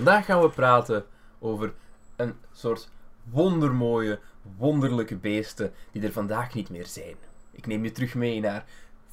Vandaag 0.00 0.24
gaan 0.24 0.40
we 0.40 0.50
praten 0.50 1.04
over 1.38 1.72
een 2.16 2.34
soort 2.52 2.88
wondermooie, 3.30 4.18
wonderlijke 4.58 5.16
beesten 5.16 5.72
die 5.92 6.02
er 6.02 6.12
vandaag 6.12 6.54
niet 6.54 6.70
meer 6.70 6.86
zijn. 6.86 7.14
Ik 7.52 7.66
neem 7.66 7.84
je 7.84 7.92
terug 7.92 8.14
mee 8.14 8.40
naar 8.40 8.64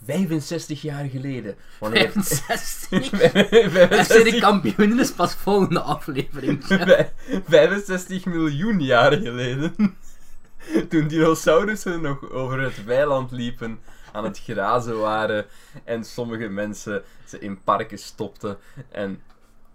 65 0.04 0.82
jaar 0.82 1.05
geleden. 1.05 1.55
Wanneer... 1.79 2.11
65. 2.11 3.10
65 3.10 4.05
FC 4.05 4.23
de 4.32 4.39
kampioen 4.39 5.00
is 5.00 5.11
pas 5.11 5.36
volgende 5.36 5.82
aflevering. 5.82 6.65
Vij- 6.68 7.14
65 7.47 8.25
miljoen 8.25 8.79
jaar 8.79 9.14
geleden. 9.14 9.75
Toen 10.89 11.07
dinosaurussen 11.07 12.01
nog 12.01 12.32
over 12.32 12.61
het 12.61 12.83
weiland 12.83 13.32
liepen, 13.32 13.79
aan 14.11 14.24
het 14.24 14.39
grazen 14.39 15.00
waren 15.00 15.46
en 15.83 16.04
sommige 16.04 16.47
mensen 16.47 17.04
ze 17.25 17.39
in 17.39 17.64
parken 17.64 17.97
stopten. 18.00 18.57
En. 18.92 19.21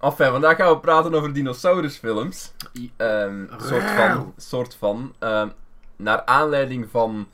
Enfin, 0.02 0.30
vandaag 0.30 0.56
gaan 0.56 0.72
we 0.72 0.78
praten 0.78 1.14
over 1.14 1.32
dinosaurusfilms. 1.32 2.52
Ehm 2.96 3.44
soort 3.58 3.82
van. 3.90 4.34
Soort 4.36 4.74
van 4.74 5.14
ehm, 5.18 5.48
naar 5.96 6.24
aanleiding 6.24 6.88
van 6.90 7.28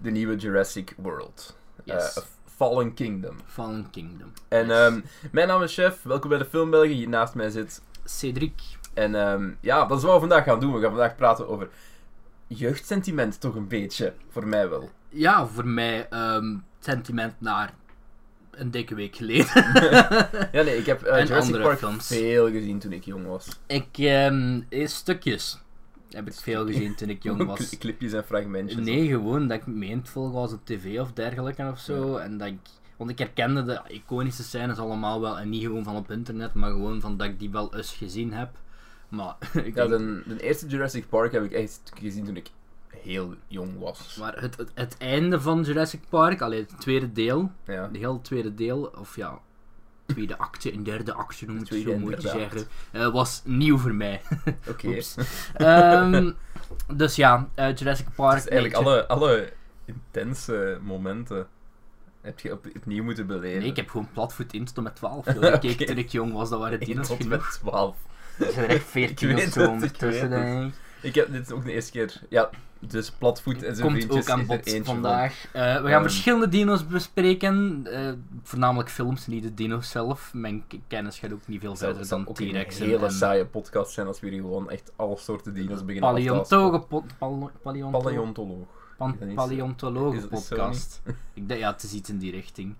de 0.00 0.10
nieuwe 0.10 0.36
Jurassic 0.36 0.94
World. 0.96 1.56
Yes. 1.84 2.14
Eh, 2.16 2.22
Fallen 2.56 2.94
Kingdom. 2.94 3.36
Fallen 3.46 3.90
Kingdom. 3.90 4.32
En 4.48 4.66
Yes. 4.66 4.76
ehm, 4.76 5.00
mijn 5.32 5.48
naam 5.48 5.62
is 5.62 5.74
Chef, 5.74 6.02
welkom 6.02 6.28
bij 6.28 6.38
de 6.38 6.44
Film 6.44 6.70
België. 6.70 6.92
Hier 6.92 7.08
naast 7.08 7.34
mij 7.34 7.50
zit 7.50 7.82
Cedric. 8.04 8.62
en 8.94 9.12
ja, 9.60 9.84
dat 9.86 9.98
is 9.98 10.04
wat 10.04 10.14
we 10.14 10.20
vandaag 10.20 10.44
gaan 10.44 10.60
doen. 10.60 10.72
We 10.74 10.80
gaan 10.80 10.90
vandaag 10.90 11.16
praten 11.16 11.48
over 11.48 11.68
jeugdsentiment, 12.46 13.40
toch 13.40 13.54
een 13.54 13.68
beetje. 13.68 14.12
Voor 14.30 14.46
mij 14.46 14.68
wel. 14.68 14.90
Ja, 15.08 15.46
voor 15.46 15.66
mij 15.66 16.08
sentiment 16.80 17.34
naar 17.40 17.72
een 18.56 18.70
dikke 18.70 18.94
week 18.94 19.16
geleden. 19.16 19.46
Ja, 20.52 20.62
nee, 20.62 20.76
ik 20.76 20.86
heb 20.86 21.02
eh, 21.02 21.18
En 21.18 21.26
Jurassic 21.26 21.54
andere 21.54 21.62
Park 21.62 21.78
films. 21.78 22.06
veel 22.06 22.50
gezien 22.50 22.78
toen 22.78 22.92
ik 22.92 23.04
jong 23.04 23.26
was. 23.26 23.48
ik, 23.66 23.86
ehm 23.98 24.60
eh, 24.68 24.86
stukjes 24.86 25.58
heb 26.10 26.26
ik 26.26 26.34
veel 26.34 26.66
gezien 26.66 26.94
toen 26.94 27.08
ik 27.08 27.22
jong 27.22 27.44
was. 27.46 27.58
Cli- 27.68 27.78
Clipjes 27.78 28.12
en 28.12 28.24
fragmentjes. 28.24 28.84
Nee, 28.84 29.08
gewoon 29.08 29.48
dat 29.48 29.56
ik 29.58 29.66
mee 29.66 29.92
aan 29.92 29.98
het 29.98 30.08
volgen 30.08 30.32
was 30.34 30.52
op 30.52 30.60
tv 30.64 31.00
of 31.00 31.12
dergelijke 31.12 31.68
of 31.72 31.78
zo. 31.78 32.16
En 32.16 32.38
dat 32.38 32.48
ik, 32.48 32.58
want 32.96 33.10
ik 33.10 33.18
herkende 33.18 33.64
de 33.64 33.80
iconische 33.88 34.42
scènes 34.42 34.78
allemaal 34.78 35.20
wel. 35.20 35.38
En 35.38 35.48
niet 35.48 35.62
gewoon 35.62 35.84
van 35.84 35.96
op 35.96 36.10
internet, 36.10 36.54
maar 36.54 36.70
gewoon 36.70 37.00
van 37.00 37.16
dat 37.16 37.26
ik 37.26 37.38
die 37.38 37.50
wel 37.50 37.76
eens 37.76 37.92
gezien 37.92 38.32
heb. 38.32 38.50
Maar, 39.08 39.34
ik 39.64 39.74
Ja, 39.74 39.86
denk- 39.86 40.24
de, 40.24 40.34
de 40.36 40.42
eerste 40.42 40.66
Jurassic 40.66 41.08
Park 41.08 41.32
heb 41.32 41.44
ik 41.44 41.52
echt 41.52 41.80
gezien 42.00 42.24
toen 42.24 42.36
ik 42.36 42.50
heel 43.04 43.34
jong 43.46 43.78
was. 43.78 44.16
maar 44.20 44.40
het, 44.40 44.56
het, 44.56 44.70
het 44.74 44.96
einde 44.98 45.40
van 45.40 45.62
Jurassic 45.62 46.00
Park, 46.08 46.40
alleen 46.40 46.66
het 46.70 46.80
tweede 46.80 47.12
deel, 47.12 47.50
Ja. 47.66 47.88
de 47.92 47.98
hele 47.98 48.20
tweede 48.20 48.54
deel, 48.54 48.92
of 48.98 49.16
ja, 49.16 49.38
tweede 50.06 50.38
acte 50.38 50.72
en 50.72 50.82
derde 50.82 51.12
acte 51.12 51.44
noem 51.46 51.54
ik 51.54 51.60
het 51.60 51.70
Tweede 51.70 51.90
zo 51.90 51.98
moet 51.98 52.22
je 52.22 52.28
zeggen, 52.28 52.66
eh, 52.92 53.12
was 53.12 53.42
nieuw 53.44 53.78
voor 53.78 53.94
mij. 53.94 54.20
Oké. 54.70 54.98
Ehm, 55.54 56.32
dus 56.94 57.16
ja, 57.16 57.48
eh, 57.54 57.74
Jurassic 57.76 58.06
Park. 58.14 58.34
Dus 58.34 58.48
eigenlijk 58.48 58.84
alle, 58.86 59.06
alle 59.06 59.52
intense 59.84 60.78
momenten 60.82 61.46
heb 62.20 62.40
je 62.40 62.52
op, 62.52 62.66
opnieuw 62.76 63.04
moeten 63.04 63.26
beleven. 63.26 63.60
Nee, 63.60 63.68
ik 63.68 63.76
heb 63.76 63.90
gewoon 63.90 64.08
platvoet 64.12 64.52
in 64.52 64.64
tot 64.64 64.84
met 64.84 64.96
12. 64.96 65.24
Toen 65.24 65.42
ik 65.52 65.60
keek 65.60 65.72
Oké. 65.72 65.84
toen 65.84 65.98
ik 65.98 66.08
jong 66.08 66.32
was, 66.32 66.48
dat 66.50 66.60
waren 66.60 66.80
dino's 66.80 67.06
tot 67.06 67.26
met 67.28 67.42
12. 67.52 67.96
Er 68.38 68.52
zijn 68.52 68.64
er 68.64 68.70
echt 68.70 68.86
14 68.86 69.30
Ik 69.38 69.46
of 69.46 69.52
zo 69.52 69.66
ondertussen, 69.70 70.30
denk 70.30 70.66
ik. 70.66 70.74
Ik 71.02 71.14
heb 71.14 71.32
dit 71.32 71.52
ook 71.52 71.64
de 71.64 71.72
eerste 71.72 71.90
keer. 71.90 72.20
Ja, 72.28 72.50
dus 72.90 73.10
platvoet 73.10 73.62
en 73.62 73.76
zijn 73.76 73.88
Komt 73.88 74.10
ook 74.10 74.28
aan 74.30 74.46
bod 74.46 74.70
van. 74.70 74.84
vandaag. 74.84 75.44
Eh, 75.52 75.62
we 75.62 75.68
gaan 75.82 75.84
Ehm. 75.90 76.02
verschillende 76.02 76.48
dino's 76.48 76.86
bespreken. 76.86 77.86
eh, 77.90 78.12
voornamelijk 78.42 78.88
films, 78.90 79.26
niet 79.26 79.42
de 79.42 79.54
dino's 79.54 79.90
zelf. 79.90 80.30
Mijn 80.34 80.64
kennis 80.88 81.18
gaat 81.18 81.32
ook 81.32 81.46
niet 81.48 81.60
veel 81.60 81.70
Het 81.70 81.78
zou- 81.78 81.94
verder 81.94 81.98
het 81.98 82.08
zou 82.08 82.24
dan 82.24 82.46
een 82.46 82.52
T-Rex 82.52 82.78
en- 82.78 82.86
hele 82.86 83.04
en 83.04 83.12
saaie 83.12 83.46
podcast 83.46 83.92
zijn 83.92 84.06
als 84.06 84.20
we 84.20 84.28
hier 84.28 84.40
gewoon 84.40 84.70
echt 84.70 84.92
alle 84.96 85.16
soorten 85.16 85.54
dino's 85.54 85.84
beginnen 85.84 86.10
te 86.14 86.86
pal- 86.88 87.50
Paleontoloog. 89.34 90.28
podcast. 90.28 91.02
Ik 91.34 91.48
denk, 91.48 91.60
ja, 91.60 91.72
het 91.72 91.82
is 91.82 91.92
iets 91.92 92.10
in 92.10 92.18
die 92.18 92.30
richting. 92.30 92.74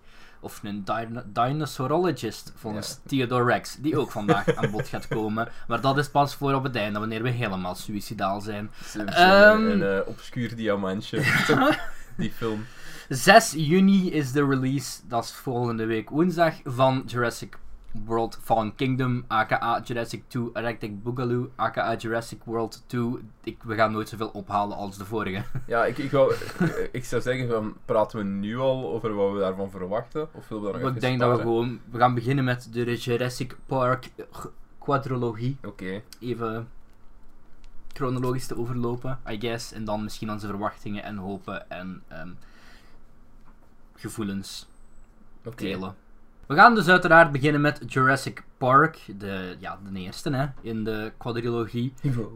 Of 0.44 0.60
een 0.62 0.84
dino- 0.84 1.22
dinosaurologist, 1.26 2.52
volgens 2.56 2.98
Theodore 3.06 3.44
Rex, 3.44 3.76
die 3.80 3.98
ook 3.98 4.10
vandaag 4.20 4.54
aan 4.54 4.70
bod 4.70 4.88
gaat 4.88 5.08
komen. 5.08 5.48
Maar 5.68 5.80
dat 5.80 5.98
is 5.98 6.08
pas 6.08 6.34
voor 6.34 6.54
op 6.54 6.62
het 6.62 6.76
einde, 6.76 6.98
wanneer 6.98 7.22
we 7.22 7.28
helemaal 7.30 7.74
suicidaal 7.74 8.40
zijn. 8.40 8.70
Is 8.84 8.94
een, 8.94 9.08
Ehm. 9.08 9.64
een, 9.70 9.82
eh, 9.82 9.98
obscuur 10.08 10.56
diamantje. 10.56 11.22
Die 12.16 12.32
film. 12.32 12.66
6 13.08 13.52
juni 13.56 14.10
is 14.12 14.32
de 14.32 14.46
release, 14.46 15.00
dat 15.08 15.24
is 15.24 15.32
volgende 15.32 15.84
week 15.84 16.10
woensdag, 16.10 16.54
van 16.64 17.02
Jurassic 17.06 17.56
World 18.06 18.38
Fallen 18.42 18.74
Kingdom, 18.74 19.24
aka 19.28 19.80
Jurassic 19.84 20.22
2 20.28 20.50
Arctic 20.52 21.02
Boogaloo, 21.02 21.50
aka 21.56 21.96
Jurassic 21.96 22.44
World 22.44 22.82
2. 22.86 23.18
Ik, 23.42 23.62
we 23.62 23.74
gaan 23.74 23.92
nooit 23.92 24.08
zoveel 24.08 24.28
ophalen 24.28 24.76
als 24.76 24.98
de 24.98 25.04
vorige. 25.04 25.42
Ja, 25.66 25.84
ik, 25.84 25.98
ik, 25.98 26.10
wou, 26.10 26.34
ik 26.92 27.04
zou 27.04 27.22
zeggen, 27.22 27.48
van, 27.48 27.76
praten 27.84 28.18
we 28.18 28.24
nu 28.24 28.58
al 28.58 28.92
over 28.92 29.14
wat 29.14 29.32
we 29.32 29.38
daarvan 29.38 29.70
verwachten? 29.70 30.28
Of 30.34 30.48
willen 30.48 30.64
we 30.64 30.72
daar 30.72 30.80
nog 30.80 30.94
ik 30.94 31.00
denk 31.00 31.20
dat 31.20 31.36
we 31.36 31.42
gewoon, 31.42 31.80
we 31.90 31.98
gaan 31.98 32.14
beginnen 32.14 32.44
met 32.44 32.68
de 32.72 32.96
Jurassic 32.96 33.56
Park 33.66 34.10
quadrologie. 34.78 35.56
Oké. 35.64 36.02
Even 36.20 36.68
chronologisch 37.92 38.46
te 38.46 38.56
overlopen, 38.56 39.18
I 39.28 39.40
guess. 39.40 39.72
En 39.72 39.84
dan 39.84 40.02
misschien 40.02 40.30
onze 40.30 40.46
verwachtingen 40.46 41.02
en 41.02 41.16
hopen 41.16 41.70
en 41.70 42.02
ehm, 42.08 42.30
gevoelens 43.94 44.68
delen. 45.56 45.94
We 46.46 46.54
gaan 46.54 46.74
dus 46.74 46.88
uiteraard 46.88 47.32
beginnen 47.32 47.60
met 47.60 47.80
Jurassic 47.86 48.42
Park, 48.58 48.98
de, 49.18 49.56
ja, 49.58 49.78
de 49.92 49.98
eerste 49.98 50.30
hè, 50.30 50.46
in 50.60 50.84
de 50.84 51.12
quadrilogie 51.18 51.92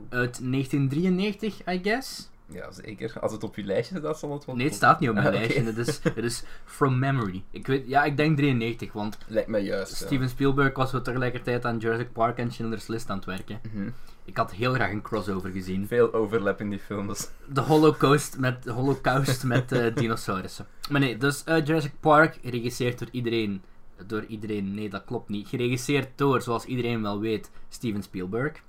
uit 0.09 0.41
1993, 0.51 1.61
I 1.69 1.81
guess. 1.83 2.31
Ja, 2.51 2.71
zeker. 2.73 3.21
Als 3.21 3.33
het 3.33 3.45
op 3.45 3.57
je 3.57 3.65
lijstje 3.65 3.99
staat, 3.99 4.19
zal 4.19 4.33
het 4.33 4.45
wel... 4.45 4.57
Nee, 4.57 4.67
het 4.67 4.75
staat 4.75 5.01
niet 5.01 5.09
op 5.09 5.15
mijn 5.15 5.27
Ah, 5.33 5.33
lijstje, 5.33 5.63
het 5.63 5.77
is, 5.77 6.01
het 6.03 6.17
is 6.17 6.45
from 6.65 6.99
memory. 6.99 7.43
Ik 7.51 7.67
weet, 7.67 7.89
ja, 7.89 8.05
ik 8.05 8.17
denk 8.17 8.37
93, 8.37 8.93
want 8.93 9.19
Lijkt 9.27 9.49
mij 9.49 9.63
juist. 9.63 9.99
ja. 10.01 10.07
Steven 10.07 10.29
Spielberg 10.29 10.77
was 10.77 10.91
zo 10.91 11.03
tegelijkertijd 11.03 11.65
aan 11.65 11.79
Jurassic 11.79 12.13
Park 12.13 12.39
en 12.39 12.53
Schindler's 12.53 12.87
List 12.87 13.11
aan 13.11 13.17
het 13.17 13.27
werken. 13.27 13.61
Mhm. 13.73 13.89
Ik 14.25 14.37
had 14.37 14.53
heel 14.53 14.73
graag 14.73 14.91
een 14.91 15.03
crossover 15.03 15.51
gezien. 15.51 15.87
Veel 15.87 16.13
overlap 16.15 16.61
in 16.61 16.71
die 16.71 16.79
films. 16.79 17.29
De 17.53 17.61
Holocaust 17.61 18.39
met, 18.39 18.63
de 18.63 18.71
Holocaust 18.73 19.45
met 19.45 19.73
eh, 19.73 19.95
dinosaurussen. 19.95 20.67
Maar 20.91 21.01
nee, 21.01 21.17
dus 21.17 21.45
eh, 21.45 21.65
Jurassic 21.65 21.93
Park, 22.01 22.39
geregisseerd 22.43 22.99
door 22.99 23.09
iedereen. 23.11 23.63
Door 24.07 24.25
iedereen, 24.25 24.75
nee 24.75 24.89
dat 24.89 25.05
klopt 25.05 25.29
niet. 25.29 25.49
Geregisseerd 25.49 26.09
door, 26.19 26.43
zoals 26.43 26.65
iedereen 26.65 27.03
wel 27.03 27.21
weet, 27.21 27.51
Steven 27.69 28.03
Spielberg. 28.03 28.63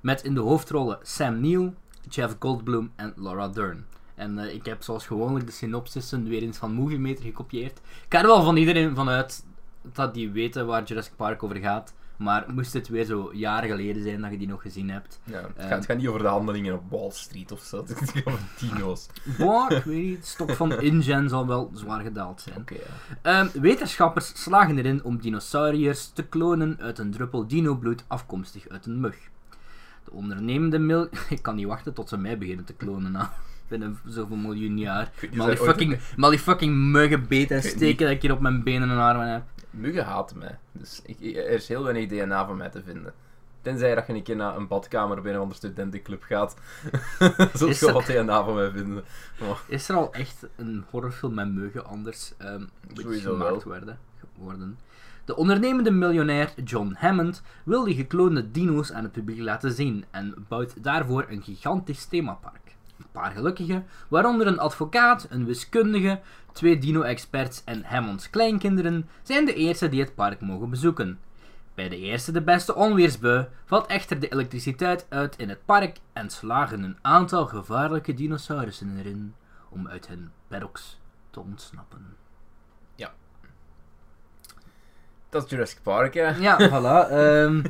Met 0.00 0.22
in 0.22 0.34
de 0.34 0.40
hoofdrollen 0.40 0.98
Sam 1.02 1.40
Neill, 1.40 1.72
Jeff 2.08 2.36
Goldblum 2.38 2.92
en 2.96 3.12
Laura 3.16 3.48
Dern. 3.48 3.86
En 4.14 4.38
eh, 4.38 4.54
ik 4.54 4.64
heb 4.64 4.82
zoals 4.82 5.06
gewoonlijk 5.06 5.46
de 5.46 5.52
synopsissen 5.52 6.28
weer 6.28 6.42
eens 6.42 6.58
van 6.58 6.72
Movie 6.72 6.98
Meter 6.98 7.24
gekopieerd. 7.24 7.78
Ik 7.78 8.06
ga 8.08 8.20
er 8.20 8.26
wel 8.26 8.42
van 8.42 8.56
iedereen 8.56 8.94
vanuit 8.94 9.44
dat 9.92 10.14
die 10.14 10.30
weten 10.30 10.66
waar 10.66 10.84
Jurassic 10.84 11.16
Park 11.16 11.42
over 11.42 11.56
gaat. 11.56 11.94
Maar 12.16 12.44
moest 12.54 12.72
het 12.72 12.88
weer 12.88 13.04
zo 13.04 13.30
jaren 13.34 13.68
geleden 13.68 14.02
zijn 14.02 14.20
dat 14.20 14.30
je 14.30 14.38
die 14.38 14.48
nog 14.48 14.62
gezien 14.62 14.90
hebt. 14.90 15.20
Ja, 15.24 15.32
het, 15.36 15.46
Ehm. 15.56 15.60
gaat, 15.68 15.76
het 15.76 15.84
gaat 15.86 15.96
niet 15.96 16.06
over 16.06 16.20
de 16.20 16.26
handelingen 16.28 16.74
op 16.74 16.82
Wall 16.90 17.10
Street 17.10 17.52
of 17.52 17.60
zo. 17.60 17.76
Het 17.86 17.98
gaat 18.12 18.26
over 18.26 18.40
dino's. 18.60 19.06
Boah, 19.38 19.70
ik 19.70 19.84
weet 19.84 20.04
niet, 20.04 20.26
stok 20.26 20.50
van 20.50 20.80
InGen 20.80 21.28
zal 21.28 21.46
wel 21.46 21.70
zwaar 21.74 22.00
gedaald 22.02 22.40
zijn. 22.40 22.56
Oké, 22.56 22.74
ja. 22.74 22.80
Ehm, 23.22 23.60
wetenschappers 23.60 24.42
slagen 24.42 24.78
erin 24.78 25.04
om 25.04 25.18
dinosauriërs 25.20 26.10
te 26.12 26.22
klonen 26.22 26.76
uit 26.80 26.98
een 26.98 27.10
druppel 27.10 27.46
dinobloed 27.46 28.04
afkomstig 28.06 28.68
uit 28.68 28.86
een 28.86 29.00
mug. 29.00 29.16
De 30.04 30.10
ondernemende 30.12 30.78
mil... 30.78 31.08
Ik 31.28 31.42
kan 31.42 31.54
niet 31.54 31.66
wachten 31.66 31.92
tot 31.92 32.08
ze 32.08 32.16
mij 32.16 32.38
beginnen 32.38 32.64
te 32.64 32.72
klonen 32.74 33.12
nou. 33.12 33.26
binnen 33.68 33.98
zoveel 34.04 34.36
miljoen 34.36 34.78
jaar. 34.78 35.10
Maar 35.20 35.30
die 35.30 35.38
dat 35.38 35.48
ooit- 35.48 35.58
fucking, 35.58 35.98
maar 36.16 36.30
die 36.30 36.38
fucking 36.38 36.74
muggen 36.76 37.26
beten 37.28 37.56
en 37.56 37.62
steken 37.62 38.06
dat 38.06 38.14
ik 38.14 38.22
hier 38.22 38.32
op 38.32 38.40
mijn 38.40 38.62
benen 38.62 38.90
en 38.90 38.98
armen 38.98 39.32
heb. 39.32 39.42
Muggen 39.76 40.04
haten 40.04 40.38
mij. 40.38 40.58
Dus 40.72 41.00
ik, 41.04 41.20
er 41.36 41.48
is 41.50 41.68
heel 41.68 41.82
weinig 41.84 42.08
DNA 42.08 42.46
van 42.46 42.56
mij 42.56 42.68
te 42.68 42.82
vinden. 42.82 43.12
Tenzij 43.62 43.94
dat 43.94 44.06
je 44.06 44.12
een 44.12 44.22
keer 44.22 44.36
naar 44.36 44.56
een 44.56 44.66
badkamer 44.66 45.22
bij 45.22 45.32
een 45.32 45.38
andere 45.38 45.56
studentenclub 45.56 46.22
gaat. 46.22 46.56
Zult 47.54 47.70
Is 47.70 47.80
je 47.80 47.86
dat- 47.86 47.94
wat 47.94 48.06
DNA 48.06 48.44
van 48.44 48.54
mij 48.54 48.70
vinden. 48.70 49.04
Is 49.68 49.88
er 49.88 49.96
al 49.96 50.12
echt 50.12 50.46
een 50.56 50.84
horrorfilm 50.90 51.34
met 51.34 51.54
muggen 51.54 51.84
anders 51.86 52.32
ehm 52.38 52.64
gemaakt 52.94 53.64
werden, 53.64 53.98
geworden? 54.34 54.78
De 55.24 55.36
ondernemende 55.36 55.90
miljonair 55.90 56.52
John 56.64 56.94
Hammond 56.98 57.42
wil 57.64 57.84
die 57.84 57.94
gekloonde 57.94 58.50
dino's 58.50 58.92
aan 58.92 59.02
het 59.02 59.12
publiek 59.12 59.40
laten 59.40 59.72
zien 59.72 60.04
en 60.10 60.34
bouwt 60.48 60.82
daarvoor 60.82 61.24
een 61.28 61.42
gigantisch 61.42 62.04
themapark. 62.04 62.65
Een 62.98 63.06
paar 63.12 63.30
gelukkigen, 63.30 63.86
waaronder 64.08 64.46
een 64.46 64.58
advocaat, 64.58 65.26
een 65.30 65.44
wiskundige, 65.44 66.20
twee 66.52 66.78
dino-experts 66.78 67.62
en 67.64 67.84
Hammonds 67.84 68.30
kleinkinderen, 68.30 69.08
zijn 69.22 69.44
de 69.44 69.54
eerste 69.54 69.88
die 69.88 70.00
het 70.00 70.14
park 70.14 70.40
mogen 70.40 70.70
bezoeken. 70.70 71.18
Bij 71.74 71.88
de 71.88 71.98
eerste 71.98 72.32
de 72.32 72.42
beste 72.42 72.74
onweersbui 72.74 73.46
valt 73.64 73.86
echter 73.86 74.20
de 74.20 74.28
elektriciteit 74.28 75.06
uit 75.08 75.36
in 75.36 75.48
het 75.48 75.64
park 75.64 75.98
en 76.12 76.30
slagen 76.30 76.82
een 76.82 76.98
aantal 77.02 77.46
gevaarlijke 77.46 78.14
dinosaurussen 78.14 78.98
erin 78.98 79.34
om 79.68 79.88
uit 79.88 80.06
hun 80.08 80.30
paddocks 80.48 80.98
te 81.30 81.40
ontsnappen. 81.40 82.16
dat 85.28 85.44
is 85.44 85.50
Jurassic 85.50 85.78
Park, 85.82 86.14
hè. 86.14 86.28
Ja, 86.28 86.58
voilà. 86.70 87.10
ehm, 87.10 87.62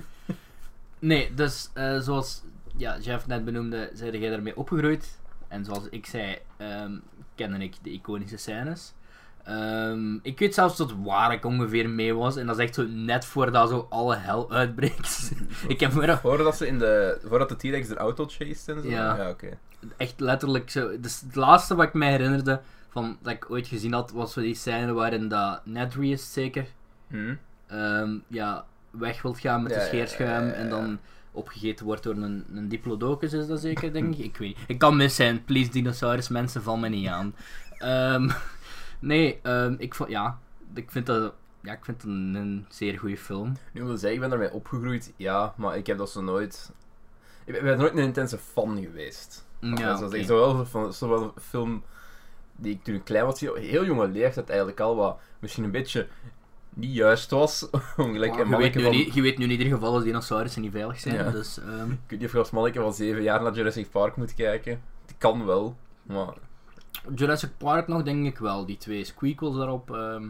Nee, 0.98 1.34
dus 1.34 1.70
eh, 1.74 1.98
zoals 1.98 2.42
ja, 2.76 2.98
Jeff 2.98 3.26
net 3.26 3.44
benoemde, 3.44 3.90
zei 3.92 4.18
jij 4.18 4.32
ermee 4.32 4.56
opgegroeid. 4.56 5.18
En 5.48 5.64
zoals 5.64 5.88
ik 5.90 6.06
zei, 6.06 6.38
ehm 6.56 6.92
kende 7.36 7.58
ik 7.58 7.74
de 7.82 7.90
iconische 7.90 8.36
scènes. 8.36 8.94
Ehm, 9.44 10.14
ik 10.22 10.38
weet 10.38 10.54
zelfs 10.54 10.76
tot 10.76 10.94
waar 11.04 11.32
ik 11.32 11.44
ongeveer 11.44 11.90
mee 11.90 12.14
was. 12.14 12.36
En 12.36 12.46
dat 12.46 12.58
is 12.58 12.64
echt 12.64 12.74
zo 12.74 12.86
net 12.86 13.24
voordat 13.24 13.68
zo 13.68 13.86
alle 13.90 14.16
hel 14.16 14.50
uitbreekt. 14.50 15.32
ik 15.68 15.80
heb 15.80 15.92
Voordat, 16.20 16.56
ze 16.56 16.66
in 16.66 16.78
de, 16.78 17.18
voordat 17.24 17.48
de 17.48 17.56
T-Rex 17.56 17.88
de 17.88 17.96
auto 17.96 18.24
chased 18.24 18.76
en 18.76 18.82
zo? 18.82 18.88
Ja. 18.88 19.16
Ja, 19.16 19.28
oké. 19.28 19.58
echt 19.96 20.20
letterlijk 20.20 20.70
zo. 20.70 21.00
Dus 21.00 21.20
het 21.20 21.34
laatste 21.34 21.74
wat 21.74 21.86
ik 21.86 21.94
mij 21.94 22.10
herinnerde 22.10 22.60
van 22.88 23.18
dat 23.22 23.32
ik 23.32 23.50
ooit 23.50 23.66
gezien 23.66 23.92
had, 23.92 24.10
was 24.10 24.32
zo 24.32 24.40
die 24.40 24.54
scène 24.54 24.92
waarin 24.92 25.28
dat 25.28 25.60
Nedry 25.64 26.12
is 26.12 26.32
zeker. 26.32 26.66
Hm? 27.08 27.34
ehm, 27.66 28.18
ja, 28.28 28.64
weg 28.90 29.22
wilt 29.22 29.38
gaan 29.38 29.62
met 29.62 29.72
Ja, 29.72 29.78
de 29.78 29.84
scheerschuim 29.84 30.46
ja, 30.46 30.52
en 30.52 30.68
dan 30.68 30.98
opgegeten 31.36 31.86
wordt 31.86 32.02
door 32.02 32.16
een, 32.16 32.44
een 32.54 32.68
diplodocus, 32.68 33.32
is 33.32 33.46
dat 33.46 33.60
zeker, 33.60 33.92
denk 33.92 34.14
ik? 34.14 34.24
Ik 34.24 34.36
weet 34.36 34.48
niet. 34.48 34.68
Ik 34.68 34.78
kan 34.78 34.96
mis 34.96 35.14
zijn. 35.14 35.44
Please, 35.44 35.70
dinosaurus, 35.70 36.28
mensen, 36.28 36.62
val 36.62 36.76
me 36.76 36.88
niet 36.88 37.08
aan. 37.08 37.34
Ehm, 37.78 38.30
nee, 38.98 39.38
ehm, 39.42 39.74
ik 39.78 39.94
vond, 39.94 40.10
ja, 40.10 40.38
ik 40.74 40.90
vind 40.90 41.06
dat, 41.06 41.34
ja, 41.60 41.72
ik 41.72 41.84
vind 41.84 42.02
het 42.02 42.10
een, 42.10 42.34
een 42.34 42.66
zeer 42.68 42.98
goede 42.98 43.16
film. 43.16 43.56
Nu 43.72 43.84
wil 43.84 43.96
zeggen, 43.96 44.12
ik 44.12 44.20
ben 44.20 44.32
ermee 44.32 44.52
opgegroeid, 44.52 45.12
ja, 45.16 45.54
maar 45.56 45.76
ik 45.76 45.86
heb 45.86 45.98
dat 45.98 46.10
zo 46.10 46.22
nooit... 46.22 46.72
Ik 47.44 47.62
ben, 47.62 47.78
nooit 47.78 47.92
een 47.92 47.98
intense 47.98 48.38
fan 48.38 48.80
geweest. 48.82 49.46
Ja, 49.60 49.74
Ja, 49.78 50.04
okay. 50.04 50.24
Zowel 50.24 50.66
van 50.66 50.92
zowel 50.92 51.22
een 51.22 51.42
film 51.42 51.82
die 52.56 52.72
ik 52.72 52.84
toen 52.84 52.94
ik 52.94 53.04
klein 53.04 53.24
was, 53.24 53.40
heel 53.40 53.54
heel 53.54 53.84
jonge 53.84 54.08
leeftijd 54.08 54.48
eigenlijk 54.48 54.80
al, 54.80 54.96
wat 54.96 55.18
misschien 55.38 55.64
een 55.64 55.70
beetje 55.70 56.08
niet 56.76 56.94
juist 56.94 57.30
was. 57.30 57.70
om 57.96 58.12
gelijk 58.12 58.32
Maar 58.32 58.40
een 58.40 58.48
je, 58.50 58.56
weet 58.56 58.74
nu 58.74 58.82
van... 58.82 58.90
niet, 58.90 59.14
je 59.14 59.22
weet 59.22 59.38
nu 59.38 59.44
in 59.44 59.50
ieder 59.50 59.66
geval 59.66 59.92
dat 59.92 60.04
dinosaurussen 60.04 60.62
niet 60.62 60.72
veilig 60.72 61.00
zijn, 61.00 61.14
Ja. 61.14 61.30
dus... 61.30 61.58
ehm, 61.58 61.90
Ik 61.90 61.98
weet 62.06 62.18
niet 62.18 62.24
of 62.28 62.32
je 62.32 62.38
als 62.38 62.50
manneke 62.50 62.80
van 62.80 62.94
7 62.94 63.22
jaar 63.22 63.42
naar 63.42 63.52
Jurassic 63.54 63.90
Park 63.90 64.16
moet 64.16 64.34
kijken. 64.34 64.80
Die 65.06 65.16
kan 65.18 65.46
wel, 65.46 65.76
maar... 66.02 66.34
Jurassic 67.14 67.50
Park 67.58 67.88
nog, 67.88 68.02
denk 68.02 68.26
ik 68.26 68.38
wel. 68.38 68.66
Die 68.66 68.76
twee 68.76 69.04
squeakles 69.04 69.56
daarop, 69.56 69.90
ehm, 69.90 70.28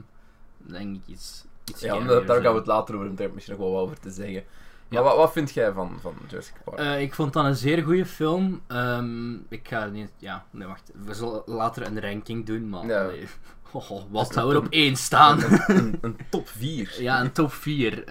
denk 0.58 0.96
ik 0.96 1.02
iets, 1.06 1.44
iets 1.64 1.81
Ja, 1.81 1.98
daar, 1.98 2.43
gaan 2.43 2.52
we 2.52 2.58
het 2.58 2.66
later 2.66 2.94
over 2.94 3.06
hebben, 3.08 3.34
misschien 3.34 3.56
nog 3.56 3.64
wel 3.64 3.72
wat 3.75 3.82
over 3.82 4.00
te 4.00 4.10
zeggen. 4.10 4.44
Ja. 4.88 5.00
Maar 5.00 5.02
wat, 5.02 5.16
wat 5.16 5.32
vind 5.32 5.50
jij 5.50 5.72
van, 5.72 5.98
van 6.00 6.14
Jurassic 6.28 6.54
Park? 6.64 6.78
Eh, 6.78 7.00
ik 7.00 7.14
vond 7.14 7.32
dat 7.32 7.44
een 7.44 7.56
zeer 7.56 7.82
goede 7.82 8.06
film. 8.06 8.60
Ehm, 8.66 9.34
ik 9.34 9.68
ga 9.68 9.86
niet... 9.86 10.10
Ja, 10.16 10.44
nee, 10.50 10.66
wacht. 10.66 10.90
We 11.04 11.14
zullen 11.14 11.42
later 11.46 11.86
een 11.86 12.00
ranking 12.00 12.46
doen, 12.46 12.68
maar... 12.68 12.86
Ja. 12.86 13.06
nee. 13.06 13.26
Oh, 13.72 14.02
wat 14.10 14.32
zou 14.32 14.50
er 14.50 14.58
op 14.58 14.66
één 14.70 14.96
staan? 14.96 15.42
een, 15.42 15.60
een, 15.66 15.98
een 16.00 16.16
top 16.30 16.48
4. 16.48 16.96
ja, 17.02 17.20
een 17.20 17.32
top 17.32 17.52
4. 17.52 18.04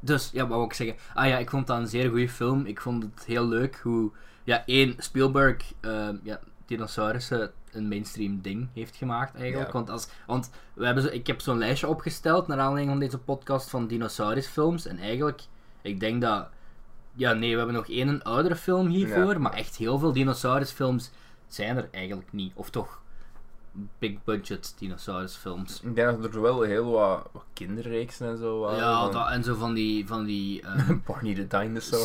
dus, 0.00 0.30
ja, 0.32 0.46
wat 0.46 0.56
wil 0.56 0.66
ik 0.66 0.72
zeggen? 0.72 0.96
Ah 1.14 1.28
ja, 1.28 1.38
ik 1.38 1.50
vond 1.50 1.66
dat 1.66 1.78
een 1.78 1.86
zeer 1.86 2.08
goede 2.08 2.28
film. 2.28 2.66
Ik 2.66 2.80
vond 2.80 3.02
het 3.02 3.24
heel 3.26 3.48
leuk 3.48 3.80
hoe... 3.82 4.10
Ja, 4.44 4.62
één, 4.66 4.94
Spielberg... 4.98 5.56
ehm, 5.80 6.16
ja, 6.22 6.40
dinosaurussen 6.70 7.52
een 7.72 7.88
mainstream 7.88 8.40
ding 8.40 8.68
heeft 8.74 8.96
gemaakt 8.96 9.34
eigenlijk. 9.34 9.66
Ja. 9.66 9.72
Want, 9.72 9.90
als, 9.90 10.08
want 10.26 10.50
we 10.74 10.84
hebben 10.84 11.02
zo, 11.02 11.08
ik 11.08 11.26
heb 11.26 11.40
zo'n 11.40 11.58
lijstje 11.58 11.88
opgesteld 11.88 12.46
naar 12.46 12.58
aanleiding 12.58 12.90
van 12.90 13.00
deze 13.00 13.18
podcast 13.18 13.70
van 13.70 13.86
dinosaurusfilms. 13.86 14.86
En 14.86 14.98
eigenlijk, 14.98 15.40
ik 15.82 16.00
denk 16.00 16.22
dat... 16.22 16.48
Ja, 17.12 17.32
nee, 17.32 17.50
we 17.50 17.56
hebben 17.56 17.74
nog 17.74 17.88
één 17.88 18.08
een 18.08 18.22
oudere 18.22 18.56
film 18.56 18.86
hiervoor. 18.86 19.32
Ja. 19.32 19.38
Maar 19.38 19.52
echt 19.52 19.76
heel 19.76 19.98
veel 19.98 20.12
dinosaurusfilms 20.12 21.10
zijn 21.46 21.76
er 21.76 21.88
eigenlijk 21.90 22.32
niet. 22.32 22.52
Of 22.54 22.70
toch 22.70 23.02
big 23.98 24.24
budget 24.24 24.74
dinosaurusfilms. 24.78 25.80
Ik 25.82 25.94
denk 25.94 26.22
dat 26.22 26.34
er 26.34 26.40
wel 26.40 26.62
heel 26.62 26.90
wat, 26.90 27.28
wat 27.32 27.44
kinderreeksen 27.52 28.28
en 28.28 28.38
zo 28.38 28.60
waren. 28.60 28.78
Ja, 28.78 29.02
van 29.02 29.12
dat, 29.12 29.30
en 29.30 29.44
zo 29.44 29.54
van 29.54 29.74
die, 29.74 30.06
van 30.06 30.24
die 30.24 30.62
ehm, 30.62 30.98
Barney 31.06 31.34
the 31.34 31.46
Dinosaur. 31.46 32.04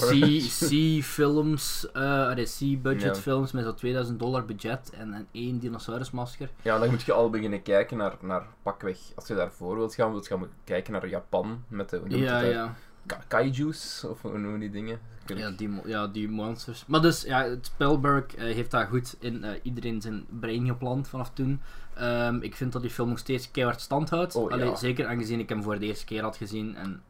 C-films, 0.69 1.87
eh 1.93 2.33
C-budget 2.33 3.19
films 3.19 3.51
met 3.51 3.63
zo'n 3.63 3.75
2000 3.75 4.19
dollar 4.19 4.45
budget 4.45 4.91
en, 4.97 5.13
en 5.13 5.27
één 5.31 5.59
dinosaurusmasker. 5.59 6.49
Ja, 6.61 6.79
dan 6.79 6.89
moet 6.89 7.01
je 7.01 7.13
al 7.13 7.29
beginnen 7.29 7.61
kijken 7.61 7.97
naar, 7.97 8.15
naar 8.21 8.45
pakweg. 8.63 8.97
Als 9.15 9.27
je 9.27 9.35
daarvoor 9.35 9.75
wilt 9.77 9.95
gaan, 9.95 10.11
wilt 10.11 10.27
je 10.27 10.37
gaan 10.37 10.47
kijken 10.63 10.93
naar 10.93 11.07
Japan 11.07 11.63
met 11.67 11.89
de 11.89 12.01
Ja, 12.07 12.39
ja. 12.39 12.75
Ka- 13.05 13.23
kaijus, 13.27 14.03
of 14.09 14.21
hoe 14.21 14.37
noemen 14.37 14.59
die 14.59 14.69
dingen? 14.71 14.99
Ja 15.35 15.51
die, 15.51 15.69
ja, 15.85 16.07
die 16.07 16.29
monsters. 16.29 16.83
Maar 16.87 17.01
dus, 17.01 17.21
ja, 17.21 17.43
het 17.43 17.65
Spielberg 17.65 18.35
eh, 18.35 18.43
heeft 18.43 18.71
dat 18.71 18.87
goed 18.87 19.15
in 19.19 19.43
eh, 19.43 19.51
iedereen 19.63 20.01
zijn 20.01 20.25
brein 20.39 20.65
geplant 20.67 21.07
vanaf 21.07 21.31
toen. 21.33 21.61
Ehm, 21.93 22.37
ik 22.41 22.55
vind 22.55 22.71
dat 22.71 22.81
die 22.81 22.91
film 22.91 23.09
nog 23.09 23.17
steeds 23.19 23.51
keihard 23.51 23.81
stand 23.81 24.09
houdt. 24.09 24.35
Oh, 24.35 24.51
Allee, 24.51 24.65
ja. 24.69 24.75
Zeker 24.75 25.07
aangezien 25.07 25.39
ik 25.39 25.49
hem 25.49 25.63
voor 25.63 25.79
de 25.79 25.85
eerste 25.85 26.05
keer 26.05 26.21
had 26.23 26.37
gezien. 26.37 26.75
En 26.75 27.01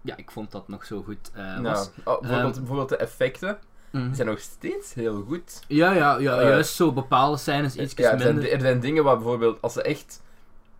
ja, 0.00 0.16
ik 0.16 0.30
vond 0.30 0.50
dat 0.50 0.68
nog 0.68 0.84
zo 0.84 1.02
goed 1.02 1.30
eh, 1.34 1.42
Nou, 1.44 1.62
was. 1.62 1.90
oh, 2.04 2.20
bijvoorbeeld, 2.20 2.50
Ehm, 2.52 2.58
bijvoorbeeld 2.58 2.88
de 2.88 2.96
effecten 2.96 3.58
Mhm. 3.90 4.14
zijn 4.14 4.28
nog 4.28 4.38
steeds 4.40 4.94
heel 4.94 5.22
goed. 5.28 5.62
Ja, 5.68 5.92
ja, 5.92 6.18
ja 6.18 6.42
juist 6.42 6.74
zo 6.74 6.92
bepaalde 6.92 7.36
scènes 7.36 7.76
iets 7.76 7.94
Ja, 7.96 8.10
er, 8.12 8.20
zijn, 8.20 8.34
minder. 8.34 8.52
er 8.52 8.60
zijn 8.60 8.80
dingen 8.80 9.04
waar 9.04 9.16
bijvoorbeeld, 9.16 9.62
als 9.62 9.72
ze 9.72 9.82
echt 9.82 10.22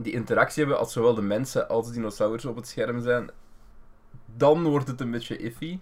die 0.03 0.13
interactie 0.13 0.63
hebben, 0.63 0.79
als 0.81 0.93
zowel 0.93 1.15
de 1.15 1.23
mensen 1.23 1.69
als 1.69 1.87
de 1.87 1.93
dinosaurussen 1.93 2.51
op 2.51 2.57
het 2.57 2.69
scherm 2.69 3.01
zijn, 3.01 3.31
dan 4.37 4.63
wordt 4.65 4.89
het 4.89 5.01
een 5.01 5.11
beetje 5.11 5.37
iffy. 5.37 5.79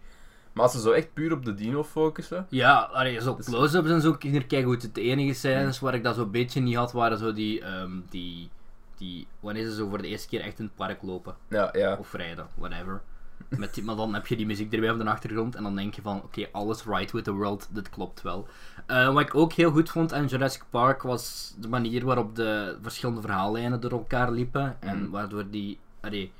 Maar 0.53 0.65
als 0.65 0.73
ze 0.73 0.81
zo 0.81 0.91
echt 0.91 1.13
puur 1.13 1.33
op 1.33 1.45
de 1.45 1.55
dino 1.55 1.85
focussen, 1.85 2.47
Ja, 2.51 2.79
allee, 2.93 3.21
zo 3.21 3.37
Dus- 3.37 3.47
close-ups 3.47 3.91
en 3.91 4.01
zo 4.01 4.13
kijken 4.13 4.65
goed. 4.65 4.95
De 4.95 5.01
enige 5.01 5.33
scènes 5.33 5.81
waar 5.81 5.95
ik 5.95 6.03
dat 6.03 6.15
zo'n 6.15 6.31
beetje 6.31 6.61
niet 6.61 6.77
had, 6.77 6.93
waren 6.93 7.19
zo 7.19 7.33
die, 7.33 7.61
ehm, 7.63 7.91
die, 8.11 8.49
die, 8.97 9.27
wanneer 9.41 9.65
ze 9.65 9.75
zo 9.75 9.89
voor 9.89 10.03
de 10.03 10.09
eerste 10.09 10.29
keer 10.29 10.41
echt 10.41 10.59
in 10.59 10.65
het 10.65 10.75
park 10.75 11.03
lopen. 11.03 11.37
ja, 11.49 11.69
ja. 11.73 11.97
Of 12.01 12.13
rijden, 12.13 12.47
whatever. 12.55 13.01
Met 13.49 13.75
die, 13.75 13.85
maar 13.85 13.97
dan 13.97 14.15
heb 14.15 14.27
je 14.27 14.37
die 14.37 14.47
muziek 14.47 14.73
erbij 14.73 14.91
op 14.91 14.99
de 14.99 15.05
achtergrond 15.11 15.55
en 15.55 15.63
dan 15.63 15.77
denk 15.77 15.95
je 15.95 16.03
van, 16.03 16.17
oké, 16.23 16.47
alles 16.53 16.85
right 16.85 17.13
with 17.13 17.25
the 17.25 17.33
world, 17.33 17.69
dit 17.71 17.91
klopt 17.91 18.23
wel. 18.23 18.49
Eh, 18.87 19.13
wat 19.13 19.21
ik 19.23 19.35
ook 19.35 19.53
heel 19.53 19.71
goed 19.71 19.91
vond 19.91 20.13
aan 20.13 20.27
Jurassic 20.27 20.63
Park 20.71 21.03
was 21.03 21.55
de 21.59 21.69
manier 21.69 22.05
waarop 22.05 22.37
de 22.37 22.79
verschillende 22.83 23.21
verhaallijnen 23.21 23.81
door 23.81 23.91
elkaar 23.91 24.31
liepen. 24.31 24.77
En 24.81 24.99
Mhm. 25.03 25.11
waardoor 25.11 25.51
die, 25.51 25.79
allee, 26.01 26.33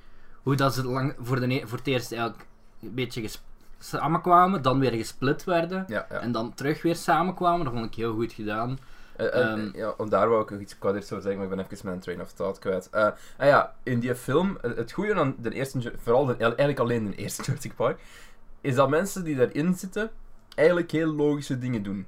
hoe 0.43 0.55
dat 0.57 0.75
ze 0.75 0.85
lang, 0.85 1.15
voor, 1.19 1.41
de, 1.41 1.63
voor 1.65 1.79
het 1.79 1.87
eerst 1.87 2.13
eigenlijk 2.13 2.47
een 2.83 2.95
beetje 2.95 3.29
samenkwamen, 3.79 4.63
dan 4.63 4.79
weer 4.79 4.93
gesplit 4.93 5.45
werden. 5.45 5.85
ja, 5.89 6.07
ja. 6.11 6.19
En 6.19 6.33
dan 6.33 6.55
terug 6.55 6.83
weer 6.83 6.97
samenkwamen, 6.97 7.65
dat 7.65 7.73
vond 7.75 7.87
ik 7.87 7.95
heel 7.95 8.15
goed 8.15 8.33
gedaan. 8.33 8.79
Eh, 9.19 9.27
eh, 9.27 9.53
Ehm, 9.53 9.71
ja, 9.75 9.95
om 9.97 10.09
daar 10.09 10.29
wou 10.29 10.43
ik 10.43 10.51
nog 10.51 10.61
iets 10.61 10.77
eerst 10.81 11.13
over 11.13 11.23
zeggen, 11.23 11.35
maar 11.35 11.51
ik 11.51 11.57
ben 11.57 11.67
even 11.71 11.87
mijn 11.87 12.01
train 12.01 12.21
of 12.21 12.33
thought 12.33 12.59
kwijt. 12.59 12.91
Eh, 12.91 13.03
ah 13.37 13.47
ja, 13.47 13.75
in 13.83 14.01
die 14.01 14.15
film, 14.15 14.59
het 14.61 14.93
goede 14.93 15.15
aan 15.15 15.35
de 15.39 15.51
eerste, 15.51 15.93
vooral 16.03 16.27
de, 16.27 16.37
eigenlijk 16.37 16.79
alleen 16.79 17.11
de 17.11 17.17
eerste 17.17 17.43
Jurassic 17.47 17.75
Park, 17.75 18.01
is 18.61 18.75
dat 18.75 18.89
mensen 18.89 19.25
die 19.25 19.37
daarin 19.37 19.75
zitten, 19.75 20.11
eigenlijk 20.55 20.91
heel 20.91 21.15
logische 21.15 21.59
dingen 21.59 21.83
doen. 21.83 22.07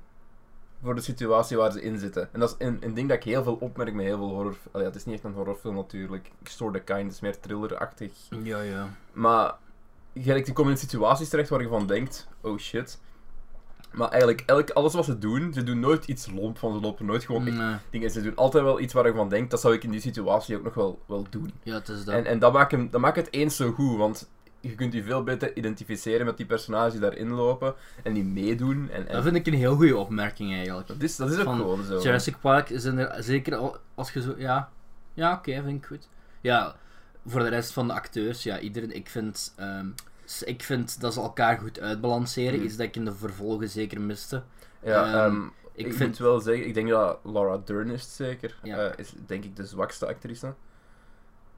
Voor 0.83 0.95
de 0.95 1.01
situatie 1.01 1.57
waar 1.57 1.73
ze 1.73 1.83
in 1.83 1.99
zitten. 1.99 2.29
En 2.33 2.41
dat 2.41 2.51
is 2.51 2.67
een, 2.67 2.79
een 2.81 2.95
ding 2.95 3.09
dat 3.09 3.17
ik 3.17 3.25
heel 3.25 3.43
veel 3.43 3.57
opmerk 3.61 3.95
met 3.95 4.05
heel 4.05 4.17
veel 4.17 4.31
horror... 4.31 4.57
Allee, 4.71 4.87
het 4.87 4.95
is 4.95 5.05
niet 5.05 5.15
echt 5.15 5.25
een 5.25 5.33
horrorfilm 5.33 5.75
natuurlijk. 5.75 6.31
Store 6.43 6.73
the 6.73 6.81
Kind 6.81 7.13
is 7.13 7.21
meer 7.21 7.41
thrillerachtig. 7.41 8.13
Ja, 8.43 8.61
ja. 8.61 8.89
Maar 9.13 9.55
gelijk, 10.15 10.45
die 10.45 10.55
komen 10.55 10.73
in 10.73 10.79
situaties 10.79 11.29
terecht 11.29 11.49
waar 11.49 11.63
je 11.63 11.69
van 11.69 11.87
denkt, 11.87 12.29
oh 12.41 12.59
shit. 12.59 13.01
Maar 13.93 14.09
eigenlijk, 14.09 14.43
elk, 14.47 14.71
alles 14.71 14.95
wat 14.95 15.05
ze 15.05 15.19
doen, 15.19 15.53
ze 15.53 15.63
doen 15.63 15.81
nooit 15.81 16.05
iets 16.07 16.31
lomp 16.31 16.59
van, 16.59 16.73
ze 16.75 16.81
lopen 16.81 17.07
nooit 17.07 17.25
gewoon 17.25 17.45
Nee, 17.45 17.77
dingen. 17.91 18.11
Ze 18.11 18.23
doen 18.23 18.37
altijd 18.37 18.65
wel 18.65 18.81
iets 18.81 18.93
waar 18.93 19.07
je 19.07 19.15
van 19.15 19.29
denkt, 19.29 19.51
dat 19.51 19.61
zou 19.61 19.75
ik 19.75 19.85
in 19.85 19.91
die 19.91 20.01
situatie 20.01 20.57
ook 20.57 20.63
nog 20.63 20.75
wel, 20.75 20.99
wel 21.07 21.27
doen. 21.31 21.53
ja, 21.63 21.75
het 21.75 21.89
is 21.89 22.05
dat. 22.05 22.15
En, 22.15 22.27
en 22.27 22.39
dat, 22.39 22.53
maakt 22.53 22.71
hem, 22.71 22.91
dat 22.91 23.01
maakt 23.01 23.17
het 23.17 23.33
eens 23.33 23.57
zo 23.57 23.73
goed, 23.73 23.97
want 23.97 24.29
je 24.61 24.75
kunt 24.75 24.93
die 24.93 25.05
veel 25.05 25.23
beter 25.23 25.57
identificeren 25.57 26.27
met 26.27 26.37
die 26.37 26.47
personages 26.47 26.93
die 26.93 27.01
daarin 27.01 27.31
lopen 27.31 27.75
en 28.03 28.13
die 28.13 28.25
meedoen. 28.25 28.89
En, 28.91 29.09
en 29.09 29.15
Dat 29.15 29.23
vind 29.23 29.37
ik 29.37 29.47
een 29.47 29.55
heel 29.55 29.77
goede 29.77 29.97
opmerking 29.97 30.53
eigenlijk. 30.53 30.87
dat, 30.87 31.03
is, 31.03 31.17
dat 31.17 31.31
is 31.31 31.39
ook 31.39 31.45
Van 31.45 31.57
gewoon 31.57 31.85
zo. 31.85 32.01
Jurassic 32.01 32.37
Park 32.41 32.71
is 32.71 32.85
er 32.85 33.25
zeker 33.25 33.57
al, 33.57 33.77
als 33.95 34.13
je 34.13 34.23
zo, 34.23 34.35
ja, 34.37 34.71
ja, 35.15 35.33
oké, 35.33 35.63
vind 35.63 35.77
ik 35.83 35.87
goed. 35.87 36.09
Ja, 36.41 36.75
voor 37.27 37.41
de 37.41 37.49
rest 37.49 37.73
van 37.73 37.87
de 37.87 37.93
acteurs, 37.93 38.43
ja, 38.43 38.59
iedereen, 38.59 38.95
ik 38.95 39.09
vind, 39.09 39.53
ehm, 39.57 39.87
ik 40.45 40.63
vind 40.63 41.01
dat 41.01 41.15
ze 41.15 41.21
elkaar 41.21 41.59
goed 41.59 41.81
uitbalanceren, 41.81 42.55
Mhm. 42.57 42.65
iets 42.65 42.77
dat 42.77 42.87
ik 42.87 42.97
in 42.97 43.05
de 43.05 43.15
vervolgen 43.15 43.69
zeker 43.69 44.01
miste. 44.01 44.43
Ja, 44.83 45.05
Ehm, 45.05 45.15
ehm, 45.35 45.43
ik 45.75 45.87
ik, 45.87 45.95
vind- 45.95 46.09
moet 46.09 46.19
wel 46.19 46.41
zeggen, 46.41 46.67
ik 46.67 46.75
denk 46.75 46.89
dat 46.89 47.19
Laura 47.25 47.61
Dern 47.65 47.91
is 47.91 48.17
zeker, 48.17 48.57
Ja. 48.63 48.77
eh, 48.79 48.99
is 48.99 49.13
denk 49.27 49.45
ik 49.45 49.57
de 49.57 49.67
zwakste 49.67 50.07
actrice. 50.07 50.55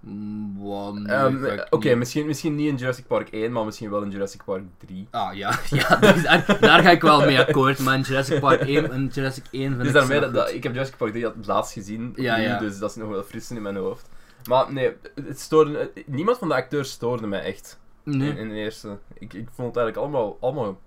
Mm, 0.01 1.03
nee, 1.03 1.15
Ehm, 1.17 1.59
Oké, 1.71 1.95
misschien, 1.95 2.27
misschien 2.27 2.55
niet 2.55 2.69
in 2.69 2.77
Jurassic 2.77 3.07
Park 3.07 3.29
1, 3.33 3.53
maar 3.53 3.65
misschien 3.65 3.91
wel 3.91 4.03
in 4.03 4.11
Jurassic 4.11 4.45
Park 4.45 4.63
3. 4.87 5.07
Ah, 5.11 5.35
ja, 5.35 5.59
ja 5.71 5.97
dus 5.97 6.23
daar, 6.23 6.57
daar 6.61 6.83
ga 6.83 6.91
ik 6.91 7.03
wel 7.03 7.21
mee 7.21 7.39
akkoord, 7.41 7.79
maar 7.79 7.95
in 7.95 8.01
Jurassic 8.01 8.41
Park 8.41 8.61
1 8.69 8.91
en 8.91 9.07
Jurassic 9.13 9.45
1 9.51 9.67
vind 9.69 9.79
Dus 9.79 9.87
ik 9.89 9.93
daarmee 9.95 10.31
dat, 10.31 10.53
ik 10.53 10.63
heb 10.63 10.73
Jurassic 10.73 10.97
Park 10.97 11.13
3 11.13 11.25
het 11.25 11.47
laatst 11.47 11.73
gezien, 11.73 12.13
Ja, 12.17 12.59
dus 12.59 12.79
dat 12.79 12.91
is 12.91 12.97
nog 12.97 13.09
wel 13.09 13.23
fris 13.23 13.51
in 13.51 13.63
mijn 13.63 13.77
hoofd. 13.77 14.09
Maar 14.49 14.73
nee, 14.73 14.93
het 15.27 15.41
stoorde, 15.41 15.91
niemand 16.07 16.39
van 16.39 16.49
de 16.49 16.55
acteurs 16.55 16.91
stoorde 16.91 17.27
mij 17.27 17.43
echt 17.43 17.81
Nee. 18.03 18.31
in, 18.31 18.37
in 18.37 18.49
de 18.49 18.55
eerste. 18.55 18.99
Ik, 19.15 19.33
ik 19.33 19.49
vond 19.53 19.75
het 19.75 19.77
eigenlijk 19.77 19.97
allemaal, 19.97 20.37
allemaal 20.41 20.81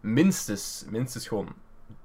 minstens, 0.00 0.84
minstens 0.90 1.28
gewoon 1.28 1.48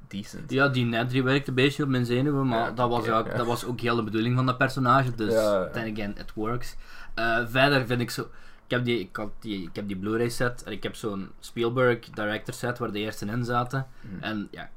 decent. 0.07 0.51
Ja, 0.51 0.67
die 0.67 0.85
Nedry 0.85 1.23
werkte 1.23 1.49
een 1.49 1.55
beetje 1.55 1.83
op 1.83 1.89
mijn 1.89 2.05
zenuwen, 2.05 2.47
maar 2.47 2.59
Ja, 2.59 2.71
dat, 2.71 2.89
was 2.89 3.09
ook, 3.09 3.27
ja. 3.27 3.35
dat 3.35 3.45
was 3.45 3.65
ook 3.65 3.79
heel 3.79 3.95
de 3.95 4.03
bedoeling 4.03 4.35
van 4.35 4.45
dat 4.45 4.57
personage, 4.57 5.15
dus 5.15 5.33
Ja, 5.33 5.69
then 5.69 5.91
again, 5.91 6.17
it 6.17 6.33
works. 6.33 6.75
Eh, 7.13 7.39
verder 7.47 7.85
vind 7.85 8.01
ik 8.01 8.09
zo... 8.09 8.21
Ik 8.65 8.79
heb 8.79 8.85
die, 8.85 8.99
ik, 8.99 9.15
had 9.15 9.31
die, 9.39 9.61
ik 9.61 9.75
heb 9.75 9.87
die 9.87 9.97
Blu-ray 9.97 10.29
set 10.29 10.63
en 10.63 10.71
ik 10.71 10.83
heb 10.83 10.95
zo'n 10.95 11.29
Spielberg 11.39 11.99
director 11.99 12.53
set 12.53 12.77
waar 12.77 12.91
de 12.91 12.99
eerste 12.99 13.25
in 13.25 13.45
zaten. 13.45 13.87
Mhm. 14.01 14.23
En 14.23 14.47
ja, 14.51 14.69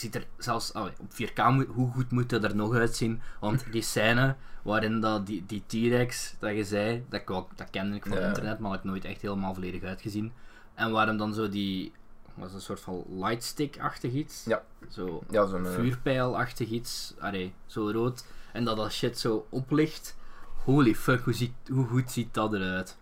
ziet 0.00 0.14
er 0.14 0.26
zelfs 0.38 0.74
allee, 0.74 0.92
op 1.00 1.12
4K, 1.12 1.50
moet- 1.50 1.66
hoe 1.68 1.90
goed 1.92 2.10
moet 2.10 2.30
het 2.30 2.44
er 2.44 2.56
nog 2.56 2.74
uitzien? 2.74 3.20
Want 3.40 3.64
die 3.72 3.82
scène 3.82 4.36
waarin 4.62 5.00
dat, 5.00 5.26
die, 5.26 5.44
die 5.46 5.62
T-Rex, 5.66 6.34
dat 6.38 6.56
je 6.56 6.64
zei, 6.64 7.04
dat, 7.08 7.20
ik 7.20 7.28
wel, 7.28 7.48
dat 7.56 7.70
kende 7.70 7.96
ik 7.96 8.06
van 8.06 8.18
Ja. 8.18 8.26
internet, 8.26 8.58
maar 8.58 8.70
had 8.70 8.78
ik 8.78 8.84
nooit 8.84 9.04
echt 9.04 9.22
helemaal 9.22 9.54
volledig 9.54 9.82
uitgezien. 9.82 10.32
En 10.74 10.90
waarom 10.90 11.16
dan 11.16 11.34
zo 11.34 11.48
die, 11.48 11.92
was 12.34 12.52
een 12.52 12.60
soort 12.60 12.80
van 12.80 13.04
lightstick-achtig 13.08 14.12
iets. 14.12 14.44
Ja. 14.44 14.62
Zo 14.88 15.22
Ja, 15.30 15.46
zo'n... 15.46 15.66
eh, 15.66 15.72
vuurpijlachtig 15.72 16.68
iets, 16.68 17.14
allee, 17.18 17.52
zo 17.66 17.90
rood. 17.90 18.24
En 18.52 18.64
dat 18.64 18.76
dat 18.76 18.92
shit 18.92 19.18
zo 19.18 19.46
oplicht. 19.50 20.16
Holy 20.64 20.94
fuck, 20.94 21.20
hoe, 21.24 21.32
ziet, 21.34 21.52
hoe 21.70 21.86
goed 21.86 22.10
ziet 22.10 22.34
dat 22.34 22.52
eruit? 22.54 22.96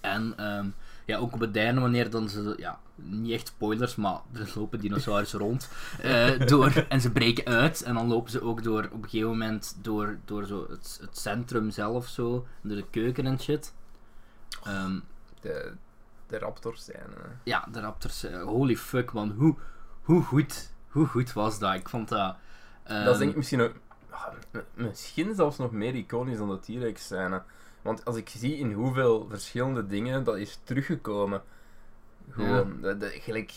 En 0.00 0.34
ehm, 0.36 0.66
ja, 1.04 1.18
ook 1.18 1.32
op 1.32 1.40
het 1.40 1.56
einde, 1.56 1.80
wanneer 1.80 2.10
dan 2.10 2.28
ze, 2.28 2.54
ja, 2.56 2.78
niet 2.94 3.32
echt 3.32 3.46
spoilers, 3.46 3.94
maar 3.96 4.20
er 4.32 4.52
lopen 4.54 4.80
dinosaurussen 4.80 5.38
rond. 5.38 5.68
eh, 6.00 6.46
door, 6.46 6.86
en 6.88 7.00
ze 7.00 7.10
breken 7.10 7.44
uit. 7.44 7.82
En 7.82 7.94
dan 7.94 8.08
lopen 8.08 8.30
ze 8.30 8.42
ook 8.42 8.62
door, 8.62 8.84
op 8.84 9.02
een 9.02 9.10
gegeven 9.10 9.28
moment 9.28 9.76
door, 9.80 10.18
door 10.24 10.46
zo 10.46 10.66
het, 10.70 10.98
het 11.00 11.18
centrum 11.18 11.70
zelf 11.70 12.06
zo, 12.06 12.46
door 12.62 12.76
de 12.76 12.86
keuken 12.90 13.26
en 13.26 13.40
shit. 13.40 13.74
Ehm, 14.64 14.98
de, 15.40 15.72
de 16.26 16.38
raptors 16.38 16.84
zijn... 16.84 17.10
ja, 17.44 17.68
de 17.72 17.80
Raptors, 17.80 18.24
eh, 18.24 18.42
holy 18.42 18.76
fuck 18.76 19.12
man, 19.12 19.30
hoe, 19.30 19.56
hoe 20.02 20.22
goed, 20.22 20.72
hoe 20.88 21.06
goed 21.06 21.32
was 21.32 21.58
dat? 21.58 21.74
Ik 21.74 21.88
vond 21.88 22.08
dat... 22.08 22.36
dat 22.84 22.96
is 22.96 23.06
ehm, 23.06 23.18
denk 23.18 23.30
ik 23.30 23.36
misschien 23.36 23.60
ook... 23.60 23.74
ah, 24.10 24.26
misschien 24.74 25.34
zelfs 25.34 25.56
nog 25.58 25.72
meer 25.72 25.94
iconisch 25.94 26.38
dan 26.38 26.48
de 26.48 26.60
T-Rex 26.60 27.04
scène. 27.04 27.42
Want 27.82 28.04
als 28.04 28.16
ik 28.16 28.28
zie 28.28 28.56
in 28.56 28.72
hoeveel 28.72 29.26
verschillende 29.30 29.86
dingen 29.86 30.24
dat 30.24 30.36
is 30.36 30.58
teruggekomen... 30.64 31.42
Gewoon, 32.30 32.72
gelijk... 33.00 33.52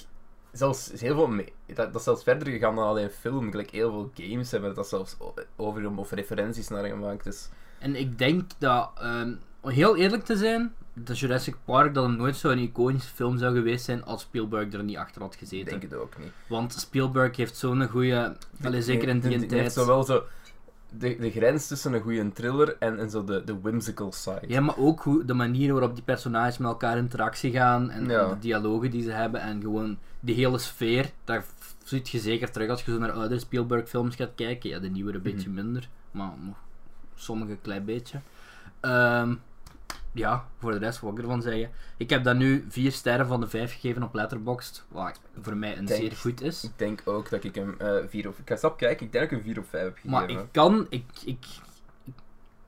Zelfs 0.51 0.91
is 0.91 1.01
heel 1.01 1.15
veel 1.15 1.27
me- 1.27 1.51
dat, 1.65 1.75
dat 1.75 1.95
is 1.95 2.03
zelfs 2.03 2.23
verder 2.23 2.47
gegaan 2.47 2.75
dan 2.75 2.85
alleen 2.85 3.09
film. 3.09 3.49
Gelijk 3.51 3.69
heel 3.69 3.91
veel 3.91 4.11
games 4.27 4.51
hebben 4.51 4.75
dat 4.75 4.87
zelfs 4.87 5.15
over 5.55 5.97
of 5.97 6.11
referenties 6.11 6.67
naar 6.67 6.85
gemaakt. 6.85 7.23
Dus 7.23 7.49
En 7.79 7.95
ik 7.95 8.17
denk 8.17 8.51
dat, 8.57 8.91
ehm, 8.99 9.33
om 9.59 9.69
heel 9.69 9.95
eerlijk 9.95 10.23
te 10.23 10.37
zijn, 10.37 10.73
dat 10.93 11.19
Jurassic 11.19 11.55
Park 11.65 11.93
dat 11.93 12.07
het 12.07 12.17
nooit 12.17 12.35
zo'n 12.35 12.57
iconische 12.57 13.13
film 13.13 13.37
zou 13.37 13.55
geweest 13.55 13.85
zijn 13.85 14.03
als 14.03 14.21
Spielberg 14.21 14.73
er 14.73 14.83
niet 14.83 14.97
achter 14.97 15.21
had 15.21 15.33
ik 15.33 15.39
gezeten. 15.39 15.65
denk 15.69 15.81
het 15.81 15.93
ook 15.93 16.17
niet. 16.17 16.31
Want 16.47 16.73
Spielberg 16.73 17.35
heeft 17.37 17.55
zo'n 17.57 17.87
goede, 17.87 18.35
zeker 18.79 19.07
in 19.07 19.19
die 19.19 19.29
Die- 19.29 19.39
die 19.39 19.47
tijd. 19.47 19.61
heeft 19.61 19.73
zowel 19.73 20.03
zo 20.03 20.23
de, 20.97 21.17
de 21.19 21.31
grens 21.31 21.67
tussen 21.67 21.93
een 21.93 22.01
goede 22.01 22.31
thriller 22.31 22.75
en, 22.79 22.99
en 22.99 23.09
zo 23.09 23.23
de, 23.23 23.43
de 23.43 23.59
whimsical 23.61 24.11
side. 24.11 24.41
Ja, 24.47 24.61
maar 24.61 24.77
ook 24.77 25.01
hoe, 25.01 25.25
de 25.25 25.33
manier 25.33 25.71
waarop 25.73 25.93
die 25.95 26.03
personages 26.03 26.57
met 26.57 26.67
elkaar 26.67 26.97
in 26.97 27.03
interactie 27.03 27.51
gaan 27.51 27.89
en, 27.89 28.05
Ja. 28.09 28.21
en 28.23 28.29
de 28.29 28.39
dialogen 28.39 28.91
die 28.91 29.03
ze 29.03 29.11
hebben 29.11 29.41
en 29.41 29.61
gewoon 29.61 29.97
die 30.19 30.35
hele 30.35 30.57
sfeer, 30.57 31.09
daar 31.23 31.45
zit 31.83 32.09
je 32.09 32.19
zeker 32.19 32.51
terug 32.51 32.69
als 32.69 32.83
je 32.83 32.91
zo 32.91 32.97
naar 32.99 33.11
oude 33.11 33.39
Spielberg 33.39 33.89
films 33.89 34.15
gaat 34.15 34.31
kijken. 34.35 34.69
Ja, 34.69 34.79
de 34.79 34.89
nieuwe 34.89 35.13
een 35.13 35.21
beetje 35.21 35.49
Mhm. 35.49 35.63
minder, 35.63 35.89
maar 36.11 36.31
nog 36.45 36.55
sommige 37.15 37.51
een 37.51 37.61
klein 37.61 37.85
beetje. 37.85 38.19
Ehm, 38.79 39.35
ja, 40.15 40.47
voor 40.57 40.71
de 40.71 40.77
rest 40.77 40.99
wat 40.99 41.11
ik 41.11 41.19
ervan 41.19 41.41
zeggen. 41.41 41.69
Ik 41.97 42.09
heb 42.09 42.23
dat 42.23 42.35
nu 42.35 42.65
vier 42.69 42.91
sterren 42.91 43.27
van 43.27 43.39
de 43.39 43.47
vijf 43.47 43.73
gegeven 43.73 44.03
op 44.03 44.13
Letterboxd, 44.13 44.85
wat 44.87 45.19
voor 45.41 45.57
mij 45.57 45.77
een 45.77 45.85
Denk- 45.85 46.01
zeer 46.01 46.11
goed 46.11 46.41
is. 46.41 46.63
Ik 46.63 46.71
denk 46.75 47.01
ook 47.05 47.29
dat 47.29 47.43
ik 47.43 47.55
hem 47.55 47.75
eh 47.77 47.95
4 48.07 48.27
of... 48.27 48.39
Ik 48.39 48.47
ga 48.49 48.55
stap 48.55 48.77
kijken, 48.77 49.05
ik 49.05 49.11
denk 49.11 49.29
dat 49.29 49.39
ik 49.39 49.45
hem 49.45 49.53
4 49.53 49.63
of 49.63 49.69
5 49.69 49.83
heb 49.83 49.93
gegeven. 49.93 50.11
Maar 50.11 50.29
ik 50.29 50.39
kan, 50.51 50.87
ik, 50.89 51.05
ik, 51.25 51.45
ik 52.03 52.13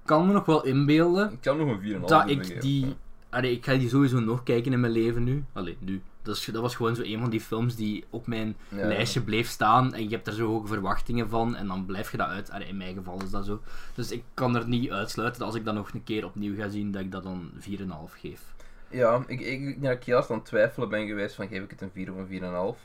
kan 0.06 0.28
me 0.28 0.34
nog 0.34 0.46
wel 0.46 0.66
inbeelden 0.66 1.32
Ik 1.32 1.42
kan 1.42 1.58
nog 1.58 1.70
een 1.70 2.02
4,5 2.02 2.06
dat 2.06 2.30
ik 2.30 2.62
die. 2.62 2.96
Allee, 3.30 3.52
ik 3.52 3.66
ga 3.66 3.74
die 3.74 3.90
sowieso 3.90 4.20
nog 4.20 4.44
kijken 4.44 4.74
in 4.74 4.80
mijn 4.80 4.94
leven 4.94 5.24
nu. 5.24 5.44
Allee, 5.54 5.78
nu. 5.80 6.02
Dat, 6.28 6.36
is, 6.36 6.46
dat 6.46 6.62
was 6.62 6.76
gewoon 6.76 6.96
zo 6.96 7.02
een 7.02 7.20
van 7.20 7.30
die 7.30 7.42
films 7.42 7.76
die 7.76 8.06
op 8.10 8.28
mijn 8.28 8.56
Ja. 8.70 8.88
lijstje 8.88 9.22
bleef 9.22 9.48
staan. 9.48 9.94
En 9.94 10.04
je 10.04 10.16
hebt 10.16 10.28
er 10.28 10.34
zo 10.34 10.48
hoge 10.48 10.68
verwachtingen 10.68 11.30
van. 11.30 11.56
En 11.56 11.68
dan 11.68 11.86
blijf 11.86 12.12
je 12.12 12.18
dat 12.18 12.28
uit. 12.28 12.50
Allee, 12.52 12.68
in 12.68 12.78
mijn 12.78 12.96
geval 12.96 13.22
is 13.24 13.30
dat 13.30 13.46
zo. 13.46 13.62
Dus 13.96 14.12
ik 14.12 14.24
kan 14.34 14.56
er 14.56 14.68
niet 14.68 14.92
uitsluiten 14.92 15.40
dat 15.40 15.48
als 15.50 15.58
ik 15.58 15.66
dat 15.66 15.74
nog 15.74 15.94
een 15.94 16.04
keer 16.04 16.26
opnieuw 16.26 16.56
ga 16.56 16.70
zien, 16.70 16.92
dat 16.92 17.02
ik 17.02 17.12
dat 17.12 17.24
dan 17.24 17.52
4,5 17.60 18.18
geef. 18.20 18.42
Ja, 18.90 19.24
ik, 19.28 19.40
ik, 19.40 19.82
dat 19.82 19.92
ik 19.92 20.08
erg 20.08 20.30
aan 20.30 20.38
het 20.38 20.46
twijfelen 20.46 20.90
ben 20.90 21.08
geweest 21.08 21.36
van 21.36 21.48
geef 21.48 21.64
ik 21.64 21.70
het 21.70 21.82
een 21.82 21.92
4 21.94 22.14
of 22.14 22.18
een 22.30 22.76
4,5. 22.76 22.80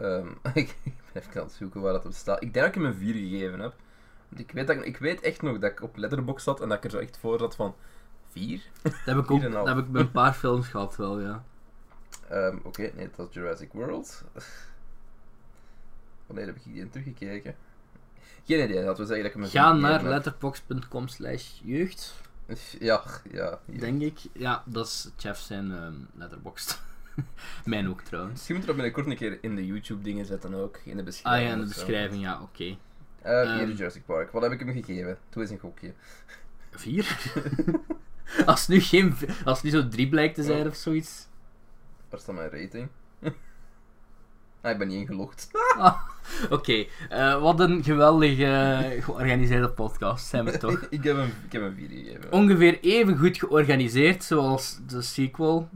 Ehm 0.00 0.26
ik 0.54 0.76
ben 0.84 1.22
even 1.22 1.40
aan 1.40 1.46
het 1.46 1.52
zoeken 1.52 1.80
waar 1.80 1.92
dat 1.92 2.06
op 2.06 2.12
staat. 2.12 2.42
Ik 2.42 2.52
denk 2.54 2.66
dat 2.66 2.74
ik 2.76 2.82
hem 2.82 2.84
een 2.84 2.98
4 2.98 3.14
gegeven 3.14 3.60
heb. 3.60 3.74
Want 4.28 4.40
ik 4.40 4.50
weet, 4.50 4.66
dat, 4.66 4.76
ik 4.76 4.84
ik 4.84 4.96
weet 4.96 5.20
echt 5.20 5.42
nog 5.42 5.58
dat 5.58 5.70
ik 5.70 5.82
op 5.82 5.96
Letterboxd 5.96 6.44
zat 6.44 6.60
en 6.60 6.68
dat 6.68 6.78
ik 6.78 6.84
er 6.84 6.90
zo 6.90 6.98
echt 6.98 7.18
voor 7.18 7.38
zat 7.38 7.54
van 7.56 7.74
4? 8.30 8.60
Dat 8.82 8.92
heb 9.04 9.16
ik 9.18 9.30
ook 9.30 9.42
4,5. 9.44 9.50
dat 9.50 9.66
heb 9.66 9.78
ik 9.78 9.92
bij 9.92 10.00
een 10.02 10.10
paar 10.10 10.32
films 10.32 10.68
gehad 10.68 10.96
wel, 10.96 11.20
ja. 11.20 11.44
Ehm, 12.28 12.56
Oké, 12.62 12.90
nee, 12.94 13.08
dat 13.16 13.28
is 13.28 13.34
Jurassic 13.34 13.72
World. 13.72 14.22
Wanneer 16.26 16.46
heb 16.46 16.56
ik 16.56 16.62
die 16.64 16.88
teruggekeken? 16.90 17.54
Geen 18.44 18.64
idee, 18.64 18.82
laten 18.84 19.00
we 19.06 19.06
zeggen 19.06 19.16
dat 19.16 19.34
ik 19.34 19.40
hem 19.52 19.62
Ga 19.62 19.72
4 19.72 19.80
naar 19.80 20.02
letterbox.com 20.02 21.08
slash 21.08 21.60
jeugd, 21.62 22.14
Ja, 22.78 23.02
ja. 23.32 23.58
hier. 23.64 23.80
denk 23.80 24.02
ik. 24.02 24.18
Ja, 24.32 24.62
dat 24.66 24.86
is 24.86 25.10
Jeff 25.16 25.40
zijn 25.40 25.72
ehm 25.72 25.94
letterboxd. 26.14 26.82
Mijn 27.64 27.88
ook 27.88 28.02
trouwens. 28.02 28.32
Misschien 28.34 28.56
moeten 28.56 28.74
we 28.74 28.82
dat 28.82 28.92
binnenkort 28.92 29.20
een 29.20 29.28
keer 29.30 29.50
in 29.50 29.56
de 29.56 29.66
YouTube 29.66 30.02
dingen 30.02 30.24
zetten 30.26 30.54
ook, 30.54 30.76
in 30.84 30.92
de 30.96 30.98
Ah 30.98 31.04
beschrijving. 31.04 31.48
ja, 31.48 31.52
in 31.54 31.60
de 31.60 31.66
zo. 31.74 31.74
beschrijving, 31.80 32.22
ja, 32.22 32.40
oké. 32.42 32.64
Hier 32.64 32.78
Ehm. 33.22 33.70
is 33.70 33.78
Jurassic 33.78 34.04
Park. 34.04 34.30
Wat 34.30 34.42
heb 34.42 34.52
ik 34.52 34.60
hem 34.60 34.72
gegeven? 34.72 35.18
Doe 35.30 35.42
eens 35.42 35.50
een 35.50 35.58
gokje. 35.58 35.92
Vier? 36.70 37.18
als 38.46 38.68
nu 38.68 38.80
geen, 38.80 39.14
als 39.44 39.62
nu 39.62 39.70
zo 39.70 39.88
drie 39.88 40.08
blijkt 40.08 40.34
te 40.34 40.42
zijn 40.42 40.66
of 40.66 40.74
zoiets. 40.74 41.26
Waar 42.14 42.22
staat 42.22 42.34
mijn 42.34 42.50
rating? 42.50 42.88
ah, 44.62 44.70
ik 44.70 44.78
ben 44.78 44.88
niet 44.88 44.96
ingelogd. 44.96 45.50
Oké, 46.50 46.84
eh, 47.08 47.40
wat 47.40 47.60
een 47.60 47.84
geweldige 47.84 48.98
georganiseerde 49.00 49.68
podcast 49.68 50.26
zijn 50.26 50.44
we 50.44 50.58
toch? 50.66 50.86
ik, 50.90 51.04
heb 51.04 51.16
hem, 51.16 51.32
ik 51.44 51.52
heb 51.52 51.62
hem 51.62 51.74
4 51.74 51.88
gegeven. 51.88 52.32
Ongeveer 52.32 52.80
even 52.80 53.18
goed 53.18 53.38
georganiseerd 53.38 54.24
zoals 54.24 54.78
de 54.86 55.02
sequel 55.02 55.68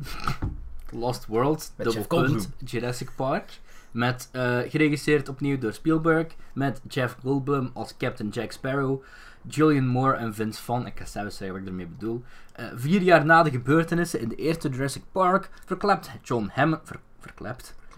Lost 0.90 1.26
World, 1.26 1.73
Met 1.76 1.87
Goldblum. 1.87 2.25
punt, 2.25 2.50
Jurassic 2.64 3.11
Park. 3.16 3.59
Met, 3.90 4.28
eh, 4.33 4.59
geregisseerd 4.68 5.28
opnieuw 5.28 5.59
door 5.59 5.73
Spielberg, 5.73 6.26
met 6.52 6.80
Jeff 6.88 7.16
Goldblum 7.23 7.71
als 7.73 7.97
Captain 7.97 8.28
Jack 8.28 8.52
Sparrow, 8.52 9.02
Julian 9.47 9.87
Moore 9.87 10.16
en 10.16 10.35
Vince 10.35 10.62
Vaughn, 10.62 10.87
ik 10.87 10.99
ga 10.99 11.04
zelfs 11.04 11.37
zeggen 11.37 11.57
wat 11.57 11.66
ik 11.66 11.68
ermee 11.68 11.87
bedoel. 11.87 12.25
Eh, 12.52 12.66
vier 12.75 13.02
jaar 13.02 13.25
na 13.25 13.42
de 13.42 13.50
gebeurtenissen 13.50 14.21
in 14.21 14.28
de 14.28 14.37
eerste 14.37 14.68
Jurassic 14.68 15.02
Park 15.12 15.50
verklapt 15.64 16.11
John 16.23 16.50
Hammond... 16.52 16.80
Ver? 16.85 17.00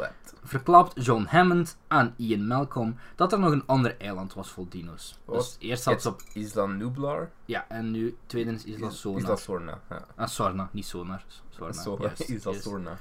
Klapt. 0.01 0.35
verklapt 0.45 1.05
John 1.05 1.25
Hammond 1.29 1.77
aan 1.89 2.15
Ian 2.17 2.47
Malcolm 2.47 2.97
dat 3.15 3.33
er 3.33 3.39
nog 3.39 3.53
een 3.53 3.67
ander 3.67 3.97
eiland 3.99 4.35
was 4.35 4.51
vol 4.51 4.67
dino's. 4.69 5.19
Wat? 5.25 5.37
Dus 5.37 5.57
eerst 5.59 5.83
zat 5.83 6.03
ze 6.03 6.09
op... 6.09 6.23
Isla 6.33 6.67
Nublar? 6.67 7.31
Ja, 7.45 7.65
en 7.69 7.91
nu 7.91 8.17
tweede 8.27 8.51
is 8.53 8.65
Isla 8.65 8.89
Is- 8.89 9.01
Sonar. 9.01 9.21
Isla 9.21 9.37
Sorna. 9.37 9.81
Ja. 9.91 10.05
Ah, 10.17 10.29
Sorna, 10.29 10.69
niet 10.73 10.87
Sonar. 10.87 11.25
Sorna, 11.51 11.73
Sorna. 11.73 12.13
Isla. 12.27 12.53
Sorna. 12.53 12.99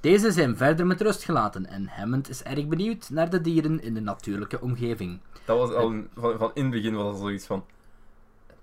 Deze 0.00 0.32
zijn 0.32 0.56
verder 0.56 0.86
met 0.86 1.00
rust 1.00 1.24
gelaten 1.24 1.66
en 1.66 1.86
Hammond 1.88 2.28
is 2.28 2.42
erg 2.42 2.66
benieuwd 2.66 3.10
naar 3.10 3.30
de 3.30 3.40
dieren 3.40 3.82
in 3.82 3.94
de 3.94 4.00
natuurlijke 4.00 4.60
omgeving. 4.60 5.20
Dat 5.44 5.58
was 5.58 5.70
al 5.72 5.94
van, 6.14 6.38
van 6.38 6.50
in 6.54 6.62
het 6.62 6.72
begin 6.72 6.94
was 6.94 7.04
al 7.04 7.18
zoiets 7.18 7.46
van. 7.46 7.64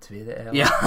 Tweede 0.06 0.32
eiland? 0.32 0.56
Ja, 0.56 0.78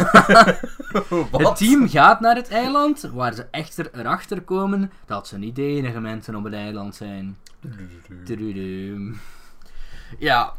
het 1.48 1.56
team 1.56 1.90
gaat 1.90 2.20
naar 2.20 2.36
het 2.36 2.50
eiland, 2.50 3.02
waar 3.14 3.34
ze 3.34 3.46
echter 3.52 3.90
erachter 3.94 4.42
komen 4.42 4.92
dat 5.06 5.28
ze 5.28 5.38
niet 5.38 5.56
de 5.56 5.62
enige 5.62 6.00
mensen 6.00 6.36
op 6.36 6.44
het 6.44 6.54
eiland 6.54 6.96
zijn. 6.96 7.38
Ja. 10.20 10.54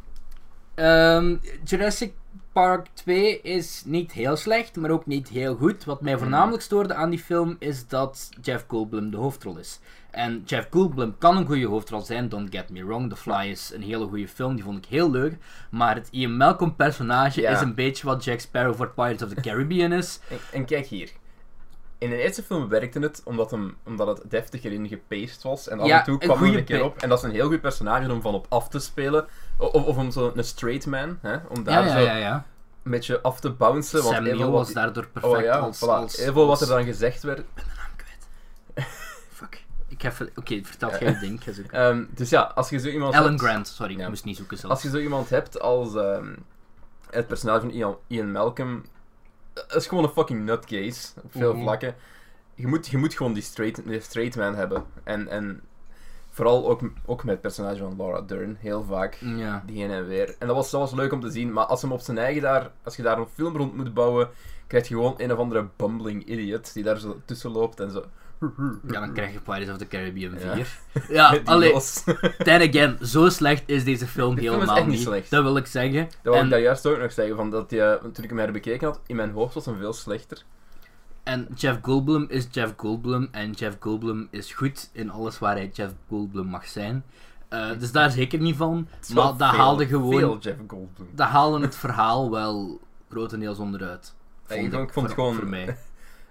Ehm, 0.74 1.36
Jurassic 1.64 2.12
Park 2.52 2.86
2 2.94 3.40
is 3.40 3.82
niet 3.86 4.12
heel 4.12 4.36
slecht, 4.36 4.76
maar 4.76 4.90
ook 4.90 5.06
niet 5.06 5.28
heel 5.28 5.56
goed. 5.56 5.84
Wat 5.84 6.00
mij 6.00 6.18
voornamelijk 6.18 6.62
stoorde 6.62 6.94
aan 6.94 7.10
die 7.10 7.18
film 7.18 7.56
is 7.58 7.88
dat 7.88 8.28
Jeff 8.42 8.64
Goldblum 8.68 9.10
de 9.10 9.16
hoofdrol 9.16 9.58
is. 9.58 9.80
En 10.10 10.42
Jeff 10.46 10.66
Goldblum 10.70 11.18
kan 11.18 11.36
een 11.36 11.46
goede 11.46 11.66
hoofdrol 11.66 12.00
zijn, 12.00 12.28
don't 12.28 12.54
get 12.54 12.70
me 12.70 12.84
wrong. 12.84 13.08
The 13.10 13.16
Fly 13.16 13.46
is 13.50 13.72
een 13.74 13.82
hele 13.82 14.06
goede 14.06 14.28
film, 14.28 14.54
die 14.54 14.64
vond 14.64 14.78
ik 14.78 14.84
heel 14.90 15.10
leuk. 15.10 15.36
Maar 15.70 15.94
het 15.94 16.08
Ian 16.10 16.36
Malcolm 16.36 16.76
personage 16.76 17.40
Ja. 17.40 17.50
is 17.50 17.60
een 17.60 17.74
beetje 17.74 18.06
wat 18.06 18.24
Jack 18.24 18.40
Sparrow 18.40 18.74
voor 18.74 18.90
Pirates 18.90 19.22
of 19.22 19.28
the 19.34 19.40
Caribbean 19.40 19.92
is. 19.92 20.20
En, 20.30 20.38
en 20.52 20.64
kijk 20.64 20.86
hier. 20.86 21.10
In 21.98 22.10
de 22.10 22.16
eerste 22.16 22.42
film 22.42 22.68
werkte 22.68 22.98
het 22.98 23.22
omdat, 23.24 23.50
hem, 23.50 23.76
omdat 23.84 24.06
het 24.18 24.30
deftig 24.30 24.64
erin 24.64 24.88
gepaced 24.88 25.42
was. 25.42 25.68
En 25.68 25.80
af 25.80 25.86
Ja, 25.86 25.98
en 25.98 26.04
toe 26.04 26.14
een 26.14 26.28
kwam 26.28 26.42
hij 26.42 26.54
een 26.54 26.64
keer 26.64 26.84
op. 26.84 26.98
En 27.02 27.08
dat 27.08 27.18
is 27.18 27.24
een 27.24 27.30
heel 27.30 27.48
goed 27.48 27.60
personage 27.60 28.12
om 28.12 28.20
van 28.20 28.34
op 28.34 28.46
af 28.48 28.68
te 28.68 28.78
spelen. 28.78 29.26
Of, 29.58 29.72
of 29.72 29.96
om 29.96 30.10
zo'n 30.10 30.32
straight 30.36 30.86
man, 30.86 31.18
hè, 31.22 31.36
om 31.48 31.64
daar 31.64 31.84
ja, 31.86 31.92
zo 31.92 31.98
ja, 31.98 32.16
ja. 32.16 32.44
een 32.82 32.90
beetje 32.90 33.20
af 33.20 33.40
te 33.40 33.50
bouncen. 33.50 34.02
Sam 34.02 34.22
Neill 34.22 34.44
was 34.46 34.72
daardoor 34.72 35.06
perfect 35.08 35.34
Oh 35.34 35.42
ja, 35.42 35.58
als... 35.58 35.84
voilà. 35.84 35.88
als 35.88 36.16
heel 36.16 36.32
veel 36.32 36.46
wat 36.46 36.60
er 36.60 36.66
dan 36.66 36.84
gezegd 36.84 37.22
werd. 37.22 37.38
Ik 37.38 37.54
ben 37.54 37.64
de 37.64 37.70
naam 37.76 37.96
kwijt. 37.96 38.88
Fuck. 39.32 39.64
Ik 40.00 40.12
heb... 40.12 40.30
Oké, 40.36 40.60
vertel 40.64 40.90
Ja. 40.90 40.98
jij 40.98 41.08
het 41.08 41.20
ding. 41.20 41.40
Ehm, 41.70 42.04
dus 42.14 42.30
ja, 42.30 42.40
als 42.42 42.68
je 42.68 42.78
zo 42.78 42.88
iemand 42.88 43.14
Alan 43.14 43.28
hebt- 43.28 43.40
Grant, 43.42 43.68
sorry, 43.68 44.00
ik 44.00 44.08
moest 44.08 44.24
niet 44.24 44.36
zoeken 44.36 44.58
zelfs. 44.58 44.74
Als 44.74 44.82
je 44.84 44.90
zo 44.98 44.98
iemand 45.02 45.28
hebt 45.30 45.60
als 45.60 45.94
ehm, 45.94 46.34
het 47.10 47.26
personage 47.26 47.60
van 47.60 47.70
Ian, 47.70 47.96
Ian 48.06 48.32
Malcolm, 48.32 48.84
Het 49.54 49.74
is 49.74 49.86
gewoon 49.86 50.04
een 50.04 50.10
fucking 50.10 50.44
nutcase. 50.44 51.08
Op 51.22 51.30
veel 51.32 51.52
Mhm. 51.52 51.62
vlakken. 51.62 51.94
Je 52.54 52.66
moet, 52.66 52.86
je 52.86 52.96
moet 52.98 53.14
gewoon 53.14 53.32
die 53.32 53.42
straight, 53.42 53.86
die 53.88 54.00
straight 54.00 54.36
man 54.36 54.54
hebben. 54.54 54.84
En, 55.04 55.28
en 55.28 55.60
vooral 56.30 56.68
ook, 56.70 56.80
ook 57.06 57.24
met 57.24 57.32
het 57.32 57.40
personage 57.40 57.78
van 57.78 57.94
Laura 57.96 58.20
Dern, 58.20 58.56
heel 58.60 58.84
vaak. 58.84 59.14
Ja. 59.20 59.62
Die 59.66 59.80
heen 59.82 59.90
en 59.90 60.06
weer. 60.06 60.34
En 60.38 60.46
dat 60.46 60.56
was, 60.56 60.70
dat 60.70 60.80
was 60.80 60.92
leuk 60.92 61.12
om 61.12 61.20
te 61.20 61.30
zien, 61.30 61.52
maar 61.52 61.64
als 61.64 61.82
hem 61.82 61.92
op 61.92 62.00
zijn 62.00 62.18
eigen 62.18 62.42
daar, 62.42 62.70
als 62.82 62.96
je 62.96 63.02
daar 63.02 63.18
een 63.18 63.26
film 63.34 63.56
rond 63.56 63.76
moet 63.76 63.94
bouwen, 63.94 64.28
krijg 64.66 64.88
je 64.88 64.94
gewoon 64.94 65.14
een 65.16 65.32
of 65.32 65.38
andere 65.38 65.68
bumbling 65.76 66.24
idiot 66.24 66.72
die 66.74 66.82
daar 66.84 66.98
zo 66.98 67.20
tussen 67.24 67.50
loopt 67.50 67.80
en 67.80 67.90
zo. 67.90 68.04
Ja, 68.86 69.00
dan 69.00 69.12
krijg 69.12 69.32
je 69.32 69.40
Pirates 69.40 69.68
of 69.70 69.76
the 69.76 69.86
Caribbean 69.86 70.34
Ja. 70.38 70.54
4. 70.54 70.68
Ja, 71.16 71.30
Die 71.30 71.40
allee, 71.44 71.72
los. 71.72 72.02
then 72.48 72.68
again, 72.68 72.98
zo 73.06 73.28
slecht 73.28 73.62
is 73.66 73.84
deze 73.84 74.06
film 74.06 74.34
De 74.34 74.40
film 74.40 74.52
is 74.54 74.58
helemaal 74.60 74.76
echt 74.76 74.86
niet 74.86 74.96
niet. 74.96 75.06
slecht. 75.06 75.30
Dat 75.30 75.42
wil 75.42 75.56
ik 75.56 75.66
zeggen. 75.66 76.08
Dat 76.22 76.34
En- 76.34 76.44
ik 76.44 76.50
daar 76.50 76.60
juist 76.60 76.86
ook 76.86 76.98
nog 76.98 77.12
zeggen, 77.12 77.36
van 77.36 77.50
dat 77.50 77.72
eh, 77.72 77.92
toen 77.94 78.24
ik 78.24 78.28
hem 78.30 78.38
herbekeken 78.38 78.86
had, 78.86 79.00
in 79.06 79.16
mijn 79.16 79.30
hoofd 79.30 79.54
was 79.54 79.64
hem 79.66 79.76
veel 79.78 79.92
slechter. 79.92 80.42
En 81.22 81.48
Jeff 81.54 81.78
Goldblum 81.82 82.26
is 82.28 82.46
Jeff 82.50 82.72
Goldblum. 82.76 83.28
En 83.30 83.50
Jeff 83.52 83.76
Goldblum 83.80 84.28
is 84.30 84.52
goed 84.52 84.88
in 84.92 85.10
alles 85.10 85.38
waar 85.38 85.54
hij 85.54 85.70
Jeff 85.72 85.92
Goldblum 86.08 86.46
mag 86.46 86.66
zijn. 86.66 87.04
Eh, 87.48 87.68
dus 87.78 87.92
daar 87.92 88.10
zeker 88.10 88.38
niet 88.40 88.56
van. 88.56 88.88
Het 88.90 89.08
is 89.08 89.14
wel 89.14 89.24
Maar 89.24 89.36
dat 89.36 89.48
veel- 89.50 89.58
haalde 89.58 89.86
gewoon... 89.86 90.18
Veel 90.18 90.38
Jeff 90.38 90.58
Goldblum. 90.66 91.08
Dat 91.14 91.28
haalde 91.28 91.60
het 91.60 91.76
verhaal 91.76 92.30
wel 92.30 92.80
grotendeels 93.10 93.58
onderuit. 93.58 94.14
Ja, 94.48 94.54
ik 94.54 94.60
vond- 94.70 94.82
ik 94.82 94.92
vond 94.92 95.06
het 95.06 95.14
voor- 95.14 95.24
gewoon- 95.24 95.34
Voor 95.34 95.48
mij. 95.48 95.76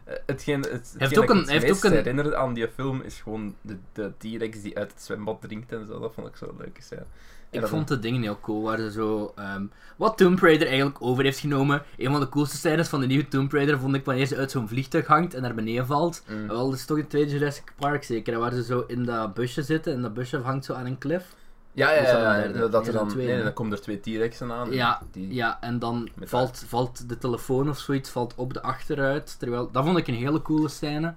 Eh, 0.10 0.16
hetgeen, 0.26 0.60
het, 0.62 0.72
hetgeen 0.72 1.00
heeft 1.00 1.18
ook 1.18 1.30
een- 1.30 1.38
het 1.38 1.50
heeft 1.50 1.66
meest 1.66 1.86
ook 1.86 1.92
een- 1.92 1.98
herinner 1.98 2.36
aan 2.36 2.54
die 2.54 2.68
film 2.68 3.02
is 3.02 3.22
gewoon 3.22 3.56
de, 3.62 3.78
de 3.94 4.12
T-Rex 4.18 4.62
die 4.62 4.78
uit 4.78 4.92
het 4.92 5.02
zwembad 5.02 5.42
drinkt 5.42 5.72
en 5.72 5.86
zo. 5.88 6.00
Dat 6.00 6.14
vond 6.14 6.28
ik 6.28 6.36
zo 6.36 6.56
leuk. 6.58 6.80
Ja. 6.90 6.98
En 6.98 7.62
Ik 7.62 7.68
vond 7.68 7.88
de 7.88 8.00
dingen 8.00 8.22
heel 8.22 8.40
cool, 8.40 8.62
waar 8.64 8.78
ze 8.78 8.92
zo... 8.92 9.32
ehm, 9.36 9.66
wat 9.98 10.18
Tomb 10.18 10.40
Raider 10.40 10.68
eigenlijk 10.68 10.98
over 11.02 11.24
heeft 11.24 11.40
genomen. 11.40 11.84
Een 11.98 12.12
van 12.12 12.20
de 12.20 12.30
coolste 12.30 12.58
scènes 12.58 12.88
van 12.88 13.00
de 13.00 13.06
nieuwe 13.08 13.28
Tomb 13.28 13.52
Raider 13.52 13.80
vond 13.80 13.96
ik 13.96 14.06
wanneer 14.06 14.26
ze 14.26 14.38
uit 14.38 14.52
zo'n 14.52 14.68
vliegtuig 14.68 15.06
hangt 15.08 15.34
en 15.34 15.42
naar 15.42 15.54
beneden 15.56 15.86
valt. 15.86 16.24
Mm. 16.30 16.48
Wel, 16.48 16.70
dat 16.70 16.80
is 16.80 16.86
toch 16.86 16.98
in 16.98 17.08
tweede 17.08 17.32
Jurassic 17.32 17.74
Park 17.76 18.04
zeker, 18.04 18.40
waar 18.40 18.54
ze 18.54 18.64
zo 18.64 18.84
in 18.88 19.04
dat 19.06 19.34
busje 19.34 19.64
zitten 19.64 19.94
en 19.94 20.02
dat 20.02 20.14
busje 20.14 20.38
hangt 20.38 20.66
zo 20.66 20.74
aan 20.74 20.86
een 20.86 20.98
cliff. 20.98 21.36
Ja, 21.80 21.92
ja, 21.92 22.42
dat 22.48 22.56
ja. 22.56 22.68
dat 22.68 22.88
er 22.88 22.94
dan, 22.94 23.12
nee, 23.16 23.44
dan 23.44 23.54
komen 23.54 23.74
er 23.74 23.82
twee 23.82 24.00
T-Rexen 24.00 24.52
aan. 24.52 24.72
Ja, 24.72 25.02
die, 25.12 25.34
Ja, 25.34 25.58
en 25.62 25.80
dan 25.80 26.10
valt, 26.24 26.64
valt 26.68 27.10
de 27.10 27.18
telefoon 27.18 27.70
of 27.70 27.78
zoiets 27.80 28.10
valt 28.10 28.34
op 28.36 28.54
de 28.54 28.62
achteruit. 28.62 29.40
Terwijl, 29.40 29.72
dat 29.72 29.86
vond 29.86 29.98
ik 29.98 30.08
een 30.08 30.14
hele 30.14 30.42
coole 30.42 30.68
scène. 30.70 31.14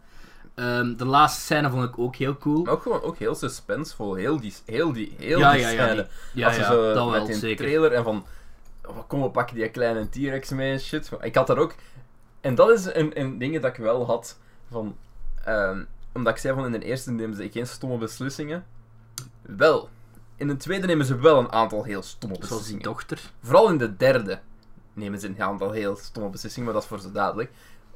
Ehm, 0.55 0.97
de 0.97 1.05
laatste 1.05 1.41
scène 1.41 1.71
vond 1.71 1.85
ik 1.85 1.99
ook 1.99 2.17
heel 2.17 2.37
cool. 2.37 2.63
Maar 2.63 2.73
ook 2.73 2.83
gewoon 2.83 3.03
ook 3.03 3.17
heel 3.19 3.35
suspensevol. 3.35 4.15
Heel 4.15 4.41
die, 4.41 4.55
heel 4.67 4.93
die, 4.93 5.15
heel 5.19 5.39
ja, 5.39 5.53
die 5.53 5.61
ja, 5.61 5.69
ja, 5.71 5.85
scène. 5.87 5.95
die- 5.95 6.41
ja, 6.41 6.47
Als 6.47 6.55
ze 6.57 6.61
ja, 6.61 6.67
zo 6.67 6.93
dat 6.95 7.11
met 7.11 7.27
wel, 7.27 7.37
zeker. 7.37 7.65
trailer 7.67 7.93
en 7.93 8.05
van... 8.05 8.25
Oh, 8.87 8.97
kom, 9.07 9.23
we 9.23 9.31
pakken 9.31 9.57
die 9.57 9.69
kleine 9.69 10.09
T-Rex 10.09 10.51
mee 10.51 10.73
en 10.73 10.81
shit. 10.81 11.11
Ik 11.21 11.35
had 11.35 11.47
daar 11.47 11.59
ook... 11.59 11.75
En 12.41 12.55
dat 12.55 12.71
is 12.71 12.95
een, 12.95 13.21
een 13.21 13.39
ding 13.39 13.61
dat 13.61 13.71
ik 13.71 13.77
wel 13.77 14.07
had 14.07 14.39
van... 14.71 14.97
ehm, 15.45 15.83
omdat 16.13 16.33
ik 16.33 16.39
zei 16.41 16.55
van 16.55 16.65
in 16.65 16.73
de 16.81 16.85
eerste 16.87 17.11
nemen 17.11 17.37
ze 17.37 17.49
geen 17.53 17.67
stomme 17.67 17.97
beslissingen. 17.99 18.65
Wel. 19.43 19.89
In 20.37 20.47
de 20.49 20.57
tweede 20.57 20.87
nemen 20.87 21.07
ze 21.07 21.17
wel 21.17 21.39
een 21.39 21.53
aantal 21.53 21.85
heel 21.85 22.03
stomme 22.03 22.35
Zoals 22.37 22.49
die 22.49 22.57
beslissingen. 22.59 22.83
dochter. 22.83 23.21
Vooral 23.43 23.69
in 23.71 23.79
de 23.79 23.97
derde 23.97 24.39
nemen 24.93 25.21
ze 25.21 25.27
een 25.27 25.43
aantal 25.43 25.71
heel 25.71 25.97
stomme 25.97 26.31
beslissingen, 26.31 26.65
maar 26.65 26.75
dat 26.75 26.83
is 26.83 26.89
voor 26.89 27.01
zo 27.01 27.13
dadelijk. 27.13 27.51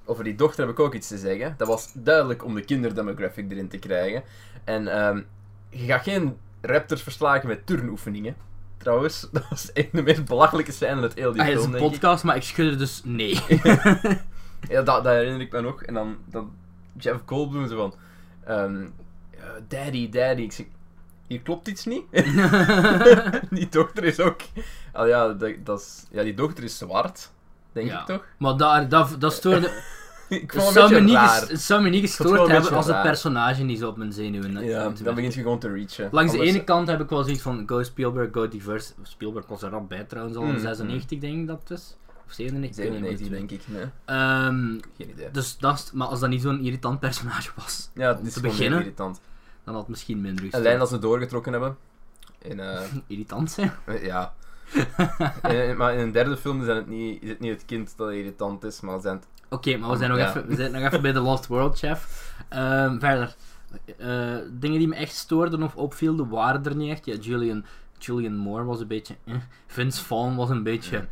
Over 0.04 0.24
die 0.24 0.34
dochter 0.34 0.60
heb 0.66 0.72
ik 0.72 0.80
ook 0.80 0.94
iets 0.94 1.08
te 1.08 1.18
zeggen. 1.18 1.54
Dat 1.56 1.68
was 1.68 1.90
duidelijk 1.94 2.44
om 2.44 2.54
de 2.54 2.64
kinderdemographic 2.64 3.50
erin 3.50 3.68
te 3.68 3.78
krijgen. 3.78 4.22
En 4.64 4.88
ehm, 4.88 5.22
je 5.68 5.84
gaat 5.86 6.02
geen 6.02 6.36
raptors 6.60 7.02
verslagen 7.02 7.48
met 7.48 7.66
turnoefeningen. 7.66 8.36
Trouwens, 8.76 9.28
dat 9.32 9.48
was 9.48 9.72
echt 9.72 9.92
de 9.92 10.02
meest 10.02 10.24
belachelijke 10.24 10.72
scène 10.72 11.00
uit 11.00 11.14
heel 11.14 11.32
die 11.32 11.40
Ah, 11.42 11.48
het 11.48 11.58
is 11.58 11.64
een 11.64 11.74
ik. 11.74 11.78
podcast, 11.80 12.24
maar 12.24 12.36
ik 12.36 12.42
schudde 12.42 12.76
dus 12.76 13.00
nee. 13.04 13.40
Ja, 14.68 14.82
dat, 14.82 15.04
dat 15.04 15.14
herinner 15.14 15.40
ik 15.40 15.52
me 15.52 15.60
nog. 15.60 15.82
En 15.82 15.94
dan, 15.94 16.16
dan 16.24 16.50
Jeff 16.98 17.20
Goldblum 17.26 17.68
zo 17.68 17.76
van... 17.76 17.94
ehm, 18.44 18.86
eh, 19.30 19.40
daddy, 19.68 20.08
daddy. 20.10 20.42
Ik 20.42 20.52
zeg, 20.52 20.66
hier 21.26 21.40
klopt 21.40 21.68
iets 21.68 21.84
niet. 21.84 22.02
die 23.50 23.68
dochter 23.68 24.04
is 24.04 24.20
ook... 24.20 24.40
Ah 24.92 25.08
ja, 25.08 25.28
dat, 25.32 25.52
dat 25.64 25.80
is, 25.80 26.04
ja, 26.10 26.22
die 26.22 26.34
dochter 26.34 26.64
is 26.64 26.78
zwart. 26.78 27.30
Denk 27.72 27.88
Ja. 27.88 28.00
ik 28.00 28.06
toch? 28.06 28.24
maar 28.38 28.56
daar, 28.56 28.88
dat, 28.88 29.16
dat 29.18 29.32
stoorde... 29.32 29.70
ik 30.28 30.50
Het 30.52 30.62
vond 30.62 30.74
het 30.74 30.88
zou, 30.88 30.92
me 30.92 31.00
niet 31.00 31.48
het 31.48 31.60
zou 31.60 31.82
me 31.82 31.88
niet 31.88 32.00
gestoord 32.00 32.48
hebben 32.50 32.72
als 32.72 32.86
het 32.86 33.02
personage 33.02 33.62
niet 33.62 33.78
zo 33.78 33.88
op 33.88 33.96
mijn 33.96 34.12
zenuwen 34.12 34.64
Ja, 34.64 34.92
dan 35.02 35.14
begint 35.14 35.34
je 35.34 35.42
gewoon 35.42 35.58
te 35.58 35.72
reachen. 35.72 36.08
Langs 36.12 36.32
de 36.32 36.40
ene 36.42 36.64
kant 36.64 36.88
heb 36.88 37.00
ik 37.00 37.08
wel 37.08 37.22
zoiets 37.22 37.42
van 37.42 37.62
go 37.66 37.82
Spielberg, 37.82 38.28
go 38.32 38.48
diverse. 38.48 38.92
Spielberg 39.02 39.46
was 39.46 39.62
er 39.62 39.70
rap 39.70 39.88
bij 39.88 40.04
trouwens 40.04 40.36
al 40.36 40.42
in 40.44 40.52
Mm, 40.52 40.58
96 40.60 41.18
denk 41.18 41.34
ik 41.40 41.46
dat 41.46 41.60
het 41.60 41.70
is. 41.78 41.96
Of 42.26 42.32
97, 42.32 42.84
ik 42.84 42.90
weet 42.90 43.00
niet 43.00 43.18
97 43.18 43.30
meer. 43.30 43.38
denk 43.38 43.50
ik, 43.50 43.62
nee. 43.68 44.16
Ehm, 44.16 44.80
Geen 44.96 45.10
idee. 45.10 45.30
dus 45.30 45.56
dat 45.58 45.90
maar 45.94 46.06
als 46.06 46.20
dat 46.20 46.28
niet 46.28 46.42
zo'n 46.42 46.60
irritant 46.60 47.00
personage 47.00 47.50
was, 47.56 47.90
Ja, 47.94 48.16
het 48.16 48.26
is 48.26 48.32
te 48.32 48.40
beginnen. 48.40 48.78
irritant. 48.78 49.20
Dan 49.66 49.74
had 49.74 49.82
het 49.82 49.88
misschien 49.88 50.20
minder 50.20 50.38
Een 50.44 50.50
gestoord. 50.50 50.64
lijn 50.64 50.78
dat 50.78 50.88
ze 50.88 50.98
doorgetrokken 50.98 51.52
hebben. 51.52 51.76
In, 52.38 52.60
eh, 52.60 52.80
Irritant 53.06 53.50
zijn? 53.50 53.72
ja. 54.02 54.34
In- 55.48 55.76
maar 55.78 55.94
in 55.94 55.98
een 56.00 56.12
derde 56.12 56.36
film 56.36 56.64
zijn 56.64 56.76
het 56.76 56.86
niet, 56.86 57.22
is 57.22 57.28
het 57.28 57.40
niet 57.40 57.50
het 57.52 57.64
kind 57.64 57.96
dat 57.96 58.10
irritant 58.10 58.64
is, 58.64 58.80
maar 58.80 59.00
zijn 59.00 59.16
het... 59.16 59.26
Oké, 59.50 59.76
maar 59.76 59.90
we 59.90 59.96
zijn, 59.96 60.10
nog 60.10 60.18
Ja. 60.18 60.28
even, 60.28 60.46
we 60.46 60.54
zijn 60.54 60.72
nog 60.72 60.82
even 60.82 61.02
bij 61.02 61.12
The 61.12 61.20
Lost 61.20 61.46
World, 61.46 61.78
chef. 61.78 62.32
Ehm, 62.48 62.98
verder. 62.98 63.34
Eh, 63.98 64.36
dingen 64.50 64.78
die 64.78 64.88
me 64.88 64.94
echt 64.94 65.14
stoorden 65.14 65.62
of 65.62 65.76
opvielden 65.76 66.28
waren 66.28 66.64
er 66.64 66.76
niet 66.76 66.90
echt. 66.90 67.04
Ja, 67.06 67.14
Julian, 67.14 67.64
Julian 67.98 68.36
Moore 68.36 68.64
was 68.64 68.80
een 68.80 68.86
beetje... 68.86 69.14
eh. 69.24 69.34
Vince 69.66 70.04
Vaughn 70.04 70.36
was 70.36 70.50
een 70.50 70.62
beetje... 70.62 70.96
Ja. 70.96 71.06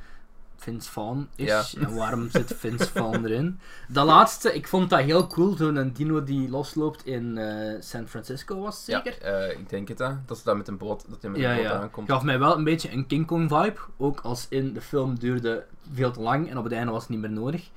Vince 0.65 0.91
Vaughn 0.91 1.29
is. 1.37 1.47
Ja. 1.47 1.65
En 1.81 1.95
waarom 1.95 2.31
zit 2.31 2.55
Vince 2.57 2.87
Vaughn 2.91 3.25
erin? 3.25 3.59
De 3.89 4.03
laatste, 4.03 4.55
ik 4.55 4.69
vond 4.69 4.91
dat 4.91 5.01
heel 5.01 5.27
cool. 5.27 5.57
Zo'n 5.57 5.91
dino 5.95 6.25
die 6.25 6.49
losloopt 6.51 7.07
in 7.07 7.39
eh, 7.39 7.77
San 7.81 8.09
Francisco 8.09 8.61
was 8.61 8.85
zeker? 8.85 9.17
Ja, 9.21 9.27
eh, 9.27 9.59
ik 9.59 9.69
denk 9.69 9.89
het, 9.89 9.99
hè. 9.99 10.11
Dat 10.27 10.39
ze 10.39 10.45
daar 10.45 10.57
met 10.57 10.69
een 10.69 10.77
boot, 10.79 11.05
dat 11.09 11.23
hij 11.23 11.31
met 11.31 11.41
Ja, 11.41 11.51
een 11.51 11.57
boot 11.57 11.67
ja. 11.67 11.81
aankomt. 11.81 12.11
Gaf 12.11 12.23
mij 12.23 12.39
wel 12.39 12.57
een 12.57 12.65
beetje 12.65 12.93
een 12.93 13.07
King 13.07 13.27
Kong 13.27 13.49
vibe. 13.49 13.77
Ook 13.97 14.21
als 14.21 14.47
in 14.49 14.73
de 14.73 14.81
film 14.81 15.19
duurde 15.19 15.65
veel 15.93 16.11
te 16.11 16.21
lang 16.21 16.51
en 16.51 16.59
op 16.59 16.65
het 16.65 16.73
einde 16.73 16.93
was 16.93 17.01
het 17.01 17.11
niet 17.11 17.21
meer 17.21 17.31
nodig. 17.31 17.71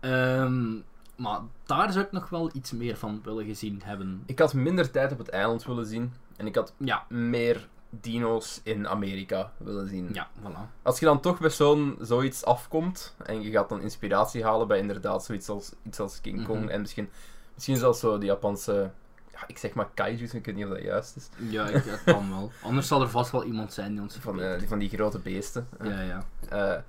Ehm, 0.00 0.72
maar 1.16 1.40
daar 1.66 1.92
zou 1.92 2.04
ik 2.04 2.12
nog 2.12 2.28
wel 2.28 2.50
iets 2.52 2.72
meer 2.72 2.96
van 2.96 3.20
willen 3.24 3.44
gezien 3.44 3.80
hebben. 3.84 4.22
Ik 4.26 4.38
had 4.38 4.54
minder 4.54 4.90
tijd 4.90 5.12
op 5.12 5.18
het 5.18 5.28
eiland 5.28 5.64
willen 5.64 5.86
zien. 5.86 6.12
En 6.36 6.46
ik 6.46 6.54
had 6.54 6.72
Ja, 6.76 7.04
meer 7.08 7.68
dino's 7.90 8.60
in 8.64 8.88
Amerika 8.88 9.52
willen 9.56 9.88
zien. 9.88 10.08
ja, 10.12 10.28
voilà. 10.42 10.82
Als 10.82 10.98
je 10.98 11.04
dan 11.06 11.20
toch 11.20 11.38
bij 11.40 11.50
zo'n 11.50 11.96
zoiets 12.00 12.44
afkomt 12.44 13.14
en 13.24 13.42
je 13.42 13.50
gaat 13.50 13.68
dan 13.68 13.80
inspiratie 13.80 14.44
halen 14.44 14.66
bij 14.68 14.78
inderdaad 14.78 15.24
zoiets 15.24 15.48
als, 15.48 15.72
iets 15.86 16.00
als 16.00 16.20
King 16.20 16.46
Kong 16.46 16.60
Mhm. 16.60 16.68
en 16.68 16.80
misschien, 16.80 17.08
misschien 17.54 17.76
zelfs 17.76 18.00
zo 18.00 18.18
die 18.18 18.28
Japanse, 18.28 18.90
ja, 19.32 19.44
ik 19.46 19.58
zeg 19.58 19.74
maar 19.74 19.88
kaiju's, 19.94 20.34
ik 20.34 20.44
weet 20.44 20.54
niet 20.54 20.64
of 20.64 20.70
dat 20.70 20.82
juist 20.82 21.16
is, 21.16 21.28
Ja, 21.50 21.66
ik, 21.68 21.84
dat 21.86 22.04
kan 22.04 22.30
wel. 22.30 22.50
Anders 22.62 22.86
zal 22.88 23.00
er 23.00 23.08
vast 23.10 23.30
wel 23.30 23.44
iemand 23.44 23.72
zijn 23.72 23.92
die 23.92 24.00
ons 24.00 24.16
van, 24.20 24.40
eh, 24.40 24.58
die, 24.58 24.68
van 24.68 24.78
die 24.78 24.88
grote 24.88 25.18
beesten. 25.18 25.68
Ja, 25.82 26.00
ja. 26.00 26.24
Eh, 26.48 26.82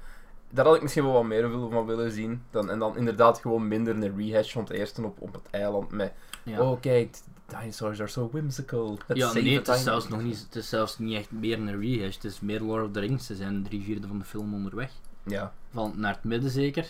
daar 0.54 0.66
had 0.66 0.76
ik 0.76 0.82
misschien 0.82 1.04
wel 1.04 1.14
wat 1.14 1.24
meer 1.24 1.50
van 1.72 1.86
willen 1.86 2.12
zien. 2.12 2.44
Dan, 2.50 2.70
en 2.70 2.80
dan 2.80 2.98
inderdaad 2.98 3.40
gewoon 3.40 3.68
minder 3.68 3.96
een 3.96 4.18
rehash 4.18 4.54
van 4.54 4.62
het 4.64 4.72
eerste 4.72 5.04
op, 5.04 5.22
op 5.22 5.34
het 5.34 5.50
eiland 5.52 5.92
met, 5.92 6.12
ja. 6.44 6.62
oh 6.62 6.80
kijk, 6.82 7.18
dinosaurs 7.46 8.00
are 8.00 8.10
so 8.10 8.30
whimsical. 8.32 8.98
Let's 9.08 9.20
ja, 9.20 9.34
nee, 9.34 9.58
het 9.58 9.68
is, 9.68 9.84
zelfs 9.84 10.08
nog 10.08 10.22
niet, 10.22 10.40
het 10.40 10.56
is 10.56 10.70
zelfs 10.70 10.98
niet 11.00 11.18
echt 11.18 11.32
meer 11.32 11.58
een 11.60 11.80
rehash. 11.80 12.16
Het 12.16 12.24
is 12.24 12.40
meer 12.40 12.62
Lord 12.62 12.86
of 12.86 12.92
the 12.92 13.00
Rings. 13.00 13.26
Ze 13.26 13.36
zijn 13.36 13.64
drie 13.64 13.84
vierde 13.84 14.08
van 14.08 14.20
de 14.20 14.26
film 14.26 14.54
onderweg. 14.54 14.92
Ja. 15.26 15.54
Van 15.74 15.94
naar 15.96 16.14
het 16.14 16.24
midden 16.24 16.52
zeker. 16.52 16.88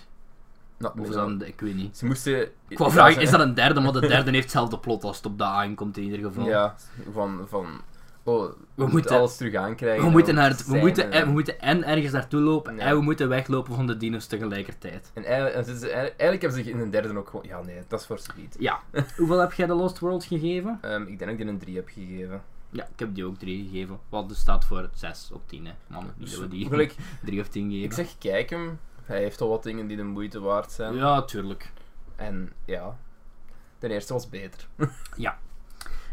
Nou, 0.77 0.99
Of 0.99 1.09
dan, 1.09 1.37
de- 1.37 1.47
ik 1.47 1.59
weet 1.61 1.75
niet. 1.75 1.97
Ze 1.97 2.05
moesten... 2.05 2.49
Vragen, 2.69 3.13
ze- 3.13 3.21
is 3.21 3.29
dat 3.29 3.39
een 3.39 3.53
derde? 3.53 3.79
Maar 3.79 3.91
de 3.91 3.99
derde 3.99 4.31
heeft 4.31 4.43
hetzelfde 4.43 4.79
plot 4.79 5.03
als 5.03 5.17
het 5.17 5.25
op 5.25 5.37
de 5.37 5.43
aankomt 5.43 5.97
in 5.97 6.03
ieder 6.03 6.19
geval. 6.19 6.45
Ja, 6.45 6.75
van... 7.13 7.45
van 7.49 7.81
oh, 8.23 8.41
we, 8.43 8.55
moeten 8.75 8.91
moeten- 8.95 9.17
alles 9.17 9.37
terug 9.37 9.53
aankrijgen. 9.55 9.99
We 10.01 10.05
en 10.05 10.11
moeten, 10.11 10.35
naar 10.35 10.49
het, 10.49 10.65
we, 10.65 10.77
moeten, 10.77 11.11
en- 11.11 11.25
we 11.25 11.31
moeten 11.31 11.59
en 11.59 11.83
ergens 11.83 12.11
naartoe 12.13 12.39
lopen 12.41 12.75
Ja. 12.75 12.81
en 12.81 12.95
we 12.95 13.01
moeten 13.01 13.29
weglopen 13.29 13.75
van 13.75 13.87
de 13.87 13.97
dino's 13.97 14.25
tegelijkertijd. 14.25 15.11
En 15.13 15.23
eigenlijk, 15.25 16.41
hebben 16.41 16.63
ze 16.63 16.69
in 16.69 16.79
een 16.79 16.89
derde 16.91 17.17
ook 17.17 17.29
gewoon... 17.29 17.45
Ja, 17.47 17.61
nee, 17.61 17.79
dat 17.87 17.99
is 17.99 18.05
voor 18.05 18.19
speed. 18.19 18.55
Ja. 18.59 18.79
Hoeveel 19.17 19.39
heb 19.39 19.53
jij 19.53 19.67
de 19.67 19.73
Lost 19.73 19.99
World 19.99 20.23
gegeven? 20.23 20.77
Ehm, 20.81 21.01
ik 21.01 21.07
denk 21.07 21.19
dat 21.19 21.29
ik 21.29 21.37
die 21.37 21.47
een 21.47 21.57
3 21.59 21.75
heb 21.75 21.87
gegeven. 21.87 22.41
Ja, 22.69 22.83
ik 22.83 22.99
heb 22.99 23.15
die 23.15 23.25
ook 23.25 23.37
3 23.37 23.63
gegeven. 23.69 23.99
Wat 24.09 24.29
dus 24.29 24.39
staat 24.39 24.65
voor 24.65 24.89
6 24.93 25.29
op 25.33 25.41
10, 25.47 25.65
hè. 25.65 25.71
Mannen, 25.87 26.13
niet 26.17 26.31
dat 26.31 26.39
we 26.39 26.47
die 26.47 26.67
Gelijk, 26.67 26.95
3 27.25 27.39
of 27.41 27.47
10 27.47 27.69
geven. 27.71 27.83
ik 27.83 27.93
zeg, 27.93 28.17
kijk 28.17 28.49
hem. 28.49 28.79
Hij 29.03 29.19
heeft 29.19 29.41
al 29.41 29.49
wat 29.49 29.63
dingen 29.63 29.87
die 29.87 29.97
de 29.97 30.03
moeite 30.03 30.39
waard 30.39 30.71
zijn. 30.71 30.95
Ja, 30.95 31.21
tuurlijk. 31.21 31.71
En 32.15 32.51
ja, 32.65 32.97
de 33.79 33.89
eerste 33.89 34.13
was 34.13 34.29
beter. 34.29 34.67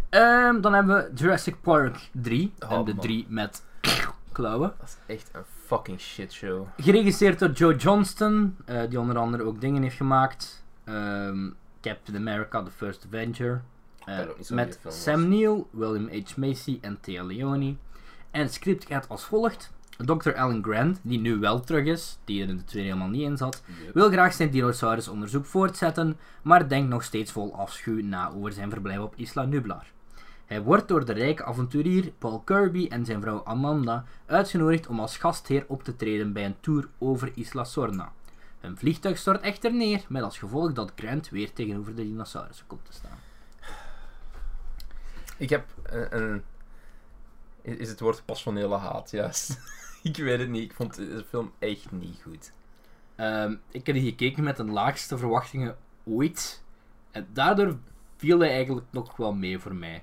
Ehm, 0.08 0.60
dan 0.60 0.74
hebben 0.74 0.96
we 0.96 1.10
Jurassic 1.14 1.60
Park 1.60 2.08
3. 2.12 2.52
Oh, 2.58 2.72
en 2.72 2.84
de 2.84 2.94
man. 2.94 3.02
3 3.02 3.26
met 3.28 3.62
klauwen. 4.32 4.74
Dat 4.78 4.88
is 4.88 5.14
echt 5.16 5.30
een 5.32 5.42
fucking 5.66 6.00
shit 6.00 6.32
show. 6.32 6.66
Geregisseerd 6.76 7.38
door 7.38 7.50
Joe 7.50 7.76
Johnston, 7.76 8.56
eh, 8.64 8.80
die 8.88 9.00
onder 9.00 9.18
andere 9.18 9.42
ook 9.42 9.60
dingen 9.60 9.82
heeft 9.82 9.96
gemaakt. 9.96 10.64
Ehm, 10.84 11.50
Captain 11.80 12.16
America, 12.16 12.62
The 12.62 12.70
First 12.70 13.06
Avenger. 13.06 13.62
Eh, 14.04 14.18
met. 14.48 14.78
Sam 14.86 15.28
Neill, 15.28 15.64
William 15.70 16.08
H. 16.08 16.36
Macy 16.36 16.78
en 16.80 16.98
Thea 17.00 17.24
Leone. 17.24 17.74
En 18.30 18.40
het 18.40 18.54
script 18.54 18.86
gaat 18.86 19.08
als 19.08 19.24
volgt. 19.24 19.72
Dr. 20.04 20.34
Alan 20.34 20.62
Grant, 20.64 21.00
die 21.02 21.18
nu 21.18 21.38
wel 21.38 21.60
terug 21.60 21.84
is, 21.84 22.18
die 22.24 22.42
er 22.42 22.48
in 22.48 22.56
de 22.56 22.64
tweede 22.64 22.88
helemaal 22.88 23.10
niet 23.10 23.22
in 23.22 23.36
zat, 23.36 23.62
wil 23.94 24.10
graag 24.10 24.32
zijn 24.32 24.50
dinosaurusonderzoek 24.50 25.44
voortzetten, 25.44 26.16
maar 26.42 26.68
denkt 26.68 26.88
nog 26.88 27.04
steeds 27.04 27.32
vol 27.32 27.54
afschuw 27.54 28.02
na 28.02 28.30
over 28.30 28.52
zijn 28.52 28.70
verblijf 28.70 28.98
op 28.98 29.14
Isla 29.16 29.44
Nublar. 29.44 29.86
Hij 30.48 30.62
wordt 30.62 30.88
door 30.88 31.04
de 31.04 31.12
rijke 31.12 31.44
avonturier 31.44 32.12
Paul 32.18 32.40
Kirby 32.40 32.86
en 32.90 33.04
zijn 33.04 33.20
vrouw 33.20 33.44
Amanda 33.44 34.04
uitgenodigd 34.26 34.86
om 34.86 35.00
als 35.00 35.16
gastheer 35.16 35.64
op 35.68 35.82
te 35.82 35.96
treden 35.96 36.32
bij 36.32 36.44
een 36.44 36.60
tour 36.60 36.88
over 36.98 37.30
Isla 37.34 37.64
Sorna. 37.64 38.12
Hun 38.60 38.76
vliegtuig 38.76 39.18
stort 39.18 39.40
echter 39.40 39.72
neer, 39.74 40.04
met 40.08 40.22
als 40.22 40.38
gevolg 40.38 40.72
dat 40.72 40.92
Grant 40.96 41.28
weer 41.28 41.52
tegenover 41.52 41.94
de 41.94 42.02
dinosaurussen 42.02 42.66
komt 42.66 42.84
te 42.84 42.92
staan. 42.92 43.18
Ik 45.36 45.50
heb 45.50 45.64
een, 45.82 46.22
een- 46.22 46.42
Is 47.78 47.88
het 47.88 48.00
woord 48.00 48.22
passionele 48.24 48.76
haat, 48.76 49.10
juist? 49.10 49.58
ik 50.02 50.16
weet 50.16 50.38
het 50.38 50.48
niet. 50.48 50.62
Ik 50.70 50.72
vond 50.74 50.94
de 50.94 51.24
film 51.28 51.52
echt 51.58 51.90
niet 51.92 52.20
goed. 52.22 52.52
Ehm, 53.14 53.56
ik 53.70 53.86
heb 53.86 53.94
die 53.94 54.04
gekeken 54.08 54.44
met 54.44 54.56
de 54.56 54.64
laagste 54.64 55.18
verwachtingen 55.18 55.76
ooit. 56.04 56.62
En 57.10 57.28
daardoor 57.32 57.78
viel 58.16 58.38
hij 58.38 58.50
eigenlijk 58.50 58.86
nog 58.90 59.16
wel 59.16 59.32
mee 59.34 59.58
voor 59.58 59.74
mij. 59.74 60.02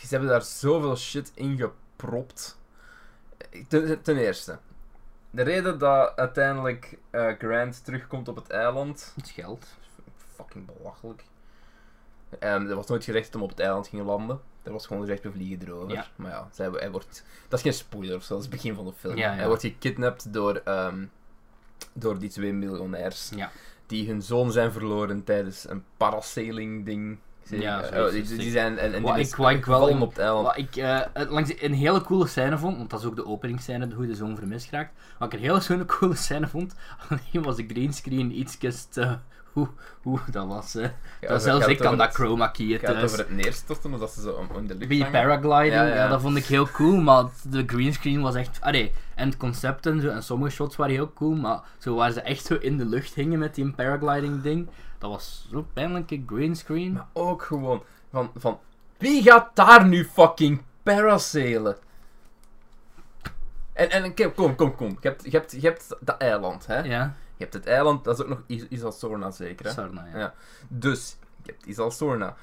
Ze 0.00 0.06
hebben 0.08 0.28
daar 0.28 0.42
zoveel 0.42 0.96
shit 0.96 1.32
in 1.34 1.56
gepropt. 1.56 2.58
Ten, 3.68 4.02
ten 4.02 4.16
eerste. 4.16 4.58
De 5.30 5.42
reden 5.42 5.78
dat 5.78 6.16
uiteindelijk 6.16 6.98
eh, 7.10 7.32
Grant 7.38 7.84
terugkomt 7.84 8.28
op 8.28 8.36
het 8.36 8.50
eiland. 8.50 9.12
Het 9.16 9.28
geld. 9.28 9.66
Fucking 10.34 10.66
belachelijk. 10.76 11.24
Ehm, 12.38 12.66
er 12.66 12.74
was 12.74 12.86
nooit 12.86 13.04
gezegd 13.04 13.24
dat 13.24 13.32
hem 13.32 13.42
op 13.42 13.48
het 13.50 13.60
eiland 13.60 13.88
ging 13.88 14.04
landen. 14.04 14.40
Er 14.62 14.72
was 14.72 14.86
gewoon 14.86 15.02
gezegd, 15.02 15.22
we 15.22 15.32
vliegen 15.32 15.66
erover. 15.66 15.90
Ja. 15.90 16.06
Maar 16.16 16.30
ja, 16.30 16.48
zij, 16.52 16.68
hij 16.70 16.90
wordt... 16.90 17.24
Dat 17.48 17.58
is 17.58 17.64
geen 17.64 17.74
spoiler 17.74 18.16
of 18.16 18.22
zo, 18.22 18.34
dat 18.34 18.44
is 18.44 18.50
het 18.50 18.54
begin 18.54 18.74
van 18.74 18.84
de 18.84 18.92
film. 18.92 19.16
Ja, 19.16 19.30
ja. 19.30 19.36
Hij 19.36 19.46
wordt 19.46 19.62
gekidnapt 19.62 20.32
door, 20.32 20.56
ehm, 20.64 21.04
door 21.92 22.18
die 22.18 22.30
twee 22.30 22.52
miljonairs. 22.52 23.30
Die 23.86 24.08
hun 24.08 24.22
zoon 24.22 24.52
zijn 24.52 24.72
verloren 24.72 25.24
tijdens 25.24 25.68
een 25.68 25.84
parasailing 25.96 26.84
ding. 26.84 27.18
Ja, 27.50 27.84
zoiets, 27.92 28.36
die, 28.36 28.50
zijn 28.50 28.78
en, 28.78 28.94
en 28.94 29.02
Wat 29.02 29.14
die 29.14 29.22
ik- 29.22 29.28
is 29.30 29.36
wat 29.36 29.50
ik 29.50 29.64
wel 29.66 29.88
in- 29.88 30.00
op 30.00 30.16
het. 30.16 30.28
Wat 30.28 30.56
ik 30.56 30.74
het 31.12 31.30
langs 31.30 31.52
een 31.62 31.74
hele 31.74 32.00
coole 32.02 32.26
scène 32.26 32.58
vond, 32.58 32.76
want 32.76 32.90
dat 32.90 33.00
is 33.00 33.06
ook 33.06 33.16
de 33.16 33.26
openingsscène, 33.26 33.94
hoe 33.94 34.06
de 34.06 34.14
zoon 34.14 34.36
vermist 34.36 34.70
raakt. 34.70 34.92
Wat 35.18 35.32
ik 35.32 35.38
een 35.38 35.44
hele 35.44 35.60
schone 35.60 35.84
coole 35.84 36.14
scène 36.14 36.46
vond, 36.48 36.74
alleen 37.08 37.42
was 37.44 37.56
de 37.56 37.64
greenscreen 37.68 38.38
iets 38.38 38.58
te... 38.90 39.16
Hoe, 39.52 39.68
hoe 40.02 40.18
dat 40.30 40.46
was. 40.46 40.72
hè. 40.72 40.80
Ja, 40.80 40.88
dat 41.20 41.42
zelfs 41.42 41.66
ik 41.66 41.78
kan 41.78 41.98
dat 41.98 42.14
chroma 42.14 42.50
Het 42.52 42.66
gaat 42.70 42.80
thuis. 42.80 43.04
over 43.04 43.18
het 43.18 43.30
neerstorten, 43.30 43.98
dat 43.98 44.10
ze 44.12 44.20
zo 44.20 44.30
om, 44.30 44.48
om 44.56 44.66
de 44.66 44.74
lucht 44.74 44.88
Bij 44.88 45.10
paragliding, 45.10 45.74
Ja, 45.74 45.86
ja, 45.86 45.94
ja. 45.94 46.08
dat 46.08 46.20
vond 46.20 46.36
ik 46.36 46.44
heel 46.44 46.68
cool, 46.70 47.00
maar 47.00 47.24
de 47.50 47.62
greenscreen 47.66 48.20
was 48.20 48.34
echt... 48.34 48.58
Allee, 48.60 48.92
en 49.14 49.28
het 49.28 49.36
concept 49.36 49.86
en 49.86 50.00
zo, 50.00 50.08
en 50.08 50.22
sommige 50.22 50.50
shots 50.52 50.76
waren 50.76 50.94
heel 50.94 51.12
cool, 51.12 51.34
maar 51.34 51.60
zo 51.78 51.94
waar 51.94 52.10
ze 52.12 52.20
echt 52.20 52.44
zo 52.46 52.54
in 52.54 52.76
de 52.78 52.84
lucht 52.84 53.14
hingen 53.14 53.38
met 53.38 53.54
die 53.54 53.70
paragliding 53.70 54.42
ding, 54.42 54.68
dat 55.00 55.10
was 55.10 55.46
zo 55.50 55.66
pijnlijke 55.72 56.22
greenscreen. 56.26 56.92
Maar 56.92 57.06
ook 57.12 57.42
gewoon 57.42 57.82
van, 58.10 58.30
van... 58.36 58.58
Wie 58.96 59.22
gaat 59.22 59.56
daar 59.56 59.86
nu 59.86 60.04
fucking 60.04 60.62
parasailen? 60.82 61.76
En, 63.72 63.90
en 63.90 64.34
kom, 64.34 64.54
kom, 64.54 64.74
kom. 64.74 64.88
Je 65.00 65.08
hebt, 65.08 65.24
je 65.24 65.30
hebt, 65.30 65.52
je 65.52 65.60
hebt 65.60 65.96
dat 66.00 66.18
eiland, 66.18 66.66
hè? 66.66 66.78
Ja, 66.78 67.14
Je 67.36 67.44
hebt 67.44 67.54
het 67.54 67.66
eiland, 67.66 68.04
dat 68.04 68.18
is 68.18 68.24
ook 68.24 68.30
nog 68.30 68.42
Is 68.46 68.66
Isla 68.68 68.90
Sorna 68.90 69.30
zeker, 69.30 69.66
hè? 69.66 69.72
Sarna, 69.72 70.06
ja. 70.12 70.18
Ja. 70.18 70.34
Dus, 70.68 71.16
je 71.42 71.50
hebt 71.52 71.66
Isla 71.66 71.90
Sorna. 71.90 72.36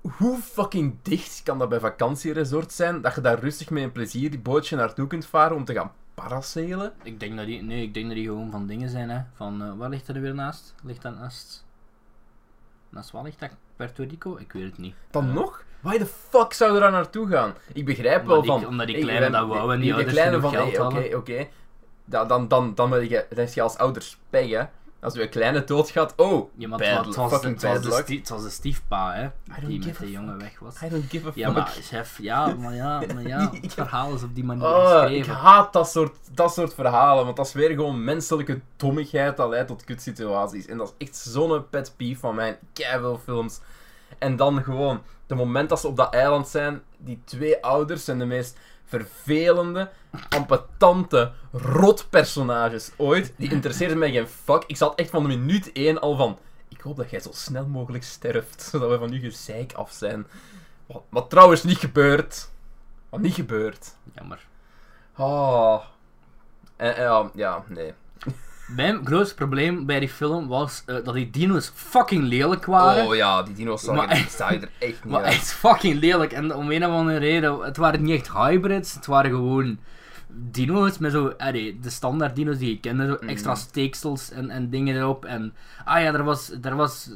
Hoe 0.00 0.38
fucking 0.38 0.96
dicht 1.02 1.42
kan 1.42 1.58
dat 1.58 1.68
bij 1.68 1.80
vakantieresort 1.80 2.72
zijn, 2.72 3.00
dat 3.00 3.14
je 3.14 3.20
daar 3.20 3.38
rustig 3.38 3.70
met 3.70 3.82
een 3.82 3.92
plezier 3.92 4.30
die 4.30 4.40
bootje 4.40 4.76
naartoe 4.76 5.06
kunt 5.06 5.26
varen 5.26 5.56
om 5.56 5.64
te 5.64 5.74
gaan 5.74 5.92
Ik 7.02 7.20
denk 7.20 7.36
dat 7.36 7.46
die, 7.46 7.62
nee, 7.62 7.82
ik 7.82 7.94
denk 7.94 8.06
dat 8.06 8.14
die 8.14 8.24
gewoon 8.26 8.50
van 8.50 8.66
dingen 8.66 8.88
zijn, 8.88 9.10
hè. 9.10 9.20
Van, 9.34 9.62
eh, 9.62 9.72
waar 9.76 9.88
ligt 9.88 10.08
er 10.08 10.20
weer 10.20 10.34
naast? 10.34 10.74
Ligt 10.82 11.02
dat 11.02 11.18
naast... 11.18 11.64
Naast 12.88 13.10
wat 13.10 13.22
ligt 13.22 13.40
dat? 13.40 13.50
Puerto 13.76 14.04
Rico? 14.08 14.36
Ik 14.36 14.52
weet 14.52 14.64
het 14.64 14.78
niet. 14.78 14.94
Dan 15.10 15.28
Eh, 15.28 15.34
nog? 15.34 15.62
Why 15.80 15.98
the 15.98 16.06
fuck 16.06 16.52
zou 16.52 16.74
er 16.74 16.80
daar 16.80 16.90
naartoe 16.90 17.28
gaan? 17.28 17.54
Ik 17.72 17.84
begrijp 17.84 18.20
Omdat 18.20 18.32
wel 18.32 18.42
die- 18.42 18.50
van... 18.50 18.66
omdat 18.70 18.86
die 18.86 19.04
hey, 19.06 19.20
we- 19.20 19.30
dat 19.30 19.46
wouden 19.46 19.74
en 19.76 19.80
die 19.80 19.92
ouders 19.94 20.12
kleinen 20.14 20.40
genoeg 20.40 20.54
van, 20.54 20.72
geld 20.74 20.92
hey, 20.92 21.14
Oké, 21.14 21.16
oké. 21.16 21.48
Da- 22.04 22.24
Dan, 22.24 22.48
dan, 22.48 22.74
dan, 22.74 22.90
ben 22.90 23.08
je, 23.08 23.26
dan 23.28 23.38
heb 23.38 23.48
je 23.52 23.62
als 23.62 23.76
ouders 23.78 24.18
pech, 24.30 24.50
hè. 24.50 24.64
Als 25.00 25.14
je 25.14 25.28
kleine 25.28 25.64
doodgaat, 25.64 26.12
oh, 26.16 26.50
Ja, 26.56 26.68
maar 26.68 26.78
bad 26.78 26.88
het, 26.88 27.06
luck, 27.06 27.14
was, 27.14 27.14
het, 27.14 27.16
was, 27.16 27.32
fucking 27.32 27.52
het, 27.54 27.62
was 27.62 27.72
bad 27.72 27.82
de 27.82 27.88
luck. 27.88 28.18
het 28.18 28.28
was 28.28 28.42
de 28.42 28.50
stiefpa, 28.50 29.14
hè. 29.14 29.28
Die 29.66 29.84
met 29.84 29.98
de 29.98 30.10
jongen 30.10 30.38
weg 30.38 30.58
was. 30.58 30.82
I 30.82 30.88
don't 30.88 31.04
give 31.10 31.26
a 31.26 31.32
fuck. 31.32 31.36
Ja, 31.36 31.50
maar 31.50 31.66
chef, 31.82 32.18
ja, 32.22 32.46
maar 32.54 32.74
ja, 32.74 33.02
maar 33.14 33.26
ja, 33.26 33.50
het 33.60 33.74
verhaal 33.74 34.14
is 34.14 34.22
op 34.22 34.34
die 34.34 34.44
manier 34.44 34.64
Oh, 34.66 34.90
ik 34.90 34.98
geschreven. 35.00 35.34
haat 35.34 35.72
dat 35.72 35.90
soort, 35.90 36.16
dat 36.34 36.54
soort 36.54 36.74
verhalen, 36.74 37.24
want 37.24 37.36
dat 37.36 37.46
is 37.46 37.52
weer 37.52 37.70
gewoon 37.70 38.04
menselijke 38.04 38.60
dommigheid 38.76 39.36
dat 39.36 39.48
leidt 39.48 39.68
tot 39.68 39.84
kutsituaties. 39.84 40.66
En 40.66 40.76
dat 40.78 40.94
is 40.98 41.06
echt 41.06 41.16
zo'n 41.16 41.68
pet 41.70 41.94
peeve 41.96 42.20
van 42.20 42.34
mij 42.34 42.48
in 42.48 42.56
keiveel 42.72 43.20
films. 43.24 43.60
En 44.18 44.36
dan 44.36 44.62
gewoon, 44.62 45.02
de 45.26 45.34
moment 45.34 45.68
dat 45.68 45.80
ze 45.80 45.86
op 45.86 45.96
dat 45.96 46.12
eiland 46.14 46.48
zijn, 46.48 46.82
die 46.98 47.20
twee 47.24 47.62
ouders 47.64 48.04
zijn 48.04 48.18
de 48.18 48.24
meest 48.24 48.58
vervelende, 48.90 49.90
ambetante, 50.28 51.32
rotpersonages 51.52 52.90
ooit. 52.96 53.32
Die 53.36 53.50
interesseerden 53.56 53.98
mij 53.98 54.10
geen 54.10 54.28
fuck. 54.28 54.64
Ik 54.66 54.76
zat 54.76 54.94
echt 54.94 55.10
van 55.10 55.26
minuut 55.26 55.72
1 55.72 56.00
al 56.00 56.16
van, 56.16 56.38
ik 56.68 56.80
hoop 56.80 56.96
dat 56.96 57.10
jij 57.10 57.20
zo 57.20 57.30
snel 57.32 57.66
mogelijk 57.66 58.04
sterft, 58.04 58.62
zodat 58.70 58.90
we 58.90 58.98
van 58.98 59.10
nu 59.10 59.18
gezeik 59.18 59.72
af 59.72 59.92
zijn. 59.92 60.26
Wat, 60.86 61.02
wat 61.08 61.30
trouwens 61.30 61.62
niet 61.62 61.78
gebeurt. 61.78 62.50
Wat 63.08 63.20
niet 63.20 63.34
gebeurt. 63.34 63.94
Jammer. 64.14 64.46
Oh. 65.16 65.84
En, 66.76 66.96
en 66.96 67.02
ja, 67.02 67.30
ja, 67.34 67.64
nee. 67.68 67.94
Mijn 68.76 69.06
grootste 69.06 69.34
probleem 69.34 69.86
bij 69.86 70.00
die 70.00 70.08
film 70.08 70.48
was 70.48 70.82
eh, 70.86 70.96
dat 71.04 71.14
die 71.14 71.30
dino's 71.30 71.70
fucking 71.74 72.22
lelijk 72.22 72.64
waren. 72.66 73.06
Oh 73.06 73.14
ja, 73.14 73.42
die 73.42 73.54
dino's 73.54 73.82
zagen 73.82 74.02
er- 74.02 74.08
echt- 74.10 74.32
zagen 74.32 74.62
er 74.62 74.70
echt 74.78 75.04
niet 75.04 75.12
Maar 75.12 75.22
uit. 75.22 75.32
echt 75.32 75.52
fucking 75.52 76.00
lelijk. 76.00 76.32
En 76.32 76.54
om 76.54 76.70
een 76.70 76.86
of 76.86 76.92
andere 76.92 77.18
reden, 77.18 77.58
het 77.60 77.76
waren 77.76 78.02
niet 78.02 78.14
echt 78.20 78.32
hybrids, 78.32 78.94
het 78.94 79.06
waren 79.06 79.30
gewoon 79.30 79.78
dino's 80.32 80.98
met 80.98 81.12
zo, 81.12 81.32
allee, 81.38 81.78
de 81.80 81.90
standaard 81.90 82.36
dino's 82.36 82.58
die 82.58 82.68
je 82.68 82.80
kende, 82.80 83.06
zo 83.06 83.26
extra 83.26 83.54
steeksels 83.54 84.30
en, 84.30 84.50
en 84.50 84.70
dingen 84.70 84.96
erop. 84.96 85.24
En, 85.24 85.54
ah 85.84 86.00
ja, 86.02 86.14
er 86.14 86.24
was, 86.24 86.52
er 86.62 86.76
was 86.76 87.10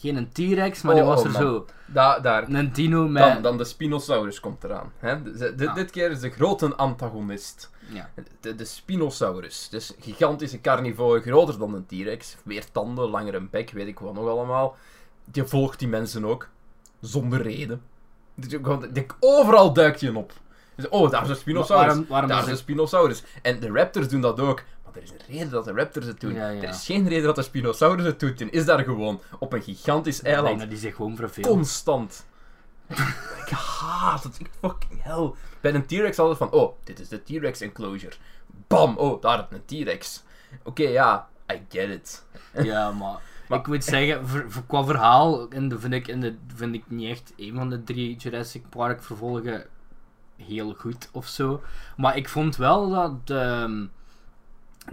geen 0.00 0.16
een 0.16 0.28
T-Rex, 0.32 0.82
maar 0.82 0.96
er 0.96 1.02
Oh, 1.02 1.08
was 1.08 1.20
oh, 1.20 1.26
er 1.26 1.32
man. 1.32 1.40
zo 1.42 1.66
Da, 1.86 2.18
daar. 2.20 2.48
een 2.48 2.72
dino 2.72 3.08
met... 3.08 3.22
Dan, 3.22 3.42
dan 3.42 3.58
de 3.58 3.64
Spinosaurus 3.64 4.40
komt 4.40 4.64
eraan. 4.64 4.92
Hè? 4.98 5.16
Dit 5.74 5.90
keer 5.90 6.10
is 6.10 6.20
de 6.20 6.30
grote 6.30 6.74
antagonist. 6.76 7.70
Ja. 7.88 8.10
De, 8.40 8.54
de 8.54 8.64
Spinosaurus. 8.64 9.68
Dus 9.68 9.92
gigantische 10.00 10.60
carnivore, 10.60 11.20
groter 11.20 11.58
dan 11.58 11.74
een 11.74 11.86
T-Rex. 11.86 12.36
Meer 12.44 12.64
tanden, 12.72 13.08
langer 13.08 13.34
een 13.34 13.50
bek, 13.50 13.70
weet 13.70 13.86
ik 13.86 13.98
wat 13.98 14.14
nog 14.14 14.28
allemaal. 14.28 14.76
Die 15.24 15.44
volgt 15.44 15.78
die 15.78 15.88
mensen 15.88 16.24
ook. 16.24 16.48
Zonder 17.00 17.42
reden. 17.42 17.82
Je- 18.34 19.06
overal 19.20 19.72
duikt 19.72 20.00
hij 20.00 20.10
op. 20.10 20.32
Dus, 20.74 20.88
oh, 20.88 21.10
daar 21.10 21.22
is 21.22 21.28
een 21.28 21.36
Spinosaurus. 21.36 21.86
Waarom- 21.86 22.06
waarom 22.08 22.28
daar 22.30 22.42
is 22.42 22.48
een 22.48 22.56
Spinosaurus. 22.56 23.22
En 23.42 23.60
de 23.60 23.68
Raptors 23.70 24.08
doen 24.08 24.20
dat 24.20 24.40
ook. 24.40 24.62
Maar 24.84 24.94
er 24.96 25.02
is 25.02 25.10
een 25.10 25.20
reden 25.28 25.50
dat 25.50 25.64
de 25.64 25.72
Raptors 25.72 26.06
het 26.06 26.20
doen. 26.20 26.34
Ja, 26.34 26.48
ja. 26.48 26.62
Er 26.62 26.68
is 26.68 26.84
geen 26.84 27.08
reden 27.08 27.24
dat 27.24 27.36
de 27.36 27.42
Spinosaurus 27.42 28.04
het 28.04 28.20
doet. 28.20 28.38
Die 28.38 28.50
is 28.50 28.64
daar 28.64 28.84
gewoon 28.84 29.20
op 29.38 29.52
een 29.52 29.62
gigantisch 29.62 30.22
eiland. 30.22 30.68
die 30.68 30.78
zich 30.78 30.94
gewoon 30.96 31.16
verveelt. 31.16 31.46
Constant. 31.46 32.26
ik 33.46 33.48
haat 33.80 34.22
het. 34.22 34.40
Ik 34.40 34.50
fucking 34.60 35.02
hell. 35.02 35.30
Bij 35.62 35.74
een 35.74 35.86
T-Rex 35.86 36.18
altijd 36.18 36.38
van, 36.38 36.50
oh, 36.50 36.72
dit 36.84 37.00
is 37.00 37.08
de 37.08 37.22
T-Rex 37.22 37.60
enclosure. 37.60 38.14
Bam, 38.66 38.96
oh, 38.96 39.22
daar 39.22 39.46
een 39.50 39.64
T-Rex. 39.64 40.22
Oké, 40.62 40.82
ja, 40.88 41.28
I 41.52 41.60
get 41.68 41.88
it. 41.90 42.24
Ja, 42.70 42.90
maar, 42.90 43.16
Maar- 43.48 43.58
ik 43.58 43.66
moet 43.66 43.84
zeggen, 43.84 44.28
voor, 44.28 44.44
voor- 44.48 44.66
qua 44.66 44.84
verhaal 44.84 45.46
in 45.48 45.68
de, 45.68 45.78
vind, 45.78 45.92
ik, 45.94 46.08
in 46.08 46.20
de, 46.20 46.34
vind 46.54 46.74
ik 46.74 46.82
niet 46.86 47.10
echt 47.10 47.32
een 47.36 47.54
van 47.54 47.70
de 47.70 47.84
drie 47.84 48.16
Jurassic 48.16 48.68
Park 48.68 49.02
vervolgen 49.02 49.64
heel 50.36 50.74
goed 50.74 51.08
of 51.12 51.26
zo. 51.26 51.62
Maar 51.96 52.16
ik 52.16 52.28
vond 52.28 52.56
wel 52.56 52.90
dat, 52.90 53.36
ehm, 53.36 53.84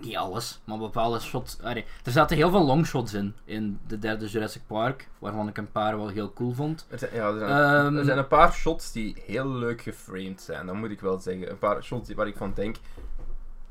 niet 0.01 0.17
alles, 0.17 0.59
maar 0.63 0.77
bepaalde 0.77 1.19
shots. 1.19 1.57
allee, 1.61 1.85
er 2.03 2.11
zaten 2.11 2.35
heel 2.37 2.49
veel 2.49 2.65
longshots 2.65 3.13
in, 3.13 3.35
in 3.45 3.79
de 3.87 3.99
derde 3.99 4.27
Jurassic 4.27 4.61
Park, 4.67 5.07
waarvan 5.19 5.47
ik 5.47 5.57
een 5.57 5.71
paar 5.71 5.97
wel 5.97 6.07
heel 6.07 6.33
cool 6.33 6.53
vond. 6.53 6.85
Er 6.89 6.99
zijn, 6.99 7.13
ja, 7.13 7.27
er, 7.29 7.37
zijn, 7.39 7.85
Ehm. 7.85 7.95
er 7.97 8.05
zijn 8.05 8.17
een 8.17 8.27
paar 8.27 8.53
shots 8.53 8.91
die 8.91 9.21
heel 9.25 9.47
leuk 9.47 9.81
geframed 9.81 10.41
zijn, 10.41 10.65
dat 10.65 10.75
moet 10.75 10.91
ik 10.91 11.01
wel 11.01 11.19
zeggen. 11.19 11.49
Een 11.49 11.57
paar 11.59 11.83
shots 11.83 12.07
die, 12.07 12.15
waar 12.15 12.27
ik 12.27 12.37
van 12.37 12.51
denk, 12.55 12.75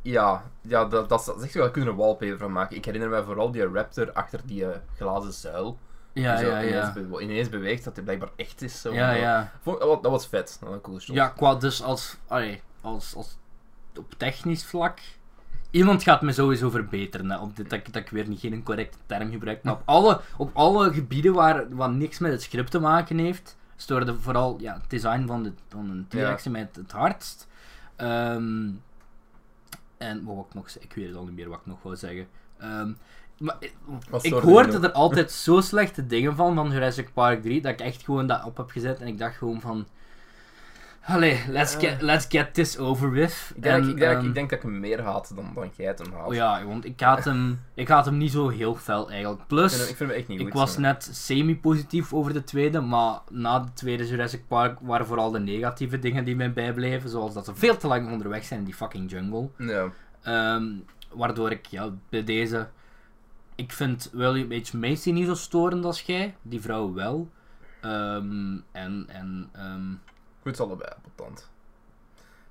ja, 0.02 0.44
ja 0.60 0.84
dat, 0.84 1.08
dat, 1.08 1.24
dat 1.24 1.42
is 1.42 1.56
echt 1.56 1.70
kunnen 1.70 1.90
een 1.90 1.96
wallpaper 1.96 2.38
van 2.38 2.52
maken. 2.52 2.76
Ik 2.76 2.84
herinner 2.84 3.10
mij 3.10 3.22
vooral 3.22 3.50
die 3.50 3.66
raptor 3.72 4.12
achter 4.12 4.40
die 4.44 4.66
eh, 4.66 4.78
glazen 4.96 5.32
zuil. 5.32 5.78
Ja, 6.12 6.36
die 6.36 6.44
zo 6.44 6.50
ja, 6.50 6.62
ineens, 6.62 6.86
ja. 6.94 7.02
be- 7.02 7.20
ineens 7.22 7.48
beweegt, 7.48 7.84
dat 7.84 7.94
hij 7.94 8.04
blijkbaar 8.04 8.30
echt 8.36 8.62
is. 8.62 8.80
Zo. 8.80 8.92
Ja, 8.92 9.10
Dat- 9.10 9.20
ja. 9.20 9.52
Vond- 9.62 9.78
dat, 9.78 9.88
was- 9.88 10.02
dat 10.02 10.10
was 10.10 10.26
vet, 10.26 10.56
dat 10.60 10.68
was 10.68 10.76
een 10.76 10.80
coole 10.84 11.00
shot. 11.00 11.14
Ja, 11.14 11.28
qua 11.28 11.54
dus 11.54 11.82
als, 11.82 12.16
allee, 12.26 12.62
als, 12.80 13.14
als 13.14 13.36
op 13.96 14.14
technisch 14.16 14.64
vlak. 14.64 14.98
Iemand 15.70 16.02
gaat 16.02 16.22
me 16.22 16.32
sowieso 16.32 16.70
verbeteren. 16.70 17.30
Hè, 17.30 17.38
op 17.38 17.56
dit, 17.56 17.70
dat, 17.70 17.78
ik- 17.78 17.92
dat 17.92 18.02
ik 18.02 18.08
weer 18.10 18.28
niet 18.28 18.40
geen 18.40 18.62
correcte 18.62 18.98
term 19.06 19.30
gebruik. 19.30 19.62
Maar 19.62 19.72
op 19.74 19.82
alle, 19.84 20.20
op 20.36 20.50
alle 20.54 20.92
gebieden 20.92 21.32
waar 21.34 21.74
wat 21.76 21.90
niks 21.92 22.18
met 22.18 22.32
het 22.32 22.42
script 22.42 22.70
te 22.70 22.78
maken 22.80 23.18
heeft, 23.18 23.56
stoorde 23.76 24.14
vooral 24.20 24.56
ja, 24.60 24.74
het 24.74 24.90
design 24.90 25.26
van, 25.26 25.42
de, 25.42 25.52
van 25.68 25.90
een 25.90 26.06
T-Rex 26.08 26.46
mij 26.46 26.68
het, 26.72 26.92
hardst. 26.92 27.46
Ehm, 27.96 28.68
en 29.98 30.24
wat 30.24 30.46
ik 30.48 30.54
nog? 30.54 30.68
Ik 30.80 30.92
weet 30.94 31.06
het 31.06 31.16
al 31.16 31.24
niet 31.24 31.34
meer 31.34 31.48
wat 31.48 31.58
ik 31.58 31.66
nog 31.66 31.82
wou 31.82 31.96
zeggen. 31.96 32.26
Ehm, 32.58 32.92
maar 33.38 33.56
ik, 33.58 33.74
Wat 34.10 34.24
ik 34.24 34.32
hoorde 34.32 34.78
er 34.88 34.92
altijd 34.92 35.32
zo 35.46 35.60
slechte 35.60 36.06
dingen 36.06 36.36
van, 36.36 36.54
van 36.54 36.70
Jurassic 36.72 37.12
Park 37.12 37.42
3, 37.42 37.60
dat 37.60 37.72
ik 37.72 37.80
echt 37.80 38.04
gewoon 38.04 38.26
dat 38.26 38.44
op 38.44 38.56
heb 38.56 38.70
gezet 38.70 39.00
en 39.00 39.06
ik 39.06 39.18
dacht 39.18 39.36
gewoon 39.36 39.60
van... 39.60 39.86
Allee, 41.08 41.40
let's, 41.48 41.74
get, 41.74 42.02
let's 42.02 42.26
get 42.28 42.54
this 42.54 42.78
over 42.78 43.10
with. 43.10 43.52
Ik 43.54 43.62
denk, 43.62 43.74
En, 43.74 43.80
dat 43.80 43.90
ik, 43.90 43.94
ik, 43.94 44.00
denk, 44.00 44.10
dat 44.10 44.10
ik- 44.10 44.16
ehm, 44.18 44.28
ik 44.28 44.34
denk 44.34 44.50
dat 44.50 44.58
ik 44.58 44.64
hem 44.64 44.80
meer 44.80 45.02
haat 45.02 45.32
dan, 45.34 45.50
dan 45.54 45.70
jij 45.76 45.86
het 45.86 45.98
hem 45.98 46.12
haat. 46.12 46.26
Oh 46.26 46.34
ja, 46.34 46.64
want 46.64 46.84
ik 46.84 47.00
had 47.00 47.24
hem, 47.24 47.60
ik 47.74 47.88
had 47.88 48.04
hem 48.04 48.16
niet 48.16 48.30
zo 48.32 48.48
heel 48.48 48.74
fel 48.74 49.10
eigenlijk. 49.10 49.40
Ik 49.40 49.46
Plus, 49.46 49.76
vind, 49.76 49.88
ik 49.88 49.96
vind 49.96 50.10
hem 50.10 50.18
echt 50.18 50.28
niet 50.28 50.40
ik 50.40 50.46
goed. 50.46 50.54
was 50.54 50.72
zo. 50.74 50.80
net 50.80 51.08
semi-positief 51.12 52.12
over 52.12 52.32
de 52.32 52.44
tweede, 52.44 52.80
maar 52.80 53.18
na 53.30 53.58
de 53.58 53.72
tweede 53.74 54.06
Jurassic 54.06 54.46
Park 54.48 54.78
waren 54.80 55.06
vooral 55.06 55.30
de 55.30 55.38
negatieve 55.40 55.98
dingen 55.98 56.24
die 56.24 56.36
mij 56.36 56.52
bijbleven. 56.52 57.10
Zoals 57.10 57.34
dat 57.34 57.44
ze 57.44 57.54
veel 57.54 57.76
te 57.76 57.86
lang 57.86 58.10
onderweg 58.12 58.44
zijn 58.44 58.58
in 58.58 58.64
die 58.64 58.74
fucking 58.74 59.10
jungle. 59.10 59.48
Ja. 59.58 59.88
Ehm, 60.22 60.66
waardoor 61.12 61.50
ik 61.50 61.66
ja, 61.66 61.90
bij 62.08 62.24
deze. 62.24 62.68
Ik 63.54 63.72
vind 63.72 64.10
William 64.12 64.52
H. 64.62 64.72
Macy 64.72 65.10
niet 65.12 65.26
zo 65.26 65.34
storend 65.34 65.84
als 65.84 66.00
jij, 66.00 66.34
die 66.42 66.60
vrouw 66.60 66.92
wel. 66.94 67.30
Ehm, 67.80 68.56
en 68.72 69.04
en 69.08 69.50
Goed 70.42 70.60
allebei, 70.60 70.90
appeltant. 70.90 71.50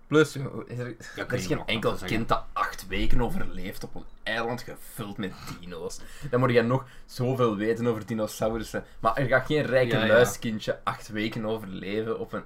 Plus, 0.07 0.35
is 0.35 0.79
er, 0.79 0.87
Ja, 1.15 1.25
er 1.27 1.33
is 1.33 1.45
je 1.45 1.55
geen 1.55 1.65
enkel 1.65 1.89
zeggen. 1.91 2.07
kind 2.07 2.27
dat 2.27 2.43
acht 2.53 2.87
weken 2.87 3.21
overleeft 3.21 3.83
op 3.83 3.95
een 3.95 4.05
eiland 4.23 4.61
gevuld 4.61 5.17
met 5.17 5.33
dino's. 5.59 5.99
Dan 6.29 6.39
moet 6.39 6.51
je 6.51 6.61
nog 6.61 6.85
zoveel 7.05 7.55
weten 7.55 7.87
over 7.87 8.05
dinosaurussen. 8.05 8.83
Maar 8.99 9.15
er 9.17 9.27
gaat 9.27 9.45
geen 9.45 9.63
rijke 9.65 9.95
Ja, 9.95 10.05
ja. 10.05 10.13
muiskindje 10.13 10.79
acht 10.83 11.07
weken 11.07 11.45
overleven 11.45 12.19
op 12.19 12.33
een 12.33 12.43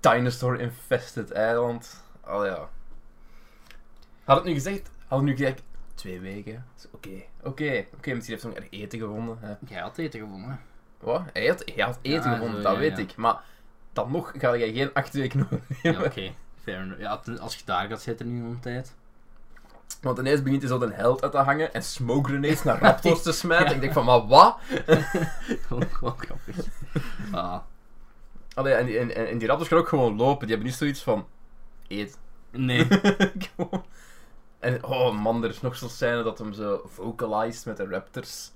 dinosaur-infested 0.00 1.30
eiland. 1.30 2.04
Al 2.20 2.46
ja. 2.46 2.68
Had 4.24 4.36
het 4.36 4.44
nu 4.46 4.52
gezegd? 4.52 4.90
Had 5.06 5.18
het 5.18 5.28
nu 5.28 5.36
gezegd? 5.36 5.62
Twee 5.94 6.20
weken. 6.20 6.66
Oké, 6.90 7.22
oké, 7.42 7.84
oké. 7.96 8.14
Misschien 8.14 8.38
heeft 8.38 8.42
hij 8.42 8.52
nog 8.54 8.64
eten 8.70 8.98
gevonden. 8.98 9.38
Hè. 9.40 9.54
jij 9.68 9.80
had 9.80 9.98
eten 9.98 10.20
gevonden. 10.20 10.60
Wat? 10.98 11.22
Hij 11.32 11.46
had, 11.46 11.62
hij 11.74 11.84
had 11.84 11.98
eten 12.02 12.32
gevonden, 12.32 12.62
zo, 12.62 12.68
dat 12.68 12.76
weet 12.78 12.98
ik. 12.98 13.16
Maar 13.16 13.40
dan 13.92 14.10
nog 14.10 14.32
ga 14.38 14.52
je 14.54 14.72
geen 14.72 14.92
acht 14.92 15.14
weken 15.14 15.40
overleven. 15.40 15.76
Ja, 16.00 16.02
oké. 16.04 16.32
Fair 16.62 16.80
enough. 16.80 17.00
Ja, 17.00 17.20
als 17.40 17.56
je 17.56 17.62
daar 17.64 17.88
gaat 17.88 18.02
zitten 18.02 18.26
in 18.26 18.42
een 18.42 18.60
tijd. 18.60 18.94
Want 20.02 20.18
ineens 20.18 20.42
begint 20.42 20.62
hij 20.62 20.70
zo 20.70 20.80
een 20.80 20.92
held 20.92 21.22
uit 21.22 21.32
te 21.32 21.38
hangen 21.38 21.74
en 21.74 21.82
smoke 21.82 22.28
grenades 22.28 22.62
naar 22.62 22.78
raptors 22.84 23.22
te 23.22 23.32
smijten. 23.32 23.74
Ik 23.74 23.80
denk 23.80 23.92
van, 23.92 24.04
maar 24.04 24.26
wat? 24.26 24.58
Gewoon 25.66 25.86
grappig. 25.90 26.56
Ah, 27.32 27.58
Allee, 28.54 28.74
en, 28.74 28.86
die, 28.86 28.98
en, 28.98 29.28
en 29.28 29.38
die 29.38 29.48
raptors 29.48 29.68
gaan 29.68 29.78
ook 29.78 29.88
gewoon 29.88 30.16
lopen. 30.16 30.46
Die 30.46 30.48
hebben 30.56 30.66
niet 30.66 30.76
zoiets 30.78 31.02
van, 31.02 31.26
eet. 31.88 32.18
nee. 32.50 32.86
Gewoon. 33.56 33.84
en 34.58 34.84
oh 34.84 35.22
man, 35.22 35.44
er 35.44 35.50
is 35.50 35.60
nog 35.60 35.76
zo'n 35.76 35.88
scène 35.88 36.22
dat 36.22 36.38
hem 36.38 36.52
zo 36.52 36.82
vocalized 36.86 37.64
met 37.66 37.76
de 37.76 37.86
raptors. 37.88 38.50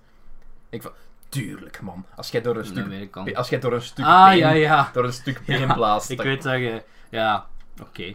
Ik 0.69 0.83
van, 0.83 0.93
tuurlijk 1.29 1.81
man. 1.81 2.07
Als 2.17 2.31
jij 2.31 2.41
door 2.41 2.57
een 2.57 2.65
stuk, 2.67 3.17
al. 3.17 3.35
als 3.35 3.49
jij 3.49 3.59
door 3.61 3.73
een 3.73 3.83
stuk 3.83 4.05
Ah, 4.05 4.29
been, 4.29 4.37
ja, 4.39 4.51
ja. 4.51 4.91
door 4.93 5.05
een 5.05 5.13
stuk 5.13 5.41
been 5.47 5.61
Ja, 5.61 5.75
blaast. 5.75 6.11
Ik 6.11 6.17
dan- 6.17 6.27
weet 6.27 6.43
dat 6.43 6.55
je... 6.59 6.83
Ja, 7.11 7.47
oké. 7.83 8.15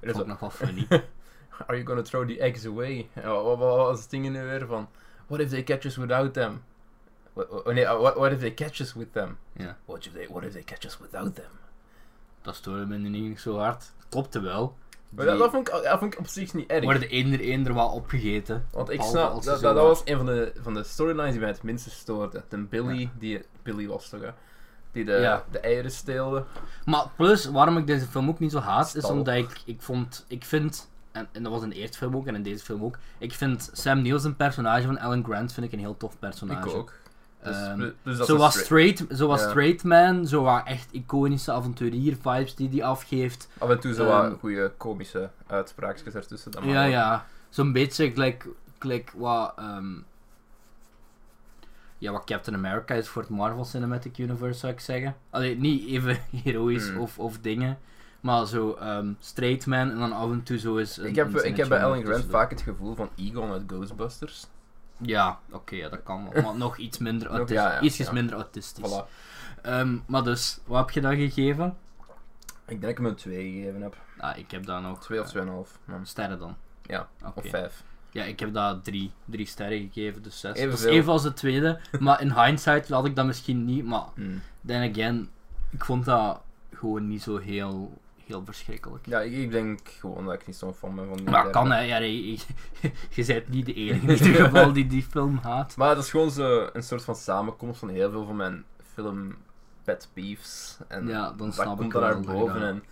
Dat 0.00 0.14
is 0.16 0.20
ook 0.32 0.40
wel 0.40 0.50
funny. 0.50 0.86
Are 1.66 1.76
you 1.76 1.84
gonna 1.86 2.02
throw 2.02 2.28
the 2.28 2.38
eggs 2.40 2.66
away? 2.66 3.08
Wat, 3.24 3.58
was 3.58 4.00
het 4.00 4.10
ding 4.10 4.30
nu 4.30 4.42
weer 4.42 4.66
van? 4.66 4.88
What 5.26 5.40
if 5.40 5.48
they 5.48 5.62
catch 5.64 5.84
us 5.84 5.96
without 5.96 6.32
them? 6.34 6.62
What, 7.32 7.48
what- 7.48 7.74
nee, 7.74 7.84
uh, 7.84 7.98
what, 8.00 8.32
if 8.32 8.38
they 8.38 8.54
catch 8.54 8.80
us 8.80 8.92
with 8.94 9.12
them? 9.12 9.38
Ja. 9.52 9.76
What 9.84 10.06
if 10.06 10.12
they, 10.12 10.26
what 10.28 10.42
if 10.44 10.52
they 10.52 10.62
catch 10.62 10.84
us 10.84 10.98
without 10.98 11.34
them? 11.34 11.50
Dat 12.42 12.54
stoorde 12.54 12.86
me 12.86 12.96
niet 12.96 13.40
zo 13.40 13.58
hard. 13.58 13.92
Klopte 14.08 14.40
wel. 14.40 14.76
Maar 15.14 15.26
dat, 15.26 15.38
dat, 15.38 15.50
vond 15.50 15.68
ik, 15.68 15.82
dat 15.82 15.98
vond 15.98 16.12
ik 16.12 16.18
op 16.18 16.26
zich 16.26 16.54
niet 16.54 16.70
erg. 16.70 16.84
worden 16.84 17.02
de 17.02 17.08
eender 17.08 17.40
eender 17.40 17.74
wel 17.74 17.88
opgegeten. 17.88 18.66
Want 18.70 18.90
ik 18.90 19.02
snap, 19.02 19.42
dat, 19.42 19.60
dat, 19.60 19.74
was 19.74 20.02
een 20.04 20.16
van 20.16 20.26
de, 20.26 20.52
van 20.62 20.74
de 20.74 20.82
storylines 20.84 21.30
die 21.30 21.40
mij 21.40 21.48
het 21.48 21.62
minste 21.62 21.90
stoorde. 21.90 22.42
De 22.48 22.56
Billy, 22.58 23.10
die 23.18 23.44
Billy 23.62 23.86
was 23.86 24.08
toch, 24.08 24.20
hè? 24.20 24.30
Die 24.92 25.04
de, 25.04 25.12
Ja. 25.12 25.44
de 25.50 25.58
eieren 25.58 25.90
steelde. 25.90 26.44
Maar 26.84 27.06
plus, 27.16 27.44
waarom 27.44 27.76
ik 27.76 27.86
deze 27.86 28.06
film 28.06 28.28
ook 28.28 28.38
niet 28.38 28.50
zo 28.50 28.58
haat, 28.58 28.94
is 28.94 29.04
omdat 29.04 29.34
ik, 29.34 29.60
ik 29.64 29.82
vond, 29.82 30.24
ik 30.28 30.44
vind, 30.44 30.90
en, 31.12 31.28
en 31.32 31.42
dat 31.42 31.52
was 31.52 31.62
in 31.62 31.68
de 31.68 31.74
eerste 31.74 31.98
film 31.98 32.16
ook 32.16 32.26
en 32.26 32.34
in 32.34 32.42
deze 32.42 32.64
film 32.64 32.84
ook, 32.84 32.98
ik 33.18 33.32
vind 33.32 33.70
Sam 33.72 34.02
Neill 34.02 34.18
zijn 34.18 34.36
personage 34.36 34.86
van 34.86 34.98
Alan 34.98 35.24
Grant 35.24 35.52
vind 35.52 35.66
ik 35.66 35.72
een 35.72 35.78
heel 35.78 35.96
tof 35.96 36.18
personage. 36.18 36.68
Ik 36.68 36.74
ook. 36.74 36.92
Dus, 37.42 37.56
Ehm, 37.56 37.76
plus- 37.76 37.92
plus 38.02 38.16
dat 38.18 38.26
Zo 38.26 38.34
is 38.34 38.40
was 38.40 38.52
stra- 38.52 38.64
straight, 38.64 39.04
zo 39.16 39.26
was 39.26 39.40
Ja. 39.42 39.48
straight 39.48 39.84
man, 39.84 40.26
zo 40.26 40.42
wat 40.42 40.62
echt 40.66 40.92
iconische 40.92 41.52
avonturier 41.52 42.16
vibes 42.20 42.54
die 42.54 42.68
hij 42.68 42.82
afgeeft. 42.84 43.48
Af 43.58 43.70
en 43.70 43.80
toe 43.80 43.94
zo 43.94 44.06
Ehm, 44.08 44.30
wat 44.30 44.38
goede 44.40 44.72
komische 44.76 45.30
uitspraakjes 45.46 46.14
ertussen. 46.14 46.52
mag 46.54 46.64
Ja, 46.64 46.84
ja. 46.84 47.26
Zo'n 47.48 47.72
beetje 47.72 48.10
gelijk, 48.12 48.46
gelijk 48.78 49.12
wat, 49.16 49.52
ehm, 49.56 49.92
ja, 51.98 52.12
wat 52.12 52.24
Captain 52.24 52.56
America 52.56 52.94
is 52.94 53.08
voor 53.08 53.22
het 53.22 53.30
Marvel 53.30 53.64
Cinematic 53.64 54.18
Universe, 54.18 54.58
zou 54.58 54.72
ik 54.72 54.80
zeggen. 54.80 55.16
Allee, 55.30 55.56
niet 55.58 55.86
even 55.86 56.18
heroïs 56.44 56.88
Hmm. 56.88 56.98
of, 57.00 57.18
of 57.18 57.38
dingen, 57.38 57.78
maar 58.20 58.46
zo 58.46 58.72
ehm, 58.72 59.12
straight 59.18 59.66
man 59.66 59.90
en 59.90 59.98
dan 59.98 60.12
af 60.12 60.30
en 60.30 60.42
toe 60.42 60.58
zo 60.58 60.76
is. 60.76 60.96
een- 60.96 61.06
Ik 61.06 61.14
heb, 61.16 61.34
een 61.34 61.44
ik 61.44 61.56
heb 61.56 61.68
bij 61.68 61.84
Alan 61.84 62.04
Grant 62.04 62.24
vaak 62.30 62.50
het 62.50 62.60
gevoel 62.60 62.94
van 62.94 63.08
Egon 63.16 63.50
uit 63.52 63.62
Ghostbusters. 63.66 64.46
Ja, 64.96 65.38
oké, 65.50 65.74
ja, 65.76 65.88
dat 65.88 66.02
kan 66.02 66.28
wel. 66.30 66.42
Maar 66.42 66.54
nog 66.56 66.76
iets 66.76 66.98
minder 66.98 67.28
autistisch. 67.38 67.56
ja, 67.56 67.72
ja, 67.72 67.80
Ietsjes 67.80 68.10
minder 68.10 68.34
autistisch. 68.34 68.90
Voilà. 68.90 69.08
Ehm, 69.62 69.98
maar 70.06 70.24
dus, 70.24 70.58
wat 70.64 70.78
heb 70.78 70.90
je 70.90 71.00
dan 71.00 71.16
gegeven? 71.16 71.76
Ik 72.46 72.80
denk 72.80 72.80
dat 72.80 72.90
ik 72.90 72.96
hem 72.96 73.06
een 73.06 73.14
2 73.14 73.52
gegeven 73.52 73.82
heb. 73.82 73.96
Ah, 74.18 74.38
ik 74.38 74.50
heb 74.50 74.66
daar 74.66 74.80
nog 74.82 75.00
2 75.00 75.20
of 75.20 75.34
eh, 75.34 75.42
2,5. 75.46 75.78
man. 75.84 76.06
sterren 76.06 76.38
dan. 76.38 76.56
Ja, 76.82 77.08
Oké. 77.24 77.38
Of 77.38 77.46
5. 77.50 77.82
Ja, 78.10 78.24
ik 78.24 78.40
heb 78.40 78.52
daar 78.54 78.80
drie, 78.80 79.12
drie 79.24 79.46
sterren 79.46 79.78
gegeven, 79.92 80.22
dus 80.22 80.40
zes. 80.40 80.56
Evenveel. 80.56 80.70
Dat 80.70 80.92
is 80.92 80.98
even 80.98 81.12
als 81.12 81.22
de 81.22 81.32
tweede, 81.32 81.80
maar 82.00 82.20
in 82.20 82.32
hindsight 82.32 82.88
had 82.88 83.04
ik 83.06 83.16
dat 83.16 83.26
misschien 83.26 83.64
niet, 83.64 83.84
maar 83.84 84.04
Hmm. 84.14 84.40
then 84.66 84.90
again, 84.90 85.30
ik 85.70 85.84
vond 85.84 86.04
dat 86.04 86.40
gewoon 86.74 87.08
niet 87.08 87.22
zo 87.22 87.38
heel, 87.38 88.00
heel 88.26 88.44
verschrikkelijk. 88.44 89.06
Ja, 89.06 89.20
ik, 89.20 89.32
ik 89.32 89.50
denk 89.50 89.80
gewoon 89.88 90.24
dat 90.24 90.34
ik 90.34 90.46
niet 90.46 90.56
zo'n 90.56 90.74
fan 90.74 90.94
ben 90.94 91.06
van 91.08 91.16
die 91.16 91.24
Maar 91.24 91.34
derde. 91.34 91.50
kan 91.50 91.70
hè, 91.72 91.80
ja, 91.80 91.96
je, 91.96 92.30
je, 93.14 93.24
bent 93.26 93.48
niet 93.48 93.66
de 93.66 93.74
enige 93.74 94.06
in 94.24 94.26
ieder 94.26 94.44
geval 94.44 94.72
die 94.72 94.86
die 94.86 95.02
film 95.02 95.38
haat. 95.42 95.76
Maar 95.76 95.88
het 95.88 95.98
is 95.98 96.10
gewoon 96.10 96.30
zo 96.30 96.68
een 96.72 96.82
soort 96.82 97.02
van 97.04 97.16
samenkomst 97.16 97.78
van 97.78 97.88
heel 97.88 98.10
veel 98.10 98.24
van 98.26 98.36
mijn 98.36 98.64
film 98.92 99.34
pet 99.84 100.08
peeves. 100.12 100.78
En 100.88 101.06
Ja, 101.06 101.28
dan 101.28 101.36
dat 101.46 101.54
snap 101.54 101.76
komt 101.78 101.92
wel 101.92 102.02
naar 102.02 102.12
dat 102.14 102.26
boven. 102.26 102.60
dat- 102.60 102.62
En 102.70 102.82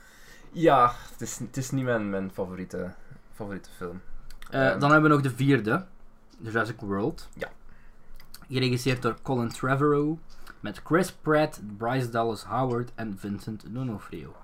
ja, 0.52 0.94
het 1.12 1.20
is, 1.20 1.38
het 1.38 1.56
is 1.56 1.70
niet 1.70 1.84
mijn, 1.84 2.10
mijn 2.10 2.30
favoriete, 2.32 2.94
favoriete 3.34 3.70
film. 3.76 4.00
Eh, 4.50 4.78
dan 4.78 4.90
hebben 4.90 5.02
we 5.10 5.16
nog 5.16 5.20
de 5.20 5.30
vierde, 5.30 5.84
Jurassic 6.38 6.80
World. 6.80 7.28
Ja. 7.34 7.48
Geregisseerd 8.48 9.02
door 9.02 9.16
Colin 9.22 9.48
Trevorrow, 9.48 10.16
met 10.60 10.80
Chris 10.84 11.12
Pratt, 11.12 11.60
Bryce 11.76 12.08
Dallas 12.08 12.44
Howard 12.44 12.90
en 12.94 13.18
Vincent 13.18 13.64
D'Onofrio. 13.74 14.34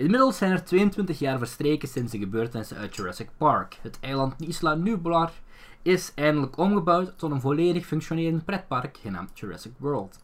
Inmiddels 0.00 0.36
zijn 0.36 0.52
er 0.52 0.64
22 0.64 1.18
jaar 1.18 1.38
verstreken 1.38 1.88
sinds 1.88 2.12
de 2.12 2.18
gebeurtenissen 2.18 2.76
uit 2.76 2.96
Jurassic 2.96 3.28
Park. 3.36 3.78
Het 3.82 3.98
eiland 4.00 4.34
Isla 4.40 4.74
Nublar 4.74 5.32
is 5.82 6.12
eindelijk 6.14 6.56
omgebouwd 6.56 7.18
tot 7.18 7.30
een 7.30 7.40
volledig 7.40 7.86
functionerend 7.86 8.44
pretpark 8.44 8.98
genaamd 9.02 9.38
Jurassic 9.38 9.72
World. 9.76 10.18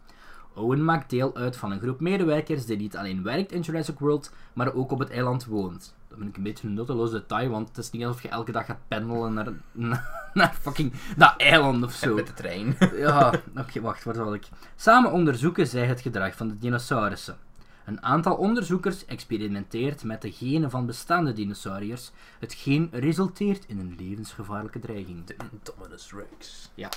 Owen 0.55 0.85
maakt 0.85 1.11
deel 1.11 1.37
uit 1.37 1.57
van 1.57 1.71
een 1.71 1.81
groep 1.81 2.01
medewerkers 2.01 2.67
die 2.67 2.77
niet 2.77 2.97
alleen 2.97 3.23
werkt 3.23 3.53
in 3.53 3.61
Jurassic 3.61 3.99
World, 3.99 4.33
maar 4.53 4.75
ook 4.75 4.91
op 4.91 4.99
het 4.99 5.11
eiland 5.11 5.45
woont. 5.45 5.95
Dat 6.09 6.19
vind 6.19 6.31
ik 6.31 6.37
een 6.37 6.43
beetje 6.43 6.69
een 6.69 6.75
nutteloos 6.75 7.11
detail, 7.11 7.49
want 7.51 7.69
het 7.69 7.79
is 7.79 7.91
niet 7.91 8.05
alsof 8.05 8.23
je 8.23 8.29
elke 8.29 8.53
dag 8.53 8.67
gaat 8.67 8.89
pendelen 8.89 9.35
naar, 9.35 9.53
naar, 9.73 10.31
naar 10.35 10.55
fucking 10.61 10.93
dat 11.17 11.35
eiland 11.37 11.85
of 11.85 11.93
zo. 11.93 12.15
Met 12.15 12.27
de 12.27 12.35
trein. 12.35 12.77
Ja, 12.95 13.33
oké, 13.57 13.81
wacht, 13.81 14.05
waar 14.05 14.15
zal 14.15 14.35
ik? 14.35 14.49
Samen 14.77 15.13
onderzoeken 15.13 15.67
zij 15.67 15.87
het 15.87 16.01
gedrag 16.01 16.37
van 16.37 16.49
de 16.49 16.59
dinosaurussen. 16.59 17.46
Een 17.87 18.03
aantal 18.03 18.35
onderzoekers 18.37 19.05
experimenteert 19.05 20.05
met 20.05 20.23
de 20.23 20.33
genen 20.33 20.71
van 20.71 20.87
bestaande 20.87 21.33
dinosauriërs, 21.33 22.11
hetgeen 22.39 22.89
resulteert 22.93 23.65
in 23.67 23.79
een 23.79 23.95
levensgevaarlijke 23.99 24.79
dreiging. 24.79 25.25
Dominus 25.63 26.13
Rex. 26.13 26.71
Ja. 26.75 26.89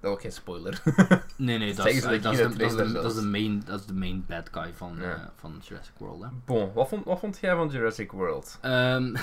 Dat 0.00 0.10
ook 0.12 0.20
geen 0.20 0.32
spoiler. 0.32 0.82
Nee, 1.36 1.58
nee, 1.58 1.74
dat 1.74 1.86
is, 1.86 2.02
de, 2.02 2.08
de 2.08 2.18
de, 2.18 3.12
de 3.14 3.22
main, 3.22 3.62
dat 3.66 3.80
is 3.80 3.86
de 3.86 3.94
main 3.94 4.24
bad 4.28 4.48
guy 4.52 4.72
van, 4.74 4.96
Ja. 5.00 5.14
eh, 5.14 5.20
van 5.36 5.60
Jurassic 5.62 5.94
World. 5.98 6.22
Hè. 6.22 6.28
Bon, 6.44 6.72
wat 6.72 6.88
vond, 6.88 7.04
wat 7.04 7.18
vond 7.18 7.38
jij 7.40 7.54
van 7.56 7.68
Jurassic 7.68 8.12
World? 8.12 8.58
Ehm, 8.60 9.14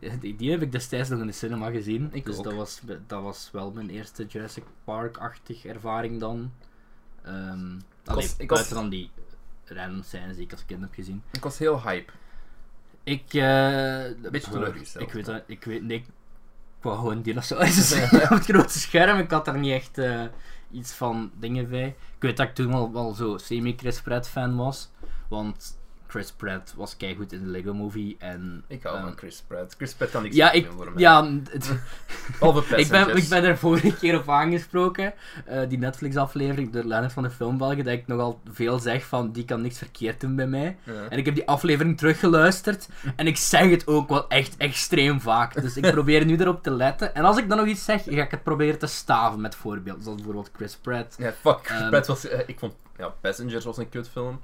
die, 0.20 0.36
die 0.36 0.50
heb 0.50 0.62
ik 0.62 0.72
destijds 0.72 1.08
nog 1.08 1.20
in 1.20 1.26
de 1.26 1.32
cinema 1.32 1.70
gezien. 1.70 2.08
Ik 2.12 2.24
dus 2.24 2.36
ook. 2.38 2.44
dat 2.44 2.54
was, 2.54 2.80
dat 3.06 3.22
was 3.22 3.48
wel 3.52 3.70
mijn 3.72 3.90
eerste 3.90 4.26
Jurassic 4.26 4.64
Park-achtig 4.84 5.64
ervaring 5.64 6.20
dan. 6.20 6.52
Ehm 7.22 7.34
allee, 8.04 8.24
was- 8.26 8.34
ik 8.38 8.50
was- 8.50 8.68
dan 8.68 8.88
die 8.88 9.10
random 9.70 10.02
scènes 10.02 10.36
die 10.36 10.44
ik 10.44 10.52
als 10.52 10.66
kind 10.66 10.80
heb 10.80 10.94
gezien. 10.94 11.22
Ik 11.32 11.42
was 11.42 11.58
heel 11.58 11.82
hype. 11.82 12.12
Ik, 13.02 13.34
eh 13.34 14.30
Beetje 14.30 14.50
teleurgesteld. 14.50 15.06
Ik 15.06 15.12
weet 15.12 15.24
dat, 15.24 15.42
ik 15.46 15.64
weet, 15.64 15.82
nee, 15.82 15.96
ik 15.96 16.06
wou 16.80 16.96
gewoon 16.98 17.22
dinosaurus 17.22 17.88
zien 17.88 18.02
op 18.22 18.28
het 18.28 18.44
grote 18.44 18.78
scherm. 18.78 19.18
Ik 19.18 19.30
had 19.30 19.46
er 19.46 19.58
niet 19.58 19.72
echt 19.72 19.98
eh, 19.98 20.24
iets 20.70 20.92
van 20.92 21.30
dingen 21.38 21.68
bij. 21.68 21.86
Ik 21.86 22.22
weet 22.22 22.36
dat 22.36 22.48
ik 22.48 22.54
toen 22.54 22.72
al 22.72 22.92
wel 22.92 23.14
zo 23.14 23.38
semi-Chris 23.38 24.00
Pratt 24.00 24.28
fan 24.28 24.56
was. 24.56 24.90
Want 25.28 25.78
Chris 26.16 26.32
Pratt 26.32 26.74
was 26.76 26.96
keigoed 26.96 27.32
in 27.32 27.44
de 27.44 27.50
Lego 27.50 27.74
Movie. 27.74 28.16
En, 28.18 28.64
Ik 28.66 28.82
hou 28.82 29.00
van 29.00 29.16
Chris 29.16 29.42
Pratt. 29.46 29.74
Chris 29.76 29.94
Pratt 29.94 30.12
kan 30.12 30.22
niks 30.22 30.34
Ja, 30.36 30.52
ik, 30.52 30.64
doen 30.64 30.76
voor 30.76 30.84
mij. 30.92 31.02
ja 31.02 31.24
het, 31.50 31.70
ik, 32.76 32.88
ben, 32.88 33.16
ik 33.16 33.28
ben 33.28 33.44
er 33.44 33.58
vorige 33.58 33.94
keer 33.96 34.18
op 34.18 34.28
aangesproken, 34.30 35.14
eh, 35.44 35.68
die 35.68 35.78
Netflix-aflevering 35.78 36.72
door 36.72 36.84
Lennart 36.84 37.12
van 37.12 37.22
de 37.22 37.30
Filmbelgen, 37.30 37.84
dat 37.84 37.92
ik 37.94 38.06
nogal 38.06 38.40
veel 38.52 38.78
zeg 38.78 39.04
van 39.04 39.32
die 39.32 39.44
kan 39.44 39.60
niks 39.60 39.78
verkeerd 39.78 40.20
doen 40.20 40.36
bij 40.36 40.46
mij. 40.46 40.76
Ja. 40.82 40.92
En 41.08 41.18
ik 41.18 41.24
heb 41.24 41.34
die 41.34 41.46
aflevering 41.48 41.98
teruggeluisterd 41.98 42.88
en 43.16 43.26
ik 43.26 43.36
zeg 43.36 43.70
het 43.70 43.86
ook 43.86 44.08
wel 44.08 44.28
echt 44.28 44.56
extreem 44.56 45.20
vaak. 45.20 45.60
Dus 45.62 45.76
ik 45.76 45.90
probeer 45.90 46.24
nu 46.24 46.36
erop 46.36 46.62
te 46.62 46.70
letten. 46.70 47.14
En 47.14 47.24
als 47.24 47.38
ik 47.38 47.48
dan 47.48 47.58
nog 47.58 47.66
iets 47.66 47.84
zeg, 47.84 48.02
ga 48.02 48.22
ik 48.22 48.30
het 48.30 48.42
proberen 48.42 48.78
te 48.78 48.86
staven 48.86 49.40
met 49.40 49.54
voorbeelden. 49.54 50.02
Zoals 50.02 50.16
bijvoorbeeld 50.16 50.50
Chris 50.56 50.76
Pratt. 50.76 51.14
Ja, 51.18 51.32
fuck. 51.40 51.58
Chris 51.62 51.80
Ehm, 51.80 51.88
Pratt 51.90 52.06
was... 52.06 52.28
eh, 52.28 52.40
ik 52.46 52.58
vond... 52.58 52.74
Ja, 52.98 53.08
Passengers 53.20 53.64
was 53.64 53.76
een 53.76 53.88
kutfilm. 53.88 54.40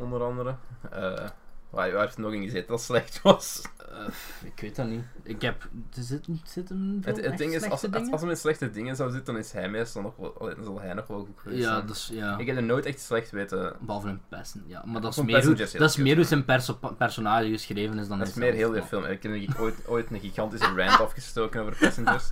Onder 0.00 0.22
andere. 0.22 0.54
Eh 0.90 1.28
waar, 1.70 1.92
waar 1.92 2.00
heeft 2.00 2.16
het 2.16 2.24
nog 2.24 2.32
in 2.32 2.42
gezeten 2.42 2.68
dat 2.68 2.82
slecht 2.82 3.22
was? 3.22 3.62
Eh, 3.90 4.06
ik 4.44 4.60
weet 4.60 4.76
dat 4.76 4.86
niet. 4.86 5.04
Ik 5.22 5.42
heb... 5.42 5.62
Er 5.96 6.02
zit, 6.02 6.26
zit 6.44 6.70
een 6.70 7.02
Het, 7.04 7.24
het 7.24 7.38
ding 7.38 7.54
is, 7.54 7.62
als, 7.62 7.92
als, 7.92 8.10
als 8.10 8.20
hij 8.20 8.28
met 8.28 8.38
slechte 8.38 8.70
dingen 8.70 8.96
zou 8.96 9.10
zitten, 9.10 9.34
dan 9.34 9.42
is 9.42 9.52
hij 9.52 9.68
meestal 9.68 10.02
nog 10.02 10.16
wel... 10.16 10.34
Dan 10.38 10.64
zal 10.64 10.80
hij 10.80 10.94
nog 10.94 11.06
wel 11.06 11.18
goed 11.18 11.38
geweest 11.40 11.62
Ja, 11.62 11.74
zijn. 11.74 11.86
dus 11.86 12.10
ja. 12.12 12.38
Ik 12.38 12.46
heb 12.46 12.56
er 12.56 12.62
nooit 12.62 12.86
echt 12.86 13.00
slecht 13.00 13.30
weten... 13.30 13.76
Behalve 13.80 14.08
een 14.08 14.20
pesten, 14.28 14.64
ja. 14.66 14.82
Maar 14.86 15.00
dat 15.00 15.16
is 15.16 15.22
meer 15.22 15.44
hoe, 15.46 15.54
dat 15.54 15.90
is 15.90 15.96
meer 15.96 16.16
hoe 16.16 16.24
zijn 16.24 16.44
perso 16.44 16.78
personage 16.98 17.50
geschreven 17.50 17.98
is 17.98 18.08
dan 18.08 18.18
Dat 18.18 18.28
is 18.28 18.34
meer 18.34 18.52
heel 18.52 18.70
die 18.70 18.82
film. 18.82 19.04
Ik 19.04 19.22
heb 19.22 19.58
ooit, 19.58 19.88
ooit 19.88 20.10
een 20.10 20.20
gigantische 20.20 20.74
rant 20.74 21.00
afgestoken 21.00 21.60
over 21.60 21.76
Passengers. 21.80 22.28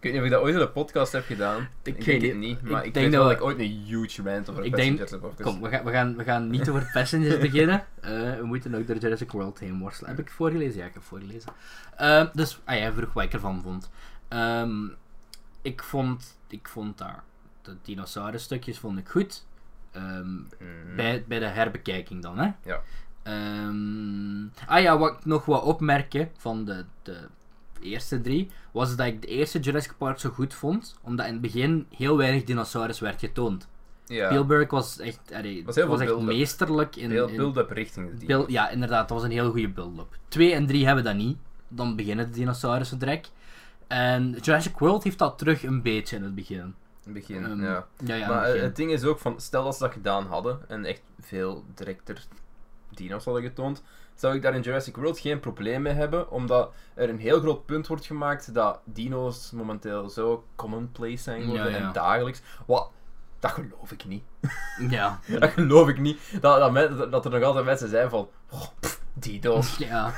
Ik 0.00 0.06
weet 0.06 0.12
niet 0.12 0.20
of 0.20 0.26
ik 0.26 0.32
dat 0.32 0.42
ooit 0.42 0.54
in 0.54 0.60
de 0.60 0.68
podcast 0.68 1.12
heb 1.12 1.24
gedaan. 1.24 1.68
Ik 1.82 1.96
Ik, 1.96 2.04
weet 2.04 2.22
het 2.22 2.36
niet. 2.36 2.62
maar 2.62 2.80
Ik 2.80 2.86
ik, 2.86 2.94
denk 2.94 3.12
dat 3.12 3.26
we- 3.26 3.32
ik 3.34 3.42
ooit 3.42 3.58
een 3.58 3.82
huge 3.86 4.22
rant 4.22 4.50
over 4.50 4.64
Ik 4.64 4.76
denk- 4.76 4.98
Passengers 4.98 5.10
heb. 5.36 5.44
Kom, 5.44 5.60
we 5.60 5.68
gaan, 5.68 5.84
we, 5.84 5.90
gaan, 5.90 6.16
we 6.16 6.24
gaan 6.24 6.50
niet 6.50 6.68
over 6.68 6.90
Passengers 6.92 7.38
beginnen. 7.38 7.84
Eh, 8.00 8.10
we 8.10 8.42
moeten 8.44 8.74
ook 8.74 8.86
door 8.86 8.96
Jurassic 8.96 9.30
World 9.32 9.58
heen 9.58 9.78
worstelen. 9.78 10.10
Heb 10.10 10.18
ik 10.26 10.30
voorgelezen? 10.30 10.80
Ja, 10.80 10.86
ik 10.86 10.94
heb 10.94 11.02
voorgelezen. 11.02 11.52
Eh, 11.96 12.26
dus, 12.32 12.60
ah, 12.64 12.76
jij 12.76 12.92
vroeg 12.92 13.12
wat 13.12 13.24
ik 13.24 13.32
ervan 13.32 13.62
vond. 13.62 13.90
Ehm, 14.28 14.86
ik 15.62 15.82
vond, 15.82 16.38
ik 16.48 16.68
vond 16.68 16.98
daar 16.98 17.22
de 17.62 17.76
dinosaurus-stukjes 17.82 18.78
vond 18.78 18.98
ik 18.98 19.08
goed. 19.08 19.46
Ehm, 19.92 20.32
Mhm. 20.34 20.96
bij, 20.96 21.24
bij 21.28 21.38
de 21.38 21.46
herbekijking 21.46 22.22
dan, 22.22 22.38
hè? 22.38 22.50
Ja. 22.64 22.80
Ah 24.66 24.80
ja, 24.82 24.98
wat 24.98 25.12
ik 25.18 25.24
nog 25.24 25.44
wat 25.44 25.62
opmerken 25.62 26.30
van 26.38 26.64
de, 26.64 26.84
de 27.02 27.18
eerste 27.80 28.20
drie, 28.20 28.50
was 28.72 28.96
dat 28.96 29.06
ik 29.06 29.20
de 29.22 29.26
eerste 29.28 29.58
Jurassic 29.58 29.94
Park 29.98 30.18
zo 30.18 30.30
goed 30.30 30.54
vond, 30.54 30.98
omdat 31.02 31.26
in 31.26 31.32
het 31.32 31.40
begin 31.40 31.86
heel 31.96 32.16
weinig 32.16 32.44
dinosaurus 32.44 33.00
werd 33.00 33.20
getoond. 33.20 33.68
Ja, 34.06 34.26
Spielberg 34.26 34.70
was 34.70 34.98
echt, 34.98 35.32
allee, 35.32 35.64
Was 35.64 35.76
echt 35.76 36.18
meesterlijk 36.20 36.96
in... 36.96 37.10
heel 37.10 37.26
build-up 37.26 37.70
richting 37.70 38.18
de 38.18 38.26
build- 38.26 38.50
ja, 38.50 38.68
inderdaad, 38.70 39.08
dat 39.08 39.16
was 39.18 39.26
een 39.26 39.32
heel 39.32 39.50
goede 39.50 39.68
build-up. 39.68 40.18
2 40.28 40.52
en 40.52 40.66
3 40.66 40.86
hebben 40.86 41.04
dat 41.04 41.14
niet. 41.14 41.38
Dan 41.68 41.96
beginnen 41.96 42.26
de 42.26 42.32
dinosaurussen 42.38 42.98
direct. 42.98 43.32
En 43.86 44.30
Jurassic 44.40 44.78
World 44.78 45.04
heeft 45.04 45.18
dat 45.18 45.38
terug 45.38 45.62
een 45.62 45.82
beetje 45.82 46.16
in 46.16 46.22
het 46.22 46.34
begin. 46.34 46.58
In 46.58 46.74
het 47.04 47.12
begin, 47.12 47.44
Ehm, 47.44 47.62
ja. 47.62 47.86
Ja, 48.04 48.14
ja, 48.14 48.28
maar 48.28 48.36
het 48.38 48.46
eh, 48.46 48.52
begin. 48.52 48.66
het 48.66 48.76
ding 48.76 48.90
is 48.92 49.04
ook 49.04 49.18
van, 49.18 49.40
stel 49.40 49.64
dat 49.64 49.74
ze 49.76 49.82
dat 49.82 49.92
gedaan 49.92 50.26
hadden 50.26 50.58
en 50.68 50.84
echt 50.84 51.02
veel 51.20 51.64
directer 51.74 52.24
dino's 52.94 53.24
hadden 53.24 53.42
getoond, 53.42 53.82
zou 54.20 54.34
ik 54.34 54.42
daar 54.42 54.54
in 54.54 54.60
Jurassic 54.60 54.96
World 54.96 55.18
geen 55.18 55.40
probleem 55.40 55.82
mee 55.82 55.92
hebben, 55.92 56.30
omdat 56.30 56.72
er 56.94 57.08
een 57.08 57.18
heel 57.18 57.40
groot 57.40 57.66
punt 57.66 57.86
wordt 57.86 58.06
gemaakt 58.06 58.54
dat 58.54 58.80
dino's 58.84 59.50
momenteel 59.50 60.08
zo 60.08 60.44
commonplace 60.56 61.16
zijn 61.16 61.42
geworden 61.42 61.70
Ja, 61.72 61.78
ja. 61.78 61.86
en 61.86 61.92
dagelijks. 61.92 62.42
Wat? 62.66 62.90
Dat 63.38 63.50
geloof 63.50 63.92
ik 63.92 64.04
niet. 64.04 64.22
Ja. 64.90 65.18
Dat 65.40 65.50
geloof 65.50 65.88
ik 65.88 65.98
niet. 65.98 66.20
Dat, 66.40 66.58
dat, 66.58 66.72
men- 66.72 67.10
dat 67.10 67.24
er 67.24 67.30
nog 67.30 67.42
altijd 67.42 67.64
mensen 67.64 67.88
zijn 67.88 68.10
van, 68.10 68.28
oh, 68.50 68.62
pff, 68.80 69.00
dino's, 69.12 69.76
ja. 69.88 70.12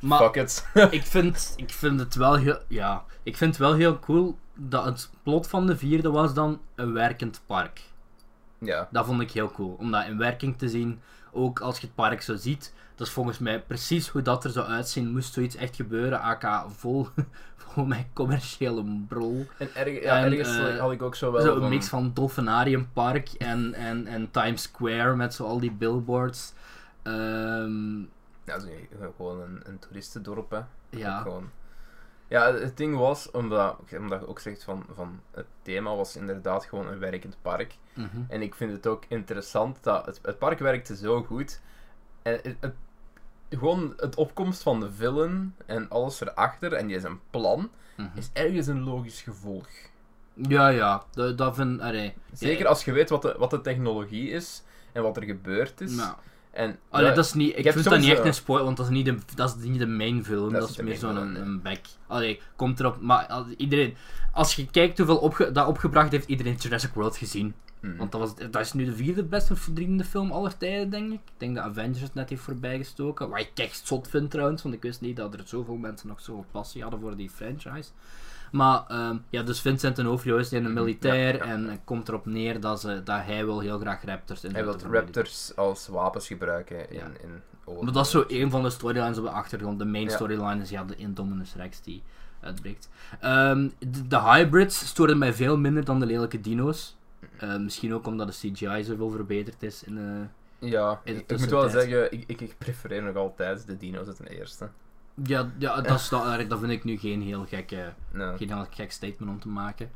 Maar 0.00 0.18
fuck 0.18 0.34
it. 0.36 0.66
ik 0.90 1.02
vind, 1.02 1.52
ik 1.56 1.70
vind 1.70 2.00
het 2.00 2.14
wel 2.14 2.34
heel... 2.34 2.58
Ja, 2.68 3.04
ik 3.22 3.36
vind 3.36 3.50
het 3.50 3.60
wel 3.60 3.74
heel 3.74 3.98
cool 3.98 4.38
dat 4.54 4.84
het 4.84 5.10
plot 5.22 5.46
van 5.48 5.66
de 5.66 5.76
vierde 5.76 6.10
was 6.10 6.34
dan 6.34 6.60
een 6.74 6.92
werkend 6.92 7.42
park. 7.46 7.80
ja. 8.58 8.88
Dat 8.90 9.06
vond 9.06 9.20
ik 9.20 9.30
heel 9.30 9.50
cool. 9.50 9.76
Om 9.78 9.90
dat 9.90 10.06
in 10.06 10.18
werking 10.18 10.58
te 10.58 10.68
zien. 10.68 11.00
Ook 11.32 11.60
als 11.60 11.78
je 11.80 11.86
het 11.86 11.94
park 11.94 12.22
zo 12.22 12.36
ziet. 12.36 12.74
Dat 12.94 13.06
is 13.06 13.12
volgens 13.12 13.38
mij 13.38 13.60
precies 13.62 14.08
hoe 14.08 14.22
dat 14.22 14.44
er 14.44 14.50
zou 14.50 14.66
uitzien. 14.66 15.12
Moest 15.12 15.32
zoiets 15.32 15.56
echt 15.56 15.76
gebeuren. 15.76 16.20
AK 16.20 16.64
vol, 16.68 17.08
vol 17.56 17.84
met 17.84 18.06
commerciële 18.12 18.84
brol. 19.08 19.46
En, 19.58 19.74
erg, 19.74 20.02
ja, 20.02 20.16
En, 20.18 20.32
ergens 20.32 20.56
eh, 20.58 20.78
had 20.78 20.92
ik 20.92 21.02
ook 21.02 21.14
zo 21.14 21.32
wel 21.32 21.40
Zo 21.42 21.56
een 21.56 21.68
mix 21.68 21.88
van 21.88 22.10
Dolfinariumpark 22.14 23.28
en, 23.28 23.74
en, 23.74 24.06
en 24.06 24.30
Times 24.30 24.62
Square 24.62 25.16
met 25.16 25.34
zo 25.34 25.44
al 25.44 25.60
die 25.60 25.72
billboards. 25.72 26.52
Ehm, 27.02 28.00
Ja, 28.44 28.58
zo, 28.58 28.68
gewoon 29.16 29.40
een, 29.40 29.60
een 29.64 29.78
toeristendorp, 29.78 30.50
hè. 30.50 30.60
ja. 30.90 31.20
Gewoon. 31.20 31.50
Ja, 32.28 32.54
het 32.54 32.76
ding 32.76 32.96
was, 32.96 33.30
omdat, 33.30 33.76
omdat 33.98 34.20
je 34.20 34.28
ook 34.28 34.38
zegt 34.40 34.64
van, 34.64 34.84
van 34.94 35.20
het 35.30 35.46
thema 35.62 35.94
was 35.94 36.16
inderdaad 36.16 36.64
gewoon 36.64 36.88
een 36.88 36.98
werkend 36.98 37.36
park. 37.42 37.76
Mhm. 37.94 38.06
En 38.28 38.42
ik 38.42 38.54
vind 38.54 38.72
het 38.72 38.86
ook 38.86 39.04
interessant 39.08 39.78
dat 39.82 40.06
het, 40.06 40.18
het 40.22 40.38
park 40.38 40.58
werkte 40.58 40.96
zo 40.96 41.22
goed. 41.22 41.60
En 42.24 42.32
het, 42.42 42.56
het- 42.60 42.74
gewoon 43.50 43.94
het 43.96 44.14
opkomst 44.16 44.62
van 44.62 44.80
de 44.80 44.90
villain 44.92 45.54
en 45.66 45.88
alles 45.90 46.20
erachter 46.20 46.72
en 46.72 46.86
die 46.86 47.00
zijn 47.00 47.20
plan 47.30 47.70
Mhm. 47.96 48.08
is 48.14 48.30
ergens 48.32 48.66
een 48.66 48.82
logisch 48.84 49.22
gevolg. 49.22 49.66
Ja, 50.34 50.68
ja. 50.68 51.04
Dat, 51.12 51.38
dat 51.38 51.54
vind 51.54 51.80
allee, 51.80 52.14
Zeker 52.32 52.66
als 52.66 52.84
je 52.84 52.92
weet 52.92 53.10
wat 53.10 53.22
de, 53.22 53.34
wat 53.38 53.50
de 53.50 53.60
technologie 53.60 54.30
is 54.30 54.62
en 54.92 55.02
wat 55.02 55.16
er 55.16 55.22
gebeurd 55.22 55.80
is. 55.80 55.94
Nou, 55.94 56.14
En 56.50 56.78
allee, 56.90 57.06
ja, 57.08 57.14
dat 57.14 57.24
is 57.24 57.32
niet, 57.32 57.58
ik 57.58 57.64
je 57.64 57.72
vind 57.72 57.84
dat 57.84 57.98
niet 57.98 58.10
echt 58.10 58.20
eh, 58.20 58.26
een 58.26 58.34
spoiler, 58.34 58.64
want 58.64 58.76
dat 58.76 58.86
is 58.86 58.92
niet 58.92 59.04
de, 59.04 59.16
dat 59.34 59.56
is 59.60 59.68
niet 59.68 59.78
de 59.78 59.86
main 59.86 60.24
film. 60.24 60.52
Dat 60.52 60.60
Dat, 60.60 60.70
is 60.70 60.76
meer 60.76 60.96
zo'n 60.96 61.16
een, 61.16 61.34
een 61.40 61.62
back. 61.62 61.80
Allee, 62.06 62.40
komt 62.56 62.80
erop, 62.80 63.00
maar 63.00 63.44
iedereen, 63.56 63.96
als 64.32 64.54
je 64.56 64.66
kijkt 64.70 64.98
hoeveel 64.98 65.18
opge, 65.18 65.52
dat 65.52 65.66
opgebracht 65.66 66.10
heeft, 66.12 66.28
iedereen 66.28 66.54
Jurassic 66.54 66.94
World 66.94 67.16
gezien. 67.16 67.54
Mhm. 67.88 67.96
Want 67.96 68.12
dat, 68.12 68.20
was, 68.20 68.50
dat 68.50 68.60
is 68.60 68.72
nu 68.72 68.84
de 68.84 68.94
vierde 68.94 69.24
beste 69.24 69.56
verdienende 69.56 70.04
film 70.04 70.30
aller 70.30 70.56
tijden, 70.56 70.90
denk 70.90 71.12
ik. 71.12 71.20
Ik 71.24 71.32
denk 71.36 71.54
dat 71.54 71.64
Avengers 71.64 72.12
net 72.12 72.28
heeft 72.28 72.42
voorbijgestoken. 72.42 73.28
Wat 73.28 73.40
ik 73.40 73.50
echt 73.54 73.86
zot 73.86 74.08
vind 74.08 74.30
trouwens, 74.30 74.62
want 74.62 74.74
ik 74.74 74.82
wist 74.82 75.00
niet 75.00 75.16
dat 75.16 75.34
er 75.34 75.42
zoveel 75.44 75.76
mensen 75.76 76.08
nog 76.08 76.20
zoveel 76.20 76.46
passie 76.50 76.82
hadden 76.82 77.00
voor 77.00 77.16
die 77.16 77.30
franchise. 77.30 77.90
Maar 78.52 78.84
ehm, 78.88 79.16
ja, 79.30 79.42
dus 79.42 79.60
Vincent 79.60 79.96
D'Onofrio 79.96 80.36
is 80.36 80.52
een 80.52 80.72
militair 80.72 81.36
Ja, 81.36 81.44
ja, 81.44 81.50
en 81.50 81.80
komt 81.84 82.08
erop 82.08 82.26
neer 82.26 82.60
dat, 82.60 82.80
ze, 82.80 83.02
dat 83.04 83.20
hij 83.24 83.44
wil 83.44 83.60
heel 83.60 83.78
graag 83.78 84.04
raptors 84.04 84.44
in 84.44 84.52
Hij 84.52 84.64
wil 84.64 84.76
raptors 84.90 85.56
als 85.56 85.88
wapens 85.88 86.26
gebruiken 86.26 86.90
in, 86.90 86.96
Ja. 86.96 87.04
in 87.04 87.42
Maar 87.82 87.92
dat 87.92 88.04
is 88.04 88.10
zo 88.10 88.24
een 88.28 88.50
van 88.50 88.62
de 88.62 88.70
storylines 88.70 89.18
op 89.18 89.24
de 89.24 89.30
achtergrond. 89.30 89.78
De 89.78 89.84
main 89.84 90.10
storyline 90.10 90.62
is 90.62 90.70
ja, 90.70 90.84
de 90.84 90.96
Indominus 90.96 91.54
Rex 91.54 91.80
die 91.82 92.02
uitbreekt. 92.40 92.88
Ehm, 93.20 93.68
de, 93.78 94.06
de 94.08 94.20
hybrids 94.20 94.86
storen 94.86 95.18
mij 95.18 95.32
veel 95.32 95.58
minder 95.58 95.84
dan 95.84 96.00
de 96.00 96.06
lelijke 96.06 96.40
dino's. 96.40 96.96
Eh, 97.38 97.56
misschien 97.56 97.94
ook 97.94 98.06
omdat 98.06 98.26
de 98.26 98.48
CGI 98.52 98.84
zoveel 98.84 99.10
verbeterd 99.10 99.62
is. 99.62 99.84
In, 99.84 99.98
eh, 99.98 100.70
Ja, 100.70 101.00
In 101.04 101.14
de 101.14 101.20
ik, 101.20 101.30
ik 101.30 101.38
moet 101.38 101.50
wel 101.50 101.68
zeggen, 101.68 102.12
ik, 102.12 102.24
ik, 102.26 102.40
ik 102.40 102.54
prefereer 102.58 103.02
nog 103.02 103.16
altijd 103.16 103.66
de 103.66 103.76
dino's 103.76 104.06
uit 104.06 104.16
de 104.16 104.38
eerste. 104.38 104.68
ja, 105.24 105.50
ja 105.58 105.80
dat, 105.80 106.00
is, 106.00 106.08
dat, 106.08 106.48
dat 106.48 106.58
vind 106.58 106.70
ik 106.72 106.84
nu 106.84 106.96
geen 106.98 107.22
heel 107.22 107.44
gekke, 107.44 107.92
Nee. 108.12 108.36
geen 108.36 108.48
heel 108.52 108.66
gek 108.70 108.92
statement 108.92 109.30
om 109.30 109.40
te 109.40 109.48
maken. 109.48 109.90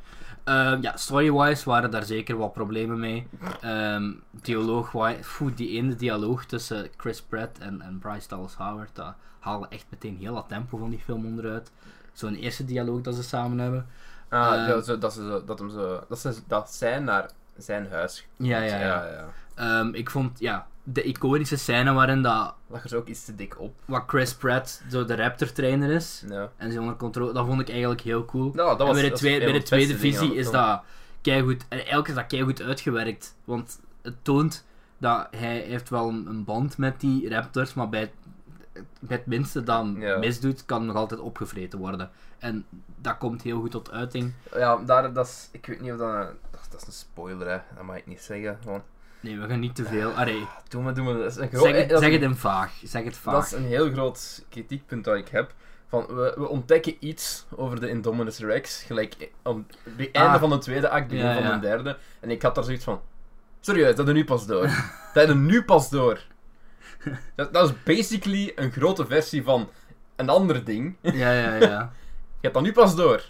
Ehm, 0.45 0.83
ja, 0.83 0.97
story-wise 0.97 1.64
waren 1.69 1.91
daar 1.91 2.05
zeker 2.05 2.37
wat 2.37 2.53
problemen 2.53 2.99
mee. 3.01 3.27
Ehm 3.61 4.12
dialoog 4.43 4.93
die 5.55 5.69
ene 5.69 5.95
dialoog 5.95 6.45
tussen 6.45 6.88
Chris 6.97 7.23
Pratt 7.23 7.59
en, 7.59 7.81
en 7.81 7.99
Bryce 7.99 8.29
Dallas 8.29 8.55
Howard, 8.55 8.95
dat 8.95 9.14
haalde 9.38 9.67
echt 9.69 9.87
meteen 9.91 10.17
heel 10.17 10.35
dat 10.35 10.49
tempo 10.49 10.79
van 10.79 10.91
die 10.91 10.99
film 10.99 11.27
onderuit. 11.27 11.73
Zo'n 12.12 12.35
eerste 12.35 12.64
dialoog 12.64 13.01
dat 13.01 13.14
ze 13.14 13.23
samen 13.23 13.59
hebben. 13.59 13.87
Ah, 14.29 14.69
Eh, 14.69 14.79
zo, 14.83 14.98
dat, 14.98 15.13
ze, 15.13 15.23
zo- 15.23 15.44
dat, 15.44 15.59
hem 15.59 15.71
zo, 15.71 16.05
dat, 16.09 16.19
ze, 16.19 16.35
dat 16.46 16.73
zij 16.75 16.98
naar 16.98 17.31
zijn 17.57 17.87
huis 17.90 18.27
Ja, 18.37 18.59
ja, 18.61 18.77
ja. 18.79 19.07
ja. 19.07 19.25
Ehm, 19.55 19.94
ik 19.94 20.11
vond, 20.11 20.38
ja, 20.38 20.67
de 20.83 21.02
iconische 21.02 21.57
scène 21.57 21.92
waarin 21.92 22.23
dat, 22.23 22.55
Lag 22.67 22.83
er 22.83 22.88
zo 22.88 22.96
ook 22.96 23.07
iets 23.07 23.25
te 23.25 23.35
dik 23.35 23.61
op. 23.61 23.75
wat 23.85 24.02
Chris 24.07 24.35
Pratt 24.35 24.83
zo 24.90 25.05
de 25.05 25.17
Raptor 25.17 25.52
trainer 25.52 25.90
is. 25.90 26.25
Ja. 26.29 26.48
En 26.57 26.73
ze 26.73 26.81
onder 26.81 26.96
controle, 26.96 27.33
dat 27.33 27.46
vond 27.46 27.61
ik 27.61 27.69
eigenlijk 27.71 28.00
heel 28.00 28.25
cool. 28.25 28.52
Dat 28.52 28.79
was, 28.79 28.87
en 28.88 28.92
bij 28.94 29.02
de, 29.02 29.09
dat 29.09 29.19
tweede, 29.19 29.44
bij 29.44 29.52
de 29.55 29.63
tweede 29.63 29.98
visie 29.98 30.35
is 30.35 30.50
dat 30.50 30.83
keigoed, 31.21 31.63
en 31.69 31.77
eigenlijk 31.79 32.09
is 32.09 32.15
dat 32.15 32.27
keigoed 32.27 32.63
uitgewerkt. 32.63 33.35
Want 33.44 33.81
het 34.02 34.15
toont 34.23 34.67
dat 34.98 35.27
hij 35.37 35.59
heeft 35.59 35.88
wel 35.90 36.09
een, 36.09 36.27
een 36.27 36.44
band 36.44 36.79
met 36.79 37.00
die 37.00 37.29
Raptors, 37.35 37.75
maar 37.75 37.88
bij 37.88 38.13
het 39.06 39.26
minste 39.26 39.62
dan 39.62 39.96
Ja. 39.98 40.16
misdoet, 40.18 40.64
kan 40.66 40.87
nog 40.87 40.96
altijd 40.96 41.20
opgevreten 41.20 41.79
worden. 41.79 42.10
En 42.38 42.66
dat 42.96 43.18
komt 43.18 43.42
heel 43.42 43.60
goed 43.60 43.70
tot 43.70 43.90
uiting. 43.90 44.33
Ja, 44.54 44.76
daar, 44.76 45.12
dat 45.12 45.26
is, 45.26 45.48
ik 45.52 45.66
weet 45.66 45.81
niet 45.81 45.92
of 45.92 45.98
dat 45.98 46.08
een, 46.14 46.37
dat, 46.50 46.60
is- 46.60 46.68
dat 46.70 46.81
is 46.81 46.87
een 46.87 46.92
spoiler, 46.92 47.48
hè. 47.48 47.58
dat 47.76 47.85
mag 47.85 47.96
ik 47.96 48.06
niet 48.06 48.20
zeggen. 48.22 48.58
Gewoon, 48.62 48.83
Nee, 49.20 49.38
we 49.40 49.48
gaan 49.48 49.60
niet 49.60 49.74
te 49.74 49.85
veel. 49.85 50.10
Allee, 50.10 50.46
doe 50.68 50.83
maar, 50.83 50.94
doe 50.94 51.04
maar. 51.04 51.14
Dat 51.14 51.31
is 51.31 51.37
een, 51.37 51.48
gro- 51.48 51.60
zeg, 51.62 51.76
het, 51.76 51.88
dat 51.88 51.98
is 51.98 52.04
zeg 52.04 52.14
het 52.14 52.22
in 52.31 52.37
vaag. 52.37 52.72
Zeg 52.85 53.04
het 53.04 53.16
vaag. 53.16 53.35
Dat 53.35 53.44
is 53.44 53.52
een 53.52 53.64
heel 53.64 53.90
groot 53.92 54.44
kritiekpunt 54.48 55.04
dat 55.04 55.16
ik 55.16 55.29
heb. 55.29 55.54
Van, 55.88 56.06
we, 56.06 56.35
we 56.37 56.48
ontdekken 56.48 56.96
iets 56.98 57.46
over 57.56 57.81
de 57.81 57.88
Indominus 57.88 58.38
Rex, 58.38 58.83
gelijk 58.83 59.31
om 59.42 59.66
het 59.96 60.10
einde 60.12 60.33
Ah. 60.35 60.40
van 60.40 60.50
de 60.50 60.58
tweede 60.58 60.88
act, 60.88 61.08
begin 61.08 61.24
Ja, 61.24 61.35
van 61.35 61.42
ja. 61.42 61.54
de 61.54 61.60
derde. 61.60 61.96
En 62.20 62.31
ik 62.31 62.42
had 62.42 62.54
daar 62.54 62.64
zoiets 62.64 62.85
van, 62.85 63.00
serieus, 63.60 63.96
dat 63.96 64.08
er 64.08 64.14
nu 64.14 64.24
pas 64.24 64.46
door. 64.46 64.68
dat 65.14 65.29
er 65.29 65.37
nu 65.37 65.64
pas 65.64 65.90
door. 65.90 66.20
Dat, 67.37 67.53
dat 67.53 67.69
is 67.69 67.83
basically 67.83 68.53
een 68.57 68.73
grote 68.73 69.07
versie 69.07 69.42
van 69.42 69.69
een 70.17 70.29
ander 70.29 70.65
ding. 70.65 70.96
Ja, 71.01 71.33
ja, 71.33 71.55
ja. 71.55 71.92
Je 72.40 72.44
hebt 72.46 72.55
dat 72.55 72.63
nu 72.63 72.73
pas 72.73 72.96
door. 72.96 73.23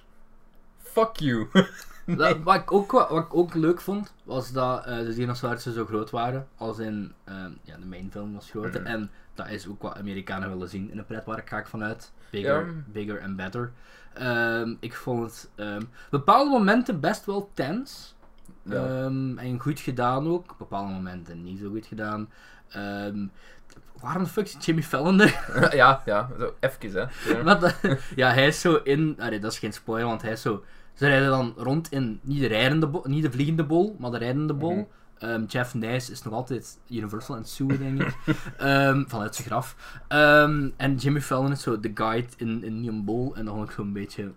Fuck 0.79 1.17
you. 1.17 1.47
Dat- 2.17 2.43
wat, 2.43 2.55
ik 2.55 2.73
ook, 2.73 2.93
wat 2.93 3.11
ik 3.25 3.35
ook 3.35 3.55
leuk 3.55 3.81
vond, 3.81 4.15
was 4.25 4.53
dat 4.53 4.85
eh, 4.87 4.97
de 4.99 5.15
dinosaurussen 5.15 5.73
zo 5.73 5.85
groot 5.87 6.11
waren 6.11 6.49
als 6.57 6.79
in 6.79 7.13
ehm, 7.25 7.51
ja, 7.63 7.77
de 7.77 7.87
mainfilm 7.87 8.35
was 8.35 8.51
groter. 8.51 8.81
Mhm. 8.81 8.91
En 8.91 9.11
dat 9.35 9.49
is 9.49 9.69
ook 9.69 9.83
wat 9.83 9.97
Amerikanen 9.97 10.49
willen 10.49 10.69
zien 10.69 10.91
in 10.91 10.99
een 10.99 11.07
pretpark, 11.07 11.49
ga 11.49 11.59
ik 11.59 11.67
vanuit. 11.67 12.13
Bigger, 12.31 12.67
Ja. 12.67 12.73
bigger 12.87 13.23
and 13.23 13.37
better. 13.37 13.73
Ehm, 14.15 14.75
ik 14.81 14.95
vond 14.95 15.25
het 15.25 15.51
ehm, 15.55 15.83
bepaalde 16.11 16.51
momenten 16.51 17.01
best 17.01 17.25
wel 17.27 17.51
tense. 17.55 18.07
Ja. 18.63 18.75
Ehm, 19.05 19.39
en 19.39 19.61
goed 19.61 19.81
gedaan 19.81 20.29
ook. 20.29 20.55
Bepaalde 20.59 20.93
momenten 20.93 21.43
niet 21.43 21.59
zo 21.59 21.69
goed 21.71 21.87
gedaan. 21.87 22.29
Waarom 24.01 24.23
de 24.23 24.29
fuck 24.29 24.45
is 24.45 24.57
Jimmy 24.67 24.83
Fallon 24.83 25.21
er? 25.21 25.49
ja, 25.77 26.03
ja, 26.05 26.29
zo 26.39 26.55
even 26.61 26.93
hè. 26.93 27.35
Ja. 27.45 27.61
Eh, 27.83 27.97
ja, 28.17 28.33
hij 28.33 28.47
is 28.47 28.61
zo 28.61 28.75
in. 28.75 29.17
Allee, 29.21 29.39
dat 29.41 29.53
is 29.53 29.59
geen 29.59 29.73
spoiler, 29.73 30.07
want 30.09 30.23
hij 30.23 30.33
is 30.33 30.43
zo. 30.43 30.65
Ze 30.95 31.07
rijden 31.07 31.29
dan 31.29 31.55
rond 31.57 31.93
in 31.93 32.21
niet 32.23 32.41
de, 32.41 32.47
rijdende 32.47 32.87
bol, 32.87 33.03
niet 33.07 33.23
de 33.23 33.31
vliegende 33.31 33.65
bol, 33.65 33.97
maar 33.99 34.11
de 34.11 34.19
rijdende 34.19 34.55
bol. 34.55 34.75
Mhm. 34.75 34.85
Ehm, 35.19 35.45
Jeff 35.45 35.75
Nice 35.75 36.13
is 36.13 36.23
nog 36.23 36.33
altijd 36.35 36.79
Universal 36.91 37.37
en 37.37 37.45
Sue, 37.45 37.79
denk 37.79 38.03
ik. 38.03 38.15
Ehm, 38.59 39.05
vanuit 39.07 39.35
zijn 39.35 39.47
graf. 39.49 39.77
Ehm, 40.09 40.69
en 40.77 40.95
Jimmy 40.97 41.21
Fallon 41.21 41.53
is 41.53 41.63
zo 41.63 41.81
de 41.81 41.91
guide 41.95 42.29
in, 42.37 42.65
in 42.65 42.81
die 42.81 42.93
bol. 43.03 43.35
En 43.37 43.45
dan 43.45 43.55
vond 43.55 43.69
ik 43.69 43.75
zo'n 43.75 43.93
beetje. 43.93 44.33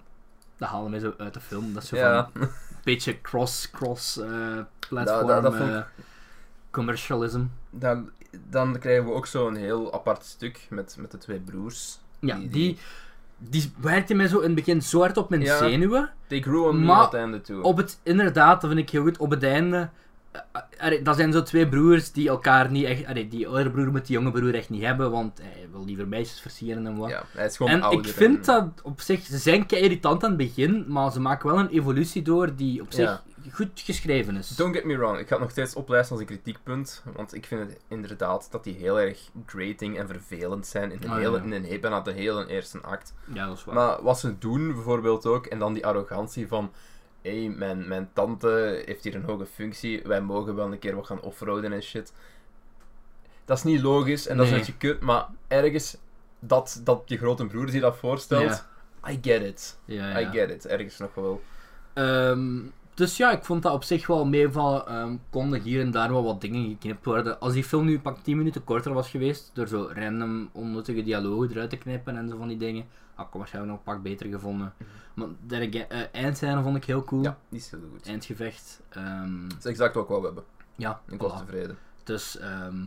Dat 0.58 0.70
haalde 0.70 0.90
mij 0.90 1.00
zo 1.00 1.14
uit 1.18 1.34
de 1.34 1.40
film. 1.40 1.74
Dat 1.74 1.84
is 1.84 1.90
zo 1.90 1.96
Ja. 1.96 2.30
van 2.34 2.42
een 2.42 2.50
beetje 2.84 3.22
cross, 3.22 3.72
cross 3.72 4.18
eh, 4.20 4.28
platform 4.90 5.28
dat 5.42 5.54
ik- 5.54 5.60
eh, 5.60 5.82
commercialism. 6.72 7.42
Dan, 7.70 8.10
dan 8.50 8.80
krijgen 8.80 9.06
we 9.06 9.12
ook 9.12 9.26
zo'n 9.26 9.56
heel 9.56 9.94
apart 9.94 10.24
stuk 10.26 10.60
met, 10.70 10.96
met 11.00 11.12
de 11.12 11.18
twee 11.18 11.40
broers. 11.40 12.00
Ja, 12.20 12.36
Die- 12.38 12.50
die, 12.50 12.78
die 13.38 13.72
werkte 13.82 14.14
mij 14.14 14.28
zo 14.28 14.38
in 14.38 14.46
het 14.46 14.56
begin 14.56 14.82
zo 14.82 15.00
hard 15.00 15.18
op 15.18 15.30
mijn 15.30 15.42
Ja. 15.42 15.58
zenuwen. 15.58 16.10
They 16.28 16.42
grew 16.42 16.66
on 16.66 16.86
me 16.86 17.08
the 17.10 17.18
end 17.18 17.46
toe. 17.46 17.62
Op 17.62 17.78
het, 17.78 18.00
inderdaad, 18.04 18.62
dat 18.62 18.70
vind 18.70 18.82
ik 18.84 18.90
heel 18.90 19.02
goed. 19.04 19.18
Op 19.18 19.30
het 19.30 19.44
einde, 19.44 19.90
eh, 20.32 20.42
eh, 20.52 20.62
allee, 20.86 21.02
dat 21.02 21.16
zijn 21.16 21.32
zo 21.32 21.44
twee 21.44 21.68
broers 21.70 22.12
die 22.12 22.30
elkaar 22.30 22.72
niet 22.72 22.86
echt, 22.86 23.06
allee, 23.06 23.28
die 23.28 23.48
oudere 23.48 23.72
broer 23.72 23.92
moet 23.92 24.06
die 24.08 24.16
jonge 24.18 24.32
broer 24.32 24.56
echt 24.56 24.70
niet 24.70 24.84
hebben, 24.84 25.12
want 25.12 25.40
hij 25.42 25.68
wil 25.72 25.86
liever 25.86 26.08
meisjes 26.08 26.40
versieren 26.42 26.86
en 26.88 26.96
wat. 26.96 27.10
Ja, 27.10 27.24
hij 27.32 27.46
is 27.46 27.58
gewoon 27.58 27.72
en 27.72 27.82
ouder. 27.82 28.08
ik 28.08 28.14
vind 28.16 28.38
en- 28.38 28.44
dat 28.54 28.82
op 28.84 29.02
zich, 29.02 29.26
ze 29.26 29.38
zijn 29.38 29.66
kei 29.66 29.82
irritant 29.84 30.24
aan 30.24 30.30
het 30.30 30.38
begin, 30.38 30.86
maar 30.88 31.12
ze 31.12 31.20
maken 31.20 31.50
wel 31.50 31.60
een 31.60 31.70
evolutie 31.70 32.22
door 32.22 32.56
die 32.56 32.82
op 32.82 32.94
zich 32.94 33.06
Ja. 33.10 33.22
Goed 33.52 33.80
geschreven 33.80 34.36
is. 34.36 34.50
Don't 34.50 34.76
get 34.76 34.84
me 34.86 34.98
wrong, 34.98 35.18
ik 35.20 35.28
ga 35.28 35.34
het 35.34 35.40
nog 35.42 35.52
steeds 35.52 35.76
oplijsten 35.76 36.12
als 36.12 36.20
een 36.20 36.28
kritiekpunt. 36.28 37.04
Want 37.16 37.34
ik 37.34 37.46
vind 37.46 37.70
het 37.70 37.80
inderdaad 37.88 38.48
dat 38.52 38.64
die 38.64 38.76
heel 38.76 39.00
erg 39.00 39.30
grating 39.46 39.98
en 39.98 40.08
vervelend 40.08 40.68
zijn 40.68 40.92
in, 40.92 41.00
de 41.00 41.08
Ah, 41.08 41.16
hele, 41.16 41.38
ja. 41.38 41.44
in 41.44 41.52
een, 41.52 41.80
bijna 41.82 42.02
de 42.02 42.12
hele 42.12 42.48
eerste 42.48 42.80
act. 42.80 43.14
Ja, 43.34 43.48
dat 43.48 43.58
is 43.58 43.64
waar. 43.64 43.76
Maar 43.76 44.02
wat 44.04 44.20
ze 44.20 44.38
doen 44.38 44.74
bijvoorbeeld 44.74 45.26
ook, 45.26 45.46
en 45.46 45.60
dan 45.60 45.74
die 45.74 45.86
arrogantie 45.86 46.48
van... 46.48 46.72
Hé, 47.22 47.40
hey, 47.46 47.50
mijn, 47.56 47.88
mijn 47.88 48.10
tante 48.14 48.82
heeft 48.86 49.04
hier 49.04 49.16
een 49.16 49.24
hoge 49.24 49.46
functie, 49.46 50.02
wij 50.04 50.22
mogen 50.22 50.56
wel 50.56 50.72
een 50.72 50.80
keer 50.80 50.96
wat 50.96 51.06
gaan 51.06 51.22
offroaden 51.22 51.74
en 51.74 51.84
shit. 51.84 52.14
Dat 53.46 53.58
is 53.58 53.64
niet 53.64 53.82
logisch 53.82 54.28
en 54.28 54.38
dat 54.38 54.46
is 54.46 54.52
een 54.52 54.58
beetje 54.58 54.78
kut, 54.78 55.00
maar 55.02 55.26
ergens 55.48 55.98
dat, 56.40 56.82
dat 56.84 57.02
je 57.06 57.18
grote 57.18 57.46
broer 57.46 57.70
zich 57.70 57.82
dat 57.82 57.98
voorstelt, 57.98 58.66
I 59.10 59.20
get 59.22 59.42
it. 59.42 59.78
ja, 59.86 60.20
ja. 60.20 60.20
I 60.20 60.32
get 60.32 60.50
it, 60.50 60.68
ergens 60.68 60.98
nog 60.98 61.14
wel. 61.16 61.42
Ehm, 61.94 62.60
dus 63.02 63.18
ja, 63.18 63.32
ik 63.32 63.44
vond 63.44 63.64
dat 63.64 63.74
op 63.74 63.84
zich 63.84 64.08
wel 64.08 64.26
meevallen. 64.26 64.88
Ehm 64.88 65.16
konden 65.30 65.62
hier 65.62 65.82
en 65.82 65.92
daar 65.92 66.12
wel 66.12 66.24
wat 66.24 66.42
dingen 66.42 66.70
geknipt 66.70 67.06
worden. 67.06 67.40
Als 67.40 67.54
die 67.54 67.64
film 67.64 67.86
nu 67.86 68.00
pak 68.00 68.18
10 68.18 68.38
minuten 68.38 68.64
korter 68.64 68.94
was 68.94 69.10
geweest, 69.10 69.52
door 69.54 69.68
zo 69.68 69.90
random 69.94 70.50
onnuttige 70.52 71.04
dialogen 71.04 71.52
eruit 71.52 71.70
te 71.70 71.78
knippen 71.78 72.18
en 72.18 72.30
zo 72.30 72.38
van 72.38 72.48
die 72.48 72.58
dingen, 72.58 72.86
had 73.14 73.28
ik 73.28 73.34
waarschijnlijk 73.34 73.74
nog 73.74 73.86
een 73.86 73.94
pak 73.94 74.04
beter 74.04 74.28
gevonden. 74.30 74.74
Maar 75.14 75.28
de 75.48 75.70
uh, 75.70 76.02
eindscène 76.12 76.62
vond 76.62 76.76
ik 76.78 76.86
heel 76.86 77.04
cool. 77.04 77.24
Ja, 77.24 77.38
die 77.50 77.60
is 77.60 77.72
heel 77.72 77.80
goed. 77.92 78.08
Eindgevecht. 78.08 78.82
Ehm, 78.90 79.48
Dat 79.48 79.58
is 79.58 79.66
exact 79.66 79.94
wat 79.94 80.04
ik 80.04 80.10
wou 80.10 80.26
hebben. 80.26 80.44
ja, 80.76 81.02
Ik 81.10 81.22
was 81.22 81.32
voilà. 81.32 81.46
tevreden. 81.46 81.78
Dus 82.04 82.38
ehm, 82.38 82.84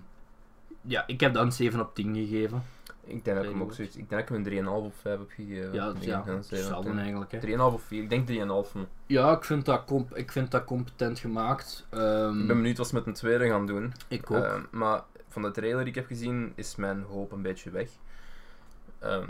ja, 0.81 1.07
ik 1.07 1.21
heb 1.21 1.35
dan 1.35 1.53
7 1.53 1.81
op 1.81 1.95
10 1.95 2.15
gegeven. 2.15 2.63
Ik 3.05 3.25
denk 3.25 3.37
dat 3.37 3.45
ik 3.45 3.51
hem 3.51 3.63
ook 3.63 3.73
zoiets... 3.73 3.97
Ik 3.97 4.09
denk 4.09 4.29
dat 4.29 4.39
ik 4.39 4.47
hem 4.47 4.57
een 4.57 4.65
3,5 4.67 4.71
of 4.87 4.95
5 4.95 5.19
heb 5.19 5.31
gegeven. 5.31 5.73
Ja, 5.73 5.93
ja, 6.01 6.25
hetzelfde 6.27 6.91
eigenlijk. 6.91 7.33
Hè. 7.33 7.41
3,5 7.41 7.57
of 7.57 7.83
4. 7.83 8.03
Ik 8.03 8.11
denk 8.11 8.29
3,5. 8.29 8.81
Ja, 9.07 9.33
ik 9.37 9.45
vind 9.45 9.65
dat, 9.65 9.85
comp 9.85 10.17
ik 10.17 10.33
vind 10.33 10.51
dat 10.51 10.65
competent 10.65 11.19
gemaakt. 11.19 11.87
Ehm, 11.91 12.41
Ik 12.41 12.47
ben 12.47 12.57
benieuwd 12.57 12.79
wat 12.79 12.89
ze 12.89 12.95
met 12.95 13.07
een 13.07 13.13
tweede 13.13 13.49
gaan 13.49 13.67
doen. 13.67 13.93
ik 14.09 14.31
ook. 14.31 14.45
Ehm, 14.45 14.61
maar 14.71 15.03
van 15.29 15.43
de 15.43 15.51
trailer 15.51 15.79
die 15.79 15.89
ik 15.89 15.95
heb 15.95 16.07
gezien, 16.07 16.53
is 16.55 16.77
mijn 16.77 17.03
hoop 17.03 17.33
een 17.33 17.43
beetje 17.43 17.71
weg. 17.71 17.89
Ehm, 18.99 19.29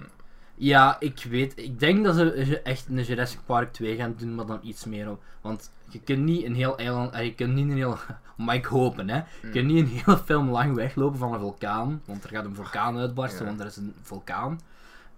Ja, 0.57 0.97
ik 1.01 1.27
weet. 1.31 1.59
Ik 1.59 1.79
denk 1.79 2.05
dat 2.05 2.15
ze 2.15 2.61
echt 2.63 2.89
een 2.89 3.03
Jurassic 3.03 3.39
Park 3.47 3.73
2 3.73 3.97
gaan 3.97 4.15
doen, 4.17 4.35
maar 4.35 4.47
dan 4.47 4.59
iets 4.63 4.85
meer 4.85 5.11
op. 5.11 5.23
Want 5.41 5.71
je 5.89 6.01
kunt 6.01 6.25
niet 6.25 6.45
een 6.45 6.55
heel 6.55 6.79
eiland. 6.79 7.13
eh, 7.13 7.25
Je 7.25 7.35
kunt 7.35 7.55
niet 7.55 7.71
een 7.71 7.77
heel. 7.77 7.97
Maar 8.37 8.55
ik 8.55 8.65
hopen, 8.65 9.09
hè. 9.09 9.17
Je 9.17 9.25
Mm. 9.43 9.51
kunt 9.53 9.67
niet 9.67 9.79
een 9.79 9.87
hele 10.05 10.19
film 10.19 10.49
lang 10.51 10.75
weglopen 10.75 11.19
van 11.19 11.33
een 11.33 11.41
vulkaan. 11.41 12.03
Want 12.05 12.25
er 12.25 12.31
gaat 12.31 12.45
een 12.45 12.55
vulkaan 12.55 12.99
uitbarsten, 12.99 13.41
Ja. 13.41 13.47
want 13.47 13.61
er 13.61 13.67
is 13.67 13.77
een 13.77 13.95
vulkaan. 14.03 14.61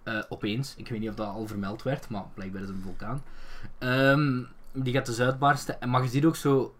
Eh, 0.03 0.19
opeens. 0.29 0.73
Ik 0.77 0.87
weet 0.87 0.99
niet 0.99 1.09
of 1.09 1.15
dat 1.15 1.27
al 1.27 1.47
vermeld 1.47 1.83
werd, 1.83 2.09
maar 2.09 2.23
blijkbaar 2.33 2.61
is 2.61 2.67
het 2.67 2.77
een 2.77 2.83
vulkaan. 2.83 3.21
Ehm, 3.77 4.41
die 4.71 4.93
gaat 4.93 5.05
dus 5.05 5.19
uitbarsten. 5.19 5.81
En 5.81 5.89
maar 5.89 6.03
je 6.03 6.09
ziet 6.09 6.25
ook 6.25 6.35
zo 6.35 6.73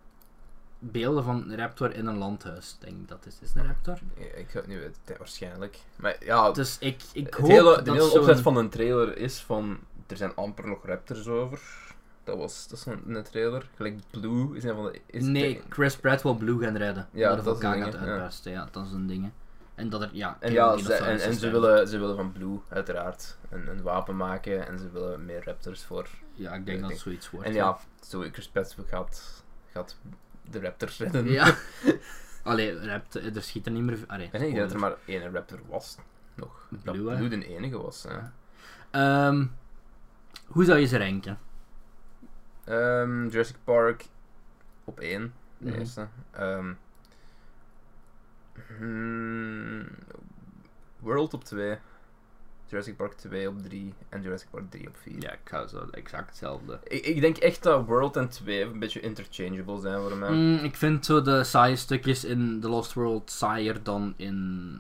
beelden 0.80 1.24
van 1.24 1.52
een 1.52 1.58
raptor 1.58 1.96
in 1.96 2.06
een 2.06 2.18
landhuis. 2.18 2.78
Denk 2.80 2.98
ik 2.98 3.08
dat 3.08 3.26
is. 3.26 3.38
Is 3.42 3.48
het 3.48 3.58
een 3.58 3.68
raptor? 3.68 4.00
ik 4.16 4.50
ga 4.50 4.60
het 4.60 4.68
niet 4.68 4.78
weten, 4.78 5.18
waarschijnlijk. 5.18 5.80
Maar 5.96 6.16
ja, 6.20 6.52
Dus 6.52 6.78
ik, 6.80 7.02
ik 7.14 7.34
hoop 7.34 7.48
hele, 7.48 7.76
dat 7.76 7.86
de 7.86 7.92
hele 7.92 8.20
opzet 8.20 8.40
van 8.40 8.58
een 8.58 8.70
trailer 8.70 9.18
is 9.18 9.40
van... 9.40 9.80
Er 10.08 10.18
zijn 10.18 10.36
amper 10.36 10.68
nog 10.68 10.86
raptors 10.86 11.28
over. 11.28 11.60
Dat 12.24 12.38
was 12.38 12.68
dat 12.68 12.78
is 12.78 12.86
een, 12.86 13.16
een 13.16 13.24
trailer. 13.24 13.70
Gelijk 13.76 14.00
Blue 14.12 14.58
is 14.58 14.64
een 14.64 14.76
van 14.76 14.84
de... 14.84 15.00
Is 15.06 15.24
Nee, 15.24 15.62
Chris 15.70 15.96
Pratt 15.96 16.22
wil 16.22 16.36
Blue 16.36 16.60
gaan 16.60 16.78
redden. 16.78 17.08
Ja, 17.12 17.36
de 17.36 17.44
dat 17.44 17.58
is 17.58 17.64
een 17.64 17.72
ding, 17.72 17.94
ja. 18.44 18.68
dat 18.72 18.86
is 18.86 18.92
een 18.92 19.08
ding. 19.08 19.24
hè. 19.24 19.30
En 19.76 19.90
dat 19.90 20.02
er, 20.02 20.10
ja... 20.12 20.38
En 20.40 20.52
ja, 20.52 20.66
ze, 20.66 20.72
en, 20.72 20.84
dinosaurussen 20.84 21.28
en 21.28 21.34
ze, 21.34 21.40
zijn. 21.40 21.52
willen, 21.52 21.88
ze 21.88 22.00
willen 22.00 22.16
van 22.16 22.32
Blue, 22.32 22.60
uiteraard, 22.70 23.38
een, 23.50 23.68
een 23.68 23.82
wapen 23.82 24.18
maken. 24.18 24.68
En 24.68 24.80
ze 24.80 24.92
willen 24.92 25.26
meer 25.26 25.44
raptors 25.46 25.84
voor... 25.84 26.08
Ja, 26.38 26.54
ik 26.54 26.66
denk 26.66 26.82
dat 26.82 26.90
het 26.90 27.00
zoiets 27.00 27.30
wordt. 27.30 27.48
En 27.48 27.54
ja, 27.54 27.78
zo 28.02 28.22
Chris 28.32 28.48
Pratt 28.50 28.76
gaat, 28.88 29.44
gaat 29.72 29.98
de 30.50 30.60
raptors 30.60 30.98
redden. 31.00 31.28
Ja. 31.32 31.56
Allee, 32.44 32.80
rapt, 32.86 33.16
er 33.36 33.44
schiet 33.44 33.66
er 33.66 33.72
niet 33.72 33.84
meer... 33.84 33.98
Allee, 34.08 34.26
ik 34.32 34.40
denk 34.40 34.56
dat 34.56 34.72
er 34.74 34.80
maar 34.80 34.96
één 35.06 35.32
raptor 35.32 35.60
was. 35.68 35.98
Nog. 36.36 36.68
Dat 36.70 36.94
Blue? 36.96 37.16
Blue 37.16 37.30
de 37.30 37.48
enige 37.48 37.78
was. 37.82 38.06
Ehm, 38.92 39.46
hoe 40.48 40.66
zou 40.66 40.80
je 40.80 40.86
ze 40.86 40.98
ranken? 40.98 41.40
Ehm, 42.64 43.28
Jurassic 43.28 43.56
Park 43.64 44.06
op 44.84 45.00
één, 45.00 45.34
de 45.58 45.70
Mhm. 45.70 45.80
eerste. 45.80 46.08
Ehm, 46.32 46.74
hmm, 48.78 49.88
World 51.00 51.34
op 51.34 51.44
2. 51.44 51.78
Jurassic 52.68 52.96
Park 52.96 53.14
2 53.14 53.48
op 53.48 53.62
3 53.62 53.94
en 54.10 54.22
Jurassic 54.22 54.50
Park 54.50 54.70
3 54.70 54.88
op 54.88 54.98
4. 55.02 55.22
Ja, 55.22 55.32
ik 55.32 55.40
ga 55.44 55.68
zo 55.68 55.88
exact 55.92 56.28
hetzelfde. 56.28 56.80
Ik, 56.84 57.06
ik 57.06 57.22
denk 57.22 57.38
echt 57.38 57.64
dat 57.64 57.86
World 57.86 58.16
en 58.16 58.30
2 58.30 58.62
een 58.62 58.80
beetje 58.80 59.00
interchangeable 59.00 59.80
zijn 59.80 60.02
voor 60.02 60.18
mij. 60.18 60.32
Mm, 60.32 60.56
ik 60.56 60.76
vind 60.76 61.06
zo 61.06 61.22
de 61.22 61.44
saaie 61.44 61.76
stukjes 61.76 62.24
in 62.24 62.60
The 62.62 62.70
Lost 62.70 62.94
World 62.94 63.32
saaier 63.32 63.84
dan 63.84 64.14
in... 64.18 64.80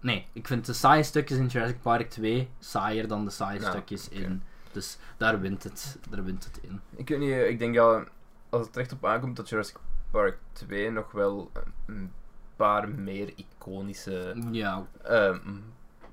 Nee, 0.00 0.26
ik 0.32 0.46
vind 0.46 0.66
de 0.66 0.72
saaie 0.72 1.02
stukjes 1.02 1.38
in 1.38 1.46
Jurassic 1.46 1.80
Park 1.80 2.10
2 2.10 2.48
saaier 2.58 3.08
dan 3.08 3.24
de 3.24 3.30
saaie 3.30 3.60
Ja, 3.60 3.70
stukjes 3.70 4.08
in... 4.08 4.42
Dus 4.72 4.98
daar 5.16 5.40
wint 5.40 5.62
het, 5.62 5.98
daar 6.10 6.24
wint 6.24 6.44
het 6.44 6.58
in. 6.62 6.80
Ik 6.96 7.08
weet 7.08 7.18
niet, 7.18 7.32
ik 7.32 7.58
denk 7.58 7.74
dat 7.74 8.08
als 8.48 8.66
het 8.66 8.74
er 8.74 8.80
echt 8.82 8.92
op 8.92 9.04
aankomt 9.04 9.36
dat 9.36 9.48
Jurassic 9.48 9.76
Park 10.10 10.38
2 10.52 10.90
nog 10.90 11.12
wel 11.12 11.50
een 11.86 12.12
paar 12.56 12.88
meer 12.88 13.32
iconische 13.36 14.34
Ja, 14.50 14.86
ehm, 15.02 15.38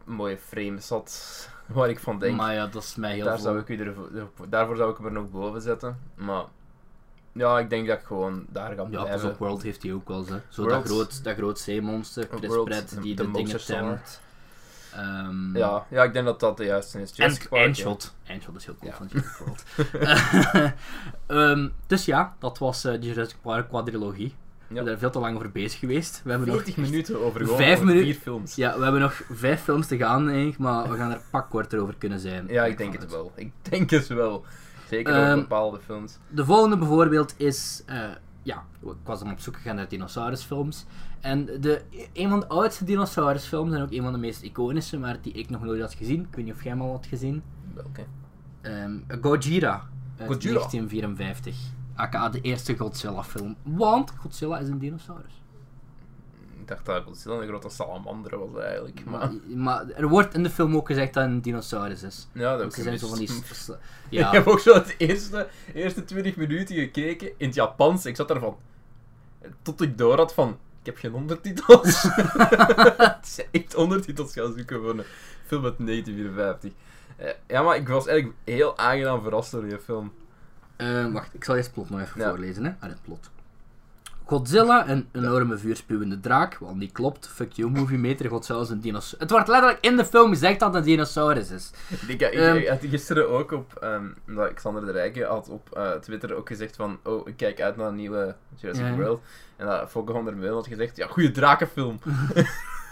mooie 0.03 0.37
frames 0.37 0.89
had. 0.95 1.49
Waar 1.65 1.89
ik 1.89 1.99
van 1.99 2.19
denk, 2.19 2.35
maar 2.37 2.53
ja, 2.53 2.67
dat 2.67 2.83
is 2.83 2.95
mij 2.95 3.13
heel 3.15 3.25
daar 3.25 3.37
zou 3.39 3.59
ik 3.59 3.69
u 3.69 3.77
er, 3.79 3.95
daarvoor 4.49 4.75
zou 4.75 4.91
ik 4.91 4.97
hem 4.97 5.05
er 5.05 5.11
nog 5.11 5.31
boven 5.31 5.61
zetten. 5.61 5.99
Maar 6.15 6.43
ja, 7.31 7.59
ik 7.59 7.69
denk 7.69 7.87
dat 7.87 7.99
ik 7.99 8.05
gewoon 8.05 8.45
daar 8.49 8.75
ga 8.75 8.81
Ja, 8.89 8.97
pas 8.97 9.03
blijven. 9.03 9.29
op, 9.29 9.37
World 9.37 9.61
heeft 9.63 9.83
hij 9.83 9.93
ook 9.93 10.07
wel, 10.07 10.25
hè. 10.25 10.39
Zo 10.49 10.61
World- 10.63 10.69
dat 10.83 10.91
groot, 10.91 11.23
dat 11.23 11.35
groot 11.35 11.59
zeemonster, 11.59 12.27
Chris 12.35 12.47
World, 12.49 12.69
Pratt, 12.69 13.01
die 13.01 13.15
de 13.15 13.25
de, 13.25 13.31
dingen 13.31 13.65
temt. 13.65 14.21
Ehm, 14.93 15.57
ja, 15.57 15.85
ja, 15.89 16.03
ik 16.03 16.13
denk 16.13 16.25
dat 16.25 16.39
dat 16.39 16.57
de 16.57 16.63
juiste 16.65 17.01
is. 17.01 17.11
En 17.11 17.31
ja. 17.31 17.37
Eindshot. 17.57 18.15
Eindshot 18.23 18.55
is 18.55 18.65
heel 18.65 18.75
cool 18.79 18.91
Ja. 18.91 18.97
van 18.97 19.07
Jurassic 19.11 19.37
World. 19.37 19.63
Ehm, 21.27 21.69
dus 21.87 22.05
ja, 22.05 22.35
dat 22.39 22.57
was 22.57 22.81
de 22.81 22.99
Jurassic 22.99 23.37
Park 23.41 23.69
quadrilogie. 23.69 24.35
We 24.73 24.79
zijn 24.83 24.93
er 24.93 24.99
veel 24.99 25.09
te 25.09 25.19
lang 25.19 25.35
over 25.35 25.51
bezig 25.51 25.79
geweest. 25.79 26.21
We 26.23 26.29
hebben 26.29 26.47
nog 26.47 26.57
40 26.57 26.77
minuten 26.77 27.19
over 27.25 27.41
gewoon 27.41 27.57
Vijf 27.57 27.81
over 27.81 27.91
vier 27.91 28.15
films. 28.15 28.55
Ja, 28.55 28.77
we 28.77 28.83
hebben 28.83 29.01
nog 29.01 29.21
vijf 29.31 29.61
films 29.61 29.87
te 29.87 29.97
gaan, 29.97 30.27
eigenlijk, 30.27 30.57
maar 30.57 30.89
we 30.89 30.97
gaan 30.97 31.11
er 31.11 31.21
pak 31.31 31.49
korter 31.49 31.79
over 31.79 31.95
kunnen 31.97 32.19
zijn. 32.19 32.45
Ja, 32.47 32.65
ik 32.65 32.77
denk 32.77 32.93
het 32.93 33.11
wel. 33.11 33.31
Ik 33.35 33.51
denk 33.61 33.89
het 33.89 34.07
wel. 34.07 34.45
Zeker 34.89 35.13
over 35.13 35.25
Ehm, 35.29 35.39
bepaalde 35.39 35.79
films. 35.85 36.17
De 36.29 36.45
volgende 36.45 36.77
bijvoorbeeld 36.77 37.33
is 37.37 37.83
eh, 37.85 38.03
ja, 38.43 38.63
ik 38.81 38.93
was 39.03 39.19
dan 39.19 39.31
op 39.31 39.39
zoek 39.39 39.55
gegaan 39.55 39.75
naar 39.75 39.87
dinosaurusfilms. 39.87 40.85
En 41.21 41.45
de, 41.59 41.81
een 42.13 42.29
van 42.29 42.39
de 42.39 42.47
oudste 42.47 42.83
dinosaurusfilms 42.85 43.73
en 43.73 43.81
ook 43.81 43.91
een 43.91 44.01
van 44.03 44.11
de 44.11 44.19
meest 44.19 44.41
iconische, 44.41 44.97
maar 44.99 45.17
die 45.21 45.33
ik 45.33 45.49
nog 45.49 45.63
nooit 45.63 45.81
had 45.81 45.93
gezien. 45.93 46.21
Ik 46.21 46.35
weet 46.35 46.45
niet 46.45 46.53
of 46.53 46.63
jij 46.63 46.71
hem 46.71 46.81
al 46.81 46.91
had 46.91 47.05
gezien. 47.05 47.43
Welke? 47.73 48.03
Ehm 48.61 48.91
Gojira. 49.21 49.71
Uit 50.17 50.27
Gojira? 50.27 50.59
1954. 50.59 51.55
Aka 51.95 52.29
de 52.29 52.41
eerste 52.41 52.77
Godzilla 52.77 53.23
film. 53.23 53.55
Want 53.63 54.11
Godzilla 54.19 54.57
is 54.59 54.67
een 54.67 54.79
dinosaurus. 54.79 55.41
Ik 56.59 56.67
dacht 56.69 56.85
dat 56.85 57.03
Godzilla 57.03 57.35
een 57.41 57.47
grote 57.47 57.69
salamander 57.69 58.39
was 58.39 58.63
eigenlijk. 58.63 59.05
Maar, 59.05 59.19
Maar, 59.19 59.57
maar 59.57 59.89
er 59.89 60.07
wordt 60.07 60.33
in 60.33 60.43
de 60.43 60.49
film 60.49 60.75
ook 60.75 60.87
gezegd 60.87 61.13
dat 61.13 61.23
het 61.23 61.31
een 61.31 61.41
dinosaurus 61.41 62.03
is. 62.03 62.27
ja, 62.31 62.51
dat 62.51 62.59
heb 62.59 62.71
ze 62.71 62.77
ik 62.77 62.83
zijn 62.83 62.99
zo 62.99 63.07
van 63.07 63.17
die... 63.17 63.27
s- 63.53 63.69
Ik 63.69 63.75
Ja, 64.09 64.31
heb 64.37 64.47
ook 64.47 64.59
zo 64.59 64.73
het 64.73 64.95
eerste, 64.97 65.47
eerste 65.73 66.05
20 66.05 66.35
minuten 66.35 66.75
gekeken 66.75 67.27
in 67.37 67.45
het 67.45 67.55
Japans. 67.55 68.05
Ik 68.05 68.15
zat 68.15 68.29
ervan. 68.29 68.57
Tot 69.61 69.81
ik 69.81 69.97
door 69.97 70.17
had 70.17 70.33
van. 70.33 70.49
Ik 70.79 70.85
heb 70.85 70.97
geen 70.97 71.13
ondertitels. 71.13 72.07
Echt 73.51 73.75
ondertitels 73.75 74.33
gaan 74.33 74.53
zoeken 74.57 74.81
voor 74.81 74.89
een 74.89 75.03
film 75.45 75.63
uit 75.65 75.77
1954. 75.77 76.71
Eh, 77.15 77.29
ja, 77.47 77.61
maar 77.61 77.75
ik 77.75 77.87
was 77.87 78.07
eigenlijk 78.07 78.37
heel 78.43 78.77
aangenaam 78.77 79.21
verrast 79.21 79.51
door 79.51 79.63
die 79.67 79.79
film. 79.79 80.11
Eh, 80.83 81.11
wacht, 81.11 81.33
ik 81.33 81.43
zal 81.43 81.55
eerst 81.55 81.65
het 81.67 81.75
plot 81.75 81.89
nog 81.89 81.99
even 81.99 82.21
Ja. 82.21 82.29
voorlezen. 82.29 82.63
Hè? 82.65 82.71
Ah, 82.79 82.89
het 82.89 83.01
plot. 83.05 83.29
Godzilla, 84.25 84.89
een 84.89 85.07
enorme 85.11 85.57
vuurspuwende 85.57 86.19
draak. 86.19 86.57
Want 86.57 86.79
die 86.79 86.91
klopt. 86.91 87.27
Fuck 87.27 87.51
you, 87.51 87.71
movie 87.71 87.97
meter. 87.97 88.29
Godzilla 88.29 88.61
is 88.61 88.69
een 88.69 88.79
dinosaurus. 88.79 89.19
Het 89.19 89.29
wordt 89.31 89.47
letterlijk 89.47 89.81
in 89.85 89.95
de 89.97 90.05
film 90.05 90.29
gezegd 90.29 90.59
dat 90.59 90.73
het 90.73 90.83
een 90.83 90.89
dinosaurus 90.89 91.51
is. 91.51 91.71
Ik, 92.07 92.21
ik, 92.21 92.21
Ehm. 92.21 92.55
ik 92.55 92.67
had 92.67 92.79
gisteren 92.81 93.29
ook 93.29 93.51
op, 93.51 93.73
ehm 93.81 94.05
omdat 94.27 94.53
Xander 94.53 94.85
de 94.85 94.91
Rijke 94.91 95.23
had 95.23 95.49
op 95.49 95.69
eh, 95.75 95.91
Twitter 95.91 96.33
ook 96.33 96.47
gezegd 96.47 96.75
van, 96.75 96.99
oh, 97.03 97.27
ik 97.27 97.37
kijk 97.37 97.61
uit 97.61 97.75
naar 97.77 97.87
een 97.87 97.95
nieuwe 97.95 98.35
Jurassic. 98.55 98.95
World. 98.95 99.21
En 99.55 99.65
dat 99.65 99.93
der 100.25 100.35
Meulen 100.35 100.53
had 100.55 100.67
gezegd, 100.67 100.97
ja, 100.97 101.07
goede 101.07 101.31
drakenfilm. 101.31 101.99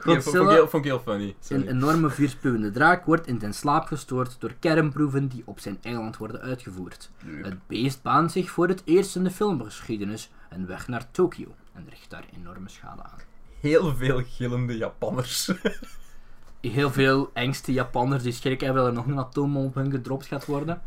Godzilla, 0.00 0.50
heel, 0.50 0.68
vond 0.68 0.84
ik 0.84 0.90
heel 0.90 1.00
funny. 1.00 1.34
Sorry. 1.40 1.62
een 1.62 1.68
enorme 1.68 2.10
vuurspuwende 2.10 2.70
draak, 2.70 3.04
wordt 3.04 3.26
in 3.26 3.40
zijn 3.40 3.54
slaap 3.54 3.86
gestoord 3.86 4.36
door 4.38 4.54
kernproeven 4.60 5.28
die 5.28 5.42
op 5.44 5.60
zijn 5.60 5.78
eiland 5.82 6.16
worden 6.16 6.40
uitgevoerd. 6.40 7.10
Het 7.42 7.66
beest 7.66 8.02
baant 8.02 8.32
zich 8.32 8.50
voor 8.50 8.68
het 8.68 8.82
eerst 8.84 9.16
in 9.16 9.24
de 9.24 9.30
filmgeschiedenis 9.30 10.30
een 10.50 10.66
weg 10.66 10.88
naar 10.88 11.10
Tokio 11.10 11.54
en 11.72 11.86
richt 11.88 12.10
daar 12.10 12.24
enorme 12.36 12.68
schade 12.68 13.02
aan. 13.02 13.18
Heel 13.60 13.94
veel 13.94 14.22
gillende 14.26 14.76
Japanners. 14.76 15.52
Heel 16.60 16.90
veel 16.90 17.30
engste 17.32 17.72
Japanners 17.72 18.22
die 18.22 18.32
schrik 18.32 18.60
hebben 18.60 18.82
dat 18.82 18.90
er 18.90 18.98
nog 18.98 19.06
een 19.06 19.18
atoombom 19.18 19.64
op 19.64 19.74
hun 19.74 19.90
gedropt 19.90 20.26
gaat 20.26 20.44
worden. 20.44 20.82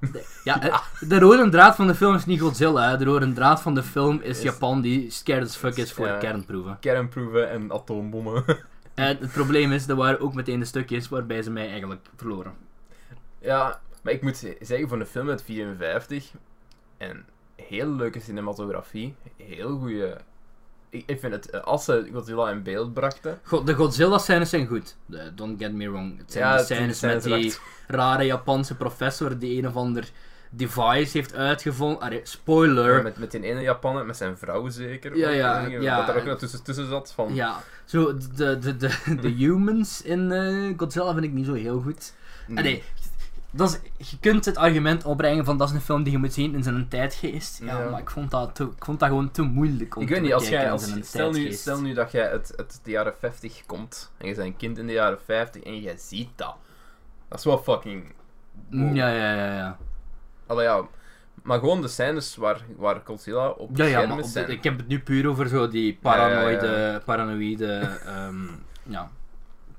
De, 0.00 0.24
ja, 0.44 0.60
eh, 0.62 0.78
de 1.00 1.18
rode 1.18 1.48
draad 1.48 1.76
van 1.76 1.86
de 1.86 1.94
film 1.94 2.14
is 2.14 2.24
niet 2.26 2.40
Godzilla. 2.40 2.90
Hè. 2.90 2.96
De 2.96 3.04
rode 3.04 3.32
draad 3.32 3.62
van 3.62 3.74
de 3.74 3.82
film 3.82 4.20
is 4.22 4.36
Is- 4.36 4.42
Japan 4.42 4.80
die 4.80 5.10
scared 5.10 5.42
as 5.42 5.56
fuck 5.56 5.76
is 5.76 5.92
voor 5.92 6.06
Ja. 6.06 6.18
kernproeven. 6.18 6.76
Kernproeven 6.80 7.50
en 7.50 7.72
atoombommen. 7.72 8.44
En 8.94 9.16
het 9.18 9.32
probleem 9.32 9.72
is, 9.72 9.88
er 9.88 9.96
waren 9.96 10.20
ook 10.20 10.34
meteen 10.34 10.58
de 10.60 10.64
stukjes 10.66 11.08
waarbij 11.08 11.42
ze 11.42 11.50
mij 11.50 11.68
eigenlijk 11.70 12.06
verloren. 12.16 12.54
ja, 13.38 13.80
maar 14.02 14.12
ik 14.12 14.22
moet 14.22 14.36
zeggen, 14.60 14.88
voor 14.88 15.00
een 15.00 15.06
film 15.06 15.28
uit 15.30 15.42
54 15.42 16.30
en 16.96 17.24
heel 17.56 17.88
leuke 17.88 18.20
cinematografie, 18.20 19.14
heel 19.36 19.78
goede. 19.78 20.18
Ik, 20.96 21.02
ik 21.06 21.20
vind 21.20 21.32
het, 21.32 21.50
eh, 21.50 21.60
als 21.62 21.84
ze 21.84 22.08
Godzilla 22.12 22.50
in 22.50 22.62
beeld 22.62 22.94
brachten, 22.94 23.38
God, 23.42 23.66
de 23.66 23.74
Godzilla-scènes 23.74 24.50
zijn 24.50 24.66
goed. 24.66 24.96
De- 25.06 25.32
don't 25.34 25.62
get 25.62 25.72
me 25.72 25.90
wrong. 25.90 26.18
Het 26.18 26.32
zijn 26.32 26.44
Ja, 26.44 26.56
de 26.56 26.64
scènes 26.64 27.00
met 27.00 27.22
die 27.22 27.54
rare 27.86 28.24
Japanse 28.24 28.74
professor 28.74 29.38
die 29.38 29.58
een 29.58 29.66
of 29.66 29.76
ander 29.76 30.08
device 30.50 31.16
heeft 31.18 31.34
uitgevonden. 31.34 32.00
Allee, 32.00 32.20
spoiler. 32.22 33.02
met, 33.02 33.18
met 33.18 33.30
die 33.30 33.42
ene 33.42 33.60
Japaner, 33.60 34.06
met 34.06 34.16
zijn 34.16 34.38
vrouw 34.38 34.68
zeker. 34.68 35.16
Ja, 35.16 35.28
ja, 35.28 35.66
ja. 35.66 35.96
Dat 35.96 36.06
daar 36.06 36.16
ook 36.16 36.24
nog 36.24 36.38
tussen, 36.38 36.62
tussen 36.62 36.88
zat 36.88 37.12
van. 37.14 37.34
Ja, 37.34 37.60
zo, 37.84 38.14
de, 38.34 38.58
de, 38.58 38.76
de, 38.76 38.90
de 39.20 39.28
humans 39.44 40.02
in 40.02 40.32
eh, 40.32 40.78
Godzilla 40.78 41.12
vind 41.12 41.24
ik 41.24 41.32
niet 41.32 41.46
zo 41.46 41.52
heel 41.54 41.80
goed. 41.80 42.12
Nee. 42.46 42.82
Dat 43.50 43.80
is, 43.96 44.08
je 44.10 44.18
kunt 44.18 44.44
het 44.44 44.56
argument 44.56 45.04
opbrengen 45.04 45.44
van 45.44 45.58
dat 45.58 45.68
is 45.68 45.74
een 45.74 45.80
film 45.80 46.02
die 46.02 46.12
je 46.12 46.18
moet 46.18 46.32
zien 46.32 46.54
in 46.54 46.62
zijn 46.62 46.88
tijdgeest. 46.88 47.60
Ja, 47.64 47.78
Ja. 47.82 47.90
maar 47.90 48.00
ik 48.00 48.10
vond, 48.10 48.30
dat 48.30 48.54
te, 48.54 48.64
ik 48.64 48.84
vond 48.84 49.00
dat 49.00 49.08
gewoon 49.08 49.30
te 49.30 49.42
moeilijk 49.42 49.96
om 49.96 50.02
Ik 50.02 50.08
te 50.08 50.14
weet 50.14 50.22
niet, 50.22 50.32
als 50.34 50.48
jij, 50.48 50.70
als, 50.70 50.92
stel, 51.00 51.30
nu, 51.32 51.52
stel 51.52 51.80
nu 51.80 51.92
dat 51.94 52.12
jij 52.12 52.28
het, 52.30 52.52
het 52.56 52.80
de 52.82 52.90
jaren 52.90 53.14
50 53.18 53.62
komt 53.66 54.12
en 54.18 54.28
je 54.28 54.34
bent 54.34 54.46
een 54.46 54.56
kind 54.56 54.78
in 54.78 54.86
de 54.86 54.92
jaren 54.92 55.18
50 55.24 55.62
en 55.62 55.80
jij 55.80 55.96
ziet 55.98 56.28
dat. 56.36 56.56
Dat 57.28 57.38
is 57.38 57.44
wel 57.44 57.58
fucking. 57.58 58.04
wow. 58.70 58.96
Ja, 58.96 59.08
ja, 59.08 59.34
ja, 59.34 59.54
ja. 59.56 59.76
Allee, 60.46 60.64
ja. 60.64 60.82
Maar 61.42 61.58
gewoon 61.58 61.80
de 61.82 61.88
scènes 61.88 62.36
waar, 62.36 62.60
waar 62.76 63.00
Godzilla 63.04 63.48
op 63.48 63.76
Ja, 63.76 63.84
ja, 63.84 63.90
schermen 63.90 64.08
maar 64.08 64.18
op 64.18 64.24
de- 64.24 64.30
zijn. 64.30 64.50
ik 64.50 64.64
heb 64.64 64.76
het 64.76 64.88
nu 64.88 65.00
puur 65.00 65.28
over 65.28 65.48
zo 65.48 65.68
die 65.68 65.92
ja, 65.92 65.98
paranoïde, 66.02 67.02
paranoïde 67.04 67.72
ehm, 68.04 68.44
ja, 68.82 69.10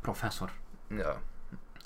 professor. 0.01 0.49
Ja. 0.88 1.15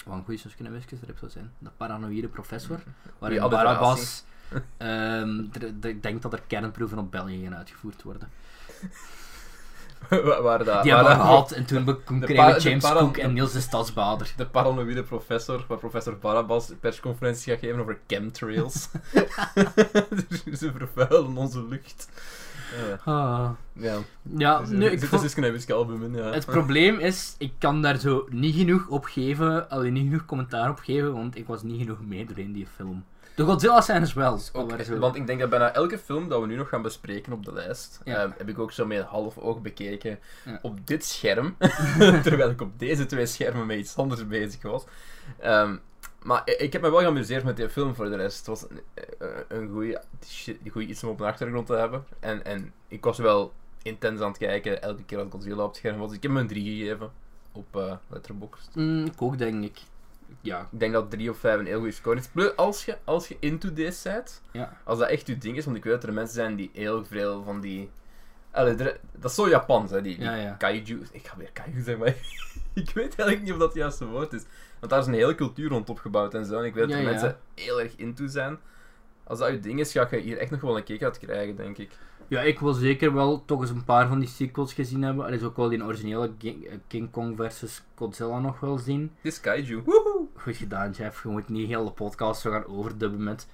Een 0.06 0.24
goede 0.24 0.40
Suske 0.40 0.64
en 0.64 0.72
Wiskes 0.72 1.00
zou 1.20 1.32
zijn. 1.32 1.52
De 1.58 1.70
paranoïde 1.78 2.28
professor. 2.28 2.80
Waarin 3.20 3.40
Die 3.40 3.50
Barabbas 3.50 4.24
ik 5.82 6.04
denk 6.04 6.22
dat 6.22 6.34
er 6.34 6.42
kernproeven 6.48 6.98
op 6.98 7.12
België 7.12 7.44
gaan 7.44 7.56
uitgevoerd 7.56 8.04
worden. 8.04 8.30
waar, 10.10 10.42
waar 10.42 10.64
dat, 10.64 10.84
Die 10.84 10.94
hebben 10.94 11.12
we 11.12 11.20
gehad 11.20 11.52
en 11.52 11.66
toen 11.66 12.04
kregen 12.04 12.60
James 12.60 12.92
Cook 12.92 13.18
en 13.18 13.34
Niels 13.34 13.52
de 13.52 13.60
Stadsbader. 13.60 14.34
De 14.38 14.46
paranoïde 14.46 15.04
professor, 15.04 15.66
waar 15.68 15.78
professor 15.78 16.18
Barabbas 16.18 16.72
persconferentie 16.80 17.52
gaat 17.52 17.62
geven 17.62 17.80
over 17.80 18.00
chemtrails. 18.08 18.90
Ze 20.60 20.72
vervuilen 20.78 21.38
onze 21.38 21.64
lucht. 21.64 22.10
Ja. 22.88 23.00
Ah. 23.14 23.50
ja. 23.74 23.98
Ja, 24.38 24.60
Dus, 24.60 24.70
nu, 24.70 24.86
ik 24.86 25.04
vond- 25.04 25.24
is 25.24 25.36
een 25.36 25.52
Wiske 25.52 25.74
album, 25.74 26.16
ja. 26.16 26.32
Het 26.32 26.46
probleem 26.46 27.00
is, 27.00 27.36
ik 27.38 27.52
kan 27.58 27.82
daar 27.82 27.98
zo 27.98 28.26
niet 28.30 28.56
genoeg 28.56 28.88
op 28.88 29.06
geven, 29.06 29.70
alleen 29.70 29.94
niet 29.94 30.04
genoeg 30.06 30.26
commentaar 30.26 30.70
op 30.70 30.80
geven, 30.80 31.14
want 31.14 31.38
ik 31.38 31.48
was 31.48 31.64
niet 31.64 31.80
genoeg 31.82 31.98
mee 32.06 32.26
doorheen 32.26 32.52
die 32.54 32.68
film. 32.76 33.04
De 33.36 33.44
Godzilla 33.44 33.82
zijn 33.82 34.02
dus 34.02 34.14
wel. 34.14 34.40
Ook, 34.54 34.70
maar 34.70 34.84
zo- 34.84 34.98
Want 34.98 35.16
ik 35.16 35.28
denk 35.28 35.40
dat 35.40 35.50
bijna 35.50 35.74
elke 35.74 35.98
film 35.98 36.30
dat 36.30 36.42
we 36.42 36.48
nu 36.48 36.56
nog 36.56 36.70
gaan 36.70 36.82
bespreken 36.82 37.34
op 37.34 37.46
de 37.46 37.54
lijst, 37.54 38.02
Ja. 38.04 38.24
eh, 38.24 38.30
heb 38.38 38.50
ik 38.50 38.60
ook 38.60 38.72
zo 38.72 38.86
met 38.86 38.98
een 38.98 39.04
half 39.04 39.38
oog 39.38 39.62
bekeken 39.62 40.20
Ja. 40.46 40.60
op 40.62 40.88
dit 40.88 41.06
scherm. 41.06 41.56
terwijl 42.24 42.50
ik 42.50 42.62
op 42.62 42.80
deze 42.80 43.06
twee 43.06 43.26
schermen 43.26 43.66
met 43.66 43.78
iets 43.78 43.96
anders 43.98 44.28
bezig 44.28 44.62
was. 44.62 44.84
Ehm, 45.40 45.76
maar 46.24 46.42
ik, 46.46 46.74
heb 46.74 46.82
me 46.82 46.90
wel 46.92 47.00
geamuseerd 47.00 47.44
met 47.44 47.56
die 47.58 47.70
film 47.70 47.96
voor 47.96 48.10
de 48.10 48.16
rest. 48.16 48.38
Het 48.38 48.48
was 48.48 48.66
een, 48.70 48.82
eh, 49.20 49.28
een 49.48 49.70
goede 50.72 50.88
iets 50.88 51.04
om 51.04 51.10
op 51.10 51.18
de 51.18 51.24
achtergrond 51.26 51.68
te 51.68 51.74
hebben. 51.74 52.04
En, 52.20 52.46
en 52.46 52.74
ik 52.88 53.04
was 53.04 53.18
wel 53.18 53.54
intens 53.84 54.22
aan 54.22 54.28
het 54.28 54.38
kijken 54.38 54.82
elke 54.82 55.04
keer 55.04 55.18
als 55.20 55.28
Godzilla 55.32 55.62
op 55.64 55.68
het 55.68 55.78
scherm 55.78 55.98
was. 56.00 56.12
Ik 56.14 56.22
heb 56.24 56.32
hem 56.32 56.40
een 56.42 56.48
3 56.48 56.78
gegeven 56.78 57.12
op 57.52 57.76
eh 57.76 57.94
Letterboxd. 58.08 58.76
Mm, 58.76 59.06
ik 59.06 59.22
ook, 59.22 59.38
denk 59.38 59.64
ik. 59.64 59.80
Ja. 60.42 60.68
Ik 60.72 60.80
denk 60.80 60.94
dat 60.94 61.12
3 61.12 61.30
of 61.30 61.38
5 61.38 61.60
een 61.60 61.66
heel 61.66 61.78
goede 61.78 61.92
score 61.92 62.18
is. 62.18 62.28
Plus, 62.28 62.56
als 62.56 62.86
je, 62.86 62.98
als 63.04 63.28
je 63.28 63.38
into 63.40 63.74
this 63.74 64.02
bent, 64.02 64.42
Ja. 64.52 64.78
als 64.84 65.00
dat 65.00 65.10
echt 65.10 65.28
je 65.28 65.38
ding 65.38 65.58
is, 65.58 65.66
want 65.66 65.78
ik 65.78 65.84
weet 65.84 65.94
dat 65.94 66.04
er 66.04 66.14
mensen 66.14 66.36
zijn 66.36 66.56
die 66.56 66.70
heel 66.74 67.06
veel 67.06 67.44
van 67.44 67.62
die... 67.62 67.90
Allee, 68.52 68.76
er- 68.76 69.00
dat 69.12 69.30
is 69.30 69.36
zo 69.36 69.50
Japans, 69.50 69.92
hè, 69.92 70.02
die, 70.02 70.16
die 70.18 70.26
Ja, 70.26 70.36
ja. 70.36 70.52
kaiju... 70.52 71.02
Ik 71.12 71.28
ga 71.28 71.38
weer 71.38 71.52
kaiju 71.54 71.76
zeggen, 71.82 71.98
maar 72.00 72.08
ik 72.84 72.90
weet 72.90 73.16
eigenlijk 73.20 73.42
niet 73.42 73.52
of 73.52 73.58
dat 73.58 73.68
het 73.68 73.78
juiste 73.78 74.06
woord 74.06 74.34
is. 74.34 74.44
Want 74.82 74.94
daar 74.94 75.02
is 75.02 75.08
een 75.08 75.14
hele 75.14 75.36
cultuur 75.36 75.70
rond 75.70 75.90
opgebouwd 75.90 76.34
en 76.34 76.46
zo, 76.46 76.60
en 76.60 76.66
ik 76.66 76.74
weet 76.74 76.90
dat 76.90 76.98
er 76.98 77.04
mensen 77.04 77.38
heel 77.56 77.82
erg 77.82 77.96
into 77.96 78.28
zijn. 78.28 78.58
Als 79.24 79.40
dat 79.40 79.50
je 79.50 79.60
ding 79.60 79.80
is, 79.80 79.92
ga 79.92 80.08
je 80.12 80.18
hier 80.18 80.38
echt 80.38 80.52
nog 80.52 80.62
wel 80.62 80.78
een 80.78 80.84
kick 80.84 81.04
uit 81.04 81.20
krijgen, 81.20 81.56
denk 81.56 81.78
ik. 81.78 81.92
ja, 82.28 82.42
ik 82.42 82.60
wil 82.60 82.74
zeker 82.74 83.14
wel 83.14 83.46
toch 83.46 83.62
eens 83.62 83.70
een 83.70 83.84
paar 83.84 84.08
van 84.08 84.20
die 84.20 84.28
sequels 84.28 84.74
gezien 84.74 85.02
hebben. 85.02 85.26
Er 85.26 85.34
is 85.34 85.44
ook 85.44 85.58
wel 85.58 85.70
die 85.70 85.84
originele 85.84 86.32
King, 86.38 86.66
eh, 86.66 86.74
King 86.88 87.12
Kong 87.12 87.36
versus 87.36 87.84
Godzilla 87.96 88.40
nog 88.40 88.60
wel 88.60 88.78
zien. 88.78 89.12
Dit 89.22 89.32
is 89.32 89.40
kaiju. 89.40 89.82
Woehoe! 89.82 90.28
Goed 90.36 90.56
gedaan, 90.56 90.92
Jeff. 90.92 91.24
Je 91.24 91.30
moet 91.30 91.50
niet 91.50 91.68
heel 91.68 91.86
de 91.86 91.92
podcast 91.92 92.42
zo 92.42 92.52
gaan 92.52 92.66
overdubben 92.66 93.24
met... 93.24 93.48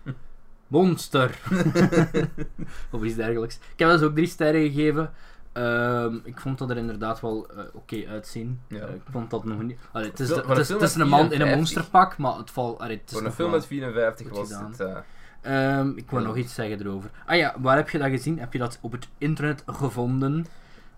Monster! 0.68 1.40
of 2.92 3.04
iets 3.04 3.16
dergelijks. 3.16 3.56
Ik 3.56 3.80
heb 3.80 3.90
dus 3.90 4.02
ook 4.02 4.16
drie 4.16 4.28
sterren 4.28 4.72
gegeven. 4.72 5.14
Ehm, 5.58 6.16
ik 6.24 6.39
vond 6.39 6.58
dat 6.58 6.70
er 6.70 6.78
inderdaad 6.78 7.20
wel 7.22 7.47
eh, 7.49 7.64
oké 7.74 8.03
uitzien. 8.10 8.60
Ja. 8.68 8.78
Eh, 8.80 8.93
ik 8.93 9.01
vond 9.12 9.30
dat 9.30 9.43
nog 9.45 9.62
niet... 9.62 9.80
Allee, 9.91 10.10
het 10.10 10.20
is, 10.20 10.28
de- 10.28 10.43
het 10.47 10.58
is, 10.58 10.70
het 10.70 10.95
een 10.95 11.08
man 11.08 11.20
in 11.20 11.26
een 11.26 11.30
54. 11.30 11.55
monsterpak, 11.55 12.18
maar 12.18 12.38
het 12.38 12.51
valt... 12.51 12.80
Allee, 12.80 12.97
het 12.97 13.05
is 13.05 13.12
Voor 13.12 13.20
een 13.22 13.26
nog 13.28 13.36
film 13.36 13.53
uit 13.53 13.66
54 13.66 14.28
goed 14.28 14.38
was 14.38 14.47
gedaan. 14.47 14.72
het... 14.72 14.80
eh, 14.80 14.97
Ehm, 15.41 15.89
ik 15.95 16.10
wil 16.10 16.20
Ja. 16.20 16.26
nog 16.26 16.38
iets 16.38 16.53
zeggen 16.53 16.80
erover. 16.82 17.10
Ah 17.26 17.38
ja, 17.38 17.55
waar 17.60 17.76
heb 17.76 17.89
je 17.89 17.97
dat 17.97 18.10
gezien? 18.10 18.39
Heb 18.39 18.53
je 18.53 18.60
dat 18.60 18.78
op 18.82 18.91
het 18.91 19.08
internet 19.18 19.64
gevonden? 19.66 20.45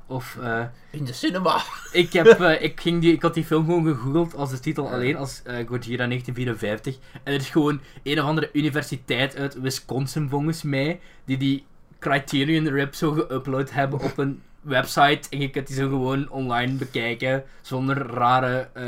Of... 0.06 0.38
eh, 0.42 0.62
in 0.90 1.06
de 1.06 1.14
cinema! 1.14 1.62
ik, 1.92 2.14
heb, 2.14 2.26
eh, 2.40 2.62
ik, 2.62 2.80
ging 2.80 3.02
die, 3.02 3.14
ik 3.14 3.22
had 3.22 3.34
die 3.34 3.46
film 3.46 3.66
gewoon 3.66 3.86
gegoogeld 3.86 4.36
als 4.36 4.50
de 4.50 4.60
titel 4.60 4.86
Ja. 4.86 4.92
alleen, 4.92 5.16
als 5.16 5.42
eh, 5.44 5.54
Gojira 5.68 6.08
1954. 6.08 6.98
En 7.24 7.34
er 7.34 7.40
is 7.40 7.50
gewoon 7.50 7.82
een 8.04 8.20
of 8.20 8.26
andere 8.26 8.50
universiteit 8.54 9.36
uit 9.36 9.60
Wisconsin, 9.62 10.30
volgens 10.30 10.64
mij, 10.64 11.00
die 11.26 11.38
die 11.38 11.66
Criterion 12.00 12.68
Rip 12.68 12.96
zo 12.96 13.14
geüpload 13.16 13.72
hebben 13.72 14.00
op 14.00 14.18
een 14.18 14.42
website. 14.62 15.30
En 15.30 15.40
je 15.40 15.50
kunt 15.50 15.68
die 15.68 15.76
zo 15.76 15.88
gewoon 15.88 16.30
online 16.30 16.74
bekijken, 16.74 17.44
zonder 17.62 17.98
rare 18.08 18.68
eh, 18.74 18.86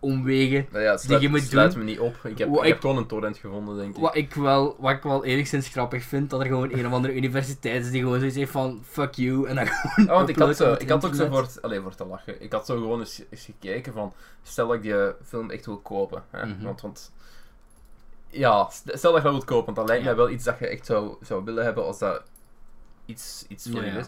omwegen. 0.00 0.66
Nou 0.70 0.84
ja, 0.84 0.90
het 0.90 0.98
Die 1.00 1.06
sluit, 1.08 1.22
je 1.22 1.28
moet 1.28 1.42
sluit 1.42 1.70
doen. 1.72 1.84
me 1.84 1.90
niet 1.90 1.98
op. 2.00 2.14
Ik 2.24 2.38
heb, 2.38 2.48
ik 2.56 2.62
heb 2.62 2.80
gewoon 2.80 2.96
een 2.96 3.06
torrent 3.06 3.38
gevonden, 3.38 3.76
denk 3.76 3.94
ik. 3.96 4.00
Wat 4.00 4.16
ik, 4.16 4.34
wel, 4.34 4.76
wat 4.78 4.90
ik 4.90 5.02
wel 5.02 5.24
enigszins 5.24 5.68
grappig 5.68 6.02
vind, 6.04 6.30
dat 6.30 6.40
er 6.40 6.46
gewoon 6.46 6.72
een 6.72 6.86
of 6.86 6.92
andere 6.92 7.14
universiteit 7.14 7.84
is 7.84 7.90
die 7.90 8.02
gewoon 8.02 8.18
zoiets 8.18 8.36
heeft 8.36 8.50
van 8.52 8.80
fuck 8.84 9.14
you 9.14 9.48
en 9.48 9.54
dan 9.54 9.66
gewoon 9.66 10.08
Ah, 10.08 10.14
want 10.16 10.28
ik 10.28 10.36
had, 10.38 10.56
zo, 10.56 10.72
ik 10.72 10.88
had 10.88 11.04
ook 11.04 11.14
zo 11.14 11.26
voor, 11.28 11.42
het- 11.42 11.58
voor 11.82 11.94
te 11.94 12.04
lachen. 12.06 12.42
Ik 12.42 12.52
had 12.52 12.66
zo 12.66 12.74
gewoon 12.76 13.00
eens, 13.00 13.22
eens 13.30 13.44
gekeken 13.44 13.92
van, 13.92 14.12
stel 14.42 14.66
dat 14.66 14.76
ik 14.76 14.82
die 14.82 15.12
film 15.24 15.50
echt 15.50 15.66
wil 15.66 15.78
kopen. 15.78 16.22
Hè? 16.30 16.46
Mhm. 16.46 16.62
want, 16.64 16.80
want, 16.80 17.12
ja, 18.28 18.68
st- 18.70 18.82
stel 18.92 19.12
dat 19.12 19.22
je 19.22 19.22
dat 19.28 19.32
wilt 19.32 19.44
kopen, 19.44 19.64
want 19.64 19.76
dat 19.76 19.86
lijkt 19.88 20.02
Ja. 20.02 20.08
mij 20.08 20.18
wel 20.18 20.30
iets 20.30 20.44
dat 20.44 20.58
je 20.58 20.66
echt 20.66 20.86
zou, 20.86 21.14
zou 21.22 21.44
willen 21.44 21.64
hebben 21.64 21.84
als 21.84 21.98
dat 21.98 22.22
iets, 23.06 23.44
iets 23.48 23.68
voor 23.70 23.84
je 23.84 23.90
ja. 23.92 23.98
is. 23.98 24.06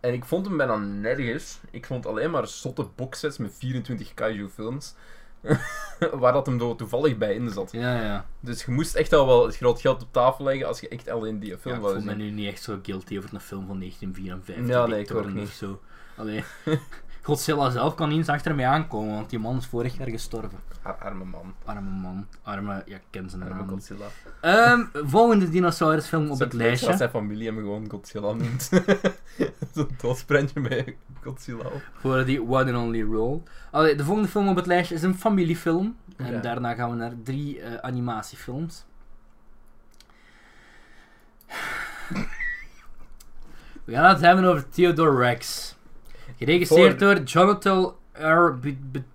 En 0.00 0.12
ik 0.12 0.24
vond 0.24 0.46
hem 0.46 0.56
bijna 0.56 0.76
nergens. 0.76 1.60
Ik 1.70 1.86
vond 1.86 2.06
alleen 2.06 2.30
maar 2.30 2.46
zotte 2.46 2.88
boxsets 2.94 3.38
met 3.38 3.54
24 3.58 4.14
kaiju 4.14 4.48
films. 4.48 4.94
waar 6.20 6.32
dat 6.32 6.46
hem 6.46 6.60
er 6.60 6.76
toevallig 6.76 7.18
bij 7.18 7.34
in 7.34 7.50
zat. 7.50 7.72
Ja, 7.72 8.02
ja. 8.02 8.26
Dus 8.40 8.64
je 8.64 8.70
moest 8.70 8.94
echt 8.94 9.12
al 9.12 9.26
wel 9.26 9.46
het 9.46 9.56
groot 9.56 9.80
geld 9.80 10.02
op 10.02 10.12
tafel 10.12 10.44
leggen 10.44 10.66
als 10.66 10.80
je 10.80 10.88
echt 10.88 11.08
alleen 11.08 11.38
die 11.38 11.50
ja 11.50 11.58
film 11.58 11.74
ik 11.74 11.80
wou 11.80 11.94
voel 11.94 12.04
me 12.04 12.10
zien. 12.10 12.18
nu 12.18 12.30
niet 12.30 12.48
echt 12.48 12.62
zo 12.62 12.78
guilty 12.82 13.18
over 13.18 13.34
een 13.34 13.40
film 13.40 13.66
van 13.66 13.78
1954. 13.78 14.74
Ja, 14.74 14.86
nee, 14.86 15.00
ik 15.00 15.14
ook 15.14 15.32
niet. 15.32 15.48
Of 15.48 15.52
zo. 15.52 15.80
Allee. 16.16 16.44
Godzilla 17.28 17.70
zelf 17.70 17.94
kan 17.94 18.08
niet 18.08 18.18
eens 18.18 18.28
achter 18.28 18.54
mij 18.54 18.66
aankomen, 18.66 19.14
want 19.14 19.30
die 19.30 19.38
man 19.38 19.56
is 19.56 19.66
vorig 19.66 19.96
jaar 19.96 20.08
gestorven. 20.08 20.58
Ar- 20.82 20.94
arme 20.98 21.24
man. 21.24 21.54
Arme 21.64 21.90
man. 21.90 22.26
Arme, 22.42 22.82
ja, 22.86 22.96
ik 22.96 23.02
ken 23.10 23.30
zijn 23.30 23.42
Arme. 23.42 23.64
Godzilla. 23.68 24.06
Ehm, 24.40 24.84
volgende 24.92 25.48
dinosaurusfilm 25.50 26.24
op 26.24 26.30
het 26.30 26.38
het 26.38 26.52
leuk 26.52 26.76
zijn 26.76 26.88
lijstje. 26.88 27.08
familie 27.08 27.46
hem 27.46 27.56
gewoon 27.56 27.90
Godzilla 27.90 28.32
noemt. 28.32 28.70
Zo'n 29.74 29.88
doodsprentje 30.00 30.60
met 30.60 30.94
Godzilla. 31.22 31.70
Voor 32.00 32.24
die 32.24 32.42
one 32.48 32.72
and 32.72 32.84
only 32.86 33.02
role. 33.02 33.40
Allee, 33.70 33.94
de 33.94 34.04
volgende 34.04 34.28
film 34.28 34.48
op 34.48 34.56
het 34.56 34.66
lijstje 34.66 34.94
is 34.94 35.02
een 35.02 35.18
familiefilm. 35.18 35.96
En 36.16 36.32
Ja. 36.32 36.40
daarna 36.40 36.74
gaan 36.74 36.90
we 36.90 36.96
naar 36.96 37.12
drie 37.22 37.60
eh, 37.60 37.74
animatiefilms. 37.74 38.84
We 43.84 43.92
gaan 43.94 44.08
het 44.08 44.20
hebben 44.20 44.44
over 44.44 44.68
Theodore 44.68 45.16
Rex. 45.16 45.76
Geregisseerd 46.38 46.98
door 46.98 47.22
Jonathan 47.22 47.94
R. 48.12 48.58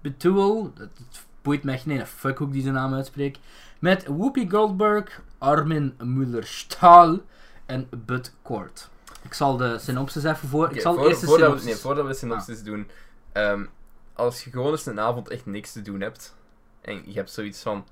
Betuel. 0.02 0.72
Het 0.78 1.26
boeit 1.42 1.64
me 1.64 1.72
echt 1.72 1.86
niet 1.86 2.00
een 2.00 2.08
fuck 2.08 2.38
hoe 2.38 2.48
ik 2.48 2.54
die 2.54 2.72
naam 2.72 2.94
uitspreek. 2.94 3.38
Met 3.80 4.06
Whoopi 4.06 4.50
Goldberg, 4.50 5.22
Armin 5.38 5.94
Muller-Stahl 6.04 7.18
en 7.66 7.90
Bud 8.06 8.34
Cort. 8.42 8.90
Ik 9.22 9.34
zal 9.34 9.58
de 9.58 9.80
synopsis 9.80 10.24
even 10.24 10.48
voor. 10.48 10.72
ik 10.72 10.82
zal 10.82 10.94
voor- 10.94 11.08
eerst 11.08 11.22
de 11.22 11.26
voordat, 11.28 11.52
we, 11.52 11.58
synopsis. 11.58 11.74
nee, 11.74 11.82
voordat 11.82 12.06
we 12.08 12.14
synopsis 12.14 12.64
doen. 12.64 12.88
ehm, 13.32 13.66
als 14.14 14.44
je 14.44 14.50
gewoon 14.50 14.72
eens 14.72 14.86
een 14.86 15.00
avond 15.00 15.30
echt 15.30 15.46
niks 15.46 15.72
te 15.72 15.82
doen 15.82 16.02
hebt. 16.02 16.36
En 16.82 17.02
je 17.06 17.14
hebt 17.14 17.32
zoiets 17.32 17.62
van. 17.62 17.86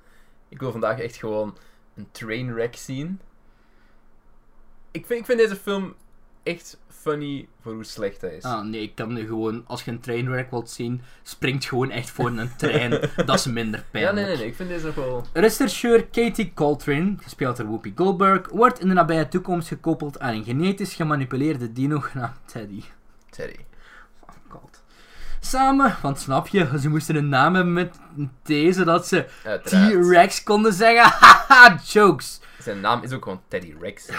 Ik 0.49 0.59
wil 0.59 0.71
vandaag 0.71 0.99
echt 0.99 1.15
gewoon 1.15 1.57
een 1.95 2.07
trainwreck 2.11 2.75
zien. 2.75 3.19
Ik 4.91 5.05
vind, 5.05 5.19
ik 5.19 5.25
vind 5.25 5.39
deze 5.39 5.55
film 5.55 5.95
echt 6.43 6.79
funny 7.01 7.47
voor 7.61 7.73
hoe 7.73 7.83
slecht 7.83 8.21
hij 8.21 8.35
is. 8.35 8.43
Ah, 8.43 8.63
nee, 8.63 8.81
ik 8.81 8.95
kan 8.95 9.13
nu 9.13 9.25
gewoon, 9.25 9.63
als 9.67 9.83
je 9.83 9.91
een 9.91 9.99
trainwreck 9.99 10.51
wilt 10.51 10.69
zien, 10.69 11.01
springt 11.23 11.65
gewoon 11.65 11.91
echt 11.91 12.09
voor 12.09 12.27
een 12.27 12.55
trein. 12.57 12.89
dat 13.25 13.35
is 13.35 13.45
minder 13.45 13.79
ja, 13.79 13.85
pijnlijk. 13.91 14.15
nee, 14.15 14.25
nee, 14.25 14.37
nee. 14.37 14.45
Ik 14.47 14.55
vind 14.55 14.69
deze 14.69 14.85
nog 14.85 14.95
wel. 14.95 15.25
Rechercheur 15.33 16.05
Katie 16.05 16.51
Coltrane, 16.53 17.15
gespeeld 17.21 17.57
door 17.57 17.65
Whoopi 17.65 17.93
Goldberg, 17.95 18.49
wordt 18.49 18.79
in 18.79 18.87
de 18.87 18.93
nabije 18.93 19.27
toekomst 19.27 19.67
gekoppeld 19.67 20.19
aan 20.19 20.33
een 20.33 20.43
genetisch 20.43 20.93
gemanipuleerde 20.93 21.73
dino 21.73 21.99
genaamd 21.99 22.37
Teddy. 22.45 22.83
Teddy. 23.29 23.59
Oh 24.21 24.29
god. 24.47 24.83
Samen, 25.39 25.95
want 26.01 26.19
snap 26.19 26.47
je, 26.47 26.79
ze 26.79 26.89
moesten 26.89 27.15
een 27.15 27.29
naam 27.29 27.55
hebben 27.55 27.73
met 27.73 27.99
een 28.17 28.31
T, 28.71 28.75
zodat 28.75 29.07
ze. 29.07 29.25
T-Rex 29.63 30.43
konden 30.43 30.73
zeggen. 30.73 31.03
Haha, 31.19 31.79
jokes. 31.85 32.39
Zijn 32.59 32.79
naam 32.79 33.03
is 33.03 33.11
ook 33.11 33.23
gewoon 33.23 33.41
Teddy 33.47 33.73
Rex. 33.79 34.09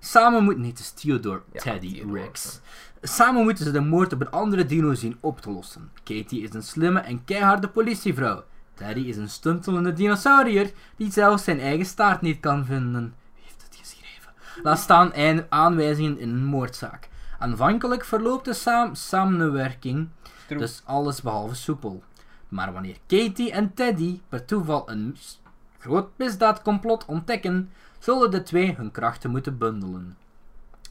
Samen 0.00 0.42
moeten... 0.44 0.60
Nee, 0.62 0.70
het 0.70 0.80
is 0.80 0.90
Theodore 0.90 1.42
Ja, 1.52 1.60
Teddy 1.60 1.94
Theodore. 1.94 2.20
Rex. 2.20 2.60
Samen 3.02 3.42
moeten 3.42 3.64
ze 3.64 3.70
de 3.70 3.80
moord 3.80 4.12
op 4.12 4.20
een 4.20 4.30
andere 4.30 4.66
dino 4.66 4.94
zien 4.94 5.16
op 5.20 5.40
te 5.40 5.50
lossen. 5.50 5.90
Katie 6.04 6.42
is 6.42 6.54
een 6.54 6.62
slimme 6.62 7.00
en 7.00 7.24
keiharde 7.24 7.68
politievrouw. 7.68 8.44
Teddy 8.74 9.00
is 9.00 9.16
een 9.16 9.28
stuntelende 9.28 9.92
dinosaurier 9.92 10.72
die 10.96 11.12
zelfs 11.12 11.44
zijn 11.44 11.60
eigen 11.60 11.86
staart 11.86 12.20
niet 12.20 12.40
kan 12.40 12.64
vinden. 12.64 13.14
Wie 13.34 13.42
heeft 13.44 13.62
het 13.68 13.76
geschreven? 13.76 14.32
Laat 14.62 14.78
staan 14.78 15.12
aanwijzingen 15.48 16.18
in 16.18 16.28
een 16.28 16.44
moordzaak. 16.44 17.08
Aanvankelijk 17.38 18.04
verloopt 18.04 18.44
de 18.44 18.54
saam 18.54 18.94
samenwerking 18.94 20.08
True. 20.46 20.58
dus 20.58 20.82
alles 20.84 21.22
behalve 21.22 21.54
soepel. 21.54 22.02
Maar 22.48 22.72
wanneer 22.72 22.96
Katie 23.06 23.52
en 23.52 23.74
Teddy 23.74 24.20
per 24.28 24.44
toeval 24.44 24.90
een 24.90 25.16
s- 25.18 25.40
groot 25.78 26.08
misdaadcomplot 26.16 27.04
ontdekken, 27.06 27.70
zullen 28.00 28.30
de 28.30 28.42
twee 28.42 28.74
hun 28.76 28.90
krachten 28.90 29.30
moeten 29.30 29.58
bundelen. 29.58 30.16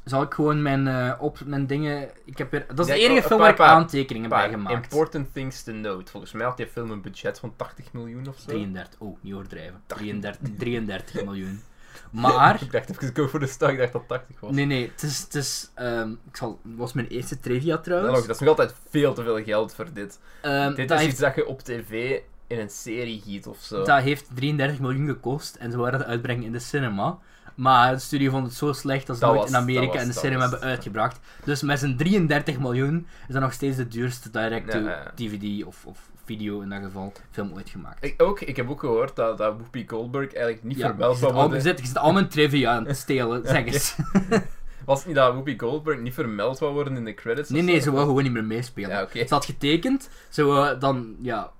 Zal 0.03 0.21
ik 0.21 0.33
gewoon 0.33 0.61
mijn, 0.61 0.87
eh, 0.87 1.13
op, 1.19 1.39
mijn 1.45 1.67
dingen... 1.67 2.09
Ik 2.25 2.37
heb 2.37 2.51
weer, 2.51 2.65
dat 2.67 2.79
is 2.79 2.93
de 2.93 2.99
enige 2.99 3.27
film 3.27 3.39
waar 3.39 3.49
ik 3.49 3.59
aantekeningen 3.59 4.29
bij 4.29 4.49
gemaakt. 4.49 4.83
important 4.83 5.33
things 5.33 5.63
to 5.63 5.71
note. 5.71 6.11
Volgens 6.11 6.31
mij 6.31 6.45
had 6.45 6.57
die 6.57 6.67
film 6.67 6.91
een 6.91 7.01
budget 7.01 7.39
van 7.39 7.53
80 7.55 7.93
miljoen 7.93 8.27
of 8.27 8.37
zo. 8.37 8.45
33. 8.45 8.99
Oh, 8.99 9.17
niet 9.21 9.33
overdrijven. 9.33 9.81
33, 9.85 10.49
33 10.57 11.23
miljoen. 11.23 11.61
Maar... 12.11 12.61
Ik 12.61 12.71
dacht 12.71 12.89
even, 12.89 13.07
ik 13.07 13.17
go 13.17 13.27
voor 13.27 13.39
de 13.39 13.47
start, 13.47 13.71
ik 13.71 13.77
dacht 13.77 13.93
dat 13.93 14.07
80 14.07 14.39
was. 14.39 14.51
Nee, 14.51 14.65
nee, 14.65 14.89
het 14.91 15.03
is... 15.03 15.19
Het 15.19 15.35
is 15.35 15.71
ehm, 15.73 16.11
ik 16.11 16.35
zal, 16.35 16.59
was 16.63 16.93
mijn 16.93 17.07
eerste 17.07 17.39
trivia 17.39 17.77
trouwens. 17.77 18.19
dat 18.19 18.35
is 18.35 18.39
nog 18.39 18.49
altijd 18.49 18.73
veel 18.89 19.13
te 19.13 19.23
veel 19.23 19.43
geld 19.43 19.73
voor 19.73 19.93
dit. 19.93 20.19
Ehm, 20.41 20.75
dit 20.75 20.91
is 20.91 20.97
heeft 20.97 21.11
iets 21.11 21.19
dat 21.19 21.35
je 21.35 21.45
op 21.45 21.61
tv 21.61 22.19
in 22.49 22.59
een 22.59 22.69
serie 22.69 23.21
giet 23.25 23.47
of 23.47 23.57
zo. 23.61 23.83
Dat 23.83 24.01
heeft 24.01 24.27
33 24.33 24.79
miljoen 24.79 25.07
gekost 25.07 25.55
en 25.55 25.71
ze 25.71 25.77
waren 25.77 25.99
het 25.99 26.07
uitbrengen 26.07 26.43
in 26.43 26.51
de 26.51 26.59
cinema. 26.59 27.17
Maar 27.55 27.93
de 27.93 27.99
studio 27.99 28.31
vond 28.31 28.45
het 28.47 28.55
zo 28.55 28.73
slecht 28.73 29.07
dat 29.07 29.15
ze 29.15 29.21
Dat 29.21 29.29
nooit 29.33 29.41
was- 29.41 29.51
in 29.51 29.55
Amerika 29.57 29.93
was- 29.93 30.01
in 30.01 30.07
de 30.07 30.13
cinema 30.13 30.39
was- 30.41 30.49
hebben 30.51 30.69
uitgebracht. 30.69 31.19
Dus 31.43 31.61
met 31.61 31.79
zijn 31.79 31.97
33 31.97 32.59
miljoen 32.59 33.07
is 33.27 33.33
dat 33.33 33.41
nog 33.41 33.53
steeds 33.53 33.77
de 33.77 33.87
duurste 33.87 34.29
direct-to-DVD 34.29 35.63
of, 35.65 35.85
of 35.85 36.09
video 36.25 36.61
in 36.61 36.69
dat 36.69 36.81
geval 36.83 37.13
film 37.31 37.51
ooit 37.53 37.69
gemaakt. 37.69 38.03
Ik, 38.05 38.21
ook, 38.21 38.39
ik 38.39 38.55
heb 38.55 38.69
ook 38.69 38.79
gehoord 38.79 39.15
dat, 39.15 39.37
dat 39.37 39.53
Whoopi 39.57 39.85
Goldberg 39.87 40.33
eigenlijk 40.33 40.63
niet 40.63 40.77
Ja, 40.77 40.87
vermeld 40.87 41.17
zou 41.17 41.33
je 41.33 41.39
worden. 41.39 41.61
zit, 41.61 41.79
je 41.79 41.85
zit 41.85 41.97
al 41.97 42.11
mijn 42.13 42.27
trivia 42.27 42.71
aan 42.75 42.85
het 42.87 42.97
stelen, 42.97 43.41
zeg 43.47 43.65
eens. 43.65 43.95
Was 44.85 44.97
het 44.97 45.07
niet 45.07 45.15
dat 45.15 45.31
Whoopi 45.33 45.59
Goldberg 45.59 45.99
niet 45.99 46.13
vermeld 46.13 46.57
zou 46.57 46.73
worden 46.73 46.95
in 46.97 47.05
de 47.05 47.13
credits? 47.13 47.49
Nee, 47.49 47.61
nee, 47.61 47.75
zo? 47.75 47.81
ze 47.81 47.91
wou 47.91 48.05
gewoon 48.05 48.23
niet 48.23 48.31
meer 48.31 48.43
meespelen. 48.43 48.89
Ja, 48.89 49.01
oké. 49.01 49.27
Ze 49.27 49.33
had 49.33 49.45
getekend, 49.45 50.09
ze 50.29 50.43
wou 50.43 50.77
dan, 50.79 51.15
ja, 51.21 51.51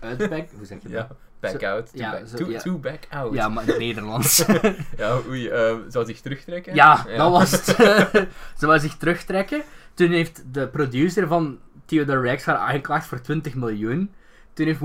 uitback, 0.00 0.48
hoe 0.56 0.66
zeg 0.66 0.78
je 0.82 0.88
dat? 0.88 1.06
Ja, 1.08 1.16
back 1.40 1.60
Zo- 1.60 1.66
out. 1.66 1.86
To, 1.86 1.98
ja, 1.98 2.10
back, 2.10 2.28
zo- 2.28 2.36
to, 2.36 2.50
ja. 2.50 2.58
to 2.60 2.78
back 2.78 3.00
out. 3.10 3.34
Ja, 3.34 3.48
maar 3.48 3.62
in 3.62 3.68
het 3.68 3.78
Nederlands. 3.78 4.44
Ja, 4.96 5.18
oei, 5.28 5.48
eh, 5.48 5.76
zou 5.88 6.04
zich 6.06 6.20
terugtrekken? 6.20 6.74
Ja, 6.74 7.06
dat 7.16 7.30
was 7.30 7.50
het. 7.50 7.64
ze 8.58 8.66
wou 8.66 8.78
zich 8.78 8.96
terugtrekken. 8.96 9.62
Toen 9.94 10.10
heeft 10.10 10.42
de 10.52 10.68
producer 10.68 11.26
van 11.26 11.58
Theodore 11.84 12.20
Rex 12.20 12.44
haar 12.44 12.56
aangeklaagd 12.56 13.06
voor 13.06 13.20
20 13.20 13.54
miljoen. 13.54 14.10
Toen 14.54 14.66
heeft 14.66 14.80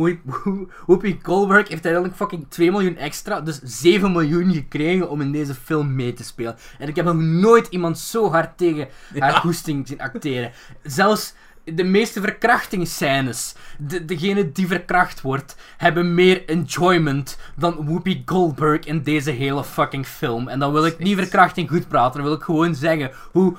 Whoopi 0.85 1.19
Goldberg 1.23 1.67
heeft 1.67 1.85
uiteindelijk 1.85 2.15
fucking 2.15 2.45
2 2.49 2.71
miljoen 2.71 2.97
extra, 2.97 3.41
dus 3.41 3.59
7 3.63 4.11
miljoen 4.11 4.53
gekregen 4.53 5.09
om 5.09 5.21
in 5.21 5.31
deze 5.31 5.53
film 5.53 5.95
mee 5.95 6.13
te 6.13 6.23
spelen. 6.23 6.55
En 6.79 6.87
ik 6.87 6.95
heb 6.95 7.05
nog 7.05 7.15
nooit 7.15 7.67
iemand 7.67 7.99
zo 7.99 8.31
hard 8.31 8.57
tegen 8.57 8.87
haar 9.19 9.33
goesting 9.33 9.87
zien 9.87 10.01
acteren. 10.01 10.51
Zelfs 10.83 11.33
de 11.73 11.83
meeste 11.83 12.21
verkrachtingsscènes, 12.21 13.55
de, 13.77 14.05
degene 14.05 14.51
die 14.51 14.67
verkracht 14.67 15.21
wordt, 15.21 15.55
hebben 15.77 16.13
meer 16.13 16.45
enjoyment 16.49 17.37
dan 17.55 17.85
Whoopi 17.85 18.21
Goldberg 18.25 18.79
in 18.85 19.03
deze 19.03 19.31
hele 19.31 19.63
fucking 19.63 20.05
film. 20.05 20.47
En 20.47 20.59
dan 20.59 20.73
wil 20.73 20.85
ik 20.85 20.99
niet 20.99 21.17
verkrachting 21.17 21.69
goed 21.69 21.87
praten, 21.87 22.13
dan 22.19 22.23
wil 22.29 22.37
ik 22.37 22.43
gewoon 22.43 22.75
zeggen 22.75 23.11
hoe 23.31 23.55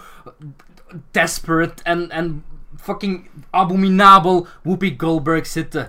desperate 1.11 1.83
en, 1.83 2.11
en 2.11 2.45
fucking 2.81 3.29
abominabel 3.51 4.47
Whoopi 4.63 4.95
Goldberg 4.99 5.47
zitten 5.47 5.89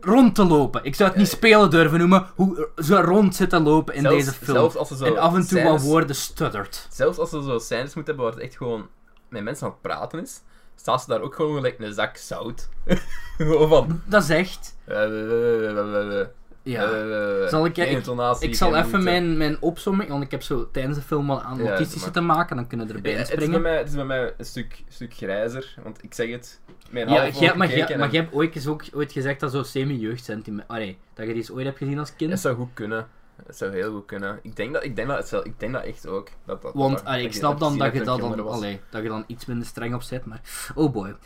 rond 0.00 0.34
te 0.34 0.44
lopen. 0.44 0.84
Ik 0.84 0.94
zou 0.94 1.08
het 1.08 1.18
niet 1.18 1.28
spelen 1.28 1.70
durven 1.70 1.98
noemen, 1.98 2.26
hoe 2.34 2.68
ze 2.76 3.00
rond 3.00 3.34
zitten 3.34 3.62
lopen 3.62 3.94
in 3.94 4.00
Zelfs- 4.02 4.24
deze 4.24 4.36
film. 4.38 4.56
zelfs 4.56 4.76
als 4.76 4.88
ze 4.88 4.96
zo 4.96 5.04
en 5.04 5.18
af 5.18 5.34
en 5.34 5.46
toe 5.48 5.62
wat 5.62 5.82
woorden 5.82 6.16
stuttert. 6.16 6.86
Zelfs 6.90 7.18
als 7.18 7.30
ze 7.30 7.42
zo 7.42 7.58
scènes 7.58 7.94
moeten 7.94 8.14
hebben 8.14 8.24
waar 8.24 8.34
het 8.34 8.42
echt 8.42 8.56
gewoon 8.56 8.88
met 9.28 9.42
mensen 9.42 9.66
aan 9.66 9.72
het 9.72 9.80
praten 9.80 10.22
is, 10.22 10.40
staat 10.76 11.02
ze 11.02 11.08
daar 11.08 11.20
ook 11.20 11.34
gewoon 11.34 11.54
gelijk 11.54 11.78
een 11.78 11.92
zak 11.92 12.16
zout. 12.16 12.68
gewoon 13.36 13.68
van... 13.68 14.00
Dat 14.04 14.22
is 14.22 14.28
echt. 14.28 14.76
eh, 14.84 15.02
eh, 15.04 16.20
eh, 16.20 16.26
Ja. 16.62 17.48
Zal 17.48 17.64
ik- 17.66 17.76
ik- 17.76 18.54
zal 18.54 18.76
even 18.76 19.02
mijn, 19.02 19.36
mijn 19.36 19.56
opzomming, 19.60 20.10
want 20.10 20.22
ik 20.24 20.30
heb 20.30 20.42
zo 20.42 20.68
tijdens 20.72 20.96
de 20.96 21.02
film 21.02 21.30
al 21.30 21.42
aan 21.42 21.56
Ja, 21.58 21.62
notities 21.70 21.94
maar- 21.94 22.04
zitten 22.04 22.26
maken, 22.26 22.56
dan 22.56 22.66
kunnen 22.66 22.86
we 22.86 22.92
erbij 22.94 23.12
Ja, 23.12 23.18
het, 23.18 23.28
is 23.28 23.34
bij 23.34 23.42
springen. 23.44 23.62
mij, 23.62 23.78
het 23.78 23.88
is 23.88 23.94
bij 23.94 24.04
mij 24.04 24.34
een 24.36 24.44
stuk, 24.44 24.82
stuk 24.88 25.14
grijzer, 25.14 25.74
want 25.82 26.02
ik 26.04 26.14
zeg 26.14 26.30
het. 26.30 26.60
Mijn 26.90 27.08
Ja, 27.08 27.14
jij- 27.28 27.54
maar, 27.56 27.68
jij, 27.76 27.96
maar 27.98 28.10
jij 28.10 28.20
hebt 28.20 28.34
ooit, 28.34 28.54
eens 28.54 28.66
ook, 28.66 28.82
ooit 28.94 29.12
gezegd 29.12 29.40
dat 29.40 29.52
zo 29.52 29.62
semi-jeugdsentiment... 29.62 30.68
Allee, 30.68 30.98
dat 31.14 31.26
je 31.26 31.32
die 31.32 31.40
eens 31.40 31.50
ooit 31.52 31.64
hebt 31.66 31.78
gezien 31.78 31.98
als 31.98 32.16
kind. 32.16 32.30
Het 32.30 32.40
zou 32.40 32.56
goed 32.56 32.70
kunnen. 32.74 33.06
Het 33.46 33.56
zou 33.56 33.72
heel 33.72 33.92
goed 33.92 34.06
kunnen. 34.06 34.38
Ik 34.42 34.56
denk 34.56 34.72
dat, 34.72 34.84
ik 34.84 34.96
denk 34.96 35.08
dat, 35.08 35.18
het, 35.18 35.28
zou- 35.28 35.44
ik 35.44 35.60
denk 35.60 35.72
dat 35.72 35.84
echt 35.84 36.06
ook. 36.06 36.28
Dat, 36.44 36.62
dat, 36.62 36.74
Want 36.74 36.96
dat, 36.96 37.04
allee, 37.06 37.24
ik 37.24 37.32
snap 37.32 37.58
dan 37.58 37.78
dat 37.78 37.92
je 37.92 38.02
dat 38.02 38.20
dan, 38.20 38.48
allee, 38.48 38.80
dat 38.90 39.02
je 39.02 39.08
dan 39.08 39.24
iets 39.26 39.44
minder 39.44 39.66
streng 39.66 39.94
op 39.94 40.02
zet, 40.02 40.24
maar 40.24 40.40
oh 40.74 40.92
boy. 40.92 41.16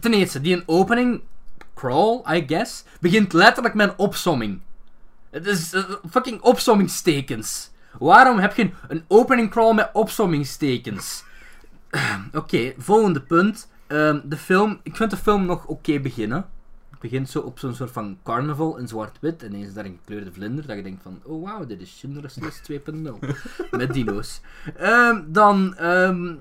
Ten 0.00 0.14
eerste, 0.14 0.40
die 0.40 0.56
een 0.56 0.62
opening 0.66 1.22
crawl, 1.74 2.22
I 2.34 2.44
guess, 2.46 2.84
begint 3.00 3.32
letterlijk 3.32 3.74
met 3.74 3.88
een 3.88 3.98
opsomming. 3.98 4.60
Het 5.30 5.46
is 5.46 5.72
eh, 5.72 5.84
fucking 6.10 6.40
opsommingstekens. 6.40 7.70
Waarom 7.98 8.38
heb 8.38 8.54
je 8.56 8.70
een 8.88 9.04
opening 9.08 9.50
crawl 9.50 9.72
met 9.72 9.90
opsommingstekens? 9.92 11.24
Oké, 12.32 12.74
volgende 12.78 13.20
punt. 13.22 13.68
Ehm, 13.86 14.20
de 14.24 14.36
film, 14.36 14.80
ik 14.82 14.96
vind 14.96 15.10
de 15.10 15.16
film 15.16 15.46
nog 15.46 15.66
oké 15.66 16.00
beginnen. 16.00 16.46
Het 16.96 17.10
begint 17.10 17.30
zo 17.30 17.40
op 17.40 17.58
zo'n 17.58 17.74
soort 17.74 17.90
van 17.90 18.18
carnaval 18.22 18.76
in 18.76 18.88
zwart-wit. 18.88 19.42
En 19.42 19.54
ineens 19.54 19.74
daar 19.74 19.84
een 19.84 19.98
gekleurde 19.98 20.32
vlinder. 20.32 20.66
Dat 20.66 20.76
je 20.76 20.82
denkt 20.82 21.02
van, 21.02 21.20
oh 21.22 21.44
wauw, 21.44 21.66
dit 21.66 21.80
is 21.80 21.98
Schindler's 21.98 22.34
List 22.34 22.70
2.0. 22.72 22.78
Met 23.78 23.92
dino's. 23.92 24.40
Ehm, 24.76 25.22
dan 25.26 25.76
ehm, 25.76 26.34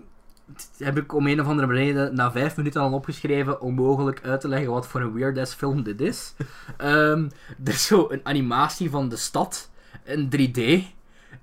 heb 0.77 0.97
ik 0.97 1.13
om 1.13 1.27
een 1.27 1.41
of 1.41 1.47
andere 1.47 1.73
reden 1.73 2.15
na 2.15 2.31
vijf 2.31 2.57
minuten 2.57 2.81
al 2.81 2.93
opgeschreven 2.93 3.61
om 3.61 3.73
mogelijk 3.73 4.21
uit 4.23 4.41
te 4.41 4.47
leggen 4.47 4.71
wat 4.71 4.87
voor 4.87 5.01
een 5.01 5.13
weird-ass 5.13 5.53
film 5.53 5.83
dit 5.83 6.01
is. 6.01 6.33
Ehm, 6.77 7.29
er 7.63 7.73
is 7.73 7.85
zo 7.85 8.07
een 8.09 8.21
animatie 8.23 8.89
van 8.89 9.09
de 9.09 9.17
stad 9.17 9.69
in 10.03 10.29
3D. 10.29 10.93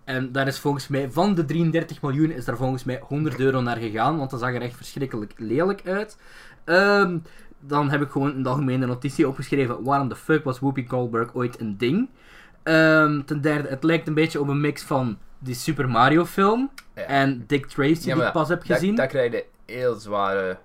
En 0.04 0.32
daar 0.32 0.46
is 0.46 0.58
volgens 0.58 0.88
mij, 0.88 1.10
van 1.10 1.34
de 1.34 1.44
33 1.44 2.02
miljoen, 2.02 2.30
is 2.30 2.44
daar 2.44 2.56
volgens 2.56 2.84
mij 2.84 3.00
100 3.02 3.40
euro 3.40 3.60
naar 3.60 3.76
gegaan. 3.76 4.18
Want 4.18 4.30
dat 4.30 4.40
zag 4.40 4.54
er 4.54 4.62
echt 4.62 4.76
verschrikkelijk 4.76 5.32
lelijk 5.36 5.86
uit. 5.86 6.16
Ehm, 6.64 7.18
dan 7.62 7.90
heb 7.90 8.02
ik 8.02 8.10
gewoon 8.10 8.34
in 8.34 8.42
de 8.42 8.48
algemene 8.48 8.86
notitie 8.86 9.28
opgeschreven. 9.28 9.82
Waarom 9.84 10.08
de 10.08 10.16
fuck 10.16 10.44
was 10.44 10.58
Whoopi 10.58 10.86
Goldberg 10.88 11.34
ooit 11.34 11.60
een 11.60 11.76
ding? 11.78 12.08
Ehm, 12.62 13.22
ten 13.22 13.40
derde, 13.40 13.68
het 13.68 13.84
lijkt 13.84 14.08
een 14.08 14.14
beetje 14.14 14.40
op 14.40 14.48
een 14.48 14.60
mix 14.60 14.82
van 14.82 15.18
die 15.38 15.54
Super 15.54 15.88
Mario 15.88 16.24
film 16.24 16.70
Ja. 16.94 17.02
en 17.02 17.44
Dick 17.46 17.66
Tracy, 17.66 18.12
die 18.12 18.24
ik 18.24 18.32
pas 18.32 18.48
heb 18.48 18.62
gezien. 18.62 18.94
Daar 18.94 19.06
krijg 19.06 19.32
je 19.32 19.44
heel 19.66 19.94
zware 19.94 20.58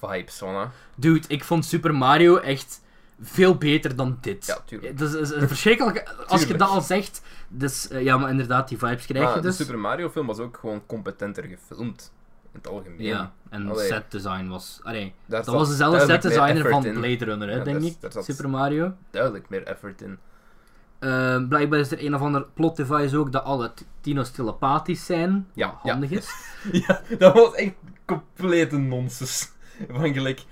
vibes 0.00 0.38
van, 0.38 0.54
hè. 0.54 0.64
Dude, 0.94 1.28
ik 1.28 1.44
vond 1.44 1.64
Super 1.64 1.94
Mario 1.94 2.36
echt 2.36 2.80
veel 3.20 3.56
beter 3.56 3.96
dan 3.96 4.18
dit. 4.20 4.46
Ja, 4.46 4.58
tuurlijk. 4.64 4.98
Dat 4.98 5.14
is, 5.14 5.20
is 5.20 5.30
een 5.30 5.48
verschrikkelijk. 5.48 6.14
Als 6.26 6.44
je 6.44 6.56
dat 6.56 6.68
al 6.68 6.80
zegt, 6.80 7.22
dus, 7.48 7.88
eh, 7.88 8.02
ja, 8.02 8.18
maar 8.18 8.30
inderdaad, 8.30 8.68
die 8.68 8.78
vibes 8.78 9.06
krijg 9.06 9.26
je 9.26 9.32
Maar 9.32 9.42
dus. 9.42 9.56
de 9.56 9.62
Super 9.64 9.78
Mario 9.80 10.10
film 10.10 10.26
was 10.26 10.38
ook 10.38 10.56
gewoon 10.60 10.82
competenter 10.86 11.44
gefilmd. 11.44 12.12
In 12.62 12.64
het 12.64 12.72
algemeen. 12.72 13.02
Ja, 13.06 13.32
en 13.50 13.68
Allee. 13.68 13.86
set 13.86 14.10
design 14.10 14.46
was. 14.48 14.80
Allee, 14.82 15.14
dat 15.26 15.46
was 15.46 15.68
dezelfde 15.68 16.00
set 16.06 16.22
designer 16.22 16.68
van 16.70 16.86
in. 16.86 16.94
Blade 16.94 17.24
Runner, 17.24 17.48
hè, 17.48 17.56
Ja, 17.56 17.64
denk 17.64 17.82
ik. 17.82 17.96
Super 18.22 18.50
Mario. 18.50 18.94
Duidelijk 19.10 19.48
meer 19.48 19.62
effort 19.62 20.02
in. 20.02 20.18
Ehm, 20.98 21.48
blijkbaar 21.48 21.78
is 21.78 21.90
er 21.90 22.04
een 22.04 22.14
of 22.14 22.20
ander 22.20 22.46
plot 22.54 22.76
device 22.76 23.16
ook 23.16 23.32
dat 23.32 23.44
alle 23.44 23.70
t- 23.74 23.84
dino's 24.00 24.30
telepathisch 24.30 25.06
zijn. 25.06 25.46
Ja, 25.52 25.78
handig 25.82 26.10
is. 26.10 26.30
Ja, 26.86 27.00
dat 27.18 27.34
was 27.34 27.54
echt 27.54 27.74
complete 28.04 28.76
nonsens. 28.78 29.50
Van 29.90 30.12
gelijk, 30.14 30.44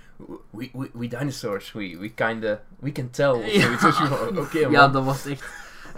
we, 0.50 0.70
we, 0.72 0.90
we 0.92 1.08
dinosaurs, 1.08 1.72
we, 1.72 1.96
we 2.00 2.08
kinda, 2.14 2.60
we 2.80 2.92
can 2.92 3.10
tell. 3.10 3.34
Ja. 3.52 3.68
Oké, 4.42 4.60
man. 4.62 4.70
Ja, 4.70 4.88
dat 4.88 5.04
was 5.04 5.26
echt. 5.26 5.44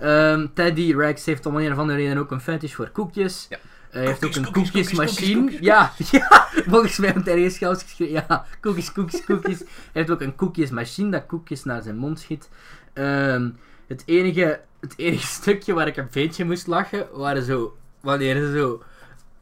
Ehm, 0.01 0.47
Teddy 0.55 0.95
Rex 0.97 1.25
heeft 1.27 1.47
om 1.47 1.57
een 1.57 1.73
of 1.73 1.79
andere 1.79 1.99
reden 1.99 2.19
ook 2.19 2.31
een 2.31 2.41
fetish 2.41 2.73
voor 2.75 2.89
koekjes. 2.91 3.47
Ja. 3.49 3.59
Hij 3.91 4.07
heeft 4.07 4.25
ook 4.25 4.35
een 4.35 4.43
koekjes, 4.43 4.71
koekjes, 4.71 4.89
koekjesmachine. 4.89 5.41
koekjes, 5.41 5.61
Ja, 5.61 5.93
ja, 6.11 6.49
volgens 6.67 6.99
mij 6.99 7.11
heeft 7.13 7.25
hij 7.25 7.35
ergens 7.35 7.59
zelfs 7.59 7.83
geschreven. 7.83 8.25
Ja, 8.29 8.45
koekjes, 8.61 8.93
koekjes, 8.93 9.25
koekjes. 9.25 9.59
Hij 9.59 9.69
heeft 9.93 10.11
ook 10.11 10.21
een 10.21 10.35
koekjesmachine 10.35 11.11
dat 11.11 11.27
koekjes 11.27 11.65
naar 11.65 11.83
zijn 11.83 11.97
mond 11.97 12.21
schiet. 12.21 12.49
Ehm, 12.93 13.51
het, 13.87 14.03
enige, 14.07 14.61
het 14.81 14.95
enige 14.97 15.27
stukje 15.41 15.73
waar 15.73 15.87
ik 15.87 15.97
een 15.97 16.09
beetje 16.13 16.45
moest 16.45 16.67
lachen, 16.67 17.07
waren 17.13 17.43
zo, 17.43 17.77
wanneer 18.01 18.37
ze 18.37 18.53
zo 18.59 18.83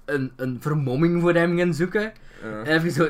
een, 0.05 0.33
een 0.37 0.59
vermomming 0.61 1.21
voor 1.21 1.35
hem 1.35 1.59
gaan 1.59 1.75
zoeken. 1.75 2.13
Ja. 2.43 2.63
En 2.63 2.83
je 2.83 2.91
zo 2.91 3.09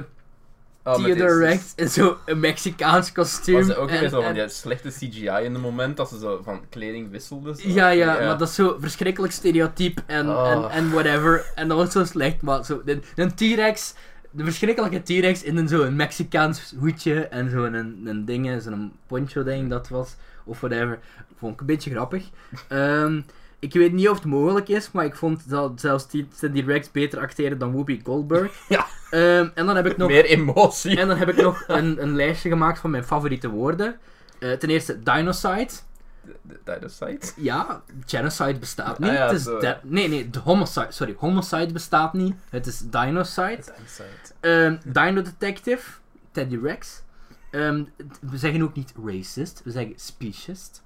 Oh, 0.88 0.94
Theodore 0.94 1.38
Rex 1.38 1.72
in 1.76 1.88
zo'n 1.88 2.16
Mexicaans 2.34 3.12
kostuum. 3.12 3.66
Was 3.66 3.76
ook 3.76 3.88
en- 3.88 4.00
weer 4.00 4.08
zo 4.08 4.20
van 4.20 4.28
en- 4.28 4.34
die 4.34 4.48
slechte 4.48 4.88
CGI 4.88 5.26
in 5.44 5.52
het 5.52 5.62
moment 5.62 5.96
dat 5.96 6.08
ze 6.08 6.18
zo 6.18 6.40
van 6.44 6.60
kleding 6.68 7.10
wisselden? 7.10 7.56
zo? 7.56 7.68
Ja, 7.68 7.88
ja, 7.88 8.06
maar 8.06 8.38
dat 8.38 8.48
is 8.48 8.54
zo 8.54 8.76
verschrikkelijk 8.80 9.32
stereotyp 9.32 10.02
en, 10.06 10.28
Oh. 10.28 10.50
en, 10.50 10.70
en 10.70 10.90
whatever. 10.90 11.44
En 11.54 11.68
dat 11.68 11.76
was 11.78 11.92
zo 11.92 12.04
slecht, 12.04 12.42
maar 12.42 12.64
zo, 12.64 12.82
de- 12.84 13.00
een 13.14 13.34
T-Rex, 13.34 13.94
de 14.30 14.44
verschrikkelijke 14.44 15.02
T-Rex 15.02 15.42
in 15.42 15.56
een 15.56 15.68
zo'n 15.68 15.96
Mexicaans 15.96 16.74
hoedje 16.78 17.26
en 17.26 17.50
zo'n 17.50 17.74
een, 17.74 18.02
een 18.04 18.24
ding, 18.24 18.62
zo'n 18.62 18.92
poncho 19.06 19.42
denk 19.42 19.62
ik 19.62 19.70
dat 19.70 19.88
was, 19.88 20.14
of 20.44 20.60
whatever. 20.60 20.98
Vond 21.38 21.52
ik 21.54 21.60
een 21.60 21.66
beetje 21.66 21.90
grappig. 21.90 22.24
Ehm, 22.68 23.20
ik 23.58 23.72
weet 23.72 23.92
niet 23.92 24.08
of 24.08 24.16
het 24.16 24.24
mogelijk 24.26 24.68
is, 24.68 24.90
maar 24.92 25.04
ik 25.04 25.14
vond 25.16 25.48
dat 25.50 25.80
zelfs 25.80 26.08
die 26.08 26.28
Rex 26.66 26.90
beter 26.90 27.18
acteren 27.18 27.58
dan 27.58 27.72
Whoopi 27.72 28.00
Goldberg. 28.04 28.52
Ja. 28.68 28.86
Ehm, 29.10 29.48
en 29.54 29.66
dan 29.66 29.76
heb 29.76 29.86
ik 29.86 29.96
nog 29.96 30.08
Meer 30.08 30.24
emotie. 30.24 30.98
en 31.00 31.08
dan 31.08 31.16
heb 31.16 31.28
ik 31.28 31.36
nog 31.42 31.64
een, 31.68 32.02
een 32.02 32.14
lijstje 32.16 32.48
gemaakt 32.48 32.78
van 32.78 32.90
mijn 32.90 33.04
favoriete 33.04 33.48
woorden. 33.48 33.98
Eh, 34.38 34.52
ten 34.52 34.68
eerste, 34.68 35.02
Dinocide. 35.02 35.68
De- 36.22 36.36
de 36.42 36.58
Dinocyte? 36.64 37.32
Ja, 37.36 37.82
genocide 38.06 38.58
bestaat 38.58 38.98
niet. 38.98 39.08
Ah 39.08 39.14
ja, 39.14 39.26
het 39.26 39.36
is 39.36 39.42
zo. 39.42 39.58
de- 39.58 39.76
nee, 39.82 40.08
nee, 40.08 40.30
de 40.30 40.38
homicide. 40.38 40.86
Sorry, 40.90 41.14
homicide 41.18 41.72
bestaat 41.72 42.12
niet. 42.12 42.34
Het 42.50 42.66
is 42.66 42.78
dinocide. 42.78 43.58
Ehm, 44.40 44.76
Dino 44.84 45.22
Detective, 45.22 45.90
Teddy 46.32 46.58
Rex. 46.62 47.02
Ehm, 47.50 47.84
we 48.20 48.38
zeggen 48.38 48.62
ook 48.62 48.74
niet 48.74 48.92
racist, 49.04 49.60
we 49.64 49.70
zeggen 49.70 49.92
speciest. 49.96 50.82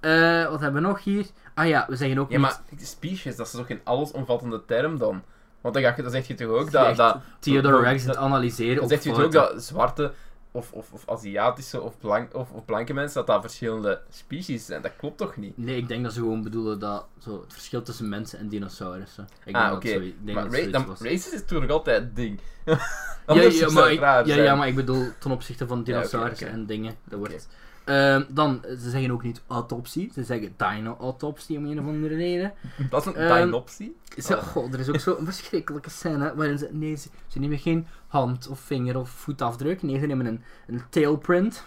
Eh, 0.00 0.48
wat 0.48 0.60
hebben 0.60 0.82
we 0.82 0.88
nog 0.88 1.04
hier? 1.04 1.26
Ah 1.54 1.68
ja, 1.68 1.86
we 1.88 1.96
zeggen 1.96 2.18
ook 2.18 2.30
Ja, 2.30 2.38
maar 2.38 2.60
species, 2.76 3.36
dat 3.36 3.46
is 3.46 3.52
toch 3.52 3.66
geen 3.66 3.80
allesomvattende 3.84 4.64
term 4.64 4.98
dan? 4.98 5.22
Want 5.60 5.74
dan, 5.74 5.82
ga 5.82 5.94
je, 5.96 6.02
dan 6.02 6.10
zeg 6.10 6.26
je 6.26 6.34
toch 6.34 6.48
ook 6.48 6.70
dat... 6.70 6.96
dat 6.96 7.18
Theodore 7.38 7.80
Rex 7.80 8.04
het 8.04 8.16
analyseren 8.16 8.76
Dan 8.76 8.88
zegt 8.88 9.04
je 9.04 9.10
toch 9.10 9.22
ook 9.22 9.32
dat 9.32 9.62
zwarte 9.62 10.12
of, 10.52 10.72
of, 10.72 10.92
of 10.92 11.08
Aziatische 11.08 11.80
of, 11.80 11.98
blank, 11.98 12.34
of, 12.34 12.50
of 12.50 12.64
blanke 12.64 12.94
mensen, 12.94 13.14
dat 13.14 13.26
dat 13.26 13.40
verschillende 13.40 14.00
species 14.10 14.66
zijn. 14.66 14.82
Dat 14.82 14.96
klopt 14.96 15.18
toch 15.18 15.36
niet? 15.36 15.56
Nee, 15.58 15.76
ik 15.76 15.88
denk 15.88 16.04
dat 16.04 16.12
ze 16.12 16.20
gewoon 16.20 16.42
bedoelen 16.42 16.78
dat 16.78 17.06
zo, 17.18 17.40
het 17.40 17.52
verschil 17.52 17.82
tussen 17.82 18.08
mensen 18.08 18.38
en 18.38 18.48
dinosaurussen. 18.48 19.28
Ik 19.44 19.54
ah, 19.54 19.72
oké. 19.72 19.88
denk 19.88 20.36
Maar 20.36 20.50
dat 20.50 20.54
ra- 20.54 20.70
dan, 20.70 20.86
was. 20.86 21.00
racist 21.00 21.32
is 21.32 21.40
natuurlijk 21.40 21.70
altijd 21.70 22.02
het 22.04 22.16
ding. 22.16 22.40
Ja, 22.64 22.78
ja, 23.26 23.70
maar 23.70 23.92
ik, 23.92 24.26
ja, 24.26 24.54
maar 24.54 24.68
ik 24.68 24.74
bedoel 24.74 25.06
ten 25.18 25.30
opzichte 25.30 25.66
van 25.66 25.82
dinosaurussen 25.82 26.48
en 26.48 26.66
dingen. 26.66 26.94
Dat 27.04 27.18
wordt... 27.18 27.48
Ehm, 27.90 28.22
dan, 28.28 28.60
ze 28.80 28.90
zeggen 28.90 29.10
ook 29.10 29.22
niet 29.22 29.42
autopsie, 29.46 30.10
ze 30.14 30.24
zeggen 30.24 30.54
dino-autopsie 30.56 31.58
om 31.58 31.64
een 31.64 31.80
of 31.80 31.86
andere 31.86 32.16
reden. 32.16 32.52
Dat 32.90 33.00
is 33.00 33.06
een 33.06 33.14
Ehm, 33.20 33.44
dinopsie. 33.44 33.96
Zo, 34.18 34.34
Oh. 34.34 34.42
goh, 34.42 34.72
er 34.72 34.78
is 34.80 34.88
ook 34.88 35.00
zo'n 35.00 35.24
verschrikkelijke 35.32 35.90
scène 35.90 36.34
waarin 36.36 36.58
ze, 36.58 36.68
nee, 36.72 36.96
ze, 36.96 37.08
ze 37.26 37.38
nemen 37.38 37.58
geen 37.58 37.86
hand 38.06 38.48
of 38.48 38.60
vinger 38.60 38.98
of 38.98 39.08
voetafdruk, 39.10 39.82
nee, 39.82 39.98
ze 39.98 40.06
nemen 40.06 40.26
een, 40.26 40.42
een 40.66 40.82
tailprint, 40.90 41.64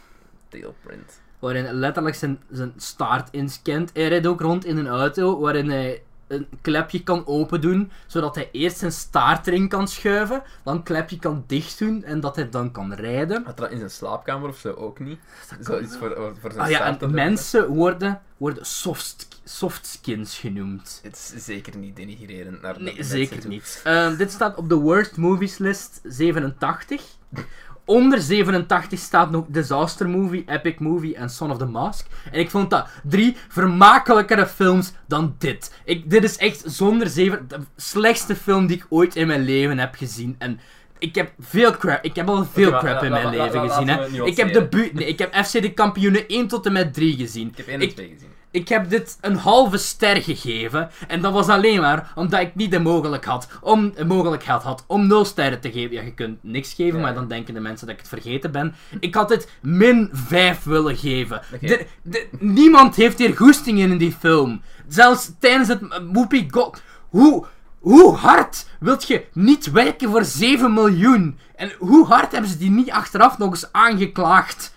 Tailprint. 0.47 1.21
waarin 1.39 1.73
letterlijk 1.73 2.15
zijn, 2.15 2.39
zijn 2.51 2.73
staart 2.77 3.29
inscant. 3.31 3.89
Hij 3.93 4.07
rijdt 4.07 4.27
ook 4.27 4.41
rond 4.41 4.65
in 4.65 4.77
een 4.77 4.87
auto 4.87 5.39
waarin 5.39 5.69
hij 5.69 6.03
een 6.33 6.47
klepje 6.61 7.03
kan 7.03 7.27
open 7.27 7.61
doen, 7.61 7.91
zodat 8.07 8.35
hij 8.35 8.49
eerst 8.51 8.77
zijn 8.77 8.91
staart 8.91 9.47
erin 9.47 9.67
kan 9.67 9.87
schuiven, 9.87 10.43
dan 10.63 10.75
een 10.75 10.83
klepje 10.83 11.19
kan 11.19 11.43
dicht 11.47 11.79
doen 11.79 12.03
en 12.03 12.19
dat 12.19 12.35
hij 12.35 12.49
dan 12.49 12.71
kan 12.71 12.93
rijden. 12.93 13.43
Had 13.45 13.57
dat 13.57 13.71
in 13.71 13.77
zijn 13.77 13.89
slaapkamer 13.89 14.49
of 14.49 14.57
zo 14.57 14.73
ook 14.73 14.99
niet? 14.99 15.19
Zoiets 15.59 15.97
voor, 15.97 16.13
voor 16.15 16.35
voor 16.41 16.51
zijn 16.51 16.63
Ah 16.65 16.69
ja, 16.69 16.85
en 16.85 16.97
doen. 16.97 17.13
mensen 17.13 17.67
worden, 17.67 18.21
worden 18.37 18.65
soft, 18.65 19.27
softskins 19.43 20.37
genoemd. 20.37 20.99
Het 21.03 21.33
is 21.35 21.45
zeker 21.45 21.77
niet 21.77 21.95
denigrerend 21.95 22.61
naar 22.61 22.73
de 22.73 22.79
Nee, 22.83 23.03
zeker 23.03 23.47
niet. 23.47 23.81
Ehm, 23.83 24.15
dit 24.15 24.31
staat 24.31 24.55
op 24.57 24.69
de 24.69 24.75
Worst 24.75 25.17
Movies 25.17 25.57
list 25.57 25.99
87. 26.03 27.01
Onder 27.85 28.21
87 28.21 28.99
staat 28.99 29.31
nog 29.31 29.45
Disaster 29.47 30.09
Movie, 30.09 30.43
Epic 30.47 30.75
Movie 30.77 31.15
en 31.15 31.29
Son 31.29 31.51
of 31.51 31.57
the 31.57 31.65
Mask. 31.65 32.07
En 32.31 32.39
ik 32.39 32.49
vond 32.49 32.69
dat 32.69 32.87
drie 33.03 33.35
vermakelijkere 33.49 34.47
films 34.47 34.93
dan 35.07 35.35
dit. 35.37 35.73
Ik, 35.85 36.09
dit 36.09 36.23
is 36.23 36.37
echt 36.37 36.63
zonder 36.65 37.07
zeven 37.07 37.45
de 37.47 37.57
slechtste 37.75 38.35
film 38.35 38.67
die 38.67 38.77
ik 38.77 38.85
ooit 38.89 39.15
in 39.15 39.27
mijn 39.27 39.41
leven 39.41 39.77
heb 39.79 39.95
gezien. 39.95 40.35
En 40.39 40.59
ik 40.99 41.15
heb 41.15 41.31
veel 41.39 41.71
crap, 41.71 42.03
ik 42.03 42.15
heb 42.15 42.29
al 42.29 42.45
veel 42.45 42.77
crap 42.77 43.03
in 43.03 43.11
mijn 43.11 43.29
leven 43.29 43.69
gezien. 43.69 43.87
Hè. 43.87 44.05
Ik 44.25 44.37
heb 44.37 44.53
de 44.53 44.59
nuanceren. 44.59 44.69
bu 44.69 44.89
nee, 44.93 45.07
ik 45.07 45.19
heb 45.19 45.35
FC 45.45 45.51
de 45.61 45.73
kampioenen 45.73 46.27
1 46.27 46.47
tot 46.47 46.65
en 46.65 46.71
met 46.73 46.93
3 46.93 47.15
gezien. 47.15 47.47
Ik 47.47 47.57
heb 47.57 47.67
één 47.67 47.79
en 47.79 47.87
Ik- 47.87 47.93
twee 47.95 48.09
gezien. 48.09 48.29
Ik 48.53 48.67
heb 48.69 48.89
dit 48.89 49.17
een 49.21 49.35
halve 49.35 49.77
ster 49.77 50.21
gegeven. 50.21 50.89
En 51.07 51.21
dat 51.21 51.33
was 51.33 51.47
alleen 51.47 51.81
maar 51.81 52.11
omdat 52.15 52.39
ik 52.39 52.55
niet 52.55 52.71
de 52.71 52.79
mogelijk 52.79 53.25
had 53.25 53.47
om, 53.61 53.91
de 53.95 54.05
mogelijkheid 54.05 54.61
had 54.63 54.83
om 54.87 55.07
0 55.07 55.25
sterren 55.25 55.59
te 55.59 55.71
geven. 55.71 55.95
Ja, 55.95 56.01
je 56.01 56.13
kunt 56.13 56.37
niks 56.43 56.73
geven, 56.73 56.95
Ja. 56.99 57.05
maar 57.05 57.13
dan 57.13 57.27
denken 57.27 57.53
de 57.53 57.59
mensen 57.59 57.85
dat 57.87 57.95
ik 57.95 58.01
het 58.01 58.09
vergeten 58.09 58.51
ben. 58.51 58.75
Ik 58.99 59.15
had 59.15 59.29
het 59.29 59.49
min 59.61 60.09
5 60.13 60.63
willen 60.63 60.95
geven. 60.97 61.41
Oké. 61.53 61.67
De- 61.67 61.85
de- 62.01 62.27
niemand 62.39 62.95
heeft 62.95 63.17
hier 63.17 63.35
goesting 63.37 63.79
in 63.79 63.91
in 63.91 63.97
die 63.97 64.15
film. 64.19 64.61
Zelfs 64.87 65.31
tijdens 65.39 65.67
het 65.67 65.81
uh, 65.81 65.89
Whoopi 66.11 66.47
God. 66.51 66.81
Hoe, 67.09 67.45
hoe 67.83 68.15
hard 68.15 68.65
wilt 68.79 69.07
je 69.07 69.25
niet 69.33 69.71
werken 69.71 70.09
voor 70.09 70.25
7 70.25 70.73
miljoen? 70.73 71.37
En 71.55 71.71
hoe 71.79 72.05
hard 72.05 72.31
hebben 72.31 72.49
ze 72.49 72.57
die 72.57 72.71
niet 72.71 72.91
achteraf 72.91 73.37
nog 73.37 73.49
eens 73.49 73.71
aangeklaagd? 73.71 74.71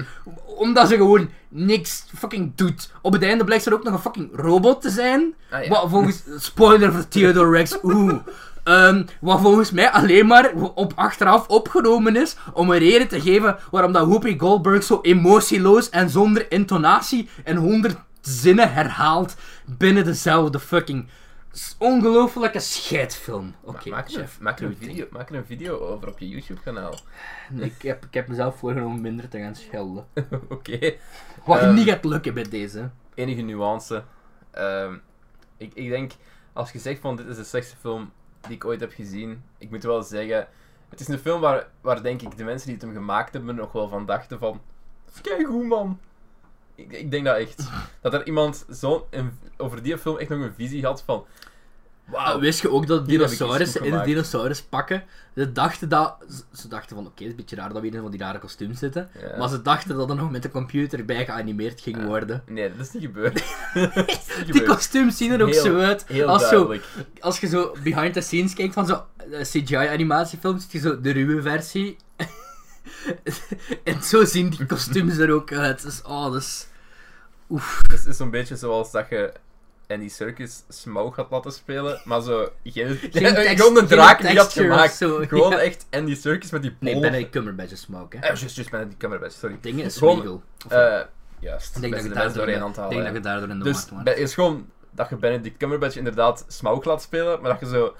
Omdat 0.56 0.88
ze 0.88 0.96
gewoon 0.96 1.28
niks 1.48 2.04
fucking 2.18 2.52
doet. 2.54 2.92
Op 3.02 3.12
het 3.12 3.22
einde 3.22 3.44
blijkt 3.44 3.66
er 3.66 3.74
ook 3.74 3.82
nog 3.82 3.92
een 3.92 4.00
fucking 4.00 4.28
robot 4.32 4.82
te 4.82 4.90
zijn. 4.90 5.34
Ah, 5.50 5.62
ja. 5.62 5.68
Wat 5.68 5.90
volgens... 5.90 6.22
Spoiler 6.36 6.92
voor 6.92 7.08
Theodore 7.08 7.50
Rex. 7.50 7.78
Oeh. 7.82 8.14
Ehm, 8.64 9.02
wat 9.20 9.40
volgens 9.40 9.70
mij 9.70 9.90
alleen 9.90 10.26
maar 10.26 10.52
op 10.74 10.92
achteraf 10.94 11.48
opgenomen 11.48 12.16
is 12.16 12.36
om 12.52 12.70
een 12.70 12.78
reden 12.78 13.08
te 13.08 13.20
geven 13.20 13.56
waarom 13.70 13.92
dat 13.92 14.06
Whoopi 14.06 14.38
Goldberg 14.38 14.82
zo 14.82 14.98
emotieloos 15.02 15.90
en 15.90 16.10
zonder 16.10 16.50
intonatie 16.50 17.28
en 17.44 17.56
honderd 17.56 17.96
zinnen 18.20 18.72
herhaalt 18.72 19.36
binnen 19.64 20.04
dezelfde 20.04 20.60
fucking 20.60 21.06
ongelofelijke 21.78 22.60
scheidfilm. 22.60 23.54
Oké, 23.62 23.88
maak, 23.90 24.08
er, 24.10 24.28
maak, 24.40 24.58
er 24.60 24.66
een 24.66 24.76
video, 24.76 25.06
maak 25.10 25.28
er 25.30 25.34
een 25.36 25.46
video 25.46 25.78
over 25.78 26.08
op 26.08 26.18
je 26.18 26.28
YouTube 26.28 26.60
kanaal. 26.60 26.94
Ik 27.56 27.82
heb, 27.82 28.04
ik 28.04 28.14
heb 28.14 28.28
mezelf 28.28 28.58
voorgenomen 28.58 29.00
minder 29.00 29.28
te 29.28 29.38
gaan 29.38 29.54
schelden. 29.54 30.06
Oké. 30.48 30.94
Wat 31.44 31.58
Ehm, 31.60 31.74
niet 31.74 31.88
gaat 31.88 32.04
lukken 32.04 32.34
bij 32.34 32.42
deze. 32.48 32.90
Enige 33.14 33.40
nuance. 33.42 34.04
Ehm, 34.50 34.94
ik, 35.56 35.74
ik 35.74 35.88
denk, 35.88 36.12
als 36.52 36.72
je 36.72 36.78
zegt 36.78 37.00
van 37.00 37.16
dit 37.16 37.26
is 37.26 37.36
de 37.36 37.44
slechtste 37.44 37.76
film 37.76 38.12
die 38.40 38.54
ik 38.56 38.64
ooit 38.64 38.80
heb 38.80 38.92
gezien, 38.92 39.42
ik 39.58 39.70
moet 39.70 39.82
wel 39.82 40.02
zeggen, 40.02 40.48
het 40.88 41.00
is 41.00 41.08
een 41.08 41.18
film 41.18 41.40
waar, 41.40 41.66
waar 41.80 42.02
denk 42.02 42.22
ik 42.22 42.36
de 42.36 42.44
mensen 42.44 42.66
die 42.66 42.76
het 42.76 42.84
hem 42.84 42.94
gemaakt 42.94 43.32
hebben 43.32 43.54
nog 43.54 43.72
wel 43.72 43.88
van 43.88 44.06
dachten 44.06 44.38
van, 44.38 44.60
kijk 45.22 45.46
goed 45.46 45.66
man. 45.66 46.00
Ik, 46.74 46.92
ik 46.92 47.10
denk 47.10 47.24
dat 47.24 47.36
echt. 47.36 47.68
Dat 48.02 48.14
er 48.14 48.26
iemand 48.26 48.66
zo 48.72 49.06
een- 49.10 49.38
over 49.56 49.82
die 49.82 49.98
film 49.98 50.16
echt 50.18 50.28
nog 50.28 50.40
een 50.40 50.54
visie 50.54 50.84
had 50.84 51.02
van, 51.02 51.26
wist 52.40 52.60
je 52.60 52.70
ook 52.70 52.86
dat 52.86 53.06
dinosaurussen 53.08 53.84
in 53.84 53.92
de 53.92 54.02
dinosauruspakken, 54.04 55.04
ze 55.34 55.52
dachten 55.52 55.88
dat, 55.88 56.16
ze- 56.52 56.68
dachten 56.68 56.96
van 56.96 57.06
oké, 57.06 57.12
het 57.14 57.22
is 57.22 57.30
een 57.30 57.36
beetje 57.36 57.56
raar 57.56 57.72
dat 57.72 57.82
we 57.82 57.88
in 57.88 58.00
van 58.00 58.10
die 58.10 58.20
rare 58.20 58.38
kostuums 58.38 58.78
zitten, 58.78 59.08
Ja. 59.20 59.38
maar 59.38 59.48
ze 59.48 59.62
dachten 59.62 59.96
dat 59.96 60.10
er 60.10 60.16
nog 60.16 60.30
met 60.30 60.42
de 60.42 60.50
computer 60.50 61.04
bij 61.04 61.24
geanimeerd 61.24 61.80
ging 61.80 62.04
worden. 62.06 62.42
Nee, 62.46 62.76
dat 62.76 62.86
is 62.86 62.92
niet 62.92 63.02
gebeurd. 63.02 63.34
dat 63.94 64.08
is 64.08 64.26
niet 64.44 64.52
Die 64.52 64.62
kostuums 64.62 65.16
zien 65.16 65.32
er 65.32 65.42
ook 65.42 65.50
Heel- 65.52 65.62
zo 65.62 65.78
uit. 65.78 66.04
Heel 66.06 66.26
als, 66.28 66.48
zo, 66.48 66.74
als 67.20 67.40
je 67.40 67.46
zo 67.46 67.76
behind 67.82 68.12
the 68.14 68.20
scenes 68.20 68.54
kijkt 68.54 68.74
van 68.74 68.86
zo'n 68.86 69.00
CGI-animatiefilms, 69.42 70.66
zie 70.70 70.80
je 70.80 70.88
zo 70.88 71.00
de 71.00 71.10
ruwe 71.10 71.42
versie. 71.42 71.96
en 73.84 74.02
zo 74.02 74.24
zien 74.24 74.50
die 74.50 74.66
kostuums 74.66 75.16
er 75.16 75.32
ook 75.32 75.52
uit. 75.52 75.82
Dus, 75.82 76.02
oh, 76.02 76.24
dat 76.24 76.34
is... 76.42 76.66
Oef. 77.50 77.80
Het 77.88 78.06
is 78.06 78.16
zo'n 78.16 78.30
beetje 78.30 78.56
zoals 78.56 78.90
dat 78.90 79.06
je 79.10 79.32
Andy 79.88 80.08
Circus 80.08 80.64
Smaug 80.68 81.16
had 81.16 81.30
laten 81.30 81.52
spelen, 81.52 82.00
maar 82.04 82.20
zo 82.22 82.48
geen, 82.64 82.98
tekst- 83.10 83.18
gewoon 83.60 83.76
een 83.76 83.76
geen 83.76 83.86
draak 83.86 84.20
die 84.20 84.38
had 84.38 84.52
gemaakt. 84.52 84.94
zo, 84.94 85.16
Gewoon 85.28 85.50
ja. 85.50 85.58
echt 85.58 85.86
Andy 85.90 86.14
Circus 86.14 86.50
met 86.50 86.62
die 86.62 86.76
Nee, 86.80 86.92
pollen. 86.94 87.08
Benedict 87.10 87.32
Cumberbatch 87.34 87.76
smoke, 87.76 88.16
hè. 88.16 88.22
Eh, 88.22 88.28
juist, 88.28 88.54
juist, 88.56 88.70
Benedict 88.70 88.96
Cumberbatch, 88.98 89.34
sorry. 89.34 89.56
Dingen 89.60 89.84
is 89.84 89.96
Gewoon, 89.96 90.16
Smeagol. 90.16 90.42
Of- 90.66 90.72
Eh, 90.72 91.00
juist. 91.38 91.74
Ik 91.76 91.80
denk 91.80 91.94
dat 91.94 92.02
je 92.02 92.08
daardoor 92.08 92.48
in 92.48 92.72
de- 92.72 92.88
denk 92.88 93.04
dat 93.04 93.12
je 93.14 93.20
daardoor 93.20 93.48
in 93.48 93.58
de 93.58 93.64
Dus 93.64 93.90
markt 93.90 94.18
is 94.18 94.34
gewoon 94.34 94.70
dat 94.90 95.08
je 95.08 95.16
Benedict 95.16 95.56
Cumberbatch 95.56 95.96
inderdaad 95.96 96.44
Smaug 96.48 96.84
laat 96.84 97.02
spelen, 97.02 97.40
maar 97.40 97.50
dat 97.50 97.60
je 97.60 97.66
zo 97.76 97.94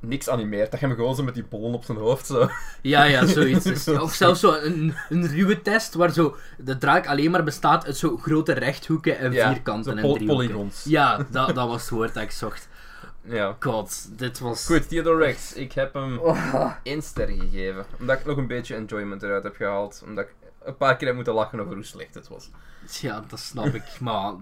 niks 0.00 0.28
animeert. 0.28 0.70
Dat 0.70 0.80
je 0.80 0.86
hem 0.86 0.94
gewoon 0.94 1.14
zo 1.14 1.22
met 1.22 1.34
die 1.34 1.42
pollen 1.44 1.72
op 1.74 1.84
zijn 1.84 1.98
hoofd 1.98 2.26
zo... 2.26 2.48
Ja, 2.82 3.04
ja, 3.04 3.26
zoiets. 3.26 3.64
Dus- 3.70 3.84
Zo. 3.84 4.00
of 4.02 4.14
zelfs 4.14 4.40
zo 4.40 4.52
een, 4.54 4.94
een 5.08 5.26
ruwe 5.26 5.62
test 5.62 5.94
waar 5.94 6.12
zo 6.12 6.36
de 6.58 6.78
draak 6.78 7.06
alleen 7.06 7.30
maar 7.30 7.44
bestaat 7.44 7.86
uit 7.86 7.96
zo 7.96 8.16
grote 8.16 8.52
rechthoeken 8.52 9.18
en 9.18 9.32
Ja, 9.32 9.52
vierkanten 9.52 9.92
en 9.92 9.98
driehoeken. 9.98 10.26
polygons. 10.26 10.84
Ja, 10.84 11.26
dat, 11.30 11.54
dat 11.54 11.68
was 11.68 11.80
het 11.80 11.90
woord 11.90 12.14
dat 12.14 12.22
ik 12.22 12.30
zocht. 12.30 12.68
Ja. 13.22 13.56
God, 13.60 14.18
dit 14.18 14.38
was... 14.38 14.66
Goed, 14.66 14.88
Theodore 14.88 15.24
Rex. 15.24 15.52
Ik 15.52 15.72
heb 15.72 15.94
hem 15.94 16.18
Oh. 16.18 16.72
één 16.82 17.02
ster 17.02 17.28
gegeven. 17.28 17.84
Omdat 17.98 18.18
ik 18.18 18.24
nog 18.26 18.36
een 18.36 18.46
beetje 18.46 18.74
enjoyment 18.74 19.22
eruit 19.22 19.42
heb 19.42 19.56
gehaald. 19.56 20.02
Omdat 20.06 20.24
ik 20.24 20.34
een 20.64 20.76
paar 20.76 20.96
keer 20.96 21.06
heb 21.06 21.16
moeten 21.16 21.34
lachen 21.34 21.60
over 21.60 21.74
hoe 21.74 21.84
slecht 21.84 22.14
het 22.14 22.28
was. 22.28 22.50
Ja, 23.00 23.24
dat 23.28 23.38
snap 23.40 23.66
ik, 23.74 24.00
maar... 24.00 24.32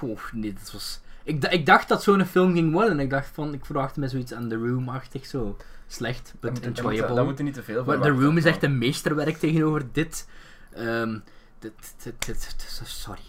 Oh, 0.00 0.18
nee, 0.32 0.52
dat 0.52 0.72
was... 0.72 1.00
Ik, 1.28 1.44
ik 1.44 1.66
dacht 1.66 1.88
dat 1.88 2.02
zo'n 2.02 2.24
film 2.24 2.52
ging 2.52 2.72
worden. 2.72 3.00
Ik 3.00 3.10
dacht 3.10 3.30
van, 3.32 3.54
ik 3.54 3.64
verwachtte 3.64 4.00
me 4.00 4.08
zoiets 4.08 4.32
aan 4.34 4.48
The 4.48 4.56
Room-achtig, 4.56 5.26
zo 5.26 5.56
slecht, 5.86 6.24
Dat 6.24 6.40
but 6.40 6.54
dat, 6.54 6.68
moet, 6.68 6.78
enjoyable. 6.78 7.14
dat 7.14 7.24
moet 7.24 7.38
er 7.38 7.44
niet 7.44 7.54
te 7.54 7.62
veel 7.62 7.84
Maar 7.84 8.00
The 8.00 8.08
Room 8.10 8.36
is 8.36 8.44
echt 8.44 8.62
een 8.62 8.78
meesterwerk 8.78 9.36
tegenover 9.36 9.92
dit. 9.92 10.28
Ehm, 10.72 11.18
dit, 11.58 11.72
dit, 12.02 12.26
dit, 12.26 12.54
dit- 12.58 12.80
sorry. 12.88 13.20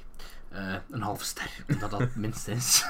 Eh, 0.49 0.73
een 0.89 1.01
half 1.01 1.21
ster, 1.23 1.51
omdat 1.69 1.89
dat 1.91 1.99
het 1.99 2.15
minste 2.25 2.51
is. 2.51 2.85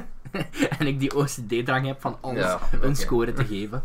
en 0.78 0.86
ik 0.86 0.98
die 1.00 1.16
OCD-drang 1.16 1.86
heb 1.86 2.00
van 2.00 2.18
alles 2.20 2.40
Ja, 2.44 2.60
een 2.80 2.96
score 2.96 3.32
te 3.32 3.44
geven. 3.44 3.82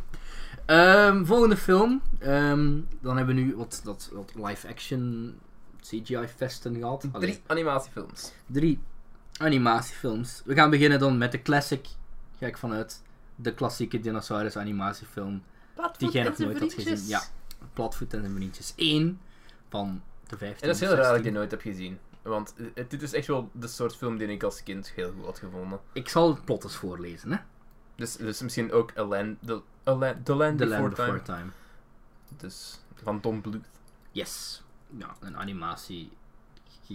Ehm, 0.66 1.26
volgende 1.26 1.58
film. 1.58 2.02
Ehm, 2.20 2.78
dan 3.02 3.18
hebben 3.18 3.36
we 3.36 3.42
nu 3.42 3.56
wat, 3.56 3.82
wat 3.84 4.12
live-action 4.36 5.34
CGI-festen 5.82 6.76
gehad. 6.76 7.08
Allee, 7.12 7.30
Drie 7.30 7.42
animatiefilms. 7.48 8.32
drie 8.46 8.80
animatiefilms. 9.42 10.42
We 10.46 10.54
gaan 10.54 10.70
beginnen 10.70 11.00
dan 11.00 11.18
met 11.18 11.32
de 11.32 11.42
classic. 11.42 11.88
Ga 12.40 12.46
ik 12.46 12.58
vanuit. 12.58 13.02
De 13.36 13.54
klassieke 13.54 14.00
dinosaurus 14.00 14.58
animatiefilm. 14.58 15.44
Die 15.98 16.12
jij 16.12 16.24
nog 16.24 16.38
nooit 16.38 16.60
had 16.60 16.74
gezien. 16.74 17.08
Ja. 17.08 17.22
Platvoet 17.74 18.14
en 18.14 18.20
zijn 18.20 18.36
vriendjes. 18.36 18.74
Eén 18.76 19.20
van 19.70 20.02
de 20.28 20.38
15. 20.38 20.62
En 20.62 20.68
dat 20.68 20.76
is 20.76 20.82
heel 20.82 20.96
raar 20.96 21.08
dat 21.08 21.18
ik 21.18 21.24
die 21.24 21.32
16. 21.32 21.34
nooit 21.34 21.52
heb 21.52 21.62
gezien. 21.62 22.00
Want 22.22 22.56
eh, 22.74 22.86
dit 22.88 23.02
is 23.02 23.14
echt 23.14 23.28
wel 23.28 23.50
de 23.54 23.68
soort 23.68 23.96
film 23.96 24.18
die 24.18 24.28
ik 24.28 24.44
als 24.44 24.64
kind 24.64 24.92
heel 24.96 25.12
goed 25.12 25.26
had 25.26 25.40
gevonden. 25.40 25.80
Ik 25.94 26.10
zal 26.10 26.30
het 26.30 26.46
plot 26.46 26.64
eens 26.64 26.76
voorlezen, 26.76 27.32
hè. 27.32 27.38
Dus, 27.96 28.16
dus 28.16 28.42
misschien 28.42 28.72
ook 28.72 28.98
A 28.98 29.04
Land, 29.04 29.38
the, 29.46 29.62
A 29.88 29.96
Land, 29.96 30.26
the 30.26 30.36
Land 30.36 30.58
The 30.58 30.66
Before 30.66 30.82
Land 30.82 30.96
Time. 30.96 31.12
Before 31.12 31.24
Time. 31.24 31.50
Dus 32.38 32.80
van 33.04 33.22
Don 33.22 33.42
Bluth. 33.42 33.66
Yes. 34.12 34.64
Ja, 34.98 35.16
een 35.20 35.38
animatie 35.38 36.12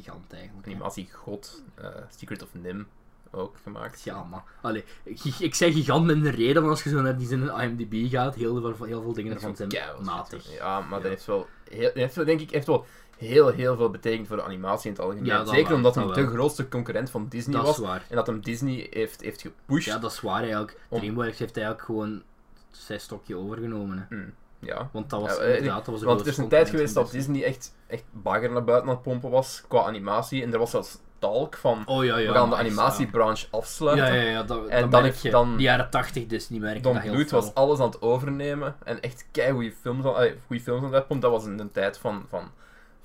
gigant 0.02 0.32
eigenlijk. 0.32 0.66
hè. 0.66 0.72
Animatiegod. 0.72 1.62
eh 1.74 1.88
Secret 2.16 2.42
of 2.42 2.48
Nim. 2.52 2.86
Ook 3.30 3.56
gemaakt. 3.62 4.02
Ja, 4.02 4.22
maar... 4.24 4.42
Allee, 4.62 4.84
ik, 5.02 5.24
ik 5.38 5.54
zeg 5.54 5.72
gigant 5.72 6.06
met 6.06 6.16
een 6.16 6.30
reden, 6.30 6.54
want 6.62 6.68
als 6.74 6.82
je 6.82 6.90
zo 6.90 7.00
naar 7.00 7.18
die 7.18 7.26
zin 7.26 7.42
in 7.42 7.60
IMDb 7.60 8.10
gaat, 8.10 8.34
heel 8.34 8.60
veel, 8.74 8.86
heel 8.86 9.02
veel 9.02 9.12
dingen 9.12 9.32
ervan 9.34 9.56
zijn 9.56 9.72
matig. 10.02 10.52
Ja, 10.56 10.80
maar 10.80 10.88
Ja. 10.88 10.94
dat 11.00 11.02
heeft 11.10 11.24
wel, 11.26 11.46
heel, 11.70 11.90
heeft 11.94 12.14
wel, 12.14 12.24
denk 12.24 12.40
ik, 12.40 12.50
echt 12.50 12.66
wel 12.66 12.86
heel, 13.18 13.48
heel 13.48 13.76
veel 13.76 13.90
betekend 13.90 14.26
voor 14.26 14.36
de 14.36 14.42
animatie 14.42 14.86
in 14.90 14.96
het 14.96 15.04
algemeen. 15.04 15.24
Ja, 15.24 15.44
Zeker 15.44 15.74
omdat 15.74 15.94
dat 15.94 16.14
hij 16.14 16.24
de 16.24 16.30
grootste 16.30 16.68
concurrent 16.68 17.10
van 17.10 17.28
Disney 17.28 17.54
Dat 17.56 17.62
is 17.68 17.78
was. 17.78 17.86
waar. 17.88 18.04
En 18.08 18.16
dat 18.16 18.26
hem 18.26 18.40
Disney 18.40 18.86
heeft, 18.90 19.20
heeft 19.20 19.40
gepusht. 19.40 19.86
Ja, 19.86 19.98
dat 19.98 20.12
is 20.12 20.20
waar 20.20 20.40
eigenlijk. 20.40 20.80
Om- 20.88 20.98
DreamWorks 20.98 21.38
heeft 21.38 21.56
eigenlijk 21.56 21.86
gewoon 21.86 22.22
zijn 22.70 23.00
stokje 23.00 23.36
overgenomen, 23.36 24.06
hè. 24.08 24.16
Mm, 24.16 24.34
ja. 24.66 24.88
Want 24.92 25.10
dat 25.10 25.20
was 25.20 25.36
Ja, 25.36 25.42
eh, 25.42 25.56
inderdaad, 25.56 25.84
dat 25.84 25.86
was 25.94 26.00
een 26.00 26.06
Want 26.06 26.20
er 26.20 26.26
is 26.26 26.36
een 26.38 26.48
tijd 26.48 26.68
geweest 26.70 26.94
dat 26.94 27.10
Disney 27.10 27.44
echt, 27.44 27.74
echt 27.86 28.04
bagger 28.10 28.50
naar 28.50 28.64
buiten 28.64 28.88
aan 28.88 28.94
het 28.94 29.02
pompen 29.04 29.30
was 29.30 29.64
qua 29.68 29.82
animatie. 29.82 30.42
En 30.42 30.52
er 30.52 30.58
was 30.58 30.70
zelfs 30.70 30.98
talk 31.18 31.56
van, 31.56 31.82
Oh 31.86 32.04
ja, 32.04 32.18
ja. 32.18 32.28
we 32.32 32.38
gaan 32.38 32.50
de 32.50 32.56
animatiebranche 32.56 33.46
afsluiten. 33.50 34.06
Ja, 34.06 34.14
ja, 34.14 34.30
ja. 34.30 34.42
Dat, 34.42 34.66
En 34.66 34.90
dan 34.90 35.12
je. 35.22 35.30
dan- 35.30 35.56
De 35.56 35.62
jaren 35.62 35.90
80 35.90 36.26
dus 36.26 36.48
niet 36.48 36.60
Don 36.82 36.94
dat 36.94 37.02
heel 37.02 37.12
Bluth 37.12 37.30
was 37.30 37.54
alles 37.54 37.78
aan 37.78 37.86
het 37.86 38.02
overnemen 38.02 38.76
en 38.84 39.00
echt 39.00 39.26
keigoede 39.30 39.72
films, 39.80 40.04
aan- 40.04 40.14
allee, 40.14 40.34
goede 40.46 40.62
films 40.62 40.78
aan 40.80 40.86
het 40.86 40.94
uitpompen. 40.94 41.30
Dat 41.30 41.40
was 41.40 41.48
in 41.50 41.56
de 41.56 41.70
tijd 41.72 41.98
van, 41.98 42.24
van, 42.28 42.50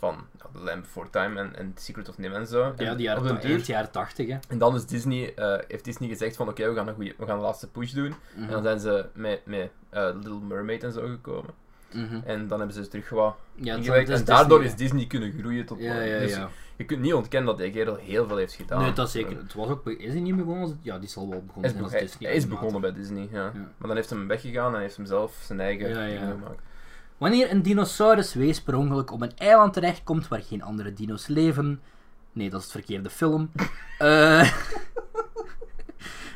van 0.02 0.16
The 0.54 0.60
Land 0.60 0.82
Before 0.82 1.10
Time 1.10 1.39
en, 1.39 1.56
en 1.56 1.72
Secret 1.76 2.10
of 2.10 2.18
Nim 2.18 2.34
en 2.34 2.47
zo. 2.47 2.74
Ja, 2.78 2.95
die 2.95 3.06
jaren, 3.06 3.39
eind 3.41 3.66
jaren 3.66 3.91
80, 3.91 4.28
hè. 4.28 4.38
En 4.49 4.58
dan 4.58 4.76
is 4.76 4.86
Disney, 4.86 5.34
eh, 5.36 5.60
heeft 5.68 5.84
Disney 5.84 6.10
gezegd 6.10 6.36
van 6.36 6.47
oké, 6.49 6.70
we 6.70 6.76
gaan 6.76 6.88
een 6.88 6.93
goeie, 6.93 7.14
we 7.18 7.26
gaan 7.26 7.38
de 7.38 7.43
laatste 7.43 7.68
push 7.70 7.91
doen. 7.91 8.14
Mhm. 8.36 8.43
En 8.43 8.49
dan 8.52 8.64
zijn 8.64 8.80
ze 8.80 9.06
met, 9.14 9.41
met 9.45 9.70
eh, 9.89 10.10
Little 10.14 10.39
Mermaid 10.39 10.84
en 10.84 10.91
zo 10.91 11.08
gekomen. 11.08 11.54
Mhm. 11.93 12.20
En 12.26 12.47
dan 12.47 12.58
hebben 12.60 12.76
ze 12.84 12.88
terug 12.88 13.10
wat 13.10 13.36
Ja, 13.56 13.76
ingewerkt. 13.76 14.08
het 14.10 14.20
En 14.20 14.26
daardoor 14.26 14.60
Disney, 14.62 14.74
is 14.76 14.82
Disney 14.82 15.08
kunnen 15.08 15.32
groeien 15.39 15.66
tot... 15.66 15.80
Ja, 15.80 16.02
ja, 16.02 16.20
dus 16.20 16.36
ja. 16.36 16.49
je 16.76 16.86
kunt 16.86 17.02
niet 17.02 17.14
ontkennen 17.14 17.49
dat 17.49 17.58
die 17.58 17.72
kerel 17.72 17.95
heel 17.95 18.28
veel 18.28 18.38
heeft 18.38 18.54
gedaan. 18.54 18.82
Nee, 18.82 18.93
dat 18.93 19.10
zeker. 19.12 19.38
Het 19.38 19.54
was 19.54 19.68
ook, 19.68 19.88
is 19.89 20.12
hij 20.12 20.22
niet 20.22 20.36
begonnen 20.36 20.62
als... 20.64 20.74
Ja, 20.82 20.99
die 20.99 21.10
zal 21.10 21.30
wel 21.30 21.41
begonnen 21.45 21.72
is, 21.72 21.78
zijn 21.78 21.78
be- 21.78 21.84
als 21.84 21.91
hij, 21.91 22.02
Disney. 22.02 22.30
hij 22.30 22.38
is 22.38 22.47
begonnen 22.47 22.82
bij 22.82 22.93
Disney, 22.93 23.28
ja. 23.32 23.52
Maar 23.78 23.88
dan 23.88 23.95
heeft 23.95 24.10
hem 24.10 24.28
weggegaan 24.28 24.76
en 24.76 24.82
heeft 24.82 24.95
hem 24.95 25.06
zelf 25.06 25.41
zijn 25.45 25.60
eigen 25.60 25.89
Ja, 25.89 26.06
ja. 26.06 26.20
ding 26.20 26.32
gemaakt. 26.32 26.62
Wanneer 27.22 27.52
een 27.52 27.62
dinosauruswees 27.62 28.62
per 28.62 28.76
ongeluk 28.76 29.12
op 29.12 29.22
een 29.22 29.38
eiland 29.38 29.74
terechtkomt 29.74 30.28
waar 30.28 30.42
geen 30.42 30.62
andere 30.62 30.94
dino's 30.94 31.28
leven. 31.28 31.82
Nee, 32.32 32.50
dat 32.50 32.60
is 32.60 32.66
het 32.66 32.76
verkeerde 32.76 33.10
film. 33.10 33.52
Eh, 33.98 34.52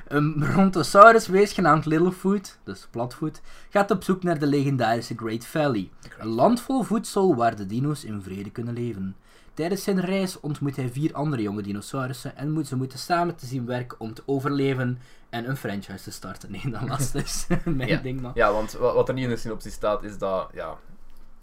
een 0.08 0.36
brontosauruswees 0.40 1.54
genaamd 1.54 1.86
Littlefoot, 1.86 2.58
dus 2.64 2.88
Platvoet, 2.92 3.42
gaat 3.70 3.92
op 3.92 4.04
zoek 4.04 4.24
naar 4.24 4.40
de 4.40 4.48
legendarische 4.48 5.16
Great 5.16 5.46
Valley. 5.46 5.90
Een 6.18 6.28
land 6.28 6.62
vol 6.62 6.84
voedsel 6.84 7.36
waar 7.36 7.56
de 7.56 7.66
dino's 7.66 8.04
in 8.04 8.22
vrede 8.22 8.52
kunnen 8.52 8.74
leven. 8.74 9.16
Tijdens 9.56 9.84
zijn 9.84 10.00
reis 10.02 10.40
ontmoet 10.40 10.76
hij 10.76 10.90
vier 10.90 11.14
andere 11.14 11.42
jonge 11.42 11.62
dinosaurussen 11.62 12.38
en 12.38 12.52
moet 12.52 12.68
ze 12.68 12.76
moeten 12.76 13.00
samen 13.00 13.36
te 13.36 13.46
zien 13.46 13.66
werken 13.66 14.00
om 14.00 14.14
te 14.14 14.24
overleven 14.26 15.00
en 15.30 15.50
een 15.50 15.58
franchise 15.58 16.04
te 16.04 16.12
starten. 16.12 16.52
Nee, 16.64 16.70
dat 16.72 16.82
laatste 16.82 17.20
is 17.20 17.48
mijn 17.66 17.90
Ja. 17.90 17.98
ding, 17.98 18.22
maar... 18.22 18.32
Ja, 18.36 18.52
want 18.52 18.72
wa- 18.72 18.94
wat 18.94 19.08
er 19.08 19.14
niet 19.14 19.24
in 19.24 19.30
de 19.30 19.38
synopsis 19.38 19.74
staat 19.74 20.04
is 20.04 20.18
dat, 20.18 20.50
ja, 20.54 20.78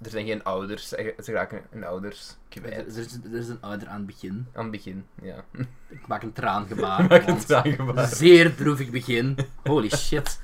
er 0.03 0.11
zijn 0.11 0.27
geen 0.27 0.45
ouders. 0.45 0.89
Ze 0.89 1.15
ze 1.23 1.33
raken 1.33 1.61
hun 1.71 1.85
ouders 1.85 2.29
Er, 2.49 2.61
kwijt. 2.61 2.97
er 2.97 3.03
is, 3.03 3.19
er 3.25 3.35
is 3.39 3.49
een 3.49 3.61
ouder 3.61 3.89
aan 3.89 3.97
het 3.97 4.07
begin. 4.07 4.47
Aan 4.55 4.63
het 4.63 4.71
begin, 4.71 5.05
ja. 5.23 5.45
Ik 5.89 6.07
maak 6.07 6.23
een 6.23 6.33
traangebaar. 6.33 7.07
Maak 7.09 7.27
een 7.27 7.39
traangebaar. 7.39 8.07
Zeer 8.07 8.55
droevig 8.55 8.91
begin. 8.91 9.37
Holy 9.65 9.91
shit. 9.91 10.41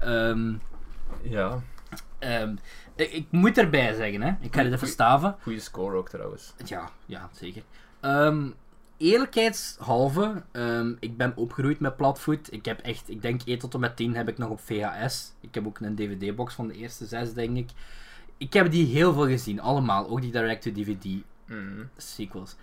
Ehm, 0.00 0.52
Ja, 1.22 1.62
ehm, 2.18 2.54
ik, 2.96 3.12
ik 3.12 3.26
moet 3.30 3.58
erbij 3.58 3.94
zeggen, 3.94 4.22
hè. 4.22 4.32
Ik 4.40 4.54
ga 4.54 4.62
dit 4.62 4.72
even 4.72 4.88
staven. 4.88 5.36
goede 5.42 5.60
score 5.60 5.96
ook 5.96 6.08
trouwens. 6.08 6.54
Ja, 6.64 6.90
ja, 7.06 7.28
zeker. 7.32 7.62
Ehm, 8.00 8.50
eerlijkheidshalve, 8.96 10.42
ehm, 10.52 10.92
ik 11.00 11.16
ben 11.16 11.36
opgegroeid 11.36 11.80
met 11.80 11.96
Platfoot. 11.96 12.48
Ik 12.52 12.64
heb 12.64 12.80
echt, 12.80 13.10
ik 13.10 13.22
denk 13.22 13.40
1 13.44 13.58
tot 13.58 13.74
en 13.74 13.80
met 13.80 13.96
10 13.96 14.14
heb 14.14 14.28
ik 14.28 14.38
nog 14.38 14.48
op 14.50 14.60
VHS. 14.60 15.32
Ik 15.40 15.54
heb 15.54 15.66
ook 15.66 15.78
een 15.80 15.94
DVD-box 15.94 16.54
van 16.54 16.66
de 16.68 16.74
eerste 16.74 17.06
zes, 17.06 17.32
denk 17.32 17.56
ik. 17.56 17.70
Ik 18.38 18.52
heb 18.52 18.70
die 18.70 18.86
heel 18.86 19.12
veel 19.12 19.26
gezien, 19.26 19.60
allemaal. 19.60 20.08
Ook 20.08 20.20
die 20.20 20.32
direct-to-DVD 20.32 21.04
Mhm. 21.46 21.84
sequels. 21.96 22.56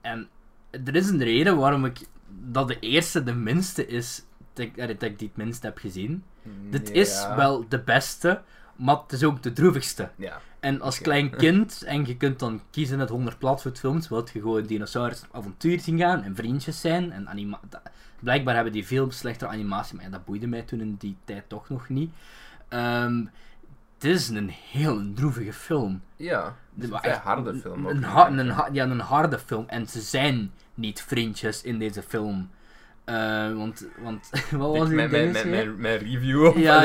En 0.00 0.28
er 0.70 0.94
is 0.96 1.08
een 1.08 1.22
reden 1.22 1.56
waarom 1.56 1.84
ik 1.84 1.98
dat 2.28 2.68
de 2.68 2.78
eerste 2.78 3.22
de 3.22 3.34
minste 3.34 3.86
is 3.86 4.24
dat 4.52 4.66
ik, 4.66 4.76
eh, 4.76 4.86
dat 4.86 5.02
ik 5.02 5.18
die 5.18 5.28
het 5.28 5.36
minst 5.36 5.62
heb 5.62 5.78
gezien. 5.78 6.24
Dit 6.70 6.90
is 6.90 7.26
wel 7.36 7.68
de 7.68 7.80
beste, 7.80 8.42
maar 8.76 8.96
het 8.96 9.12
is 9.12 9.24
ook 9.24 9.42
de 9.42 9.52
droevigste. 9.52 10.10
Ja. 10.16 10.40
En 10.60 10.80
als 10.80 11.00
klein 11.00 11.30
kind, 11.36 11.82
en 11.82 12.06
je 12.06 12.16
kunt 12.16 12.38
dan 12.38 12.60
kiezen 12.70 13.00
uit 13.00 13.08
100 13.08 13.38
platvoetfilms, 13.38 14.08
wilt 14.08 14.30
je 14.32 14.40
gewoon 14.40 14.66
dinosaurus 14.66 15.22
avontuur 15.30 15.80
zien 15.80 15.98
gaan 15.98 16.22
en 16.22 16.34
vriendjes 16.36 16.80
zijn. 16.80 17.12
En 17.12 17.28
anima 17.28 17.60
Blijkbaar 18.20 18.54
hebben 18.54 18.72
die 18.72 18.86
veel 18.86 19.10
slechtere 19.12 19.50
animatie, 19.50 19.96
maar 19.96 20.04
ja, 20.04 20.10
dat 20.10 20.24
boeide 20.24 20.46
mij 20.46 20.62
toen 20.62 20.80
in 20.80 20.96
die 20.98 21.16
tijd 21.24 21.48
toch 21.48 21.68
nog 21.68 21.88
niet. 21.88 22.12
Ehm, 22.68 23.24
het 23.94 24.04
is 24.04 24.28
een 24.28 24.50
heel 24.70 25.12
droevige 25.14 25.52
film. 25.52 26.02
Ja. 26.16 26.56
Het 26.78 26.90
een 26.90 27.00
echt 27.00 27.18
harde 27.18 27.54
film. 27.54 27.86
ook, 27.86 27.90
Een, 27.92 28.00
denk 28.00 28.12
ha- 28.12 28.28
ik. 28.28 28.38
een, 28.38 28.48
ha- 28.50 28.68
ja, 28.72 28.84
een 28.84 29.00
harde 29.00 29.38
film. 29.38 29.64
En 29.68 29.86
ze 29.86 30.00
zijn 30.00 30.52
niet 30.74 31.02
vriendjes 31.02 31.62
in 31.62 31.78
deze 31.78 32.02
film. 32.02 32.50
Eh, 33.04 33.52
want, 33.52 33.86
want 33.98 34.30
wat 34.50 34.76
was 34.76 34.88
die 34.88 34.96
mijn, 34.96 35.80
mijn, 35.80 35.98
review 35.98 36.44
op 36.44 36.56
Ja, 36.56 36.80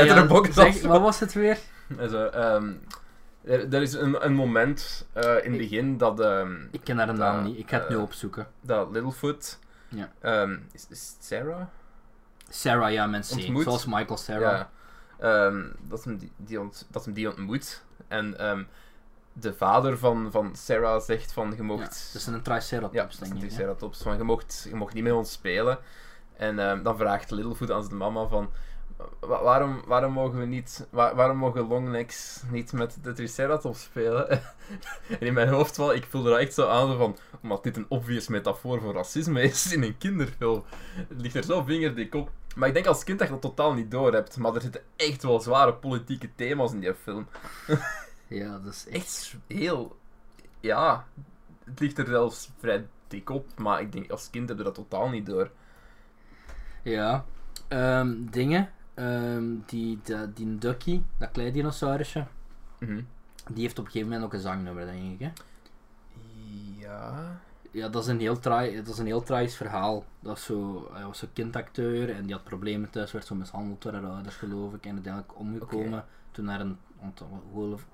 zeg, 0.52 0.82
wat 0.82 1.02
was 1.02 1.20
het 1.20 1.34
weer? 1.34 1.58
Also, 2.00 2.26
ehm, 2.26 2.74
er, 3.44 3.74
er 3.74 3.82
is 3.82 3.94
een, 3.94 4.26
een 4.26 4.34
moment 4.34 5.08
eh, 5.14 5.46
in 5.46 5.52
het 5.52 5.58
begin 5.62 5.98
dat, 5.98 6.20
ehm, 6.20 6.56
Ik 6.72 6.82
ken 6.84 6.98
haar 6.98 7.14
naam 7.14 7.44
niet, 7.44 7.58
ik 7.58 7.70
ga 7.70 7.80
het 7.80 7.90
nu 7.90 7.96
eh, 7.96 8.02
opzoeken. 8.02 8.48
dat 8.62 8.92
Littlefoot... 8.92 9.60
Ja. 9.88 10.12
ehm, 10.22 10.58
is, 10.72 10.86
is 10.90 11.14
het 11.16 11.26
Sarah? 11.26 11.62
Sarah, 12.50 12.92
ja. 12.92 13.06
Ontmoet. 13.06 13.64
Zoals 13.64 13.86
Michael 13.86 14.18
Sarah. 14.18 14.62
Ja. 15.20 15.52
Dat, 15.82 16.04
hem 16.04 16.18
die, 16.18 16.32
die 16.38 16.60
ont, 16.60 16.88
dat 16.92 17.06
hem 17.06 17.14
die 17.14 17.30
ontmoet. 17.30 17.84
En 18.08 18.36
de 19.34 19.54
vader 19.54 19.98
van, 19.98 20.32
van 20.32 20.56
Sarah 20.56 21.02
zegt 21.02 21.32
van, 21.34 21.50
je 21.50 21.56
Ja, 21.56 21.64
mocht... 21.64 22.10
dat 22.14 22.22
is 22.22 22.28
een 22.28 22.42
Triceratops, 22.42 22.96
Ja, 23.18 23.20
denk 23.20 23.32
een 23.32 23.38
ik. 23.38 23.44
hè? 23.44 23.48
Triceratops. 23.48 24.02
Van, 24.02 24.18
je, 24.18 24.24
mocht, 24.24 24.66
je 24.70 24.76
mocht 24.76 24.94
niet 24.94 25.04
met 25.04 25.14
ons 25.14 25.32
spelen. 25.32 25.78
En 26.38 26.56
dan 26.84 26.98
vraagt 26.98 27.32
Littlefoot 27.32 27.72
aan 27.72 27.84
zijn 27.84 27.98
mama 27.98 28.28
van... 28.28 28.50
"Wa- 29.20 29.44
waarom, 29.44 29.82
waarom 29.88 30.12
mogen 30.14 30.40
we 30.40 30.46
niet... 30.46 30.88
wa- 30.90 31.16
waarom 31.16 31.38
mogen 31.38 31.68
longnecks 31.68 32.44
niet 32.50 32.74
met 32.74 32.98
de 33.02 33.14
Triceratops 33.14 33.84
spelen? 33.84 34.30
en 35.10 35.20
in 35.20 35.34
mijn 35.34 35.48
hoofd 35.48 35.78
wel, 35.78 35.94
ik 35.94 36.06
voelde 36.10 36.30
dat 36.30 36.40
echt 36.40 36.54
zo 36.54 36.68
aan 36.68 36.98
van... 36.98 37.18
Omdat 37.42 37.64
dit 37.64 37.78
een 37.78 37.86
obvious 37.90 38.28
metafoor 38.28 38.82
voor 38.82 38.94
racisme 38.94 39.42
is 39.42 39.74
in 39.74 39.84
een 39.84 39.98
kinderfilm. 39.98 40.64
Het 41.08 41.22
ligt 41.22 41.36
er 41.36 41.44
zo 41.44 41.64
vingerdik 41.64 42.16
op. 42.16 42.32
Maar 42.56 42.68
ik 42.68 42.74
denk 42.74 42.86
als 42.86 43.04
kind 43.04 43.20
dat 43.20 43.28
je 43.28 43.34
dat 43.34 43.42
totaal 43.44 43.74
niet 43.74 43.92
door 43.92 44.14
hebt. 44.14 44.38
Maar 44.38 44.56
er 44.56 44.62
zitten 44.62 44.82
echt 44.96 45.24
wel 45.24 45.40
zware 45.40 45.74
politieke 45.74 46.30
thema's 46.36 46.72
in 46.74 46.80
die 46.80 46.94
film. 46.96 47.28
Ja, 48.28 48.60
dat 48.60 48.74
is 48.74 48.88
echt... 48.88 48.96
Echt 48.96 49.36
heel... 49.48 49.98
Ja, 50.60 51.06
het 51.66 51.80
ligt 51.80 51.98
er 51.98 52.06
zelfs 52.06 52.52
vrij 52.60 52.88
dik 53.08 53.30
op. 53.30 53.46
Maar 53.58 53.82
ik 53.82 53.92
denk 53.92 54.12
als 54.12 54.30
kind 54.30 54.50
heb 54.50 54.58
je 54.58 54.64
dat 54.64 54.76
totaal 54.76 55.10
niet 55.10 55.26
door. 55.26 55.52
Ja. 56.84 57.26
Ehm, 57.68 58.16
dingen. 58.30 58.70
Ehm, 59.02 59.44
die, 59.66 60.00
die, 60.04 60.34
die 60.34 60.58
Ducky, 60.58 61.02
dat 61.18 61.32
kleine 61.32 61.54
dinosaurusje, 61.54 62.26
Mhm. 62.80 63.02
die 63.52 63.62
heeft 63.64 63.80
op 63.80 63.86
een 63.86 63.92
gegeven 63.92 64.08
moment 64.14 64.26
ook 64.28 64.34
een 64.34 64.40
zangnummer, 64.40 64.86
denk 64.86 65.20
ik. 65.20 65.20
Hè? 65.20 65.32
Ja. 66.80 67.40
Ja, 67.72 67.90
dat 67.90 68.04
is 68.04 68.10
een 68.10 68.20
heel, 68.20 68.40
traai, 68.40 68.76
dat 68.76 68.88
is 68.88 68.98
een 68.98 69.06
heel 69.06 69.24
tragisch 69.24 69.56
verhaal. 69.56 70.06
Dat 70.20 70.38
is 70.38 70.44
zo, 70.44 70.90
hij 70.94 71.04
was 71.06 71.18
zo'n 71.20 71.34
kindacteur 71.34 72.10
en 72.16 72.26
die 72.26 72.34
had 72.36 72.44
problemen 72.44 72.90
thuis, 72.90 73.12
werd 73.12 73.26
zo 73.26 73.36
mishandeld 73.36 73.82
door 73.82 73.94
haar 73.94 74.06
ouders, 74.06 74.36
geloof 74.36 74.74
ik. 74.74 74.86
En 74.86 74.94
uiteindelijk 74.94 75.40
omgekomen 75.40 76.06
toen 76.32 76.46
naar 76.46 76.60
een, 76.62 76.78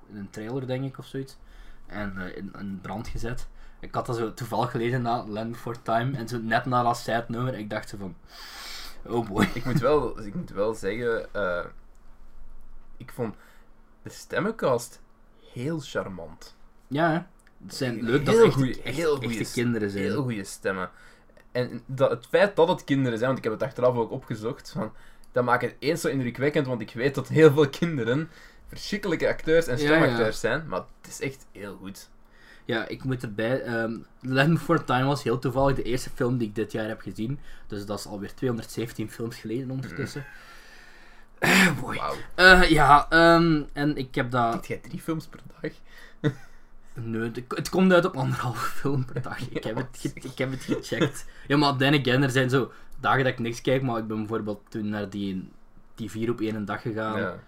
in 0.09 0.17
een 0.17 0.29
trailer, 0.29 0.67
denk 0.67 0.85
ik, 0.85 0.97
of 0.97 1.05
zoiets. 1.05 1.37
En 1.85 2.13
eh, 2.17 2.37
in, 2.37 2.51
in 2.59 2.79
brand 2.81 3.07
gezet. 3.07 3.47
Ik 3.79 3.93
had 3.95 4.05
dat 4.05 4.15
zo 4.15 4.33
toevallig 4.33 4.71
gelezen 4.71 5.01
na 5.01 5.25
Land 5.25 5.51
Before 5.51 5.81
Time. 5.81 6.17
En 6.17 6.27
zo 6.27 6.37
net 6.41 6.65
na 6.65 6.83
dat 6.83 6.97
sad 6.97 7.29
nummer, 7.29 7.53
ik 7.53 7.69
dacht 7.69 7.89
zo 7.89 7.97
van... 7.97 8.15
Oh 9.09 9.27
boy. 9.29 9.47
Ik 9.53 9.65
moet 9.65 9.79
wel, 9.79 10.19
ik 10.25 10.35
moet 10.35 10.49
wel 10.49 10.73
zeggen, 10.73 11.33
eh, 11.33 11.65
ik 12.97 13.11
vond 13.11 13.35
de 14.03 14.09
stemmencast 14.09 15.01
heel 15.53 15.79
charmant. 15.79 16.55
Ja, 16.87 17.11
hè. 17.11 17.19
Het 17.65 17.75
zijn 17.75 18.01
leuk 18.03 18.25
dat 18.25 18.33
Heel 18.33 18.43
het 18.43 18.47
echt, 18.47 18.55
goeie- 18.55 18.81
echt, 18.81 18.95
heel 18.95 19.15
goeie- 19.15 19.51
kinderen 19.51 19.89
zijn. 19.89 20.03
Heel 20.03 20.23
goede 20.23 20.43
stemmen. 20.43 20.89
En 21.51 21.81
dat, 21.85 22.09
het 22.09 22.25
feit 22.27 22.55
dat 22.55 22.67
het 22.67 22.83
kinderen 22.83 23.17
zijn, 23.17 23.25
want 23.31 23.37
ik 23.37 23.43
heb 23.51 23.53
het 23.59 23.63
achteraf 23.69 23.95
ook 23.95 24.11
opgezocht, 24.11 24.71
van, 24.71 24.91
dat 25.31 25.43
maakt 25.43 25.61
het 25.61 25.75
eens 25.79 26.01
zo 26.01 26.07
indrukwekkend, 26.07 26.67
want 26.67 26.81
ik 26.81 26.91
weet 26.93 27.15
dat 27.15 27.27
heel 27.27 27.51
veel 27.51 27.69
kinderen 27.69 28.29
verschrikkelijke 28.67 29.27
acteurs 29.27 29.67
en 29.67 29.77
Ja, 29.77 29.85
stemacteurs 29.85 30.39
zijn, 30.39 30.67
maar 30.67 30.79
het 31.01 31.09
is 31.11 31.21
echt 31.21 31.45
heel 31.51 31.75
goed. 31.77 32.09
Ja, 32.67 32.87
ik 32.87 33.03
moet 33.03 33.23
erbij. 33.23 33.61
ehm 33.61 33.93
Land 34.21 34.49
Before 34.49 34.83
Time 34.83 35.05
was 35.05 35.23
heel 35.23 35.39
toevallig 35.39 35.75
de 35.75 35.83
eerste 35.83 36.09
film 36.09 36.37
die 36.37 36.47
ik 36.47 36.55
dit 36.55 36.71
jaar 36.71 36.87
heb 36.87 37.01
gezien. 37.01 37.39
Dus 37.67 37.85
dat 37.85 37.99
is 37.99 38.05
alweer 38.05 38.33
217 38.33 39.11
films 39.11 39.35
geleden 39.35 39.71
ondertussen. 39.71 40.25
Boy. 41.81 41.99
Eh, 42.35 42.69
ja, 42.69 43.09
ehm, 43.09 43.63
en 43.73 43.97
ik 43.97 44.15
heb 44.15 44.31
dat. 44.31 44.51
Kijk 44.51 44.65
jij 44.65 44.77
drie 44.77 44.99
films 44.99 45.25
per 45.25 45.39
dag? 45.61 45.71
Nee, 46.99 47.31
het, 47.47 47.69
komt 47.69 47.93
uit 47.93 48.05
op 48.05 48.15
anderhalve 48.15 48.69
film 48.79 49.05
per 49.05 49.21
dag. 49.21 49.49
Ik 49.49 49.63
heb 49.63 49.75
het, 49.75 50.11
ik 50.13 50.37
heb 50.37 50.51
het 50.51 50.63
gecheckt. 50.63 51.25
Ja, 51.47 51.57
maar 51.57 51.75
then 51.75 51.99
again, 51.99 52.23
er 52.23 52.29
zijn 52.29 52.49
zo 52.49 52.71
dagen 52.99 53.23
dat 53.23 53.33
ik 53.33 53.39
niks 53.39 53.61
kijk, 53.61 53.81
maar 53.81 53.97
ik 53.97 54.07
ben 54.07 54.17
bijvoorbeeld 54.17 54.61
toen 54.69 54.89
naar 54.89 55.09
die, 55.09 55.49
die 55.95 56.11
vier 56.11 56.29
op 56.29 56.41
één 56.41 56.65
dag 56.65 56.81
gegaan. 56.81 57.19
Ja. 57.19 57.39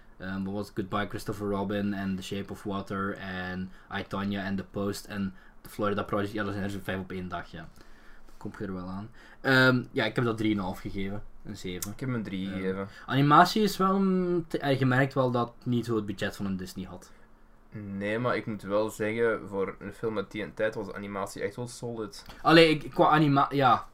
Wat 0.44 0.52
was? 0.54 0.70
Goodbye 0.74 1.08
Christopher 1.08 1.48
Robin 1.48 1.94
en 1.94 2.16
The 2.16 2.22
Shape 2.22 2.52
of 2.52 2.62
Water 2.62 3.16
en 3.16 3.70
I, 3.98 4.02
Tonya 4.08 4.44
en 4.44 4.56
The 4.56 4.64
Post 4.64 5.06
en 5.06 5.34
The 5.60 5.68
Florida 5.70 6.02
Project. 6.02 6.32
Ja, 6.32 6.42
dat 6.44 6.52
zijn 6.52 6.64
er 6.64 6.70
zo'n 6.70 6.80
vijf 6.80 6.98
op 6.98 7.10
één 7.12 7.28
dag, 7.28 7.50
ja. 7.50 7.68
Dat 8.26 8.34
komt 8.36 8.60
er 8.60 8.74
wel 8.74 8.86
aan. 8.88 9.10
Ehm, 9.40 9.82
ja, 9.92 10.04
ik 10.04 10.16
heb 10.16 10.24
dat 10.24 10.36
3,5 10.42 10.80
gegeven. 10.80 11.22
Een 11.44 11.56
7. 11.56 11.92
Ik 11.92 12.00
heb 12.00 12.08
hem 12.08 12.18
een 12.18 12.22
drie 12.24 12.48
Ja. 12.48 12.54
gegeven. 12.54 12.88
Animatie 13.06 13.62
is 13.62 13.76
wel... 13.76 14.02
eh, 14.50 14.78
Je 14.78 14.86
merkt 14.86 15.14
wel 15.14 15.30
dat 15.30 15.52
het 15.58 15.66
niet 15.66 15.84
zo 15.84 15.96
het 15.96 16.06
budget 16.06 16.36
van 16.36 16.46
een 16.46 16.56
Disney 16.56 16.86
had. 16.86 17.10
Nee, 17.72 18.18
maar 18.18 18.36
ik 18.36 18.46
moet 18.46 18.62
wel 18.62 18.90
zeggen, 18.90 19.48
voor 19.48 19.76
een 19.78 19.92
film 19.92 20.16
uit 20.16 20.30
die 20.30 20.54
tijd 20.54 20.74
was 20.74 20.86
de 20.86 20.94
animatie 20.94 21.42
echt 21.42 21.56
wel 21.56 21.68
solid. 21.68 22.24
Allee, 22.42 22.70
ik, 22.70 22.90
qua 22.90 23.08
animatie... 23.08 23.56
Ja. 23.56 23.88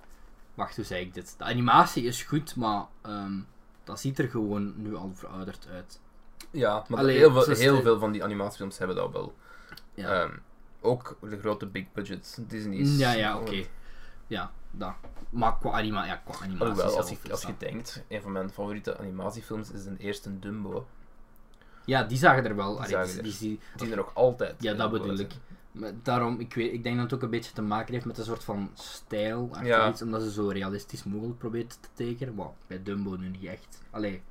Wacht, 0.54 0.76
hoe 0.76 0.84
zei 0.84 1.00
ik 1.04 1.14
dit? 1.14 1.34
De 1.38 1.44
animatie 1.44 2.04
is 2.04 2.22
goed, 2.22 2.56
maar... 2.56 2.84
ehm, 3.02 3.32
dat 3.84 4.00
ziet 4.00 4.18
er 4.18 4.28
gewoon 4.28 4.72
nu 4.76 4.94
al 4.94 5.10
verouderd 5.14 5.68
uit. 5.72 6.00
Ja, 6.50 6.84
maar 6.88 6.98
Allee, 6.98 7.16
heel, 7.16 7.32
veel, 7.32 7.54
heel 7.54 7.82
veel 7.82 7.98
van 7.98 8.12
die 8.12 8.24
animatiefilms 8.24 8.78
hebben 8.78 8.96
dat 8.96 9.12
wel. 9.12 9.34
Ja, 9.94 10.22
Ehm, 10.22 10.30
ook 10.80 11.16
de 11.20 11.38
grote 11.38 11.66
big 11.66 11.84
budget 11.92 12.38
Disney's. 12.46 12.98
ja, 12.98 13.12
ja 13.12 13.38
oké. 13.38 13.64
Ja, 14.26 14.50
dat. 14.70 14.94
Maar 15.30 15.58
qua, 15.58 15.70
anima 15.70 16.06
ja, 16.06 16.16
qua 16.16 16.34
animatie 16.44 16.60
Alhoewel, 16.60 16.96
als 16.96 17.10
je, 17.10 17.30
als 17.30 17.42
je 17.42 17.54
denkt, 17.58 18.04
een 18.08 18.22
van 18.22 18.32
mijn 18.32 18.50
favoriete 18.50 18.98
animatiefilms 18.98 19.70
is 19.70 19.84
de 19.84 19.94
eerste 19.98 20.38
Dumbo. 20.38 20.86
Ja, 21.84 22.02
die 22.02 22.18
zagen 22.18 22.44
er 22.44 22.56
wel. 22.56 22.70
Die 22.70 22.78
allee, 22.78 22.90
zagen 22.90 23.08
die, 23.08 23.32
er. 23.32 23.38
die, 23.38 23.60
zien 23.76 23.90
er 23.90 23.96
nog 23.96 24.14
altijd. 24.14 24.62
Ja, 24.62 24.74
dat 24.74 24.90
bedoel 24.90 25.18
ik. 25.18 25.32
Maar 25.72 25.92
daarom, 26.02 26.40
ik, 26.40 26.54
weet, 26.54 26.72
ik 26.72 26.82
denk 26.82 26.94
dat 26.96 27.04
het 27.04 27.14
ook 27.14 27.22
een 27.22 27.30
beetje 27.30 27.52
te 27.52 27.62
maken 27.62 27.92
heeft 27.92 28.04
met 28.04 28.18
een 28.18 28.24
soort 28.24 28.44
van 28.44 28.70
stijl. 28.74 29.50
Ja. 29.62 29.88
iets, 29.88 30.02
omdat 30.02 30.22
ze 30.22 30.30
zo 30.30 30.48
realistisch 30.48 31.04
mogelijk 31.04 31.38
proberen 31.38 31.68
te 31.68 31.76
tekenen. 31.94 32.34
Maar 32.34 32.50
bij 32.66 32.82
Dumbo 32.82 33.16
nu 33.16 33.28
niet 33.28 33.44
echt. 33.44 33.80
Allee. 33.90 34.22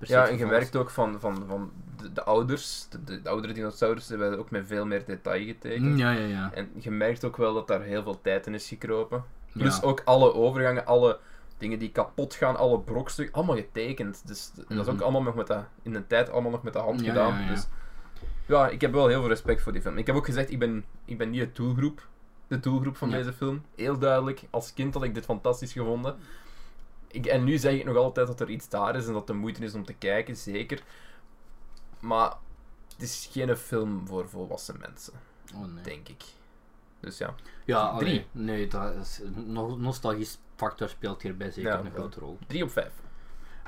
Ja, 0.00 0.28
en 0.28 0.38
je 0.38 0.46
merkt 0.46 0.76
ook 0.76 0.90
van, 0.90 1.20
van, 1.20 1.44
van 1.48 1.72
de, 1.96 2.12
de 2.12 2.24
ouders, 2.24 2.86
de, 2.90 3.04
de, 3.04 3.22
de 3.22 3.28
oudere 3.28 3.52
dinosaurussen 3.52 4.18
werden 4.18 4.38
ook 4.38 4.50
met 4.50 4.66
veel 4.66 4.86
meer 4.86 5.04
detail 5.04 5.44
getekend. 5.44 5.84
Mm, 5.86 5.96
Ja, 5.96 6.10
ja, 6.10 6.26
ja. 6.26 6.50
En 6.54 6.68
je 6.74 6.90
merkt 6.90 7.24
ook 7.24 7.36
wel 7.36 7.54
dat 7.54 7.66
daar 7.66 7.82
heel 7.82 8.02
veel 8.02 8.20
tijd 8.20 8.46
in 8.46 8.54
is 8.54 8.68
gekropen. 8.68 9.24
Plus 9.52 9.76
Ja. 9.76 9.82
ook 9.82 10.02
alle 10.04 10.34
overgangen, 10.34 10.86
alle 10.86 11.18
dingen 11.58 11.78
die 11.78 11.90
kapot 11.92 12.34
gaan, 12.34 12.56
alle 12.56 12.80
brokstukken, 12.80 13.34
allemaal 13.34 13.56
getekend. 13.56 14.22
Dus 14.26 14.50
dat 14.54 14.64
is 14.70 14.78
ook 14.86 14.94
Mhm. 14.94 15.02
allemaal 15.02 15.22
nog 15.22 15.34
met 15.34 15.46
de, 15.46 15.60
in 15.82 15.92
de 15.92 16.06
tijd 16.06 16.30
allemaal 16.30 16.50
nog 16.50 16.62
met 16.62 16.72
de 16.72 16.78
hand 16.78 17.00
Ja, 17.00 17.06
gedaan. 17.08 17.32
ja, 17.34 17.40
ja. 17.40 17.48
Dus 17.50 17.66
ja, 18.46 18.68
ik 18.68 18.80
heb 18.80 18.92
wel 18.92 19.06
heel 19.08 19.20
veel 19.20 19.28
respect 19.28 19.62
voor 19.62 19.72
die 19.72 19.80
film. 19.82 19.98
Ik 19.98 20.06
heb 20.06 20.16
ook 20.16 20.24
gezegd, 20.24 20.50
ik 20.50 20.58
ben, 20.58 20.84
ik 21.04 21.18
ben 21.18 21.30
niet 21.30 21.40
de 21.40 21.52
doelgroep, 21.52 22.08
de 22.46 22.60
doelgroep 22.60 22.96
van 22.96 23.10
deze 23.10 23.32
film. 23.32 23.62
Heel 23.76 23.98
duidelijk, 23.98 24.42
als 24.50 24.74
kind 24.74 24.94
had 24.94 25.02
ik 25.02 25.14
dit 25.14 25.24
fantastisch 25.24 25.72
gevonden. 25.72 26.16
Ik, 27.16 27.26
en 27.26 27.44
nu 27.44 27.58
zeg 27.58 27.72
ik 27.74 27.84
nog 27.84 27.96
altijd 27.96 28.26
dat 28.26 28.40
er 28.40 28.50
iets 28.50 28.68
daar 28.68 28.96
is 28.96 29.06
en 29.06 29.12
dat 29.12 29.26
de 29.26 29.32
moeite 29.32 29.64
is 29.64 29.74
om 29.74 29.84
te 29.84 29.92
kijken, 29.94 30.36
zeker. 30.36 30.82
Maar 32.00 32.34
het 32.92 33.02
is 33.02 33.28
geen 33.32 33.56
film 33.56 34.06
voor 34.06 34.28
volwassen 34.28 34.76
mensen, 34.80 35.12
Oh 35.54 35.64
nee. 35.74 35.84
denk 35.84 36.08
ik. 36.08 36.24
Dus 37.00 37.18
ja. 37.18 37.34
Ja, 37.64 37.78
allee, 37.80 37.98
Drie. 38.08 38.26
Nee, 38.44 38.66
dat 38.66 38.94
is, 38.94 39.20
no- 39.34 39.76
nostalgisch 39.76 40.38
factor 40.56 40.88
speelt 40.88 41.22
hierbij 41.22 41.50
zeker 41.50 41.70
Ja, 41.72 41.78
een 41.78 41.90
grote 41.90 42.20
rol. 42.20 42.38
3 42.46 42.62
op 42.62 42.70
5. 42.70 42.92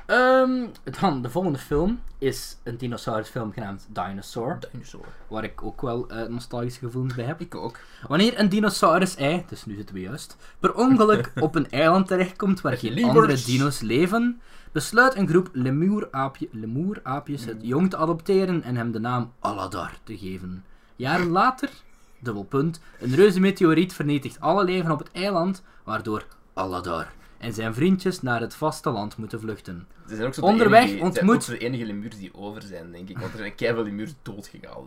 Ehm, 0.08 0.66
dan, 1.00 1.22
de 1.22 1.30
volgende 1.30 1.58
film 1.58 2.00
is 2.18 2.56
een 2.62 2.76
dinosaurusfilm 2.76 3.52
genaamd 3.52 3.86
Dinosaur. 3.88 4.58
Dinosaur. 4.72 5.04
Waar 5.26 5.44
ik 5.44 5.62
ook 5.62 5.80
wel 5.80 6.08
eh, 6.08 6.28
nostalgische 6.28 6.78
gevoelens 6.78 7.14
bij 7.14 7.24
heb. 7.24 7.40
Ik 7.40 7.54
ook. 7.54 7.78
Wanneer 8.06 8.38
een 8.38 8.48
dinosaurus-ei, 8.48 9.44
dus 9.48 9.64
nu 9.64 9.74
zitten 9.74 9.94
we 9.94 10.00
juist, 10.00 10.36
per 10.58 10.74
ongeluk 10.74 11.32
op 11.40 11.54
een 11.54 11.70
eiland 11.70 12.06
terechtkomt 12.06 12.60
waar 12.60 12.76
geen 12.76 12.92
Lemurs. 12.92 13.16
andere 13.16 13.44
dino's 13.44 13.80
leven, 13.80 14.40
besluit 14.72 15.16
een 15.16 15.28
groep 15.28 15.48
lemuuraapje, 15.52 16.48
lemuuraapjes 16.52 17.44
het 17.44 17.58
jong 17.60 17.90
te 17.90 17.96
adopteren 17.96 18.62
en 18.62 18.76
hem 18.76 18.92
de 18.92 19.00
naam 19.00 19.32
Aladar 19.40 19.98
te 20.04 20.18
geven. 20.18 20.64
Jaren 20.96 21.28
later, 21.28 21.70
dubbelpunt, 22.18 22.80
een 23.00 23.14
reuze 23.14 23.40
meteoriet 23.40 23.92
vernietigt 23.92 24.40
alle 24.40 24.64
leven 24.64 24.90
op 24.90 24.98
het 24.98 25.12
eiland, 25.12 25.62
waardoor 25.84 26.26
Aladar 26.54 27.16
en 27.38 27.52
zijn 27.52 27.74
vriendjes 27.74 28.22
naar 28.22 28.40
het 28.40 28.54
vasteland 28.54 29.16
moeten 29.16 29.40
vluchten. 29.40 29.86
Ze 30.08 30.14
zijn 30.14 30.26
ook 30.26 30.34
zo 30.34 30.40
Onderweg 30.40 30.84
de 30.84 30.88
enige, 30.90 31.04
ontmoet- 31.04 31.14
Ze 31.14 31.24
zijn 31.24 31.36
ook 31.36 31.42
zo 31.42 31.52
de 31.52 31.58
enige 31.76 31.84
lemuurs 31.92 32.18
die 32.18 32.34
over 32.34 32.62
zijn, 32.62 32.92
denk 32.92 33.08
ik. 33.08 33.18
Want 33.18 33.32
er 33.32 33.38
zijn 33.38 33.54
keiveel 33.54 33.82
lemuurs 33.84 34.14
doodgegaan. 34.22 34.86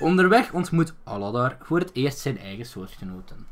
Onderweg 0.00 0.52
ontmoet 0.52 0.94
Aladar 1.04 1.56
voor 1.62 1.78
het 1.78 1.90
eerst 1.92 2.18
zijn 2.18 2.38
eigen 2.38 2.64
soortgenoten. 2.66 3.46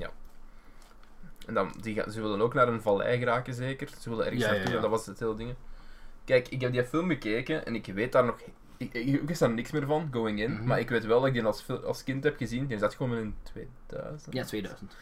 En 1.47 1.55
dan, 1.55 1.75
die 1.81 1.95
gaan, 1.95 2.11
ze 2.13 2.21
willen 2.21 2.41
ook 2.41 2.55
naar 2.55 2.69
een 2.69 2.83
vallei 2.83 3.19
geraken, 3.19 3.55
zeker. 3.55 3.89
Ze 4.01 4.09
willen 4.11 4.25
ergens 4.25 4.43
Ja, 4.43 4.49
ja, 4.49 4.55
naartoe, 4.57 4.75
ja. 4.75 4.81
dat 4.81 4.91
was 4.91 5.07
het 5.07 5.19
hele 5.19 5.37
ding. 5.37 5.55
Kijk, 6.25 6.49
ik 6.49 6.61
heb 6.61 6.73
die 6.73 6.85
film 6.85 7.09
bekeken 7.09 7.67
en 7.67 7.75
ik 7.75 7.87
weet 7.87 8.13
daar 8.13 8.25
nog... 8.25 8.37
Ik, 8.77 8.93
ik, 8.93 9.07
ik 9.07 9.23
wist 9.29 9.41
daar 9.41 9.51
niks 9.51 9.71
meer 9.71 9.87
van, 9.87 10.09
going 10.13 10.41
in. 10.41 10.53
Mhm. 10.53 10.65
Maar 10.67 10.79
ik 10.79 10.89
weet 10.89 11.05
wel 11.05 11.19
dat 11.19 11.29
ik 11.29 11.35
die 11.35 11.45
als, 11.45 11.67
als 11.85 12.05
kind 12.05 12.25
heb 12.25 12.37
gezien. 12.37 12.67
Die 12.67 12.79
zat 12.79 12.95
gewoon 12.95 13.17
in 13.17 13.35
2000. 13.43 14.35
Ja, 14.35 14.45
2000. 14.45 14.97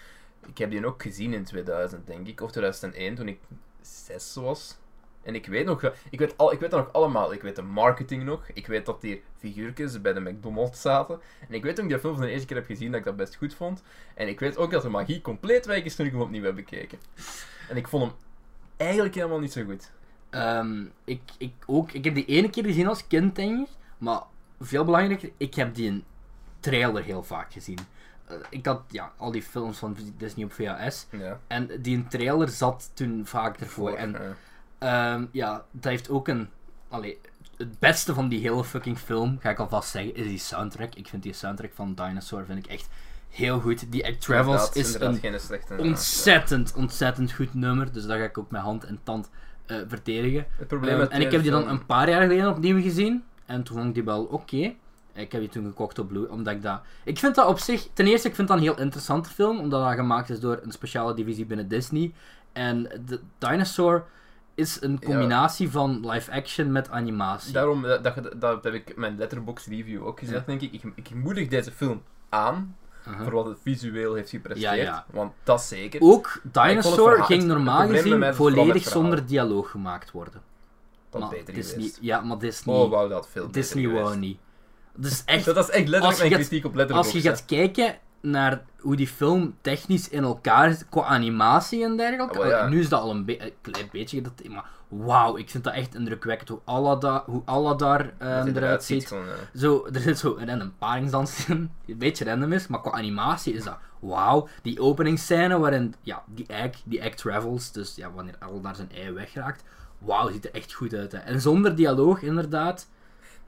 Ik 0.46 0.58
heb 0.58 0.70
die 0.70 0.86
ook 0.86 1.02
gezien 1.02 1.32
in 1.32 1.44
2000, 1.44 2.06
denk 2.06 2.26
ik. 2.26 2.40
Of 2.40 2.50
2001, 2.50 3.14
toen 3.14 3.28
ik 3.28 3.38
6 3.80 4.34
was. 4.34 4.78
En 5.22 5.34
ik 5.34 5.46
weet 5.46 5.66
nog... 5.66 5.92
Ik 6.10 6.18
weet, 6.18 6.34
al, 6.36 6.52
ik 6.52 6.60
weet 6.60 6.70
dat 6.70 6.84
nog 6.84 6.92
allemaal. 6.92 7.32
Ik 7.32 7.42
weet 7.42 7.56
de 7.56 7.62
marketing 7.62 8.22
nog. 8.22 8.48
Ik 8.54 8.66
weet 8.66 8.86
dat 8.86 9.00
die 9.00 9.22
figuurtjes 9.38 10.00
bij 10.00 10.12
de 10.12 10.20
McDonald's 10.20 10.80
zaten. 10.80 11.20
En 11.48 11.54
ik 11.54 11.62
weet 11.62 11.74
toen 11.74 11.84
ik 11.84 11.90
die 11.90 12.00
film 12.00 12.14
voor 12.14 12.24
de 12.24 12.30
eerste 12.30 12.46
keer 12.46 12.56
heb 12.56 12.66
gezien, 12.66 12.90
dat 12.90 13.00
ik 13.00 13.06
dat 13.06 13.16
best 13.16 13.36
goed 13.36 13.54
vond. 13.54 13.82
En 14.14 14.28
ik 14.28 14.40
weet 14.40 14.56
ook 14.56 14.70
dat 14.70 14.82
de 14.82 14.88
magie 14.88 15.20
compleet 15.20 15.66
weg 15.66 15.84
is 15.84 15.94
toen 15.94 16.06
ik 16.06 16.12
hem 16.12 16.20
opnieuw 16.20 16.42
heb 16.42 16.54
bekeken. 16.54 16.98
En 17.68 17.76
ik 17.76 17.88
vond 17.88 18.02
hem 18.02 18.12
eigenlijk 18.76 19.14
helemaal 19.14 19.38
niet 19.38 19.52
zo 19.52 19.64
goed. 19.64 19.90
Ehm, 20.30 20.84
ik, 21.04 21.20
ik, 21.38 21.52
ook, 21.66 21.92
ik 21.92 22.04
heb 22.04 22.14
die 22.14 22.24
ene 22.24 22.50
keer 22.50 22.64
gezien 22.64 22.86
als 22.86 23.06
kind. 23.06 23.68
Maar 23.98 24.22
veel 24.60 24.84
belangrijker, 24.84 25.30
ik 25.36 25.54
heb 25.54 25.74
die 25.74 25.90
een 25.90 26.04
trailer 26.60 27.04
heel 27.04 27.22
vaak 27.22 27.52
gezien. 27.52 27.78
Eh, 28.30 28.36
ik 28.50 28.66
had 28.66 28.82
ja, 28.88 29.12
al 29.16 29.30
die 29.30 29.42
films 29.42 29.78
van 29.78 29.96
Disney 30.16 30.44
op 30.44 30.52
VHS. 30.52 31.06
Ja. 31.10 31.40
En 31.46 31.68
die 31.80 32.06
trailer 32.06 32.48
zat 32.48 32.90
toen 32.94 33.26
vaak 33.26 33.56
ervoor. 33.56 33.92
En 33.92 34.14
eh, 34.14 35.12
ehm, 35.12 35.26
ja, 35.30 35.64
dat 35.70 35.92
heeft 35.92 36.10
ook 36.10 36.28
een... 36.28 36.48
Allee, 36.88 37.18
het 37.56 37.78
beste 37.78 38.14
van 38.14 38.28
die 38.28 38.40
hele 38.40 38.64
fucking 38.64 38.98
film, 38.98 39.38
ga 39.40 39.50
ik 39.50 39.58
alvast 39.58 39.90
zeggen, 39.90 40.14
is 40.14 40.26
die 40.26 40.38
soundtrack. 40.38 40.94
Ik 40.94 41.08
vind 41.08 41.22
die 41.22 41.32
soundtrack 41.32 41.72
van 41.74 41.94
Dinosaur 41.94 42.44
vind 42.44 42.64
ik 42.64 42.70
echt 42.70 42.88
heel 43.28 43.60
goed. 43.60 43.92
Die 43.92 44.06
Act 44.06 44.20
Travels 44.20 44.46
inderdaad, 44.46 44.76
is 44.76 44.92
inderdaad 44.92 45.14
een 45.14 45.30
geen 45.30 45.40
slechte... 45.40 45.76
ontzettend, 45.78 46.74
ontzettend 46.74 47.32
goed 47.32 47.54
nummer. 47.54 47.92
Dus 47.92 48.06
dat 48.06 48.16
ga 48.16 48.24
ik 48.24 48.38
ook 48.38 48.50
met 48.50 48.60
hand 48.60 48.84
en 48.84 49.00
tand 49.02 49.30
eh, 49.66 49.76
verdedigen. 49.86 50.46
Het 50.56 50.68
probleem 50.68 51.00
Ehm, 51.00 51.10
en 51.10 51.20
ik 51.20 51.32
heb 51.32 51.42
die 51.42 51.50
dan 51.50 51.68
een 51.68 51.86
paar 51.86 52.08
jaar 52.08 52.22
geleden 52.22 52.48
opnieuw 52.48 52.82
gezien. 52.82 53.24
En 53.46 53.62
toen 53.62 53.76
vond 53.76 53.88
ik 53.88 53.94
die 53.94 54.04
wel 54.04 54.24
oké. 54.24 54.74
Ik 55.20 55.32
heb 55.32 55.40
die 55.40 55.50
toen 55.50 55.64
gekocht 55.64 55.98
op 55.98 56.08
Blue, 56.08 56.30
omdat 56.30 56.54
ik 56.54 56.62
dat... 56.62 56.80
Ik 57.04 57.18
vind 57.18 57.34
dat 57.34 57.46
op 57.48 57.58
zich... 57.58 57.88
Ten 57.92 58.06
eerste, 58.06 58.28
ik 58.28 58.34
vind 58.34 58.48
dat 58.48 58.56
een 58.56 58.62
heel 58.62 58.78
interessante 58.78 59.28
film, 59.30 59.58
omdat 59.58 59.84
dat 59.84 59.94
gemaakt 59.94 60.30
is 60.30 60.40
door 60.40 60.60
een 60.62 60.72
speciale 60.72 61.14
divisie 61.14 61.46
binnen 61.46 61.68
Disney. 61.68 62.12
En 62.52 62.82
de 63.06 63.20
Dinosaur 63.38 64.04
is 64.54 64.78
een 64.82 65.00
combinatie 65.04 65.70
van 65.70 66.10
live-action 66.10 66.72
met 66.72 66.90
animatie. 66.90 67.52
Daarom, 67.52 67.82
dat, 67.82 68.04
dat, 68.04 68.32
dat 68.40 68.64
heb 68.64 68.74
ik 68.74 68.96
mijn 68.96 69.16
letterbox 69.18 69.66
review 69.66 70.06
ook 70.06 70.18
gezegd, 70.18 70.46
denk 70.46 70.60
ik. 70.60 70.72
ik. 70.72 70.82
Ik 70.94 71.14
moedig 71.14 71.48
deze 71.48 71.72
film 71.72 72.02
aan 72.28 72.76
Uh-huh. 73.06 73.22
voor 73.22 73.32
wat 73.32 73.46
het 73.46 73.58
visueel 73.62 74.14
heeft 74.14 74.30
gepresteerd. 74.30 74.74
Ja, 74.76 74.82
ja. 74.82 75.04
Want 75.10 75.32
dat 75.44 75.62
zeker. 75.62 76.00
Ook 76.02 76.40
Dinosaur 76.42 77.08
verhaal- 77.08 77.26
ging 77.26 77.42
normaal 77.44 77.88
gezien 77.88 78.34
volledig 78.34 78.88
zonder 78.88 79.26
dialoog 79.26 79.70
gemaakt 79.70 80.10
worden. 80.10 80.42
dat 81.10 81.20
Maar 81.20 81.30
beter 81.30 81.54
Disney, 81.54 81.74
geweest. 81.74 81.98
ja, 82.00 82.20
maar 82.20 82.38
Disney, 82.38 82.74
Oh, 82.76 82.90
wou 82.90 83.08
dat 83.08 83.28
veel 83.28 83.50
Disney 83.50 83.88
wou 83.88 84.16
niet. 84.16 84.38
Dus 85.00 85.22
echt, 85.24 85.44
Dat 85.44 85.56
is 85.56 85.70
echt 85.70 85.88
letterlijk 85.88 86.04
Als 86.04 86.14
je 86.14 86.20
mijn 86.20 86.30
gaat- 86.40 86.48
kritiek 86.48 86.64
op 86.64 86.90
als 86.90 87.10
je 87.12 87.20
gaat 87.20 87.44
kijken 87.44 87.94
naar 88.20 88.62
hoe 88.80 88.96
die 88.96 89.08
film 89.08 89.54
technisch 89.60 90.08
in 90.08 90.22
elkaar 90.22 90.70
zit, 90.72 90.86
qua 90.88 91.02
animatie 91.02 91.84
en 91.84 91.96
dergelijke. 91.96 92.38
Ah, 92.42 92.48
ja. 92.48 92.68
Nu 92.68 92.80
is 92.80 92.88
dat 92.88 93.00
al 93.00 93.10
een, 93.10 93.24
be- 93.24 93.42
een 93.42 93.52
klein 93.60 93.88
beetje, 93.92 94.22
dat, 94.22 94.32
maar 94.48 94.64
wauw, 94.88 95.36
ik 95.36 95.50
vind 95.50 95.64
dat 95.64 95.72
echt 95.74 95.94
indrukwekkend 95.94 96.48
hoe 96.48 96.58
Aladar, 96.64 97.22
hoe 97.26 97.42
Aladar 97.44 98.12
ehm, 98.18 98.56
eruit 98.56 98.84
ziet. 98.84 99.06
Gewoon, 99.06 99.24
Zo, 99.54 99.88
er 99.92 100.00
zit 100.00 100.18
zo 100.18 100.36
een 100.36 100.46
random 100.48 100.72
paringsdans 100.78 101.46
in, 101.46 101.70
die 101.84 101.92
een 101.94 101.98
beetje 101.98 102.24
random 102.24 102.52
is, 102.52 102.66
maar 102.66 102.80
qua 102.80 102.90
animatie 102.90 103.54
is 103.54 103.64
dat 103.64 103.78
wauw. 104.00 104.48
Die 104.62 104.80
openingsscène 104.80 105.58
waarin 105.58 105.94
ja, 106.02 106.22
die 106.26 106.46
egg, 106.46 106.76
die 106.84 107.00
egg 107.00 107.14
travels, 107.14 107.72
dus 107.72 107.94
ja, 107.96 108.10
wanneer 108.12 108.34
Aladar 108.38 108.74
zijn 108.76 108.90
ei 108.94 109.12
wegraakt, 109.12 109.62
wauw, 109.98 110.30
ziet 110.30 110.44
er 110.44 110.54
echt 110.54 110.72
goed 110.72 110.94
uit. 110.94 111.12
Hè. 111.12 111.18
En 111.18 111.40
zonder 111.40 111.74
dialoog, 111.76 112.22
inderdaad. 112.22 112.88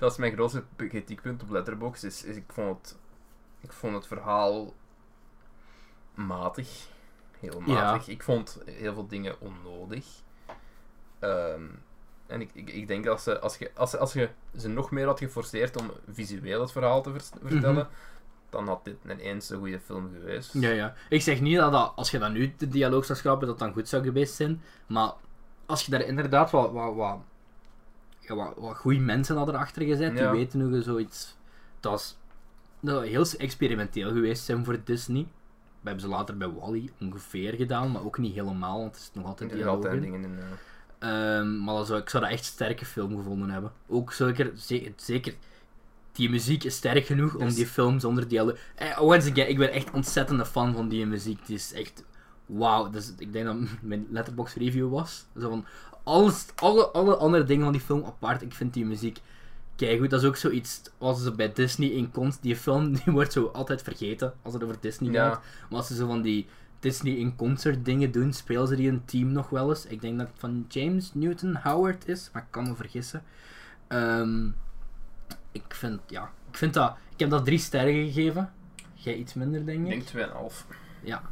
Dat 0.03 0.11
is 0.11 0.17
mijn 0.17 0.33
grootste 0.33 0.65
kritiekpunt 0.77 1.43
op 1.43 1.51
Letterboxd. 1.51 2.05
Is, 2.05 2.25
is 2.25 2.37
ik, 2.37 2.45
vond 2.53 2.79
het, 2.79 2.97
ik 3.61 3.73
vond 3.73 3.95
het 3.95 4.07
verhaal 4.07 4.73
matig. 6.15 6.89
Heel 7.39 7.63
Ja. 7.67 7.73
matig. 7.75 8.09
Ik 8.09 8.23
vond 8.23 8.59
heel 8.67 8.95
veel 8.95 9.07
dingen 9.07 9.41
onnodig. 9.41 10.07
Ehm, 11.19 11.63
en 12.27 12.41
ik, 12.41 12.51
ik, 12.55 12.71
ik 12.71 12.89
denk 12.89 13.05
dat 13.05 13.23
ze, 13.23 13.41
als 13.41 13.57
je, 13.57 13.71
als, 13.75 13.91
ze- 13.91 13.99
als 13.99 14.13
je 14.13 14.29
ze 14.57 14.69
nog 14.69 14.91
meer 14.91 15.07
had 15.07 15.19
geforceerd 15.19 15.77
om 15.81 15.91
visueel 16.13 16.61
het 16.61 16.73
verhaal 16.73 17.03
te 17.03 17.11
vers- 17.13 17.31
vertellen, 17.45 17.89
dan 18.51 18.67
had 18.69 18.85
dit 18.85 18.97
ineens 19.05 19.51
een 19.51 19.59
goede 19.59 19.81
film 19.81 20.11
geweest. 20.13 20.53
Ja, 20.55 20.71
ja. 20.71 20.95
Ik 21.09 21.23
zeg 21.23 21.41
niet 21.41 21.57
dat, 21.57 21.73
dat 21.73 21.93
als 21.97 22.11
je 22.11 22.19
dan 22.19 22.33
nu 22.33 22.55
de 22.59 22.69
dialoog 22.69 23.05
zou 23.05 23.19
schrappen, 23.19 23.47
dat 23.49 23.59
dan 23.59 23.73
goed 23.73 23.89
zou 23.89 24.03
geweest 24.03 24.35
zijn. 24.35 24.63
Maar 24.87 25.13
als 25.67 25.85
je 25.85 25.91
daar 25.91 26.01
inderdaad 26.03 26.51
wat, 26.51 26.73
wat, 26.73 26.95
wat, 26.95 27.19
ja, 28.29 28.35
wat, 28.35 28.55
wat 28.57 28.77
goede 28.77 28.99
mensen 29.01 29.37
hadden 29.37 29.55
erachter 29.55 29.83
gezet, 29.83 30.19
Ja. 30.19 30.31
die 30.31 30.39
weten 30.41 30.61
hoe 30.61 30.71
je 30.71 30.83
zoiets... 30.83 31.37
Dat 31.81 32.01
is 32.01 32.17
dat 32.81 33.03
heel 33.03 33.25
experimenteel 33.39 34.13
geweest 34.13 34.45
zijn 34.45 34.65
voor 34.65 34.79
Disney. 34.85 35.23
We 35.81 35.89
hebben 35.89 36.01
ze 36.01 36.09
later 36.09 36.37
bij 36.37 36.49
Wally 36.51 36.91
ongeveer 37.01 37.55
gedaan, 37.55 37.91
maar 37.91 38.05
ook 38.05 38.19
niet 38.19 38.35
helemaal, 38.35 38.79
want 38.81 38.95
er 38.95 39.01
is 39.01 39.11
nog 39.15 39.25
altijd 39.27 39.51
dialoog 39.51 39.75
altijd 39.75 39.95
in. 39.95 40.01
dingen 40.01 40.25
in. 40.25 40.39
eh. 40.39 41.39
Ehm, 41.39 41.65
maar 41.65 41.75
dat 41.75 41.87
zou, 41.87 42.01
ik 42.01 42.09
zou 42.09 42.23
dat 42.23 42.33
echt 42.33 42.45
sterke 42.45 42.85
film 42.85 43.17
gevonden 43.17 43.51
hebben. 43.51 43.73
Ook 43.89 44.13
zeker, 44.13 44.51
zeker, 44.55 44.93
zeker 44.97 45.35
die 46.13 46.31
muziek 46.31 46.65
is 46.65 46.75
sterk 46.77 47.05
genoeg 47.07 47.35
om 47.35 47.45
Dus- 47.45 47.55
die 47.55 47.67
film 47.67 47.99
zonder 48.01 48.29
dialoog... 48.29 48.57
Eh, 48.75 49.03
once 49.03 49.31
again, 49.31 49.49
ik 49.49 49.59
ben 49.59 49.73
echt 49.73 49.91
ontzettende 49.91 50.47
fan 50.47 50.75
van 50.75 50.89
die 50.89 51.07
muziek. 51.07 51.47
Die 51.47 51.57
is 51.57 51.73
echt... 51.73 52.05
Wauw. 52.47 52.91
Dus 52.91 53.13
ik 53.19 53.33
denk 53.33 53.45
dat 53.47 53.57
mijn 53.81 54.07
letterbox 54.11 54.55
review 54.55 54.91
was. 54.91 55.25
Zo 55.41 55.49
van, 55.49 55.65
alles, 56.03 56.47
alle, 56.55 56.87
alle 56.91 57.17
andere 57.17 57.45
dingen 57.45 57.63
van 57.65 57.73
die 57.73 57.81
film 57.83 58.05
apart. 58.05 58.43
Ik 58.43 58.53
vind 58.53 58.75
die 58.75 58.85
muziek 58.87 59.19
keigoed. 59.77 60.11
Dat 60.11 60.21
is 60.23 60.29
ook 60.29 60.37
zoiets 60.37 60.83
als 60.99 61.23
ze 61.23 61.33
bij 61.33 61.53
Disney 61.53 61.89
in 61.89 62.11
konst... 62.11 62.43
Die 62.43 62.57
film 62.57 62.93
die 63.05 63.13
wordt 63.13 63.33
zo 63.33 63.47
altijd 63.47 63.83
vergeten 63.83 64.35
als 64.43 64.55
het 64.55 64.63
over 64.65 64.77
Disney 64.81 65.11
Ja. 65.13 65.29
gaat. 65.29 65.43
Maar 65.71 65.79
als 65.79 65.87
ze 65.87 65.95
zo 65.95 66.07
van 66.07 66.23
die 66.23 66.47
Disney 66.81 67.13
in 67.13 67.37
concert 67.37 67.85
dingen 67.85 68.11
doen, 68.13 68.33
spelen 68.33 68.69
ze 68.69 68.77
die 68.77 68.89
een 68.89 69.05
team 69.05 69.33
nog 69.33 69.49
wel 69.49 69.69
eens. 69.69 69.87
Ik 69.87 70.01
denk 70.01 70.19
dat 70.19 70.27
het 70.29 70.39
van 70.39 70.65
James 70.69 71.11
Newton 71.15 71.57
Howard 71.63 72.09
is, 72.09 72.31
maar 72.33 72.43
ik 72.43 72.49
kan 72.51 72.69
me 72.69 72.75
vergissen. 72.75 73.23
Ehm, 73.89 74.47
ik 75.53 75.65
vind, 75.69 76.01
ja, 76.07 76.31
ik 76.51 76.57
vind 76.57 76.75
dat, 76.75 76.97
ik 77.13 77.19
heb 77.21 77.31
dat 77.31 77.45
drie 77.45 77.59
sterren 77.59 77.95
gegeven. 77.95 78.53
Jij 78.95 79.15
iets 79.15 79.35
minder, 79.35 79.67
denk 79.67 79.87
Ik 79.87 79.93
ik. 79.93 80.13
denk 80.13 80.29
2,5. 80.31 80.67
Ja. 81.03 81.23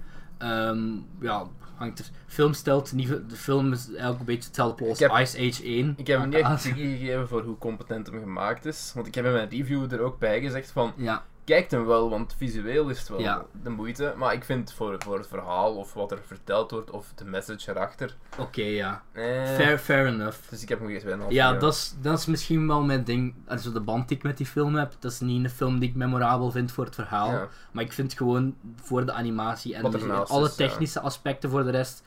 Ehm, 0.41 0.89
ja, 1.21 1.47
hangt 1.75 1.99
er. 1.99 2.11
Film 2.27 2.53
stelt 2.53 2.93
niet, 2.93 3.09
de 3.09 3.37
film 3.37 3.73
is 3.73 3.87
eigenlijk 3.89 4.19
een 4.19 4.25
beetje 4.25 4.47
hetzelfde 4.47 4.89
als 4.89 5.01
Ice 5.01 5.49
Age 5.49 5.65
1. 5.65 5.95
Ik 5.97 6.07
heb 6.07 6.21
hem 6.21 6.29
niet 6.29 6.43
Ah, 6.43 6.51
echt 6.53 6.63
kritiek 6.63 6.99
gegeven 6.99 7.29
voor 7.29 7.43
hoe 7.43 7.59
competent 7.59 8.07
hem 8.07 8.21
gemaakt 8.21 8.65
is. 8.67 8.93
Want 8.95 9.07
ik 9.07 9.15
heb 9.15 9.25
in 9.25 9.33
mijn 9.33 9.49
review 9.49 9.93
er 9.93 10.01
ook 10.01 10.19
bij 10.19 10.41
gezegd 10.41 10.71
van... 10.71 10.93
Ja, 10.97 11.25
Kijkt 11.51 11.71
hem 11.71 11.87
wel, 11.87 12.11
want 12.11 12.35
visueel 12.37 12.89
is 12.89 12.99
het 12.99 13.09
wel 13.09 13.21
Ja. 13.21 13.45
de 13.63 13.71
moeite. 13.71 14.15
Maar 14.17 14.33
ik 14.33 14.45
vind 14.45 14.73
voor, 14.73 14.97
voor 14.99 15.19
het 15.19 15.27
verhaal, 15.27 15.77
of 15.77 15.93
wat 15.95 16.13
er 16.13 16.19
verteld 16.27 16.71
wordt, 16.71 16.91
of 16.91 17.13
de 17.15 17.25
message 17.25 17.71
erachter... 17.71 18.17
oké, 18.39 18.63
ja. 18.63 19.03
Eh, 19.13 19.23
Fair, 19.25 19.79
fair 19.79 20.07
enough. 20.07 20.39
Dus 20.51 20.63
ik 20.63 20.69
heb 20.69 20.79
hem 20.79 20.89
geen 20.89 21.21
2,5 21.21 21.29
Ja, 21.29 21.53
dat 21.53 21.73
is, 21.75 21.95
dat 22.01 22.19
is 22.19 22.27
misschien 22.27 22.67
wel 22.67 22.83
mijn 22.83 23.05
ding. 23.05 23.35
Als 23.47 23.63
je 23.63 23.73
de 23.73 23.81
band 23.81 24.09
die 24.09 24.17
ik 24.17 24.23
met 24.23 24.37
die 24.37 24.47
film 24.47 24.75
heb, 24.75 24.93
dat 24.99 25.13
is 25.13 25.21
niet 25.21 25.45
een 25.45 25.51
film 25.51 25.79
die 25.79 25.89
ik 25.89 25.95
memorabel 25.95 26.51
vind 26.51 26.73
voor 26.73 26.85
het 26.85 26.95
verhaal. 26.95 27.31
Ja. 27.31 27.49
Maar 27.73 27.85
ik 27.85 27.93
vind 27.93 28.13
gewoon 28.13 28.57
voor 28.83 29.07
de 29.07 29.13
animatie 29.13 29.75
en 29.75 29.91
dus 29.91 30.09
alle 30.09 30.49
ja. 30.49 30.55
technische 30.55 31.01
aspecten 31.01 31.51
voor 31.51 31.65
de 31.65 31.71
rest, 31.71 32.03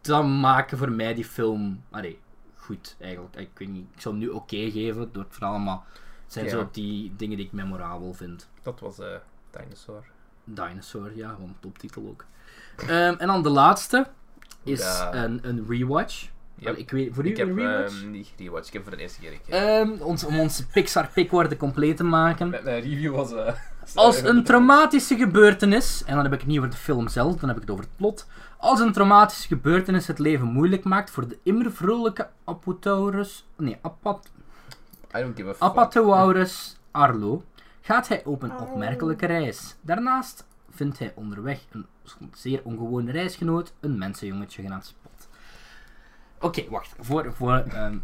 dan 0.00 0.40
maken 0.40 0.78
voor 0.78 0.92
mij 0.92 1.14
die 1.14 1.24
film 1.24 1.82
allee, 1.90 2.18
goed 2.56 2.96
eigenlijk. 3.00 3.36
Ik, 3.36 3.50
weet 3.54 3.68
niet, 3.68 3.86
ik 3.94 4.00
zou 4.00 4.14
hem 4.14 4.24
nu 4.24 4.30
oké 4.30 4.70
geven 4.70 5.08
door 5.12 5.22
het 5.22 5.34
verhaal, 5.34 5.58
maar 5.58 5.80
zijn 6.32 6.44
Ja. 6.44 6.50
zo 6.50 6.68
die 6.72 7.12
dingen 7.16 7.36
die 7.36 7.46
ik 7.46 7.52
memorabel 7.52 8.12
vind. 8.14 8.48
Dat 8.62 8.80
was 8.80 8.98
eh 8.98 9.06
Dinosaur. 9.50 10.04
Dinosaur, 10.44 11.16
ja, 11.16 11.28
gewoon 11.28 11.56
toptitel 11.60 12.06
ook. 12.08 12.24
Ehm, 12.76 13.14
en 13.18 13.26
dan 13.26 13.42
de 13.42 13.48
laatste 13.50 14.06
is 14.62 14.80
Ja. 14.80 15.14
een, 15.14 15.40
een 15.42 15.64
rewatch. 15.68 16.30
Ik 16.76 16.90
weet, 16.90 17.14
voor 17.14 17.24
u 17.26 17.28
Ik 17.28 17.36
heb 17.36 17.48
een 17.48 17.56
rewatch? 17.56 18.00
ehm, 18.02 18.10
niet 18.10 18.32
gerewatcht, 18.36 18.66
ik 18.66 18.72
heb 18.72 18.82
voor 18.82 18.90
de 18.96 18.98
eerste 19.02 19.20
keer 19.20 19.30
gekeken. 19.30 19.78
Ehm, 19.78 20.02
ons, 20.02 20.24
om 20.24 20.38
onze 20.40 20.66
Pixar-pickorde 20.66 21.56
compleet 21.56 21.96
te 21.96 22.04
maken. 22.04 22.48
Mijn, 22.50 22.64
mijn 22.64 22.82
review 22.82 23.14
was... 23.14 23.32
eh, 23.32 23.54
Als 23.94 24.22
een 24.30 24.44
traumatische 24.44 25.16
gebeurtenis, 25.16 26.02
en 26.06 26.14
dan 26.14 26.24
heb 26.24 26.32
ik 26.32 26.38
het 26.38 26.48
niet 26.48 26.58
over 26.58 26.70
de 26.70 26.76
film 26.76 27.08
zelf, 27.08 27.36
dan 27.36 27.48
heb 27.48 27.56
ik 27.56 27.62
het 27.62 27.70
over 27.70 27.84
het 27.84 27.96
plot. 27.96 28.26
Als 28.58 28.80
een 28.80 28.92
traumatische 28.92 29.48
gebeurtenis 29.48 30.06
het 30.06 30.18
leven 30.18 30.46
moeilijk 30.46 30.84
maakt 30.84 31.10
voor 31.10 31.28
de 31.28 31.38
immer 31.42 31.72
vrolijke 31.72 32.28
Apotaurus. 32.44 33.46
Nee, 33.56 33.78
Apat, 33.82 34.30
I 35.14 35.20
don't 35.20 35.36
give 35.36 35.48
a 35.48 35.52
fuck. 35.52 35.62
Apatosaurus 35.62 36.76
Arlo 36.90 37.42
gaat 37.80 38.08
hij 38.08 38.24
op 38.24 38.42
een 38.42 38.58
opmerkelijke 38.58 39.26
reis. 39.26 39.76
Daarnaast 39.80 40.46
vindt 40.70 40.98
hij 40.98 41.12
onderweg 41.14 41.60
een 41.70 41.86
zeer 42.34 42.60
ongewone 42.64 43.12
reisgenoot, 43.12 43.72
een 43.80 43.98
mensenjongetje 43.98 44.62
genaamd 44.62 44.86
Spot. 44.86 45.28
Oké, 46.40 46.70
wacht. 46.70 46.94
Voor, 46.98 47.32
voor, 47.34 47.56
ehm, 47.56 47.96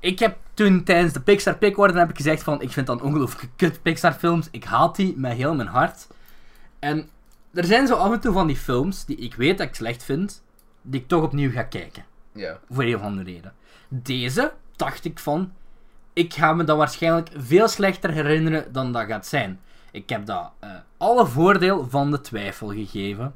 ik 0.00 0.18
heb 0.18 0.36
toen 0.54 0.84
tijdens 0.84 1.12
de 1.12 1.20
Pixar 1.20 1.56
Pickorden 1.56 1.96
heb 1.96 2.10
ik 2.10 2.16
gezegd 2.16 2.42
van, 2.42 2.62
ik 2.62 2.70
vind 2.70 2.86
dat 2.86 3.02
ongelooflijk 3.02 3.52
kut 3.56 3.82
Pixar 3.82 4.12
films. 4.12 4.48
Ik 4.50 4.64
haat 4.64 4.96
die 4.96 5.16
met 5.16 5.32
heel 5.32 5.54
mijn 5.54 5.68
hart. 5.68 6.06
En 6.78 7.08
er 7.52 7.64
zijn 7.64 7.86
zo 7.86 7.94
af 7.94 8.12
en 8.12 8.20
toe 8.20 8.32
van 8.32 8.46
die 8.46 8.56
films 8.56 9.04
die 9.04 9.16
ik 9.16 9.34
weet 9.34 9.58
dat 9.58 9.66
ik 9.66 9.74
slecht 9.74 10.02
vind, 10.02 10.42
die 10.82 11.00
ik 11.00 11.08
toch 11.08 11.22
opnieuw 11.22 11.50
ga 11.50 11.62
kijken. 11.62 12.04
Ja. 12.32 12.58
Voor 12.70 12.84
een 12.84 12.94
of 12.94 13.02
andere 13.02 13.32
reden. 13.32 13.52
Deze 13.88 14.52
dacht 14.76 15.04
ik 15.04 15.18
van. 15.18 15.52
Ik 16.12 16.34
ga 16.34 16.52
me 16.52 16.64
dat 16.64 16.76
waarschijnlijk 16.76 17.28
veel 17.36 17.68
slechter 17.68 18.10
herinneren 18.10 18.72
dan 18.72 18.92
dat 18.92 19.06
gaat 19.06 19.26
zijn. 19.26 19.60
Ik 19.90 20.08
heb 20.08 20.26
dat 20.26 20.50
eh, 20.58 20.70
alle 20.96 21.26
voordeel 21.26 21.86
van 21.90 22.10
de 22.10 22.20
twijfel 22.20 22.68
gegeven. 22.72 23.34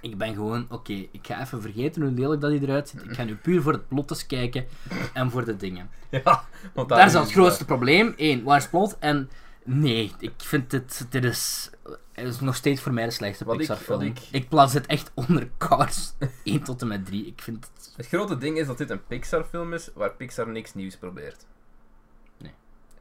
Ik 0.00 0.18
ben 0.18 0.34
gewoon, 0.34 0.66
oké, 0.68 0.92
ik 0.92 1.18
ga 1.26 1.40
even 1.40 1.60
vergeten 1.62 2.02
hoe 2.02 2.10
lelijk 2.10 2.40
dat 2.40 2.50
hij 2.50 2.60
eruit 2.60 2.88
ziet. 2.88 3.04
Ik 3.04 3.14
ga 3.14 3.24
nu 3.24 3.34
puur 3.36 3.62
voor 3.62 3.72
het 3.72 3.88
plot 3.88 4.10
eens 4.10 4.26
kijken 4.26 4.66
en 5.12 5.30
voor 5.30 5.44
de 5.44 5.56
dingen. 5.56 5.90
Ja, 6.24 6.44
want 6.74 6.88
Daar 6.88 7.06
is 7.06 7.14
is 7.14 7.20
het 7.20 7.32
grootste 7.32 7.64
probleem. 7.64 8.14
Eén, 8.16 8.42
waar 8.42 8.56
is 8.56 8.68
plot? 8.68 8.96
En 8.98 9.30
nee, 9.64 10.12
ik 10.18 10.32
vind 10.36 10.70
dit, 10.70 11.06
dit 11.10 11.24
is, 11.24 11.70
het 12.12 12.26
is 12.26 12.40
nog 12.40 12.54
steeds 12.56 12.80
voor 12.80 12.92
mij 12.92 13.04
de 13.04 13.10
slechtste 13.10 13.44
Wat 13.44 13.52
ik- 13.54 13.58
Pixar 13.60 13.76
film. 13.76 13.98
wat 13.98 14.08
Ik, 14.08 14.18
ik- 14.30 14.48
plaats 14.48 14.72
het 14.72 14.86
echt 14.86 15.10
onder 15.14 15.48
Cars 15.58 16.12
1 16.44 16.62
tot 16.62 16.82
en 16.82 16.88
met 16.88 17.06
3. 17.06 17.26
Ik 17.26 17.40
vind 17.42 17.56
het... 17.74 17.92
Het 17.96 18.06
grote 18.06 18.38
ding 18.38 18.58
is 18.58 18.66
dat 18.66 18.78
dit 18.78 18.90
een 18.90 19.06
Pixar-film 19.06 19.72
is 19.72 19.90
waar 19.94 20.10
Pixar 20.12 20.48
niks 20.48 20.74
nieuws 20.74 20.96
probeert. 20.96 21.46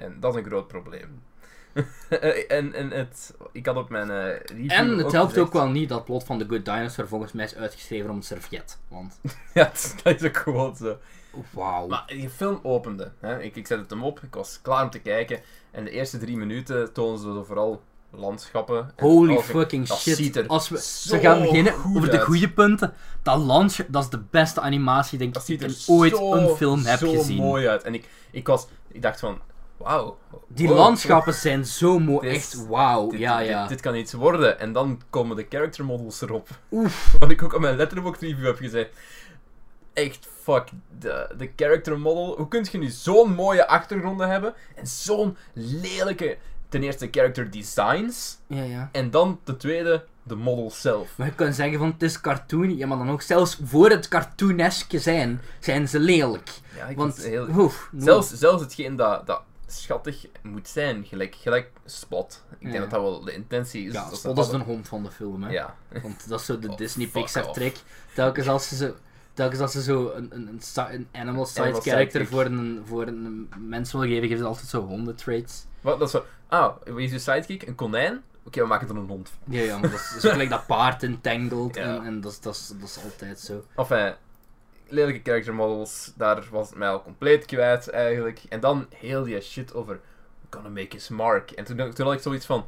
En 0.04 0.18
dat 0.20 0.34
is 0.36 0.40
een 0.42 0.48
groot 0.48 0.68
probleem. 0.68 1.22
en 2.48 2.74
en 2.74 2.92
het, 2.92 3.34
ik 3.52 3.66
had 3.66 3.76
op 3.76 3.90
mijn 3.90 4.10
eh, 4.12 4.40
review 4.46 4.72
En 4.72 4.98
het 4.98 5.12
helpt 5.12 5.30
gezegd- 5.30 5.48
ook 5.48 5.54
wel 5.54 5.68
niet 5.70 5.90
dat 5.90 5.98
het 5.98 6.08
plot 6.08 6.24
van 6.24 6.40
The 6.40 6.46
Good 6.50 6.66
Dinosaur 6.66 7.08
volgens 7.08 7.32
mij 7.32 7.46
is 7.46 7.56
uitgeschreven 7.56 8.10
om 8.10 8.16
een 8.16 8.24
serviet. 8.24 8.80
Want, 8.88 9.20
Ja, 9.54 9.72
dat 10.04 10.22
is 10.22 10.28
ook 10.28 10.38
gewoon 10.38 10.76
zo. 10.76 10.98
wauw. 11.50 11.88
Maar 11.88 12.04
die 12.08 12.30
film 12.30 12.60
opende. 12.64 13.12
Hè? 13.20 13.42
Ik, 13.42 13.56
ik 13.56 13.68
zette 13.68 13.94
hem 13.96 14.04
op, 14.04 14.20
ik 14.24 14.34
was 14.34 14.60
klaar 14.62 14.84
om 14.84 14.90
te 14.90 15.00
kijken. 15.00 15.40
En 15.72 15.84
de 15.84 15.90
eerste 15.90 16.18
drie 16.18 16.38
minuten 16.38 16.94
tonen 16.94 17.20
ze 17.20 17.24
zo 17.26 17.44
vooral 17.44 17.82
landschappen. 18.10 18.92
En 18.96 19.06
Holy 19.06 19.38
fucking 19.40 19.88
dat 19.88 20.00
shit. 20.00 20.16
ziet 20.16 20.36
er 20.36 20.48
Als 20.48 20.70
we 20.70 20.78
zo 20.78 20.84
ze 20.84 21.20
gaan 21.20 21.42
beginnen 21.42 21.74
over 21.96 22.10
de 22.12 22.20
goede 22.20 22.50
punten. 22.50 22.94
Dat 23.24 23.38
landje, 23.40 23.86
dat 23.90 24.04
is 24.04 24.10
de 24.10 24.22
beste 24.30 24.62
animatie 24.62 25.18
denk 25.18 25.34
Dat 25.34 25.48
ik 25.48 25.62
er 25.62 25.70
ik 25.70 25.84
ooit 25.88 26.16
zo, 26.16 26.34
een 26.34 26.56
film 26.56 26.84
heb 26.86 27.00
zo 27.00 27.12
gezien. 27.12 27.38
mooi 27.42 27.68
uit. 27.68 27.84
En 27.84 27.94
ik, 27.94 28.08
ik, 28.32 28.48
was, 28.48 28.68
ik 28.88 29.02
dacht 29.02 29.20
van, 29.20 29.40
wauw. 29.78 30.18
Die 30.48 30.68
wow, 30.68 30.78
landschappen 30.78 31.34
zijn 31.34 31.66
zo 31.66 32.00
mooi. 32.00 32.28
Dit 32.28 32.36
Echt 32.36 32.68
wauw. 32.68 33.10
Dit, 33.10 33.20
Ja, 33.20 33.40
ja. 33.40 33.68
Dit, 33.68 33.82
kan 33.82 33.96
iets 33.96 34.14
worden. 34.14 34.60
En 34.60 34.74
dan 34.74 35.02
komen 35.10 35.36
de 35.36 35.46
character 35.50 35.86
models 35.86 36.22
erop. 36.22 36.50
Oef. 36.72 37.12
Wat 37.20 37.32
ik 37.32 37.44
ook 37.44 37.54
op 37.54 37.62
mijn 37.62 37.76
letterbox 37.76 38.20
review 38.20 38.46
heb 38.46 38.58
gezegd. 38.58 38.90
Echt, 39.94 40.28
fuck. 40.42 40.68
De, 41.00 41.30
de 41.38 41.52
character 41.56 42.00
model. 42.00 42.36
Hoe 42.38 42.48
kun 42.48 42.68
je 42.72 42.78
nu 42.78 42.90
zo'n 42.90 43.34
mooie 43.34 43.68
achtergronden 43.68 44.30
hebben? 44.30 44.54
En 44.76 44.88
zo'n 44.88 45.38
lelijke, 45.54 46.38
ten 46.70 46.84
eerste, 46.84 47.08
character 47.12 47.52
designs. 47.52 48.38
Ja, 48.48 48.64
ja. 48.64 48.90
En 48.92 49.12
dan 49.12 49.40
ten 49.44 49.58
tweede, 49.58 50.06
de 50.24 50.36
model 50.36 50.72
zelf. 50.72 51.18
Maar 51.18 51.28
je 51.28 51.34
kan 51.34 51.54
zeggen 51.54 51.78
van 51.78 51.88
het 51.88 52.04
is 52.04 52.22
cartoon. 52.22 52.78
Ja, 52.78 52.88
maar 52.88 52.98
dan 52.98 53.10
ook 53.10 53.22
zelfs 53.22 53.60
voor 53.64 53.90
het 53.90 54.08
cartooneske 54.08 55.00
zijn, 55.00 55.42
zijn 55.60 55.88
ze 55.88 56.00
lelijk. 56.00 56.50
Ja, 56.78 56.86
ik 56.86 56.98
Want, 56.98 57.14
vind 57.14 57.26
het 57.26 57.48
heel... 57.48 57.64
oef, 57.64 57.90
no. 57.92 58.04
Zelfs, 58.04 58.34
zelfs 58.34 58.62
hetgeen 58.62 58.96
dat, 58.96 59.28
dat 59.28 59.42
schattig 59.82 60.26
moet 60.42 60.68
zijn, 60.68 61.06
gelijk, 61.06 61.36
gelijk 61.36 61.72
Spot. 61.86 62.44
Ik 62.52 62.60
denk 62.60 62.74
Ja. 62.74 62.80
dat 62.80 62.90
dat 62.90 63.02
wel 63.02 63.24
de 63.24 63.34
intentie 63.34 63.86
is. 63.88 63.94
Ja, 63.94 64.10
Dat 64.10 64.18
Spot 64.18 64.38
is 64.38 64.48
de 64.50 64.58
hond 64.58 64.88
van 64.88 65.04
de 65.04 65.12
film, 65.12 65.44
hè. 65.44 65.50
Ja. 65.52 65.76
Want 66.02 66.30
dat 66.30 66.40
is 66.40 66.46
zo 66.46 66.60
de 66.60 66.70
Oh, 66.72 66.78
Disney 66.78 67.08
Pixar 67.08 67.52
trick. 67.54 67.78
Telkens 68.16 68.48
als 68.48 68.68
ze 68.68 68.76
zo, 68.76 68.94
telkens 69.34 69.60
als 69.62 69.72
ze 69.72 69.82
zo 69.84 70.12
een, 70.16 70.28
een, 70.36 70.48
een, 70.48 70.62
een 70.94 71.08
animal 71.12 71.46
side 71.46 71.62
Animal 71.62 71.82
character 71.82 72.22
sidekick. 72.22 72.28
voor 72.28 72.46
een, 72.46 72.82
voor 72.86 73.08
een 73.08 73.50
mens 73.58 73.92
wil 73.92 74.02
geven, 74.02 74.22
geven 74.22 74.38
ze 74.38 74.44
altijd 74.46 74.68
zo 74.68 74.82
honden 74.86 75.16
traits. 75.16 75.66
Wat, 75.82 76.00
dat 76.00 76.08
is 76.08 76.14
zo... 76.14 76.26
Ah, 76.48 76.76
wie 76.84 77.06
is 77.06 77.12
je 77.12 77.20
sidekick? 77.20 77.62
Een 77.68 77.76
konijn? 77.76 78.22
Oké, 78.46 78.62
we 78.62 78.68
maken 78.68 78.88
er 78.90 78.96
een 78.96 79.08
hond 79.08 79.30
van. 79.30 79.54
Ja, 79.54 79.62
ja, 79.62 79.78
maar 79.78 79.90
dat 79.92 80.00
is 80.00 80.20
zo 80.20 80.30
gelijk 80.30 80.50
dat 80.50 80.66
paard 80.66 81.04
in 81.04 81.22
Tangled 81.22 81.76
Ja. 81.76 81.82
en, 81.84 82.04
en 82.06 82.22
dat, 82.22 82.32
is- 82.32 82.40
dat, 82.40 82.56
is, 82.56 82.72
dat 82.80 82.90
is 82.90 83.04
altijd 83.04 83.40
zo. 83.40 83.66
Enfin, 83.76 84.16
lelijke 84.88 85.20
character 85.24 85.54
models, 85.54 86.14
daar 86.16 86.44
was 86.52 86.70
het 86.70 86.78
mij 86.78 86.90
al 86.90 87.04
compleet 87.04 87.46
kwijt 87.46 87.90
eigenlijk. 87.90 88.42
En 88.50 88.60
dan 88.60 88.86
heel 88.96 89.24
die 89.24 89.42
shit 89.42 89.74
over 89.74 89.94
we're 89.94 90.62
gonna 90.62 90.70
make 90.70 90.96
his 90.96 91.10
mark. 91.10 91.52
En 91.52 91.64
toen, 91.64 91.94
toen 91.94 92.06
had 92.06 92.16
ik 92.16 92.22
zoiets 92.22 92.46
van, 92.46 92.66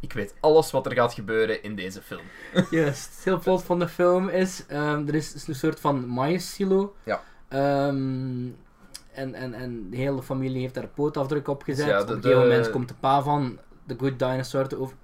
ik 0.00 0.12
weet 0.12 0.34
alles 0.40 0.70
wat 0.70 0.86
er 0.86 0.92
gaat 0.92 1.14
gebeuren 1.14 1.62
in 1.62 1.74
deze 1.74 2.02
film. 2.02 2.22
Juist. 2.70 3.14
Het 3.14 3.24
hele 3.24 3.38
plot 3.38 3.62
van 3.62 3.78
de 3.78 3.88
film 3.88 4.28
is, 4.28 4.64
ehm, 4.66 5.08
er 5.08 5.14
is, 5.14 5.34
is 5.34 5.46
een 5.46 5.54
soort 5.54 5.80
van 5.80 6.06
maïssilo. 6.08 6.94
Ja. 7.04 7.22
Ehm, 7.48 8.48
en, 9.12 9.34
en, 9.34 9.54
en 9.54 9.90
de 9.90 9.96
hele 9.96 10.22
familie 10.22 10.60
heeft 10.60 10.74
daar 10.74 10.82
een 10.84 10.92
pootafdruk 10.92 11.48
op 11.48 11.62
gezet. 11.62 11.86
Ja, 11.86 11.98
de- 11.98 12.02
op 12.02 12.08
een 12.10 12.22
gegeven 12.22 12.40
moment 12.48 12.70
komt 12.70 12.88
de 12.88 12.94
pa 13.00 13.22
van 13.22 13.58
The 13.86 13.96
Good 13.98 14.18
Dinosaur 14.18 14.68
te 14.68 14.80
over... 14.80 14.94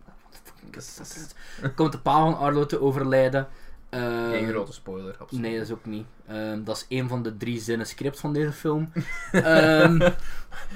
Komt 1.75 1.93
de 1.93 1.99
pa 1.99 2.19
van 2.21 2.39
Arlo 2.39 2.67
te 2.67 2.81
overlijden. 2.81 3.49
Ehm, 3.89 4.31
geen 4.31 4.49
grote 4.49 4.73
spoiler, 4.73 5.17
absoluut. 5.19 5.43
Nee, 5.45 5.57
dat 5.59 5.67
is 5.67 5.73
ook 5.73 5.85
niet. 5.85 6.07
Ehm, 6.27 6.65
dat 6.65 6.77
is 6.77 6.87
een 6.99 7.09
van 7.09 7.23
de 7.23 7.37
drie 7.37 7.61
zinnen 7.61 7.87
script 7.87 8.21
van 8.21 8.33
deze 8.33 8.53
film. 8.53 8.93
Ehm, 9.33 9.99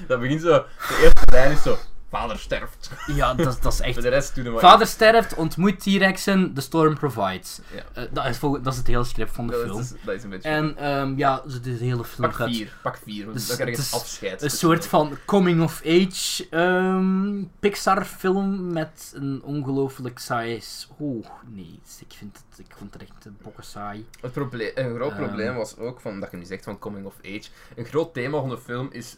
Dat 0.07 0.19
begint 0.19 0.41
zo, 0.41 0.47
de 0.87 0.99
eerste 1.03 1.31
lijn 1.31 1.51
is 1.51 1.61
zo, 1.61 1.77
vader 2.11 2.39
sterft. 2.39 2.91
ja, 3.07 3.33
dat, 3.33 3.47
is- 3.47 3.59
dat 3.59 3.73
is 3.73 3.79
echt 3.79 3.93
Voor 3.93 4.01
de 4.03 4.09
rest 4.09 4.35
doen 4.35 4.53
we 4.53 4.59
Vader 4.59 4.87
sterft, 4.87 5.33
ontmoet 5.35 5.79
T-Rexen, 5.79 6.53
The 6.53 6.61
Storm 6.61 6.93
provides. 6.97 7.59
Ja. 7.75 7.83
Eh, 7.93 8.03
dat, 8.11 8.25
is 8.25 8.39
dat 8.39 8.67
is 8.67 8.77
het 8.77 8.87
hele 8.87 9.03
script 9.03 9.31
van 9.31 9.47
de 9.47 9.53
Dat 9.53 9.61
film. 9.61 9.79
is, 9.79 9.93
dat 10.05 10.15
is 10.15 10.23
een 10.23 10.29
beetje... 10.29 10.49
En 10.49 10.77
ehm, 10.77 11.17
ja, 11.17 11.41
de 11.63 11.69
hele 11.69 12.03
film 12.03 12.27
pak 12.27 12.35
gaat 12.37 12.47
vier, 12.49 12.77
pak 12.83 12.97
vier, 13.03 13.33
Dus 13.33 13.47
dan 13.47 13.57
krijg 13.57 13.89
je 13.89 13.95
afscheid. 13.97 14.41
een 14.41 14.49
soort 14.49 14.87
van 14.87 15.17
coming-of-age 15.25 16.47
ehm, 16.49 17.43
Pixar-film 17.59 18.73
met 18.73 19.11
een 19.15 19.41
ongelooflijk 19.43 20.19
saai... 20.19 20.61
Oh, 20.97 21.25
nee, 21.47 21.79
ik 21.99 22.13
vind 22.17 22.43
het, 22.49 22.59
ik 22.67 22.75
vond 22.77 22.93
het 22.93 23.01
echt 23.01 23.25
een 23.25 23.37
bokken 23.41 23.63
saai. 23.63 24.05
Het 24.21 24.31
probleem, 24.31 24.71
een 24.75 24.95
groot 24.95 25.11
Ehm. 25.11 25.23
probleem 25.23 25.55
was 25.55 25.77
ook, 25.77 26.01
van, 26.01 26.19
dat 26.19 26.31
je 26.31 26.37
nu 26.37 26.45
zegt 26.45 26.63
van 26.63 26.79
coming 26.79 27.05
of 27.05 27.15
age, 27.25 27.49
een 27.75 27.85
groot 27.85 28.13
thema 28.13 28.39
van 28.39 28.49
de 28.49 28.57
film 28.57 28.87
is, 28.91 29.17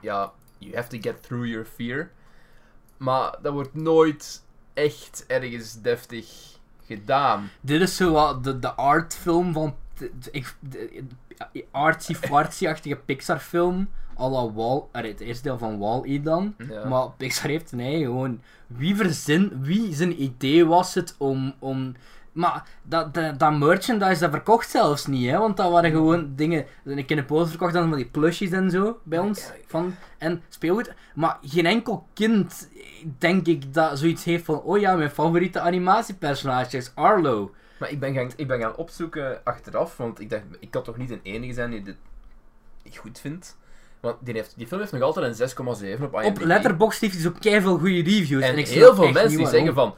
ja, 0.00 0.32
you 0.58 0.74
have 0.74 0.88
to 0.88 0.98
get 1.00 1.22
through 1.22 1.46
your 1.46 1.64
fear. 1.64 2.10
Maar 2.96 3.34
dat 3.42 3.52
wordt 3.52 3.74
nooit 3.74 4.42
echt 4.74 5.24
ergens 5.26 5.80
deftig 5.80 6.54
gedaan. 6.86 7.50
Dit 7.60 7.80
is 7.80 7.96
zo 7.96 8.12
wat 8.12 8.44
de, 8.44 8.58
de 8.58 8.72
artfilm 8.72 9.52
van... 9.52 9.74
Artsy-fartsy-achtige 11.70 12.96
Pixar-film. 12.96 13.88
à 14.18 14.28
la 14.28 14.52
Wall... 14.52 14.88
allee, 14.92 15.10
Het 15.10 15.20
eerste 15.20 15.42
deel 15.42 15.58
van 15.58 15.78
Wall-E 15.78 16.20
dan. 16.20 16.54
Ja. 16.68 16.84
Maar 16.84 17.10
Pixar 17.10 17.50
heeft 17.50 17.72
nee, 17.72 18.04
gewoon... 18.04 18.40
Wie 18.66 18.96
verzin... 18.96 19.62
Wie 19.62 19.94
zijn 19.94 20.22
idee 20.22 20.66
was 20.66 20.94
het 20.94 21.14
om... 21.18 21.54
om 21.58 21.94
maar 22.34 22.66
dat, 22.82 23.14
dat, 23.14 23.38
dat 23.38 23.58
merchandise, 23.58 24.20
dat 24.20 24.30
verkocht 24.30 24.70
zelfs 24.70 25.06
niet, 25.06 25.30
hè. 25.30 25.38
Want 25.38 25.56
dat 25.56 25.70
waren 25.70 25.90
gewoon 25.90 26.32
dingen... 26.34 26.66
Ik 26.84 27.10
in 27.10 27.16
de 27.16 27.24
poot 27.24 27.48
verkocht 27.48 27.72
dan 27.72 27.88
van 27.88 27.96
die 27.96 28.06
plushies 28.06 28.50
en 28.50 28.70
zo, 28.70 29.00
bij 29.02 29.18
ons. 29.18 29.50
Van, 29.66 29.94
en 30.18 30.42
speelgoed. 30.48 30.94
Maar 31.14 31.38
geen 31.42 31.66
enkel 31.66 32.06
kind, 32.12 32.68
denk 33.18 33.46
ik, 33.46 33.74
dat 33.74 33.98
zoiets 33.98 34.24
heeft 34.24 34.44
van... 34.44 34.60
Oh 34.60 34.78
ja, 34.78 34.96
mijn 34.96 35.10
favoriete 35.10 35.60
animatiepersonage 35.60 36.76
is 36.76 36.92
Arlo. 36.94 37.54
Maar 37.78 37.90
ik 37.90 38.00
ben, 38.00 38.14
gaan, 38.14 38.30
ik 38.36 38.46
ben 38.46 38.60
gaan 38.60 38.76
opzoeken 38.76 39.40
achteraf, 39.44 39.96
want 39.96 40.20
ik 40.20 40.30
dacht, 40.30 40.42
ik 40.58 40.70
kan 40.70 40.82
toch 40.82 40.96
niet 40.96 41.08
de 41.08 41.20
enige 41.22 41.52
zijn 41.52 41.70
die 41.70 41.82
dit 41.82 41.96
goed 42.96 43.20
vindt. 43.20 43.56
Want 44.00 44.16
die, 44.20 44.34
heeft, 44.34 44.54
die 44.56 44.66
film 44.66 44.80
heeft 44.80 44.92
nog 44.92 45.02
altijd 45.02 45.40
een 45.40 45.48
6,7 45.48 46.02
op 46.02 46.14
IMDb. 46.14 46.26
Op 46.26 46.38
Letterboxd 46.40 47.00
heeft 47.00 47.12
hij 47.12 47.22
zo 47.22 47.32
keiveel 47.40 47.78
goede 47.78 48.02
reviews. 48.02 48.42
En, 48.42 48.52
En 48.52 48.58
ik 48.58 48.66
snap 48.66 48.78
heel 48.78 48.94
veel 48.94 49.12
mensen 49.12 49.38
die 49.38 49.46
zeggen 49.46 49.74
van, 49.74 49.94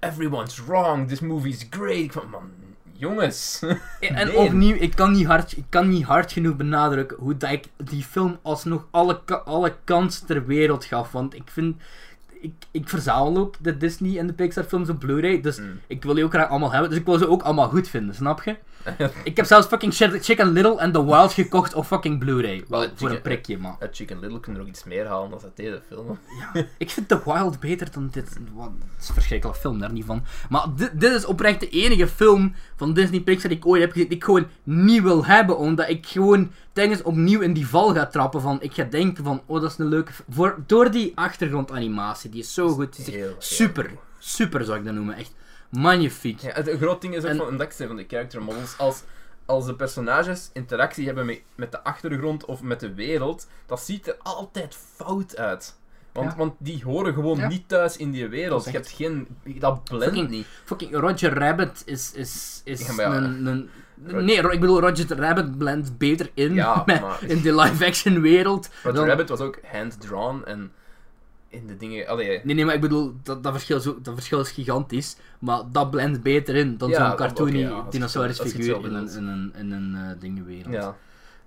everyone's 0.00 0.64
wrong, 0.66 1.08
this 1.08 1.20
movie 1.20 1.52
is 1.52 1.66
great. 1.70 1.98
Ik 1.98 2.12
van, 2.12 2.30
man, 2.30 2.50
jongens. 2.92 3.62
En 4.00 4.26
Nee. 4.26 4.36
opnieuw, 4.36 4.74
ik 4.74 4.94
kan, 4.96 5.12
niet 5.12 5.26
hard, 5.26 5.56
ik 5.56 5.64
kan 5.68 5.88
niet 5.88 6.04
hard 6.04 6.32
genoeg 6.32 6.56
benadrukken 6.56 7.16
hoe 7.20 7.36
dat 7.36 7.50
ik 7.50 7.64
die 7.76 8.02
film 8.04 8.38
alsnog 8.42 8.86
alle, 8.90 9.20
alle 9.44 9.74
kans 9.84 10.18
ter 10.18 10.46
wereld 10.46 10.84
gaf. 10.84 11.12
Want 11.12 11.34
ik 11.34 11.50
vind... 11.50 11.76
ik, 12.40 12.52
ik 12.70 12.88
verzamel 12.88 13.36
ook 13.36 13.54
de 13.60 13.76
Disney 13.76 14.18
en 14.18 14.26
de 14.26 14.32
Pixar 14.32 14.64
films 14.64 14.88
op 14.88 14.98
Blu-ray, 14.98 15.40
dus 15.40 15.58
Mm. 15.58 15.80
ik 15.86 16.02
wil 16.02 16.14
die 16.14 16.24
ook 16.24 16.32
graag 16.32 16.48
allemaal 16.48 16.70
hebben, 16.72 16.90
dus 16.90 16.98
ik 16.98 17.04
wil 17.04 17.18
ze 17.18 17.28
ook 17.28 17.42
allemaal 17.42 17.68
goed 17.68 17.88
vinden, 17.88 18.14
snap 18.14 18.42
je? 18.42 18.56
ik 19.24 19.36
heb 19.36 19.46
zelfs 19.46 19.66
fucking 19.66 19.94
Chick- 19.94 20.24
Chicken 20.24 20.50
Little 20.52 20.78
en 20.78 20.92
The 20.92 21.04
Wild 21.04 21.32
gekocht 21.32 21.74
op 21.74 21.84
fucking 21.86 22.18
Blu-ray. 22.18 22.64
Voor 22.68 22.82
Chicken- 22.82 23.10
een 23.10 23.22
prikje, 23.22 23.58
man. 23.58 23.76
Uit 23.80 23.96
Chicken 23.96 24.18
Little 24.20 24.40
kun 24.40 24.52
je 24.52 24.58
er 24.58 24.64
ook 24.64 24.70
iets 24.70 24.84
meer 24.84 25.06
halen 25.06 25.30
dan 25.30 25.38
dat 25.42 25.56
deze 25.56 25.80
film. 25.88 26.18
Ik 26.78 26.90
vind 26.90 27.08
The 27.08 27.20
Wild 27.24 27.60
beter 27.60 27.90
dan 27.92 28.08
dit. 28.12 28.36
Wat, 28.54 28.64
het 28.90 29.00
is 29.02 29.08
een 29.08 29.14
verschrikkelijke 29.14 29.60
film, 29.60 29.78
daar 29.78 29.92
niet 29.92 30.04
van. 30.04 30.22
Maar 30.48 30.66
dit, 30.76 31.00
dit 31.00 31.12
is 31.12 31.24
oprecht 31.24 31.60
de 31.60 31.68
enige 31.68 32.06
film 32.08 32.54
van 32.76 32.92
Disney 32.94 33.20
Pixar 33.20 33.48
die 33.48 33.58
ik 33.58 33.66
ooit 33.66 33.80
heb 33.82 33.92
gezien 33.92 34.08
die 34.08 34.16
ik 34.16 34.24
gewoon 34.24 34.46
niet 34.62 35.02
wil 35.02 35.24
hebben. 35.24 35.58
Omdat 35.58 35.88
ik 35.88 36.06
gewoon 36.06 36.50
telkens 36.72 37.02
opnieuw 37.02 37.40
in 37.40 37.52
die 37.52 37.66
val 37.66 37.94
ga 37.94 38.06
trappen 38.06 38.40
van... 38.40 38.58
Ik 38.62 38.72
ga 38.74 38.84
denken 38.84 39.24
van, 39.24 39.42
oh 39.46 39.60
dat 39.60 39.70
is 39.70 39.78
een 39.78 39.86
leuke... 39.88 40.12
f- 40.12 40.22
Voor, 40.28 40.58
door 40.66 40.90
die 40.90 41.12
achtergrondanimatie, 41.14 42.29
die 42.30 42.40
is 42.40 42.54
zo 42.54 42.68
goed. 42.68 42.96
Die 42.96 43.06
is 43.06 43.14
Heel, 43.14 43.34
super, 43.38 43.90
super 44.18 44.64
zou 44.64 44.78
ik 44.78 44.84
dat 44.84 44.94
noemen. 44.94 45.16
Echt 45.16 45.34
magnifiek. 45.70 46.40
Ja, 46.40 46.52
het 46.52 46.68
een 46.68 46.78
groot 46.78 47.00
ding 47.00 47.14
is 47.14 47.22
ook 47.24 47.30
En- 47.30 47.36
van, 47.36 47.60
ik 47.60 47.72
zei 47.72 47.88
van 47.88 47.96
de 47.96 48.04
character 48.08 48.42
models. 48.42 48.78
Als, 48.78 49.02
als 49.46 49.66
de 49.66 49.74
personages 49.74 50.50
interactie 50.52 51.06
hebben 51.06 51.26
met, 51.26 51.40
met 51.54 51.70
de 51.72 51.82
achtergrond 51.84 52.44
of 52.44 52.62
met 52.62 52.80
de 52.80 52.94
wereld, 52.94 53.48
dat 53.66 53.80
ziet 53.80 54.06
er 54.06 54.16
altijd 54.22 54.76
fout 54.96 55.36
uit. 55.36 55.78
Want, 56.12 56.30
Ja. 56.30 56.36
want 56.36 56.54
die 56.58 56.82
horen 56.84 57.14
gewoon 57.14 57.36
Ja. 57.38 57.48
niet 57.48 57.68
thuis 57.68 57.96
in 57.96 58.10
die 58.10 58.28
wereld. 58.28 58.64
Dat 58.64 58.72
Je 58.72 58.78
hebt 58.78 58.90
geen... 58.90 59.26
Dat 59.44 59.84
blendt 59.84 60.28
niet. 60.30 60.46
Fucking 60.64 60.94
Roger 60.94 61.38
Rabbit 61.38 61.82
is, 61.86 62.12
is, 62.12 62.60
is 62.64 62.88
een... 62.88 63.46
een 63.46 63.70
Nee, 64.24 64.36
ik 64.50 64.60
bedoel, 64.60 64.80
Roger 64.80 65.16
Rabbit 65.16 65.58
blendt 65.58 65.98
beter 65.98 66.30
in 66.34 66.54
Ja, 66.54 66.82
met- 66.86 67.00
maar- 67.06 67.24
in 67.24 67.40
de 67.42 67.54
live-action 67.54 68.20
wereld. 68.20 68.68
Roger 68.82 68.92
dan- 68.98 69.06
Rabbit 69.08 69.28
was 69.28 69.40
ook 69.40 69.58
hand-drawn 69.72 70.42
en 70.44 70.72
in 71.50 71.66
de 71.66 71.76
dingen... 71.76 72.06
Allee, 72.06 72.40
Nee, 72.44 72.54
nee, 72.54 72.64
maar 72.64 72.74
ik 72.74 72.80
bedoel, 72.80 73.14
dat, 73.22 73.42
dat, 73.42 73.52
verschil, 73.52 73.76
is 73.76 73.86
ook- 73.86 74.04
dat 74.04 74.14
verschil 74.14 74.40
is 74.40 74.50
gigantisch. 74.50 75.16
Maar 75.38 75.62
dat 75.72 75.90
blendt 75.90 76.22
beter 76.22 76.54
in 76.56 76.76
dan 76.76 76.88
Ja, 76.88 77.08
zo'n 77.08 77.16
cartoony 77.16 77.58
ja, 77.58 77.86
dinosaurusfiguur 77.90 78.64
je 78.64 78.74
het 78.74 78.84
in 78.84 78.94
een, 78.94 79.08
in 79.16 79.26
een, 79.26 79.52
in 79.56 79.70
een 79.72 79.94
eh, 80.10 80.20
dingenwereld. 80.20 80.74
ja. 80.74 80.96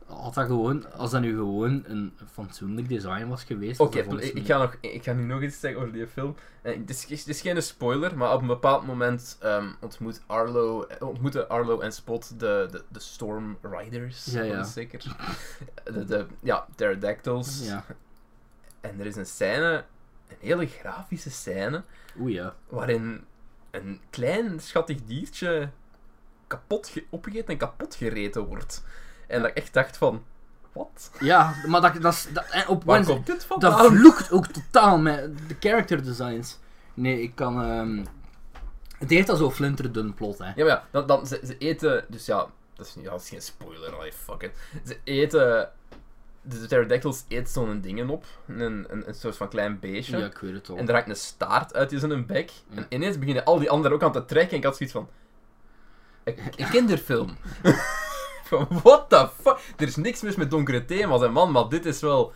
Had 0.08 0.34
dat 0.34 0.46
gewoon, 0.46 0.94
als 0.94 1.12
dat 1.12 1.22
nu 1.22 1.36
gewoon 1.36 1.84
een 1.88 2.14
fatsoenlijk 2.32 2.90
design 2.90 3.28
was 3.28 3.44
geweest. 3.44 3.80
Oké, 3.80 4.00
ik, 4.20 4.46
ga 4.46 4.58
nog, 4.58 4.76
ik 4.82 5.04
ga 5.04 5.14
nu 5.14 5.24
nog 5.24 5.42
iets 5.42 5.60
zeggen 5.60 5.82
over 5.82 5.94
die 5.94 6.08
film. 6.08 6.36
Eh, 6.62 6.76
Het 6.78 7.28
is, 7.28 7.42
geen 7.42 7.62
spoiler, 7.64 8.18
maar 8.18 8.34
op 8.34 8.42
een 8.42 8.48
bepaald 8.48 8.86
moment 8.86 9.38
ehm, 9.42 9.68
ontmoet 9.80 10.22
Arlo, 10.26 10.84
eh, 10.84 11.08
ontmoeten 11.08 11.50
Arlo 11.50 11.80
en 11.80 11.92
Spot 11.94 12.40
de, 12.40 12.68
de, 12.72 12.84
de 12.90 13.00
Storm 13.00 13.58
Riders. 13.62 14.26
Ja, 14.26 14.64
zeker. 14.64 15.04
De, 15.94 16.06
de, 16.06 16.26
ja, 16.42 16.66
Pterodactyls. 16.76 17.66
Ja, 17.68 17.86
En 18.82 19.00
er 19.00 19.06
is 19.06 19.16
een 19.16 19.26
scène, 19.26 19.84
een 20.42 20.48
hele 20.48 20.68
grafische 20.68 21.30
scène, 21.32 21.84
oeh 22.20 22.32
ja. 22.34 22.56
waarin 22.68 23.26
een 23.72 24.02
klein 24.10 24.60
schattig 24.60 24.98
diertje 25.06 25.70
kapot 26.48 26.88
ge- 26.88 27.06
opgegeten 27.10 27.48
en 27.48 27.58
kapot 27.58 27.96
gereten 27.96 28.46
wordt. 28.46 28.84
En 29.28 29.42
dat 29.42 29.50
ik 29.50 29.56
echt 29.58 29.74
dacht 29.74 29.98
van, 29.98 30.24
wat? 30.72 31.12
Ja, 31.20 31.54
maar 31.68 31.82
dat, 31.82 32.02
dat, 32.02 32.14
is- 32.14 32.28
dat, 32.34 32.46
en 32.50 32.68
op 32.68 32.84
Waar 32.84 32.96
Wednesday- 32.96 33.16
komt 33.16 33.26
dit 33.50 33.62
dat 33.62 33.86
vloekt 33.86 34.32
ook 34.32 34.48
totaal 34.48 34.98
met 34.98 35.38
de 35.48 35.56
character 35.60 36.04
designs. 36.04 36.60
Nee, 36.94 37.22
ik 37.22 37.36
kan... 37.36 37.64
ehm, 37.64 38.06
het 38.98 39.10
heeft 39.10 39.30
al 39.30 39.36
zo'n 39.36 39.52
flinterdun 39.52 40.14
plot, 40.14 40.38
hè. 40.38 40.46
Ja, 40.46 40.54
maar 40.56 40.66
ja, 40.66 40.84
dan, 40.92 41.08
dan, 41.08 41.28
ze, 41.28 41.40
ze 41.46 41.58
eten, 41.58 42.06
dus 42.10 42.26
ja, 42.26 42.48
dat 42.74 42.86
is, 42.86 42.94
ja, 43.02 43.10
dat 43.10 43.22
is 43.22 43.30
geen 43.30 43.42
spoiler, 43.42 43.96
allee, 43.96 44.12
fuck 44.14 44.42
it. 44.42 44.52
Ze 44.86 44.98
eten, 45.04 45.70
de 46.46 46.66
pterodactyls 46.66 47.24
eet 47.28 47.50
zo'n 47.50 47.82
dingen 47.82 48.10
op, 48.10 48.26
een, 48.48 48.60
een, 48.60 49.08
een 49.08 49.14
soort 49.14 49.36
van 49.38 49.50
klein 49.50 49.80
beestje. 49.80 50.18
Ja, 50.18 50.26
ik 50.26 50.38
weet 50.38 50.54
het 50.54 50.70
al. 50.70 50.78
En 50.78 50.88
er 50.88 50.94
raakt 50.94 51.10
een 51.10 51.16
staart 51.16 51.74
uit 51.74 51.92
in 51.92 52.00
zijn 52.00 52.26
bek. 52.26 52.52
Ja. 52.70 52.78
En 52.78 52.86
ineens 52.90 53.20
beginnen 53.20 53.44
al 53.46 53.60
die 53.60 53.70
anderen 53.70 53.98
ook 53.98 54.04
aan 54.04 54.12
te 54.12 54.26
trekken. 54.26 54.52
En 54.52 54.58
ik 54.58 54.64
had 54.64 54.78
zoiets 54.78 54.96
van... 54.96 55.10
Een, 56.24 56.36
een 56.56 56.70
kinderfilm. 56.70 57.38
Van, 58.44 58.68
What 58.70 59.10
the 59.10 59.30
fuck? 59.42 59.58
Er 59.78 59.88
is 59.88 59.96
niks 59.96 60.22
mis 60.22 60.36
met 60.36 60.52
donkere 60.52 60.86
thema's, 60.86 61.22
hè, 61.22 61.30
man. 61.30 61.52
Maar 61.52 61.70
dit 61.70 61.86
is 61.86 62.00
wel... 62.02 62.34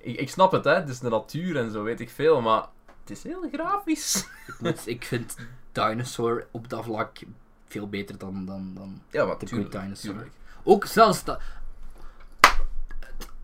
Ik, 0.00 0.20
ik 0.20 0.30
snap 0.30 0.52
het, 0.52 0.64
hè. 0.64 0.74
Het 0.74 0.88
is 0.88 0.98
de 0.98 1.08
natuur 1.08 1.56
en 1.56 1.70
zo, 1.70 1.82
weet 1.82 2.00
ik 2.00 2.10
veel. 2.10 2.40
Maar 2.40 2.66
het 3.00 3.10
is 3.10 3.22
heel 3.22 3.48
grafisch. 3.52 4.14
Ik 4.46 4.54
moet- 4.60 4.86
ik 4.86 5.04
vind 5.04 5.36
Dinosaur 5.72 6.46
op 6.50 6.68
dat 6.68 6.84
vlak 6.84 7.18
veel 7.68 7.88
beter 7.88 8.18
dan, 8.18 8.44
dan, 8.44 8.72
dan 8.74 9.02
Ja, 9.10 9.26
wat 9.26 9.40
The 9.40 9.46
tuurlijk, 9.46 9.70
Good 9.72 9.82
Dinosaur. 9.82 10.12
tuurlijk. 10.14 10.34
Ook 10.64 10.84
zelfs 10.84 11.24
dat... 11.24 11.40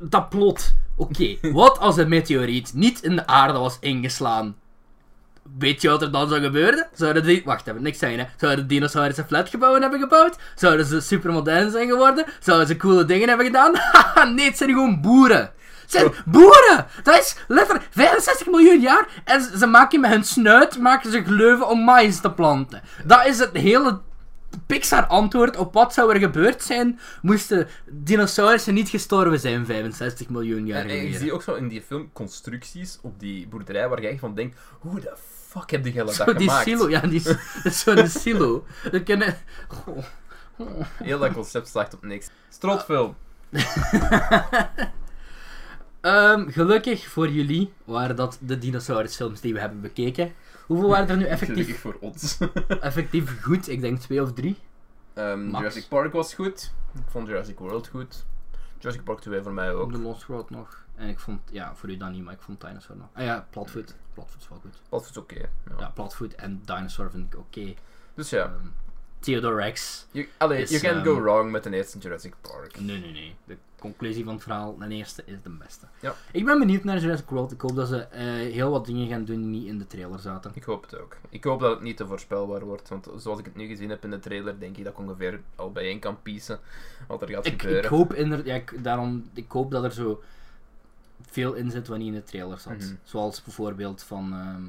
Dat 0.03 0.29
plot. 0.29 0.75
Oké, 0.97 1.37
wat 1.53 1.79
als 1.79 1.97
een 1.97 2.09
meteoriet 2.09 2.71
niet 2.75 3.03
in 3.03 3.17
de 3.17 3.27
aarde 3.27 3.59
was 3.59 3.77
ingeslaan? 3.81 4.57
Weet 5.59 5.83
je 5.83 5.89
wat 5.89 6.03
er 6.03 6.11
dan 6.13 6.29
zou 6.29 6.41
gebeuren? 6.41 6.89
Zouden 6.95 7.25
die... 7.25 7.43
Wacht 7.45 7.67
even, 7.67 7.83
niks 7.83 7.99
zeggen 7.99 8.19
hè. 8.19 8.27
Zouden 8.37 8.69
de 8.69 8.75
dinosaurussen 8.75 9.27
flatgebouwen 9.27 9.81
hebben 9.83 10.01
gebouwd? 10.01 10.37
Zouden 10.55 10.87
ze 10.87 11.01
supermodern 11.01 11.71
zijn 11.71 11.89
geworden? 11.89 12.25
Zouden 12.41 12.67
ze 12.67 12.77
coole 12.77 13.05
dingen 13.05 13.29
hebben 13.29 13.47
gedaan? 13.47 13.75
Haha, 13.93 14.25
nee, 14.25 14.47
het 14.47 14.57
zijn 14.57 14.71
gewoon 14.71 15.01
boeren. 15.01 15.41
Het 15.81 15.91
zijn 15.91 16.13
boeren! 16.25 16.87
Dat 17.03 17.19
is 17.19 17.37
letterlijk 17.49 17.89
65 17.91 18.47
miljoen 18.47 18.81
jaar 18.81 19.09
en 19.25 19.43
ze- 19.43 19.59
ze 19.59 19.67
maken 19.67 20.01
met 20.01 20.11
hun 20.11 20.25
snuit 20.25 20.79
maken 20.79 21.11
ze 21.11 21.25
gleuven 21.25 21.69
om 21.69 21.85
maïs 21.85 22.21
te 22.21 22.31
planten. 22.31 22.83
Dat 23.05 23.27
is 23.27 23.39
het 23.39 23.51
hele 23.57 24.01
Pixar 24.67 25.07
antwoord 25.07 25.57
op 25.57 25.75
wat 25.75 25.95
zou 25.95 26.15
er 26.15 26.21
gebeurd 26.21 26.63
zijn 26.63 27.01
moesten 27.23 27.69
dinosaurussen 27.91 28.75
niet 28.75 28.89
gestorven 28.89 29.41
zijn 29.41 29.67
65 29.67 30.29
miljoen 30.29 30.67
jaar 30.67 30.83
En, 30.83 30.89
en 30.89 30.95
je 30.95 31.01
geleden. 31.01 31.21
ziet 31.21 31.31
ook 31.31 31.43
zo 31.43 31.55
in 31.55 31.69
die 31.69 31.83
film 31.83 32.11
constructies 32.13 32.99
op 33.03 33.21
die 33.21 33.49
boerderij 33.49 33.89
waar 33.89 34.03
je 34.03 34.09
echt 34.09 34.21
van 34.21 34.35
denkt... 34.35 34.59
Hoe 34.79 35.01
de 35.01 35.13
fuck 35.49 35.71
heb 35.71 35.87
je 35.87 35.93
dat 35.93 36.15
Zo 36.15 36.25
die 36.25 36.35
gemaakt? 36.35 36.65
silo, 36.65 36.89
ja, 36.89 37.01
die, 37.01 37.23
dat 37.23 37.39
is 37.65 37.81
zo'n 37.81 38.07
silo. 38.07 38.65
Dat 38.91 39.03
kunnen... 39.03 39.37
Heel 41.03 41.19
dat 41.19 41.33
concept 41.33 41.69
slaagt 41.69 41.95
op 41.95 42.03
niks. 42.03 42.29
Strotfilm. 42.49 43.17
Ehm, 46.01 46.49
gelukkig 46.49 47.07
voor 47.09 47.29
jullie 47.29 47.73
waren 47.85 48.17
dat 48.17 48.39
de 48.41 48.59
dinosaurusfilms 48.59 49.41
die 49.41 49.53
we 49.53 49.61
hebben 49.61 49.81
bekeken. 49.81 50.33
Hoeveel 50.67 50.89
waren 50.89 51.09
er 51.09 51.17
nu 51.17 51.23
Gelukkig 51.29 51.49
effectief, 51.49 51.81
voor 51.81 51.97
ons. 52.01 52.39
effectief 52.81 53.43
goed? 53.43 53.69
Ik 53.69 53.81
denk 53.81 53.99
twee 53.99 54.23
of 54.23 54.33
drie. 54.33 54.57
Ehm. 55.15 55.51
Jurassic 55.51 55.89
Park 55.89 56.13
was 56.13 56.35
goed. 56.35 56.73
Ik 56.95 57.03
vond 57.11 57.27
Jurassic 57.27 57.59
World 57.59 57.89
goed. 57.89 58.25
Jurassic 58.79 59.05
Park 59.05 59.21
2 59.21 59.43
voor 59.43 59.53
mij 59.53 59.73
ook. 59.73 59.93
The 59.93 59.99
Lost 59.99 60.27
World 60.27 60.51
nog. 60.51 60.85
En 60.95 61.09
ik 61.09 61.19
vond, 61.19 61.41
ja, 61.51 61.75
voor 61.75 61.89
u 61.91 61.97
dan 61.97 62.13
niet, 62.13 62.25
maar 62.25 62.35
ik 62.35 62.43
vond 62.43 62.61
Dinosaur 62.61 62.97
nog. 62.99 63.09
Ah 63.13 63.25
ja, 63.25 63.47
Platfoot. 63.51 63.95
Platfoot 64.15 64.41
is 64.41 64.49
wel 64.49 64.59
goed. 64.59 64.81
Dat 64.89 65.09
is 65.11 65.17
oké. 65.17 65.39
ja. 65.39 65.75
Ja, 65.79 65.89
Platfoot 65.89 66.33
en 66.33 66.63
Dinosaur 66.65 67.11
vind 67.11 67.33
ik 67.33 67.39
oké. 67.39 67.75
Dus 68.15 68.31
ja, 68.31 68.45
Ehm, 68.45 68.67
Theodore 69.21 69.55
Rex. 69.55 70.07
you, 70.13 70.29
allee, 70.39 70.63
is, 70.63 70.71
you 70.71 70.83
can 70.83 70.95
ehm, 70.97 71.05
go 71.05 71.21
wrong 71.21 71.51
met 71.51 71.63
de 71.63 71.71
eerste 71.71 71.99
Jurassic 71.99 72.35
Park. 72.41 72.81
Nee, 72.81 72.99
nee, 73.01 73.13
nee. 73.13 73.35
De 73.45 73.57
conclusie 73.79 74.25
van 74.25 74.35
het 74.35 74.43
verhaal, 74.43 74.77
de 74.79 74.89
eerste 74.89 75.23
is 75.27 75.37
de 75.43 75.51
beste. 75.51 75.87
Ja. 76.01 76.15
Ik 76.33 76.45
ben 76.45 76.59
benieuwd 76.59 76.85
naar 76.85 76.99
Jurassic 76.99 77.29
World. 77.29 77.53
Ik 77.53 77.61
hoop 77.61 77.75
dat 77.77 77.89
ze 77.89 77.99
eh, 78.03 78.23
heel 78.53 78.71
wat 78.71 78.87
dingen 78.87 79.09
gaan 79.09 79.25
doen 79.25 79.37
die 79.41 79.47
niet 79.61 79.67
in 79.67 79.79
de 79.79 79.87
trailer 79.87 80.19
zaten. 80.19 80.51
Ik 80.55 80.63
hoop 80.63 80.83
het 80.83 80.99
ook. 81.01 81.17
Ik 81.29 81.45
hoop 81.45 81.61
dat 81.61 81.71
het 81.71 81.81
niet 81.81 81.97
te 81.97 82.07
voorspelbaar 82.07 82.65
wordt, 82.65 82.89
want 82.89 83.09
zoals 83.17 83.39
ik 83.39 83.45
het 83.45 83.57
nu 83.57 83.67
gezien 83.67 83.91
heb 83.91 84.05
in 84.05 84.11
de 84.11 84.19
trailer, 84.19 84.59
denk 84.61 84.77
ik 84.77 84.85
dat 84.85 84.93
ik 84.93 84.99
ongeveer 84.99 85.41
al 85.57 85.73
bijeen 85.73 85.99
kan 85.99 86.23
piezen 86.23 86.59
wat 87.09 87.23
er 87.23 87.29
gaat 87.29 87.47
Ik, 87.47 87.61
gebeuren. 87.61 87.85
ik 87.85 87.91
hoop 87.91 88.15
inderdaad, 88.15 88.47
ja, 88.47 88.81
daarom, 88.83 89.31
ik 89.35 89.51
hoop 89.51 89.71
dat 89.71 89.85
er 89.85 89.93
zo 89.93 90.23
veel 91.27 91.53
in 91.55 91.71
zit 91.71 91.89
wat 91.89 91.99
niet 91.99 92.07
in 92.07 92.15
de 92.15 92.23
trailer 92.25 92.59
zat. 92.59 92.77
Mhm. 92.77 92.95
Zoals 93.03 93.43
bijvoorbeeld 93.43 94.03
van. 94.03 94.33
ehm 94.33 94.65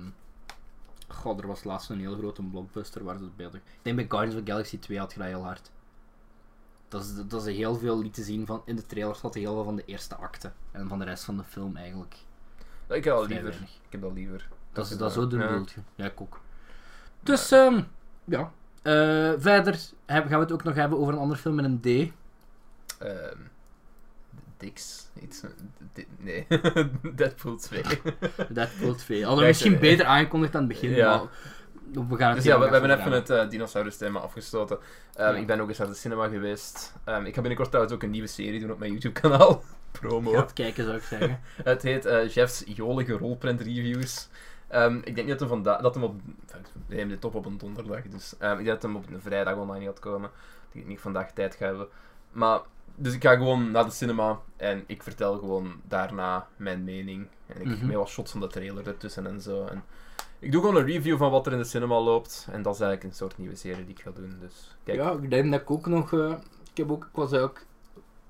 God, 1.14 1.40
er 1.42 1.48
was 1.48 1.64
laatst 1.64 1.90
een 1.90 2.00
heel 2.00 2.16
grote 2.18 2.42
blockbuster 2.44 3.04
waar 3.04 3.18
ze 3.18 3.30
het. 3.44 3.54
Ik 3.54 3.62
denk 3.82 3.96
bij 3.96 4.06
Guardians 4.10 4.36
of 4.40 4.44
the 4.46 4.52
Galaxy 4.52 4.80
2 4.80 5.00
had 5.00 5.14
je 5.14 5.20
dat 5.20 5.28
heel 5.28 5.44
hard. 5.44 5.72
Dat 6.88 7.02
is, 7.04 7.14
dat 7.28 7.46
is 7.48 7.56
heel 7.56 7.76
veel 7.76 8.02
lieten 8.02 8.24
zien 8.24 8.46
van. 8.46 8.62
In 8.66 8.76
de 8.76 8.86
trailer 8.86 9.16
zat 9.16 9.34
heel 9.34 9.54
veel 9.54 9.64
van 9.64 9.76
de 9.76 9.86
eerste 9.86 10.16
acte. 10.16 10.52
En 10.72 10.88
van 10.88 11.00
de 11.00 11.06
rest 11.06 11.24
van 11.24 11.38
de 11.38 11.44
film 11.44 11.76
eigenlijk. 11.76 12.16
Ik 12.88 13.04
heb 13.04 13.16
dat 13.16 13.28
liever. 13.28 13.48
weinig. 13.50 13.70
Ik 13.70 13.92
heb 13.92 14.02
dat 14.02 14.14
liever. 14.14 14.48
Dat 14.72 14.86
is 14.86 14.92
is 14.92 14.98
dat 14.98 15.14
zo 15.14 15.28
dun 15.28 15.40
Ja. 15.40 15.48
beeldje. 15.48 15.82
Ja, 15.96 16.06
ik 16.06 16.22
ook. 16.22 16.42
Dus, 17.20 17.52
ehm 17.52 17.82
ja. 18.26 18.52
Eh, 18.82 19.34
verder 19.38 19.80
gaan 20.06 20.28
we 20.30 20.36
het 20.36 20.52
ook 20.52 20.64
nog 20.64 20.76
hebben 20.76 21.00
over 21.00 21.14
een 21.14 21.20
andere 21.20 21.40
film 21.40 21.56
met 21.56 21.66
een 21.66 21.80
D. 21.80 21.86
Ehm 23.00 23.38
Dix. 24.62 25.08
Iets. 25.22 25.42
nee. 26.18 26.48
Deadpool 27.16 27.56
2. 27.58 27.84
Deadpool 28.50 28.96
2. 28.96 29.22
Hadden 29.26 29.42
we 29.42 29.48
misschien 29.48 29.80
beter 29.80 30.06
aangekondigd 30.06 30.56
aan 30.56 30.60
het 30.64 30.70
begin, 30.70 30.90
Ja. 30.90 31.18
maar 31.18 31.28
we 32.08 32.16
gaan 32.18 32.28
het 32.28 32.36
Dus 32.36 32.46
ja, 32.46 32.60
we, 32.60 32.68
hebben 32.68 33.00
even 33.00 33.12
het 33.12 33.30
eh 33.30 33.50
dinosaurus 33.50 33.98
thema 33.98 34.20
afgesloten. 34.20 34.78
Ehm, 35.14 35.34
Ja. 35.34 35.40
Ik 35.40 35.48
ben 35.48 35.60
ook 35.60 35.68
eens 35.70 35.78
naar 35.78 35.88
de 35.88 35.94
cinema 35.94 36.28
geweest. 36.28 36.94
Ehm, 37.04 37.26
ik 37.26 37.34
ga 37.34 37.40
binnenkort 37.40 37.68
trouwens 37.70 37.96
ook 37.96 38.04
een 38.04 38.10
nieuwe 38.10 38.28
serie 38.28 38.60
doen 38.60 38.72
op 38.72 38.80
mijn 38.80 38.92
YouTube 38.92 39.20
kanaal. 39.20 39.64
Promo. 40.00 40.32
Gaat 40.32 40.54
kijken, 40.54 40.84
zou 40.84 40.96
ik 40.98 41.04
zeggen. 41.04 41.40
Het 41.64 41.82
heet 41.82 42.06
eh 42.06 42.30
Jeff's 42.30 42.64
jolige 42.66 43.14
rolprint 43.14 43.62
reviews. 43.62 44.30
Ehm, 44.68 44.96
ik 44.96 45.16
denk 45.16 45.18
niet 45.18 45.28
dat 45.28 45.40
hem, 45.40 45.48
vanda- 45.50 45.82
dat 45.82 45.94
hem 45.94 46.04
op... 46.04 46.16
We 46.88 46.96
nemen 46.96 47.10
dit 47.10 47.26
op 47.26 47.36
op 47.36 47.46
een 47.46 47.58
donderdag, 47.58 48.02
dus... 48.02 48.34
ik 48.34 48.40
denk 48.40 48.66
dat 48.66 48.82
hem 48.82 48.96
op 48.96 49.10
een 49.12 49.22
vrijdag 49.22 49.56
online 49.56 49.86
gaat 49.86 50.00
komen. 50.00 50.30
Ik 50.68 50.74
denk 50.74 50.88
niet 50.88 51.00
vandaag 51.00 51.32
tijd 51.32 51.56
ga 51.56 51.66
hebben. 51.66 51.88
Maar 52.32 52.60
dus 52.96 53.14
ik 53.14 53.24
ga 53.24 53.36
gewoon 53.36 53.72
naar 53.72 53.86
de 53.86 53.92
cinema 53.92 54.40
en 54.58 54.84
ik 54.88 55.04
vertel 55.04 55.38
gewoon 55.38 55.82
daarna 55.88 56.48
mijn 56.56 56.84
mening. 56.84 57.28
En 57.48 57.62
ik 57.62 57.68
Mhm. 57.68 57.88
met 57.88 57.96
wat 57.96 58.10
shots 58.10 58.32
van 58.32 58.40
de 58.42 58.48
trailer 58.48 58.88
ertussen 58.88 59.28
en 59.28 59.42
zo. 59.42 59.66
En 59.66 59.84
ik 60.40 60.52
doe 60.52 60.62
gewoon 60.62 60.76
een 60.76 60.86
review 60.86 61.18
van 61.18 61.32
wat 61.32 61.46
er 61.46 61.52
in 61.52 61.58
de 61.58 61.64
cinema 61.64 62.00
loopt. 62.00 62.48
En 62.52 62.62
dat 62.62 62.74
is 62.74 62.80
eigenlijk 62.82 63.12
een 63.12 63.18
soort 63.18 63.38
nieuwe 63.38 63.56
serie 63.56 63.86
die 63.86 63.96
ik 63.96 64.02
ga 64.02 64.12
doen. 64.16 64.38
Dus 64.40 64.76
kijk. 64.84 64.98
Ja, 64.98 65.12
ik 65.12 65.30
denk 65.30 65.52
dat 65.52 65.62
ik 65.62 65.72
ook 65.72 65.86
nog... 65.88 66.14
eh, 66.14 66.32
ik, 66.72 66.78
heb 66.78 66.92
ook, 66.92 67.04
ik 67.04 67.16
was 67.16 67.34
ook... 67.34 67.60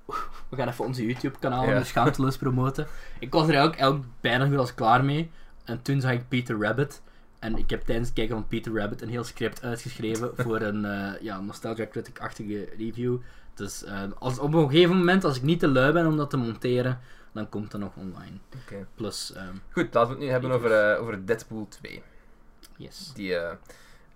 We 0.48 0.56
gaan 0.56 0.68
even 0.68 0.84
onze 0.84 1.06
YouTube-kanaal 1.06 1.64
Ja. 1.64 1.70
ja. 1.70 1.84
schaamteloos 1.84 2.36
promoten. 2.36 2.86
Ik 3.18 3.32
was 3.32 3.42
er 3.42 3.48
eigenlijk, 3.54 3.80
eigenlijk 3.80 4.10
bijna 4.20 4.46
goed 4.46 4.56
als 4.58 4.74
klaar 4.74 5.04
mee. 5.04 5.30
En 5.64 5.82
toen 5.82 6.00
zag 6.00 6.12
ik 6.12 6.28
Peter 6.28 6.60
Rabbit. 6.60 7.02
En 7.38 7.56
ik 7.58 7.70
heb 7.70 7.82
tijdens 7.82 8.08
het 8.08 8.16
kijken 8.16 8.34
van 8.34 8.46
Peter 8.46 8.74
Rabbit 8.74 9.02
een 9.02 9.08
heel 9.08 9.24
script 9.24 9.62
uitgeschreven 9.62 10.30
voor 10.44 10.60
een 10.60 10.84
eh, 10.84 11.20
ja, 11.22 11.40
Nostalgia 11.40 11.86
Critic-achtige 11.86 12.68
review. 12.78 13.16
Dus 13.54 13.84
eh, 13.84 14.02
als, 14.18 14.38
op 14.38 14.54
een 14.54 14.70
gegeven 14.70 14.96
moment, 14.96 15.24
als 15.24 15.36
ik 15.36 15.42
niet 15.42 15.60
te 15.60 15.68
lui 15.68 15.92
ben 15.92 16.06
om 16.06 16.16
dat 16.16 16.30
te 16.30 16.36
monteren, 16.36 17.00
dan 17.32 17.48
komt 17.48 17.70
dat 17.70 17.80
nog 17.80 17.92
online. 17.96 18.36
Oké. 18.62 18.86
Plus, 18.94 19.32
ehm, 19.32 19.54
Goed, 19.70 19.94
laten 19.94 20.00
we 20.02 20.08
het 20.08 20.18
nu 20.18 20.28
hebben 20.28 20.50
over, 20.50 20.72
eh, 20.72 21.00
over 21.02 21.26
Deadpool 21.26 21.66
2. 21.68 22.02
yes. 22.76 23.10
Die 23.14 23.34
eh, 23.36 23.54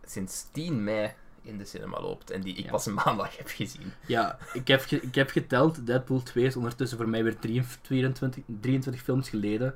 sinds 0.04 0.46
10 0.52 0.84
mei 0.84 1.12
in 1.42 1.58
de 1.58 1.64
cinema 1.64 2.00
loopt. 2.00 2.30
En 2.30 2.40
die 2.40 2.54
ik 2.56 2.64
Ja. 2.64 2.70
pas 2.70 2.86
een 2.86 2.94
maandag 2.94 3.36
heb 3.36 3.48
gezien. 3.48 3.92
Ja, 4.06 4.38
ik 4.52 4.68
heb, 4.68 4.80
ik 4.82 5.14
heb 5.14 5.30
geteld, 5.30 5.86
Deadpool 5.86 6.22
2 6.22 6.44
is 6.44 6.56
ondertussen 6.56 6.98
voor 6.98 7.08
mij 7.08 7.24
weer 7.24 7.38
23, 7.38 8.42
23 8.60 9.02
films 9.02 9.28
geleden. 9.28 9.74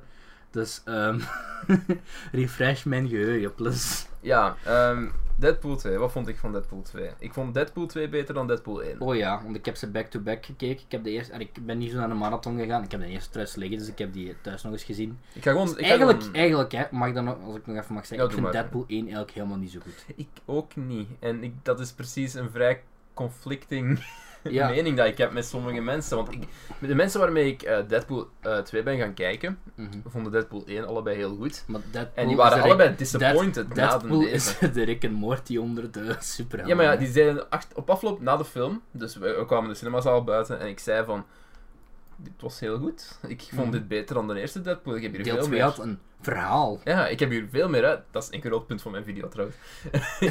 Dus, 0.51 0.81
ehm 0.85 1.19
refresh 2.31 2.83
mijn 2.83 3.07
geheugen, 3.09 3.53
plus. 3.55 4.05
Ja, 4.21 4.55
ehm, 4.65 5.09
Deadpool 5.41 5.75
2. 5.75 5.97
Wat 5.97 6.11
vond 6.11 6.27
ik 6.27 6.37
van 6.37 6.51
Deadpool 6.51 6.81
2? 6.81 7.09
Ik 7.19 7.33
vond 7.33 7.53
Deadpool 7.53 7.85
2 7.85 8.09
beter 8.09 8.33
dan 8.33 8.47
Deadpool 8.47 8.83
1. 8.83 9.01
Oh 9.01 9.15
ja, 9.15 9.41
want 9.43 9.55
ik 9.55 9.65
heb 9.65 9.75
ze 9.75 9.89
back-to-back 9.91 10.45
gekeken. 10.45 10.83
Ik, 10.85 10.91
heb 10.91 11.03
de 11.03 11.09
eerste, 11.09 11.33
en 11.33 11.39
ik 11.39 11.65
ben 11.65 11.77
niet 11.77 11.91
zo 11.91 11.97
naar 11.97 12.07
de 12.07 12.13
marathon 12.13 12.57
gegaan. 12.59 12.83
Ik 12.83 12.91
heb 12.91 12.99
de 12.99 13.07
eerste 13.07 13.29
thuis 13.29 13.55
liggen, 13.55 13.77
dus 13.77 13.87
ik 13.87 13.97
heb 13.97 14.13
die 14.13 14.35
thuis 14.41 14.63
nog 14.63 14.71
eens 14.73 14.83
gezien. 14.83 15.19
Ik 15.33 15.43
ga 15.43 15.51
gewoon... 15.51 15.67
Ik 15.69 15.73
ga 15.77 15.81
eigenlijk, 15.81 16.19
gewoon- 16.19 16.35
eigenlijk 16.35 16.71
hè, 16.71 16.83
mag 16.91 17.07
ik 17.07 17.13
dan 17.13 17.23
nog, 17.23 17.37
als 17.45 17.55
ik 17.55 17.67
nog 17.67 17.77
even 17.77 17.93
mag 17.93 18.05
zeggen, 18.05 18.17
Ja, 18.17 18.23
ik 18.25 18.31
vind 18.31 18.41
maar. 18.43 18.51
Deadpool 18.51 18.83
1 18.87 18.99
eigenlijk 18.99 19.31
helemaal 19.31 19.57
niet 19.57 19.71
zo 19.71 19.79
goed. 19.79 20.05
Ik 20.15 20.27
ook 20.45 20.75
niet. 20.75 21.07
En 21.19 21.43
ik, 21.43 21.53
dat 21.63 21.79
is 21.79 21.91
precies 21.91 22.33
een 22.33 22.49
vrij 22.51 22.81
conflicting 23.13 23.99
Ja. 24.49 24.69
mening 24.69 24.97
dat 24.97 25.05
ik 25.07 25.17
heb 25.17 25.31
met 25.31 25.45
sommige 25.45 25.81
mensen. 25.81 26.15
Want 26.17 26.31
ik, 26.31 26.43
met 26.79 26.89
de 26.89 26.95
mensen 26.95 27.19
waarmee 27.19 27.47
ik 27.51 27.61
eh, 27.61 27.77
Deadpool 27.87 28.29
eh, 28.41 28.57
2 28.57 28.83
ben 28.83 28.97
gaan 28.97 29.13
kijken, 29.13 29.59
Mhm. 29.75 29.89
vonden 30.05 30.31
Deadpool 30.31 30.63
1 30.65 30.87
allebei 30.87 31.15
heel 31.17 31.35
goed. 31.35 31.63
Maar 31.67 31.81
En 32.13 32.27
die 32.27 32.35
waren 32.35 32.61
allebei 32.63 32.89
Rick- 32.89 32.97
disappointed 32.97 33.67
Dead- 33.67 33.75
na 33.75 33.97
Deadpool 33.97 34.19
de 34.19 34.29
is 34.29 34.57
de 34.73 34.83
Rick 34.83 35.03
en 35.03 35.13
Morty 35.13 35.57
onder 35.57 35.91
de 35.91 36.15
superhelden. 36.19 36.67
Ja, 36.77 36.83
maar 36.83 36.93
ja, 36.93 36.99
die 36.99 37.11
zeiden 37.11 37.49
acht, 37.49 37.73
op 37.75 37.89
afloop 37.89 38.21
na 38.21 38.37
de 38.37 38.45
film, 38.45 38.81
dus 38.91 39.15
we, 39.15 39.35
we 39.39 39.45
kwamen 39.45 39.69
de 39.69 39.75
cinemazaal 39.75 40.23
buiten 40.23 40.59
en 40.59 40.67
ik 40.67 40.79
zei 40.79 41.05
van, 41.05 41.25
dit 42.15 42.33
was 42.39 42.59
heel 42.59 42.77
goed. 42.77 43.19
Ik 43.27 43.41
vond 43.53 43.61
Mhm. 43.67 43.71
dit 43.71 43.87
beter 43.87 44.15
dan 44.15 44.27
de 44.27 44.39
eerste 44.39 44.61
Deadpool. 44.61 44.95
Ik 44.95 45.01
heb 45.01 45.11
hier 45.13 45.23
Deel 45.23 45.33
veel 45.33 45.43
2 45.43 45.55
meer... 45.55 45.63
had 45.67 45.79
een 45.79 45.99
verhaal. 46.21 46.79
Ja, 46.83 47.07
ik 47.07 47.19
heb 47.19 47.29
hier 47.29 47.47
veel 47.51 47.69
meer 47.69 47.85
uit. 47.85 48.01
Dat 48.11 48.23
is 48.23 48.29
een 48.31 48.41
groot 48.41 48.67
punt 48.67 48.81
van 48.81 48.91
mijn 48.91 49.03
video 49.03 49.27
trouwens. 49.27 49.57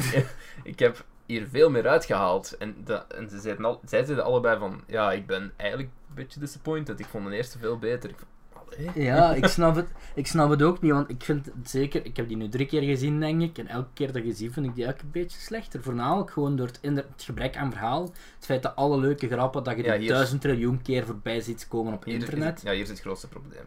ik 0.63 0.79
heb 0.79 1.05
hier 1.31 1.47
veel 1.51 1.69
meer 1.69 1.87
uitgehaald. 1.87 2.57
En, 2.57 2.75
de, 2.85 2.93
en 3.07 3.29
ze 3.29 3.39
zeiden 3.39 3.65
al, 3.65 3.79
zij 3.85 4.03
zeiden 4.03 4.25
allebei 4.25 4.59
van, 4.59 4.81
ja, 4.87 5.11
ik 5.11 5.25
ben 5.27 5.51
eigenlijk 5.57 5.89
een 6.09 6.15
beetje 6.15 6.39
disappointed. 6.39 6.99
Ik 6.99 7.05
vond 7.05 7.27
de 7.29 7.35
eerste 7.35 7.57
veel 7.59 7.77
beter. 7.77 8.09
Ik 8.09 8.15
vond, 8.17 8.29
allee. 8.75 9.03
Ja, 9.05 9.33
ik 9.41 9.45
snap, 9.45 9.75
het, 9.75 9.87
ik 10.15 10.27
snap 10.27 10.49
het 10.49 10.61
ook 10.61 10.81
niet, 10.81 10.91
want 10.91 11.09
ik 11.09 11.23
vind 11.23 11.45
het 11.45 11.69
zeker, 11.69 12.05
ik 12.05 12.17
heb 12.17 12.27
die 12.27 12.37
nu 12.37 12.49
drie 12.49 12.65
keer 12.65 12.81
gezien, 12.81 13.19
denk 13.19 13.41
ik, 13.41 13.57
en 13.57 13.67
elke 13.67 13.89
keer 13.93 14.07
dat 14.13 14.23
ik 14.23 14.35
zie, 14.35 14.51
vind 14.51 14.65
ik 14.65 14.75
die 14.75 14.85
elke 14.85 15.03
een 15.03 15.11
beetje 15.11 15.39
slechter. 15.39 15.81
Voornamelijk 15.83 16.31
gewoon 16.31 16.55
door 16.55 16.67
het, 16.81 17.05
gebrek 17.17 17.57
aan 17.57 17.71
verhaal, 17.71 18.03
het 18.35 18.45
feit 18.45 18.63
dat 18.63 18.75
alle 18.75 18.97
leuke 18.99 19.27
grappen, 19.27 19.63
dat 19.63 19.75
je 19.77 19.83
Ja, 19.83 19.91
die 19.91 19.99
hier- 20.01 20.09
duizend 20.11 20.41
triljoen 20.41 20.81
keer 20.81 21.05
voorbij 21.05 21.41
ziet 21.41 21.67
komen 21.67 21.93
op 21.93 22.05
is- 22.05 22.13
internet. 22.13 22.61
ja, 22.63 22.71
hier 22.71 22.81
is 22.81 22.89
het 22.89 22.99
grootste 22.99 23.27
probleem. 23.27 23.65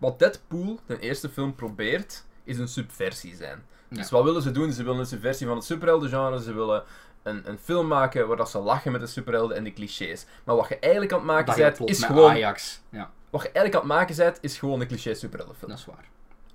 Wat 0.00 0.18
Deadpool, 0.18 0.78
de 0.86 0.98
eerste 0.98 1.28
film, 1.28 1.54
probeert, 1.54 2.24
is 2.44 2.58
een 2.58 2.68
subversie 2.68 3.34
zijn. 3.36 3.62
Dus 3.94 4.10
wat 4.10 4.24
willen 4.24 4.42
ze 4.42 4.50
doen? 4.50 4.72
Ze 4.72 4.82
willen 4.82 4.98
een 5.00 5.06
subversie 5.06 5.46
van 5.46 5.56
het 5.56 5.64
superheldengenre. 5.64 6.42
Ze 6.42 6.52
willen 6.54 6.82
een, 7.22 7.48
een 7.48 7.58
film 7.58 7.86
maken 7.86 8.28
waar 8.28 8.36
dat 8.36 8.50
ze 8.50 8.58
lachen 8.58 8.92
met 8.92 9.00
de 9.00 9.06
superhelden 9.06 9.56
en 9.56 9.64
de 9.64 9.72
clichés. 9.72 10.26
Maar 10.44 10.56
wat 10.56 10.68
je 10.68 10.78
eigenlijk 10.78 11.12
aan 11.12 11.18
het 11.18 11.26
maken 11.26 11.46
bent, 11.56 11.78
is 11.90 11.98
gewoon... 12.04 12.30
Ajax. 12.30 12.80
Ja, 12.90 13.10
Wat 13.30 13.42
je 13.42 13.46
eigenlijk 13.50 13.74
aan 13.74 13.90
het 13.90 13.98
maken 13.98 14.16
bent, 14.16 14.38
is 14.40 14.58
gewoon 14.58 14.80
een 14.80 14.86
cliché 14.86 15.14
superheldenfilm. 15.14 15.70
dat 15.70 15.78
is 15.80 15.84
waar. 15.86 16.04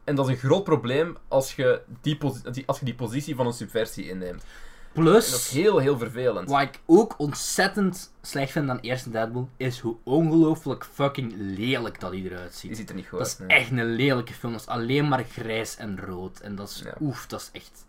En 0.04 0.16
dat 0.16 0.28
is 0.28 0.34
een 0.34 0.40
groot 0.50 0.64
probleem 0.64 1.18
als 1.28 1.56
je 1.56 1.82
die- 2.02 2.18
als 2.66 2.80
je 2.80 2.86
die 2.86 2.96
positie 2.96 3.36
van 3.36 3.46
een 3.46 3.54
subversie 3.54 4.10
inneemt. 4.10 4.44
En 4.94 5.04
dat 5.06 5.16
is 5.16 5.30
Plus, 5.30 5.50
heel, 5.50 5.78
heel 5.78 5.98
vervelend. 5.98 6.50
wat 6.50 6.62
ik 6.62 6.80
ook 6.86 7.16
ontzettend 7.18 8.14
slecht 8.22 8.52
vind 8.52 8.70
aan 8.70 8.80
eerste 8.80 9.10
Deadpool, 9.10 9.50
is 9.58 9.80
hoe 9.80 9.96
ongelooflijk 10.04 10.86
fucking 10.94 11.34
lelijk 11.38 12.00
dat 12.00 12.12
hij 12.12 12.22
eruit 12.22 12.54
ziet. 12.54 12.70
Die 12.70 12.76
ziet 12.76 12.90
er 12.90 12.96
niet 12.96 13.08
goed 13.08 13.18
Dat 13.20 13.28
is 13.28 13.40
uit. 13.40 13.48
nee. 13.50 13.58
echt 13.58 13.72
een 13.72 13.84
lelijke 13.96 14.34
film. 14.34 14.52
Dat 14.52 14.62
is 14.62 14.68
alleen 14.68 15.08
maar 15.08 15.24
grijs 15.32 15.78
en 15.78 16.00
rood. 16.00 16.40
En 16.40 16.56
dat 16.56 16.70
is, 16.70 16.82
Ja. 16.86 16.94
oef, 17.02 17.28
dat 17.28 17.40
is 17.42 17.50
echt... 17.62 17.86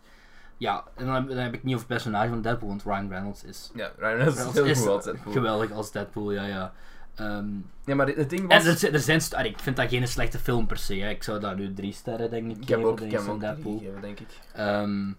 Ja, 0.57 0.83
en 0.95 1.05
dan 1.05 1.15
heb, 1.15 1.27
dan 1.27 1.37
heb 1.37 1.53
ik 1.53 1.63
niet 1.63 1.75
over 1.75 1.87
het 1.87 1.95
personage 1.97 2.29
van 2.29 2.41
Deadpool, 2.41 2.67
want 2.69 2.83
Ryan 2.83 3.09
Reynolds 3.09 3.43
is, 3.43 3.71
Ja, 3.75 3.91
Ryan 3.97 4.15
Reynolds 4.15 4.37
is 4.39 4.53
heel 4.53 4.75
goed 4.75 4.87
als 4.87 5.03
Deadpool. 5.03 5.33
geweldig 5.33 5.71
als 5.71 5.91
Deadpool, 5.91 6.31
ja, 6.31 6.45
ja. 6.45 6.73
Ehm, 7.15 7.47
Ja, 7.85 7.95
maar 7.95 8.07
het 8.07 8.29
ding 8.29 8.41
en 8.41 8.47
was... 8.57 8.65
er, 8.65 8.77
zi- 8.77 8.87
er 8.87 8.99
zijn... 8.99 9.21
allee, 9.31 9.51
ik 9.51 9.59
vind 9.59 9.75
dat 9.75 9.89
geen 9.89 10.07
slechte 10.07 10.39
film 10.39 10.67
per 10.67 10.77
se. 10.77 10.95
Hè. 10.95 11.09
Ik 11.09 11.23
zou 11.23 11.39
daar 11.39 11.55
nu 11.55 11.73
drie 11.73 11.93
sterren, 11.93 12.29
denk 12.29 12.51
ik, 12.51 12.57
Ik 12.61 12.67
heb 12.67 12.77
geven, 12.77 12.91
ook, 12.91 12.95
ik 12.99 13.03
heb 13.03 13.11
eerste 13.11 13.29
hem 13.31 13.43
ook 13.55 13.61
drie 13.61 13.77
gegeven, 13.79 14.01
denk 14.01 14.19
ik. 14.19 14.27
Ehm, 14.53 15.11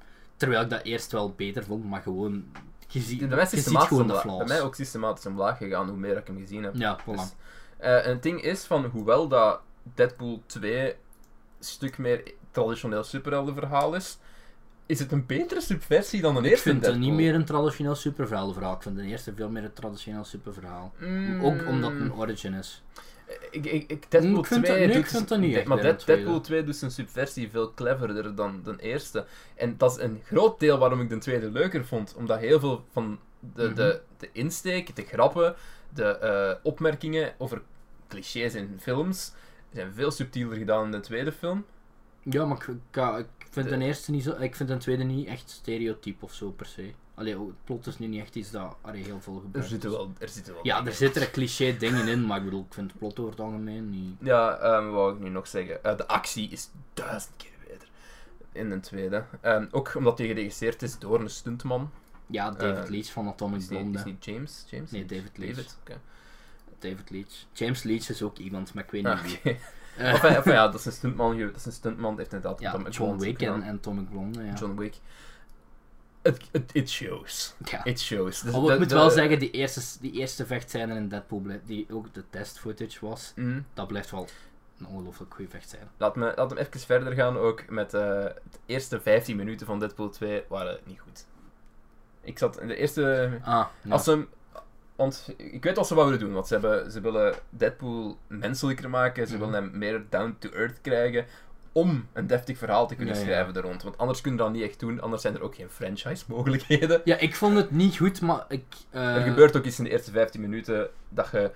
terwijl 0.43 0.63
ik 0.63 0.71
dat 0.71 0.83
eerst 0.83 1.13
wel 1.13 1.33
beter 1.37 1.65
vond, 1.65 1.85
maar 1.85 2.03
gewoon... 2.03 2.45
Je, 2.89 3.01
ziet 3.01 3.29
mij, 3.29 3.47
je 3.51 3.61
ziet 3.61 3.79
gewoon 3.79 4.07
de 4.07 4.17
flaws. 4.17 4.39
bij 4.39 4.47
mij 4.47 4.63
ook 4.63 4.75
systematisch 4.75 5.27
omlaag 5.27 5.59
gegaan 5.59 5.89
hoe 5.89 5.97
meer 5.97 6.17
ik 6.17 6.27
hem 6.27 6.39
gezien 6.39 6.63
heb. 6.63 6.75
Ja, 6.75 7.01
voilà. 7.01 7.05
Dus, 7.05 7.35
eh, 7.77 8.07
en 8.07 8.11
het 8.11 8.23
ding 8.23 8.43
is 8.43 8.65
van, 8.65 8.85
hoewel 8.85 9.29
dat 9.29 9.61
Deadpool 9.95 10.43
2 10.47 10.89
een 10.89 10.95
stuk 11.59 11.99
meer 11.99 12.33
traditioneel 12.51 13.05
superheldenverhaal 13.05 13.95
is, 13.95 14.19
is 14.87 14.99
het 14.99 15.13
een 15.13 15.27
betere 15.27 15.61
subversie 15.61 16.21
dan 16.21 16.35
de 16.35 16.41
ik 16.41 16.47
eerste 16.47 16.69
vind 16.71 16.87
het 16.87 16.99
niet 16.99 17.13
meer 17.13 17.35
een 17.35 17.45
traditioneel 17.45 17.95
superverhaal. 17.95 18.75
Ik 18.75 18.83
vind 18.83 18.97
de 18.97 19.03
eerste 19.03 19.33
veel 19.35 19.49
meer 19.49 19.65
een 19.65 19.73
traditioneel 19.73 20.25
superverhaal. 20.25 20.93
Mm, 20.99 21.45
Ook 21.45 21.67
omdat 21.69 21.93
het 21.93 22.01
een 22.01 22.15
origin 22.15 22.55
is. 22.55 22.83
Ik, 23.51 23.65
ik, 23.67 23.91
ik, 23.91 24.11
Deadpool 24.11 24.39
Ik 24.39 24.47
vind 24.47 24.65
2 24.65 24.79
dat- 24.79 24.87
nee, 24.87 25.03
doet 25.03 25.31
ik 25.31 25.39
niet 25.39 25.65
Maar 25.65 25.81
Dead-. 25.81 26.07
Deadpool 26.07 26.41
2 26.41 26.65
doet 26.65 26.77
zijn 26.77 26.91
subversie 26.91 27.51
veel 27.51 27.75
cleverder 27.75 28.35
dan 28.35 28.61
de 28.65 28.75
eerste. 28.79 29.27
En 29.55 29.75
dat 29.77 29.91
is 29.91 30.03
een 30.05 30.21
groot 30.25 30.61
deel 30.61 30.79
waarom 30.79 31.01
ik 31.01 31.09
de 31.09 31.19
tweede 31.19 31.51
leuker 31.51 31.85
vond. 31.85 32.15
Omdat 32.17 32.39
heel 32.39 32.61
veel 32.61 32.85
van 32.93 33.19
de, 33.55 33.63
Mhm. 33.65 33.75
de, 33.75 34.01
de 34.19 34.29
insteek, 34.33 34.97
de 34.97 35.03
grappen, 35.03 35.55
de 35.95 36.05
eh, 36.05 36.55
opmerkingen 36.63 37.35
over 37.39 37.63
clichés 38.09 38.55
in 38.55 38.77
films 38.81 39.33
zijn 39.73 39.93
veel 39.95 40.11
subtieler 40.11 40.57
gedaan 40.57 40.85
in 40.85 40.91
de 40.91 41.01
tweede 41.01 41.33
film. 41.33 41.65
Ja, 42.23 42.45
maar 42.45 42.57
ik, 42.57 42.67
ik, 42.67 43.27
ik 43.39 43.47
vind 43.51 43.69
De- 43.69 43.77
de 43.79 43.85
eerste 43.85 44.11
niet 44.11 44.23
zo... 44.23 44.37
Ik 44.41 44.57
vind 44.57 44.69
de 44.69 44.77
tweede 44.77 45.03
niet 45.05 45.27
echt 45.29 45.51
stereotyp 45.51 46.23
of 46.23 46.35
zo, 46.35 46.51
per 46.51 46.67
se. 46.67 46.91
Allee, 47.23 47.39
oh, 47.39 47.47
het 47.47 47.65
plot 47.65 47.87
is 47.87 47.99
nu 47.99 48.07
niet 48.07 48.21
echt 48.21 48.35
iets 48.35 48.51
dat 48.51 48.77
allee, 48.81 49.03
heel 49.05 49.21
veel 49.21 49.35
Er 49.35 49.41
gebeurt. 49.41 49.67
zitten 49.67 49.91
wel, 49.91 50.13
er 50.19 50.29
zitten 50.29 50.53
wel 50.55 50.67
Ja, 50.67 50.87
er 50.87 50.93
zitten 50.93 51.23
er 51.23 51.31
cliché 51.31 51.77
dingen 51.77 52.09
in, 52.09 52.27
maar 52.27 52.39
ik 52.39 52.45
bedoel, 52.45 52.65
ik 52.69 52.75
vind 52.75 52.91
het 52.91 52.99
plot 52.99 53.19
over 53.19 53.31
het 53.31 53.41
algemeen 53.41 53.91
niet... 53.91 54.15
Ja, 54.21 54.57
ehm, 54.59 54.85
wat 54.85 54.93
wou 54.95 55.15
ik 55.15 55.21
nu 55.21 55.29
nog 55.29 55.47
zeggen? 55.47 55.85
Eh, 55.85 55.97
de 55.97 56.07
actie 56.09 56.49
is 56.49 56.69
duizend 56.95 57.33
keer 57.37 57.51
beter 57.69 57.89
in 58.53 58.71
de 58.71 58.81
tweede. 58.81 59.25
Ehm, 59.41 59.67
ook 59.71 59.95
omdat 59.95 60.19
hij 60.19 60.27
geregisseerd 60.27 60.83
is 60.83 60.99
door 60.99 61.21
een 61.21 61.31
stuntman. 61.31 61.91
Ja, 62.27 62.51
David 62.51 62.85
Eh, 62.85 62.91
Leach 62.91 63.13
van 63.13 63.29
Atomic 63.29 63.61
Is 63.61 63.67
Blonde. 63.67 63.99
is 63.99 64.05
niet 64.05 64.25
James? 64.25 64.65
James? 64.71 64.91
Nee, 64.91 65.05
David 65.07 65.31
Leach. 65.39 65.55
David. 65.55 65.77
David 66.79 67.11
Leach. 67.11 67.47
James 67.53 67.83
Leach 67.83 68.09
is 68.09 68.23
ook 68.23 68.39
iemand, 68.39 68.75
maar 68.75 68.85
ik 68.85 68.91
weet 68.91 69.07
Ah, 69.07 69.23
niet 69.25 69.33
oké. 69.37 69.43
wie. 69.43 69.59
Eh, 69.97 70.13
Enfin, 70.13 70.35
enfin, 70.35 70.53
ja, 70.53 70.69
dat 70.69 70.81
is 70.81 70.87
een 70.87 70.93
stuntman. 70.93 71.39
Dat 71.39 71.57
is 71.57 71.65
een 71.67 71.73
stuntman. 71.73 72.17
heeft 72.19 72.33
inderdaad 72.33 72.61
ja, 72.61 72.69
Atomic 72.69 72.93
John 72.93 73.05
Blonde 73.09 73.25
Wick 73.25 73.41
en, 73.43 73.63
en 73.63 73.75
Atomic 73.77 74.11
Blonde, 74.11 74.43
ja. 74.45 74.55
John 74.55 74.77
Wick. 74.77 74.95
It, 76.23 76.49
it, 76.53 76.71
it 76.73 76.91
shows. 76.91 77.55
ja. 77.65 77.85
It 77.85 78.01
shows. 78.01 78.41
Dus 78.41 78.53
Al 78.55 78.63
de- 78.63 78.73
ik 78.73 78.79
moet 78.79 78.93
wel 78.93 79.11
zeggen, 79.11 79.39
die 79.39 79.51
eerste, 79.51 79.81
die 80.01 80.13
eerste 80.13 80.47
vechtscène 80.47 80.95
in 80.95 81.09
Deadpool, 81.09 81.43
die 81.65 81.87
ook 81.91 82.15
de 82.15 82.25
test 82.31 82.59
footage 82.59 82.99
was, 83.07 83.33
Mm. 83.37 83.65
dat 83.75 83.87
blijft 83.87 84.11
wel 84.11 84.29
een 84.79 84.87
ongelooflijk 84.87 85.35
goede 85.35 85.51
vechtscène. 85.51 85.85
Laat, 85.97 86.17
me, 86.17 86.33
laat 86.37 86.51
hem 86.51 86.59
even 86.59 86.81
verder 86.81 87.13
gaan 87.13 87.37
ook 87.37 87.69
met 87.71 87.95
eh 87.95 88.01
de 88.01 88.59
eerste 88.67 89.01
15 89.01 89.37
minuten 89.37 89.67
van 89.67 89.79
Deadpool 89.79 90.09
2 90.11 90.43
waren 90.49 90.79
niet 90.85 91.01
goed. 91.01 91.27
Ik 92.21 92.39
zat 92.39 92.61
in 92.61 92.69
de 92.69 92.77
eerste... 92.77 93.31
Ah. 93.45 93.67
Als 93.89 94.05
ze 94.05 94.27
want 94.97 95.29
ik 95.37 95.65
weet 95.65 95.77
wat 95.77 95.87
ze 95.87 95.95
willen 95.95 96.19
doen. 96.19 96.33
Want 96.33 96.47
ze, 96.47 96.53
hebben, 96.53 96.91
ze 96.93 97.01
willen 97.01 97.35
Deadpool 97.51 98.19
menselijker 98.27 98.91
maken. 98.91 99.27
Ze 99.27 99.37
Mhm. 99.37 99.45
willen 99.45 99.63
hem 99.63 99.79
meer 99.79 100.05
down 100.09 100.37
to 100.39 100.49
earth 100.51 100.81
krijgen. 100.81 101.27
Om 101.73 102.09
een 102.13 102.27
deftig 102.27 102.59
verhaal 102.59 102.87
te 102.87 102.95
kunnen 102.95 103.15
Ja, 103.15 103.21
ja. 103.21 103.27
schrijven 103.27 103.55
er 103.55 103.63
rond. 103.63 103.83
Want 103.83 103.99
anders 103.99 104.21
kunnen 104.21 104.41
we 104.41 104.47
dat 104.47 104.55
niet 104.55 104.65
echt 104.69 104.81
doen. 104.81 105.01
Anders 105.01 105.23
zijn 105.23 105.35
er 105.35 105.43
ook 105.43 105.55
geen 105.55 105.71
franchise 105.71 106.25
mogelijkheden. 106.29 107.01
Ja, 107.05 107.17
ik 107.19 107.35
vond 107.37 107.57
het 107.57 107.71
niet 107.71 107.97
goed, 107.97 108.21
maar 108.21 108.45
ik... 108.49 108.65
eh, 108.91 109.15
Er 109.17 109.23
gebeurt 109.23 109.57
ook 109.57 109.65
iets 109.65 109.79
in 109.79 109.85
de 109.85 109.91
eerste 109.91 110.11
15 110.11 110.41
minuten 110.41 110.89
dat 111.09 111.29
je, 111.33 111.51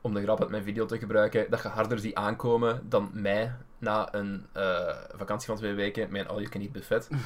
om 0.00 0.14
de 0.14 0.22
grap 0.22 0.40
uit 0.40 0.50
mijn 0.50 0.62
video 0.62 0.86
te 0.86 0.98
gebruiken, 0.98 1.46
dat 1.50 1.62
je 1.62 1.68
harder 1.68 1.98
ziet 1.98 2.14
aankomen 2.14 2.82
dan 2.88 3.10
mij 3.12 3.52
na 3.78 4.14
een 4.14 4.46
eh, 4.52 4.96
vakantie 5.16 5.46
van 5.46 5.56
twee 5.56 5.74
weken 5.74 6.10
met 6.10 6.20
een 6.20 6.28
all-you-can-eat 6.28 6.72
buffet. 6.72 7.08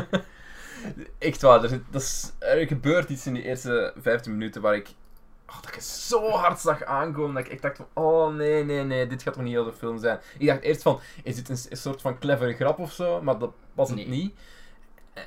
Echt 1.18 1.42
waar, 1.42 1.64
er, 1.64 1.80
dat 1.90 2.00
is, 2.02 2.32
er 2.38 2.66
gebeurt 2.66 3.08
iets 3.10 3.26
in 3.26 3.34
die 3.34 3.42
eerste 3.42 3.92
15 3.96 4.32
minuten 4.32 4.62
waar 4.62 4.74
ik 4.74 4.88
oh, 5.50 5.62
dat 5.62 5.74
ik 5.74 5.80
zo 5.80 6.28
hard 6.30 6.60
zag 6.60 6.84
aankomen. 6.84 7.34
Dat 7.34 7.44
ik 7.44 7.50
echt 7.52 7.62
dacht 7.62 7.76
van, 7.76 7.86
oh 8.04 8.34
nee, 8.34 8.64
nee, 8.64 8.84
nee, 8.84 9.06
dit 9.06 9.22
gaat 9.22 9.34
toch 9.34 9.42
niet 9.42 9.52
heel 9.52 9.64
de 9.64 9.72
film 9.72 9.98
zijn. 9.98 10.20
Ik 10.38 10.46
dacht 10.46 10.60
eerst 10.60 10.82
van, 10.82 11.00
is 11.22 11.34
dit 11.36 11.48
een, 11.48 11.76
soort 11.76 12.00
van 12.00 12.18
clevere 12.18 12.54
grap 12.54 12.78
of 12.78 12.92
zo? 12.92 13.22
Maar 13.22 13.38
dat 13.38 13.52
was 13.74 13.88
het 13.88 13.98
Nee. 13.98 14.08
niet. 14.08 14.34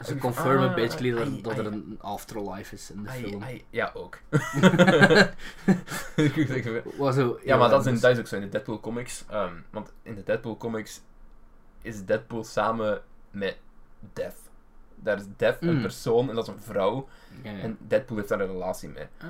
Ze 0.06 0.18
confirmen 0.18 0.70
Ah, 0.70 0.76
basically 0.76 1.42
dat, 1.42 1.52
ai, 1.54 1.60
er 1.60 1.66
ai, 1.66 1.74
een 1.76 1.98
afterlife 2.02 2.76
is 2.76 2.92
in 2.92 3.04
de 3.04 3.10
film. 3.10 3.44
ja, 3.70 3.92
ook. 3.94 4.20
Zo, 7.14 7.40
Ja, 7.44 7.58
maar 7.58 7.70
dat 7.70 7.80
is, 7.80 7.86
in, 7.86 7.92
dus- 7.92 8.02
dat 8.02 8.12
is 8.12 8.20
ook 8.20 8.28
zo 8.28 8.36
in 8.36 8.42
de 8.42 8.50
Deadpool 8.50 8.80
comics. 8.80 9.26
ehm, 9.30 9.54
want 9.70 9.94
in 10.04 10.16
de 10.16 10.24
Deadpool 10.24 10.58
comics 10.58 11.02
is 11.82 12.06
Deadpool 12.06 12.44
samen 12.44 13.02
met 13.32 13.58
Death. 14.14 14.36
Daar 15.04 15.18
is 15.18 15.24
Death 15.38 15.58
een 15.62 15.76
Mm. 15.76 15.82
persoon 15.82 16.30
en 16.30 16.36
dat 16.36 16.48
is 16.48 16.54
een 16.54 16.60
vrouw. 16.62 17.08
Ja, 17.44 17.52
ja. 17.52 17.58
En 17.60 17.78
Deadpool 17.88 18.18
heeft 18.18 18.30
daar 18.30 18.40
een 18.40 18.48
relatie 18.52 18.90
mee. 18.90 19.06
Ah, 19.22 19.28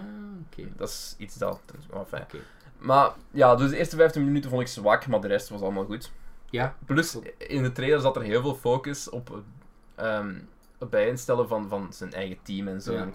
oké. 0.47 0.67
Dat 0.75 0.89
is 0.89 1.15
iets 1.17 1.35
dat... 1.35 1.61
dat 1.65 1.75
is 1.79 1.85
wel 1.89 2.05
fijn. 2.05 2.23
Oké. 2.23 2.37
Maar 2.77 3.11
ja, 3.31 3.55
dus 3.55 3.69
de 3.69 3.77
eerste 3.77 3.95
15 3.95 4.25
minuten 4.25 4.49
vond 4.49 4.61
ik 4.61 4.67
zwak, 4.67 5.07
maar 5.07 5.21
de 5.21 5.27
rest 5.27 5.49
was 5.49 5.61
allemaal 5.61 5.85
goed. 5.85 6.11
Ja, 6.49 6.75
Plus, 6.85 7.17
in 7.37 7.63
de 7.63 7.71
trailer 7.71 7.99
zat 7.99 8.15
er 8.15 8.21
heel 8.21 8.41
veel 8.41 8.55
focus 8.55 9.09
op 9.09 9.41
ehm 9.95 10.33
het 10.79 10.89
bijeenstellen 10.89 11.47
van, 11.47 11.67
van 11.69 11.93
zijn 11.93 12.13
eigen 12.13 12.37
team 12.43 12.67
en 12.67 12.81
zo. 12.81 12.93
Ja. 12.93 13.09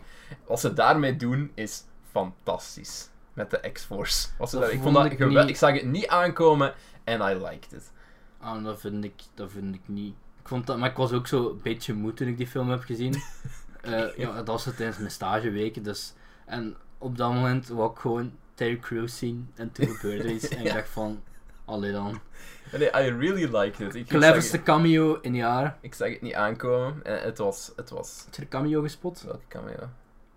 Wat 0.47 0.61
ze 0.61 0.73
daarmee 0.73 1.17
doen, 1.17 1.51
is 1.55 1.85
fantastisch. 2.11 3.09
Met 3.33 3.51
de 3.51 3.71
X-Force. 3.73 4.29
Wat 4.39 4.51
ze 4.51 4.55
Dat 4.57 4.65
daar- 4.65 4.75
Ik, 4.75 4.83
vond 4.83 4.95
dat 4.95 5.05
ik 5.13 5.29
niet- 5.29 5.49
ik 5.49 5.57
zag 5.57 5.73
het 5.73 5.85
niet 5.85 6.07
aankomen 6.09 6.75
en 7.05 7.21
I 7.21 7.35
liked 7.35 7.73
it. 7.73 7.93
ah, 8.41 8.65
dat, 8.65 8.81
vind 8.81 9.05
ik, 9.05 9.15
dat 9.35 9.51
vind 9.51 9.75
ik 9.75 9.81
niet. 9.87 10.15
Ik 10.49 10.55
vond 10.55 10.67
dat, 10.67 10.79
maar 10.79 10.91
ik 10.91 10.97
was 10.97 11.13
ook 11.13 11.27
zo 11.27 11.51
een 11.51 11.61
beetje 11.63 11.95
moe 11.95 12.15
toen 12.15 12.29
ik 12.29 12.37
die 12.37 12.47
film 12.47 12.71
heb 12.71 12.83
gezien. 12.83 13.15
Eh, 13.81 14.17
ja, 14.17 14.33
dat 14.35 14.47
was 14.47 14.65
het 14.65 14.77
tijdens 14.77 14.99
mijn 14.99 15.11
stageweken. 15.11 15.83
Dus, 15.83 16.15
en 16.47 16.77
op 16.99 17.17
dat 17.17 17.33
moment 17.33 17.69
wou 17.69 17.91
ik 17.91 17.99
gewoon 17.99 18.33
Terry 18.55 18.79
Crews 18.79 19.19
zien. 19.19 19.51
En 19.55 19.73
toen 19.73 19.87
gebeurde 19.87 20.33
iets. 20.33 20.49
En 20.49 20.59
ik 20.67 20.73
dacht 20.73 20.89
van, 20.89 21.23
allee 21.65 21.93
dan. 21.93 22.21
Nee, 22.73 22.89
I 22.89 23.11
really 23.11 23.57
liked 23.57 23.81
it. 23.81 23.95
Ik, 23.95 24.07
Cleverste 24.07 24.63
cameo 24.63 25.19
in 25.21 25.35
jaar. 25.35 25.79
ik 25.81 25.95
zag 25.95 26.09
het 26.09 26.23
niet 26.23 26.35
aankomen 26.35 27.05
en 27.05 27.21
het 27.23 27.39
was... 27.39 27.73
Het 27.77 27.91
was 27.91 28.23
Heb 28.25 28.35
je 28.35 28.41
de 28.41 28.49
cameo 28.49 28.83
gespot? 28.83 29.23
welke 29.23 29.49
cameo? 29.49 29.89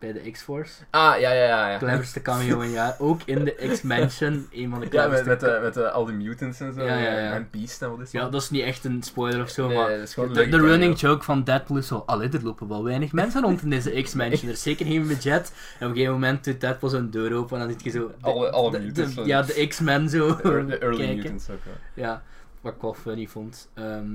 Bij 0.02 0.14
de 0.14 0.32
X-Force. 0.32 0.74
Ah, 0.90 1.20
ja, 1.20 1.32
ja, 1.32 1.44
ja. 1.46 1.70
ja. 1.72 1.78
Cleverste 1.78 2.22
cameo 2.22 2.60
in 2.60 2.70
jaar. 2.72 2.96
Ook 3.00 3.22
in 3.26 3.44
de 3.46 3.70
X-Mansion. 3.72 4.48
Een 4.52 4.70
van 4.70 4.80
de 4.80 4.86
Ja, 4.86 4.92
cleverste 4.92 5.30
met, 5.30 5.42
met, 5.42 5.50
de, 5.54 5.60
met 5.62 5.74
de, 5.74 5.92
al 5.92 6.06
die 6.06 6.16
mutants 6.16 6.60
en 6.60 6.74
zo. 6.74 6.82
Ja, 6.84 6.98
ja, 6.98 7.20
ja. 7.20 7.32
En 7.34 7.48
Beast 7.52 7.82
en 7.82 7.90
wat 7.90 8.00
is 8.00 8.12
Ja, 8.12 8.30
dat 8.30 8.42
is 8.42 8.50
niet 8.50 8.64
echt 8.64 8.86
een 8.86 9.04
spoiler 9.04 9.42
of 9.42 9.50
zo, 9.50 9.68
Nee, 9.68 9.78
maar 9.78 9.90
dat 10.16 10.34
de, 10.36 10.58
running 10.60 11.00
joke 11.00 11.24
van 11.24 11.44
Deadpool 11.44 11.78
is 11.78 11.88
zo, 11.88 12.04
allee, 12.06 12.30
er 12.30 12.44
lopen 12.44 12.68
wel 12.68 12.84
weinig 12.84 13.12
mensen 13.12 13.42
rond 13.42 13.62
in 13.62 13.70
deze 13.70 13.92
X-Mansion, 14.02 14.48
er 14.48 14.54
is 14.56 14.62
zeker 14.62 14.86
geen 14.86 15.08
budget. 15.08 15.54
En 15.80 15.86
op 15.86 15.90
een 15.92 15.96
gegeven 15.98 16.14
moment 16.14 16.44
doet 16.44 16.62
Deadpool 16.62 16.90
zo'n 16.90 17.10
deur 17.10 17.34
open 17.34 17.60
en 17.60 17.64
dan 17.68 17.72
zit 17.74 17.84
je 17.84 17.90
zo... 17.90 18.08
de- 18.08 18.14
Alle- 18.26 18.52
alle 18.52 18.80
mutants 18.80 19.16
de- 19.16 19.26
Ja, 19.26 19.42
de 19.42 19.68
X-Men 19.68 20.10
zo 20.10 20.28
De 20.36 20.42
ear- 20.44 20.66
de 20.68 20.78
early 20.78 20.98
kijken. 20.98 21.16
mutants 21.16 21.50
ook, 21.50 21.60
ja. 21.66 22.04
Ja, 22.04 22.24
wat 22.62 22.74
ik 22.76 22.82
wel 22.82 22.94
funny 22.94 23.28
vond. 23.28 23.70
Ehm, 23.74 24.08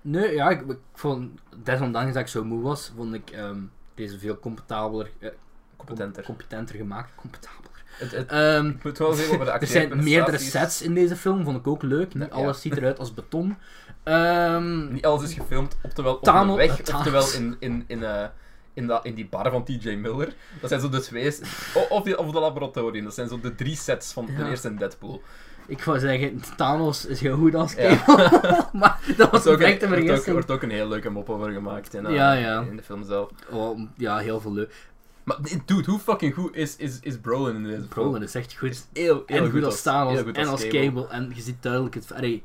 nee, 0.00 0.34
ja, 0.34 0.50
ik, 0.50 0.60
ik 0.60 0.78
vond, 0.94 1.30
desondanks 1.62 2.12
dat 2.12 2.22
ik 2.22 2.28
zo 2.28 2.44
moe 2.44 2.62
was, 2.62 2.92
vond 2.96 3.14
ik 3.14 3.30
ehm, 3.30 3.58
deze 3.98 4.18
veel 4.18 4.38
eh, 5.20 5.28
Competenter. 5.76 6.24
competenter 6.24 6.76
gemaakt. 6.76 7.10
Competenteler. 7.14 7.70
Het, 7.98 8.10
het, 8.10 8.30
Ehm, 8.30 8.66
ik 8.68 8.84
moet 8.84 8.98
wel 8.98 9.12
zeggen 9.12 9.34
over 9.34 9.46
de 9.46 9.52
er 9.52 9.66
zijn 9.66 10.02
meerdere 10.02 10.38
sets 10.38 10.82
in 10.82 10.94
deze 10.94 11.16
film, 11.16 11.44
vond 11.44 11.56
ik 11.56 11.66
ook 11.66 11.82
leuk. 11.82 12.14
Niet 12.14 12.28
Ja. 12.28 12.34
alles 12.34 12.60
ziet 12.60 12.76
eruit 12.76 12.98
als 12.98 13.14
beton. 13.14 13.56
Ehm, 14.02 14.92
Niet 14.92 15.04
alles 15.04 15.22
is 15.22 15.34
gefilmd, 15.34 15.76
oftewel 15.82 16.14
op 16.14 16.24
de 16.24 16.54
weg, 16.56 16.94
oftewel 16.94 17.32
in, 17.32 17.56
in, 17.58 17.84
in, 17.86 18.04
eh, 18.04 18.26
in, 18.74 18.86
dat, 18.86 19.04
in 19.04 19.14
die 19.14 19.26
bar 19.28 19.50
van 19.50 19.64
TJ 19.64 19.94
Miller. 19.94 20.34
Dat 20.60 20.68
zijn 20.68 20.80
zo 20.80 20.88
de 20.88 21.00
twee... 21.00 21.34
Of, 21.88 22.02
die, 22.02 22.18
of 22.18 22.30
de 22.30 22.40
laboratorium. 22.40 23.04
Dat 23.04 23.14
zijn 23.14 23.28
zo 23.28 23.40
de 23.40 23.54
drie 23.54 23.76
sets 23.76 24.12
van 24.12 24.26
de 24.26 24.48
eerste 24.48 24.74
Deadpool. 24.74 25.22
Ik 25.68 25.82
wou 25.82 25.98
zeggen, 25.98 26.42
Thanos 26.56 27.06
is 27.06 27.20
heel 27.20 27.36
goed 27.36 27.54
als 27.54 27.72
Ja. 27.72 27.96
Cable. 27.96 28.68
maar 28.80 29.00
dat 29.16 29.30
was 29.30 29.44
Er 29.46 29.52
een 29.52 29.58
wordt 29.58 29.78
perfecte 29.78 29.84
ook, 29.84 29.90
wordt 29.90 30.02
ook, 30.02 30.06
vergissing. 30.06 30.32
wordt 30.34 30.50
ook 30.50 30.62
een 30.62 30.70
heel 30.70 30.88
leuke 30.88 31.10
mop 31.10 31.30
over 31.30 31.52
gemaakt 31.52 31.94
in, 31.94 32.06
eh, 32.06 32.14
Ja, 32.14 32.32
ja. 32.32 32.60
in 32.60 32.76
de 32.76 32.82
film 32.82 33.04
zelf. 33.04 33.30
Oh, 33.50 33.80
ja, 33.96 34.18
heel 34.18 34.40
veel 34.40 34.52
leuk. 34.52 34.74
Maar 35.24 35.36
dude, 35.66 35.90
hoe 35.90 35.98
fugging 35.98 36.34
goed 36.34 36.54
is, 36.56 36.76
is, 36.76 36.98
is 37.00 37.18
Brolin 37.18 37.54
in 37.56 37.62
deze 37.62 37.74
film? 37.76 37.88
Brolin 37.88 38.22
is 38.22 38.34
echt 38.34 38.54
goed. 38.58 38.70
Is 38.70 38.86
heel, 38.92 39.22
heel 39.26 39.44
en 39.44 39.50
goed 39.50 39.64
als 39.64 39.82
Thanos 39.82 40.20
goed 40.20 40.36
en 40.36 40.46
als 40.46 40.66
Cable. 40.68 41.08
En 41.08 41.32
je 41.34 41.40
ziet 41.42 41.62
duidelijk 41.62 41.94
het... 41.94 42.12
Allee, 42.12 42.42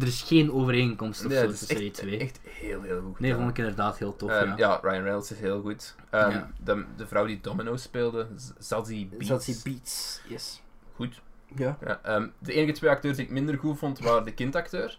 er 0.00 0.06
is 0.06 0.22
geen 0.22 0.52
overeenkomst 0.52 1.24
of 1.24 1.30
Nee, 1.30 1.40
zo 1.40 1.46
tussen 1.48 1.76
die 1.76 1.86
echt, 1.90 1.94
twee. 1.94 2.18
echt 2.18 2.38
heel, 2.42 2.82
heel 2.82 3.00
goed 3.00 3.20
nee, 3.20 3.34
vond 3.34 3.50
ik 3.50 3.58
inderdaad 3.58 3.98
heel 3.98 4.16
tof, 4.16 4.30
Ehm, 4.30 4.48
ja. 4.48 4.54
ja. 4.56 4.78
Ryan 4.82 5.02
Reynolds 5.02 5.30
is 5.32 5.38
heel 5.38 5.60
goed. 5.60 5.94
Ehm, 6.10 6.30
Ja. 6.30 6.50
de, 6.64 6.84
de 6.96 7.06
vrouw 7.06 7.26
die 7.26 7.38
Domino 7.40 7.76
speelde, 7.76 8.26
Zazie 8.58 9.06
Beetz. 9.06 9.26
Zazie 9.28 9.60
Beats, 9.64 10.20
yes. 10.28 10.62
Goed. 10.96 11.20
Ja. 11.56 11.78
Ja, 11.86 12.00
ehm, 12.02 12.26
de 12.38 12.52
enige 12.52 12.72
twee 12.72 12.90
acteurs 12.90 13.16
die 13.16 13.24
ik 13.24 13.30
minder 13.30 13.58
goed 13.58 13.78
vond, 13.78 13.98
waren 13.98 14.24
de 14.24 14.34
kindacteur. 14.34 14.98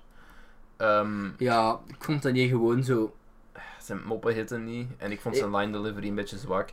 Ehm, 0.77 1.29
Ja, 1.37 1.79
ik 1.87 2.03
vond 2.03 2.21
dat 2.23 2.33
niet 2.33 2.49
gewoon 2.49 2.83
zo... 2.83 3.15
zijn 3.79 4.03
moppen 4.05 4.33
hitten 4.33 4.63
niet. 4.63 4.87
En 4.97 5.11
ik 5.11 5.21
vond 5.21 5.37
zijn 5.37 5.55
line 5.55 5.71
delivery 5.71 6.07
een 6.07 6.15
beetje 6.15 6.37
zwak. 6.37 6.69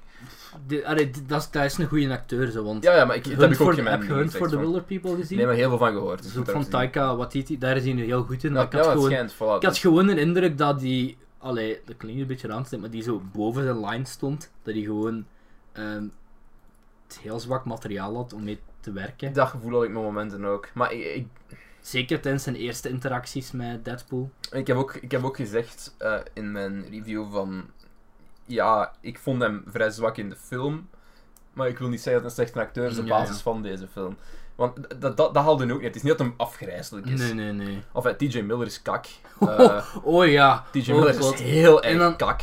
De, 0.66 0.86
allee, 0.86 1.10
dat, 1.26 1.40
is, 1.40 1.50
dat 1.50 1.64
is 1.64 1.78
een 1.78 1.86
goede 1.88 2.10
acteur, 2.10 2.50
zo, 2.50 2.64
want... 2.64 2.82
Ja, 2.84 2.94
ja, 2.94 3.04
maar 3.04 3.16
ik, 3.16 3.24
dat 3.24 3.40
heb 3.40 3.50
ik 3.52 3.60
ook 3.60 3.76
heb 3.76 4.02
je 4.02 4.12
Hunt 4.12 4.36
for 4.36 4.48
the 4.48 4.58
Wilder 4.58 4.82
People 4.82 5.16
gezien? 5.16 5.36
Nee, 5.38 5.46
maar 5.46 5.54
heel 5.54 5.68
veel 5.68 5.78
van 5.78 5.92
gehoord. 5.92 6.22
dus 6.22 6.36
ook 6.36 6.50
van. 6.50 6.68
Taika 6.68 7.16
Waititi, 7.16 7.58
daar 7.58 7.76
is 7.76 7.84
hij 7.84 7.92
nu 7.92 8.04
heel 8.04 8.22
goed 8.22 8.44
in. 8.44 8.52
Ja, 8.52 8.62
ik 8.62 8.72
had 8.72 8.86
gewoon... 8.86 9.10
schijnt, 9.10 9.34
voilà. 9.34 9.56
Ik 9.56 9.62
had 9.62 9.78
gewoon 9.78 10.08
een 10.08 10.18
indruk 10.18 10.58
dat 10.58 10.80
hij, 10.80 11.16
allee, 11.38 11.80
dat 11.84 11.96
klinkt 11.96 12.20
een 12.20 12.26
beetje 12.26 12.48
raar, 12.48 12.80
maar 12.80 12.90
die 12.90 13.02
zo 13.02 13.22
boven 13.32 13.62
zijn 13.62 13.84
line 13.84 14.04
stond. 14.06 14.50
Dat 14.62 14.74
hij 14.74 14.82
gewoon 14.82 15.26
het 17.06 17.18
heel 17.20 17.40
zwak 17.40 17.64
materiaal 17.64 18.16
had 18.16 18.32
om 18.32 18.44
mee 18.44 18.58
te 18.82 18.92
werken. 18.92 19.32
Dat 19.32 19.48
gevoel 19.48 19.72
had 19.72 19.82
ik 19.82 19.90
met 19.90 20.02
momenten 20.02 20.44
ook. 20.44 20.68
Maar 20.74 20.92
ik, 20.92 21.04
ik, 21.04 21.26
Zeker 21.82 22.20
tijdens 22.20 22.42
zijn 22.42 22.56
eerste 22.56 22.88
interacties 22.88 23.50
met 23.52 23.84
Deadpool. 23.84 24.30
ik, 24.50 24.66
heb, 24.66 24.76
ook, 24.76 24.94
ik 24.94 25.10
heb 25.10 25.24
ook 25.24 25.36
gezegd 25.36 25.94
eh, 25.98 26.18
in 26.32 26.52
mijn 26.52 26.84
review 26.90 27.32
van... 27.32 27.70
Ja, 28.46 28.92
ik 29.00 29.18
vond 29.18 29.42
hem 29.42 29.64
vrij 29.66 29.90
zwak 29.90 30.16
in 30.16 30.28
de 30.28 30.36
film. 30.36 30.88
Maar 31.52 31.68
ik 31.68 31.78
wil 31.78 31.88
niet 31.88 32.00
zeggen 32.00 32.22
dat 32.22 32.36
hij 32.36 32.44
een 32.44 32.50
slechte 32.50 32.68
acteur 32.68 32.90
is 32.90 32.98
op 32.98 33.06
Ja, 33.06 33.16
ja. 33.16 33.22
basis 33.22 33.40
van 33.42 33.62
deze 33.62 33.88
film. 33.92 34.16
Want 34.54 35.00
dat, 35.00 35.16
dat, 35.16 35.34
dat 35.34 35.44
haalde 35.44 35.64
ook 35.64 35.78
niet. 35.78 35.86
Het 35.86 35.96
is 35.96 36.02
niet 36.02 36.18
dat 36.18 36.26
hem 36.26 36.34
afgrijzelijk 36.36 37.06
is. 37.06 37.20
Nee, 37.20 37.34
nee, 37.34 37.52
nee. 37.52 37.82
Of 37.92 38.04
eh, 38.04 38.14
TJ 38.14 38.40
Miller 38.40 38.66
is 38.66 38.82
kak. 38.82 39.06
Eh, 39.40 39.96
Oh 40.02 40.26
ja. 40.26 40.64
TJ 40.72 40.90
Oh 40.92 40.98
Miller 40.98 41.18
is 41.18 41.40
heel 41.40 41.82
erg 41.82 42.16
kak. 42.16 42.40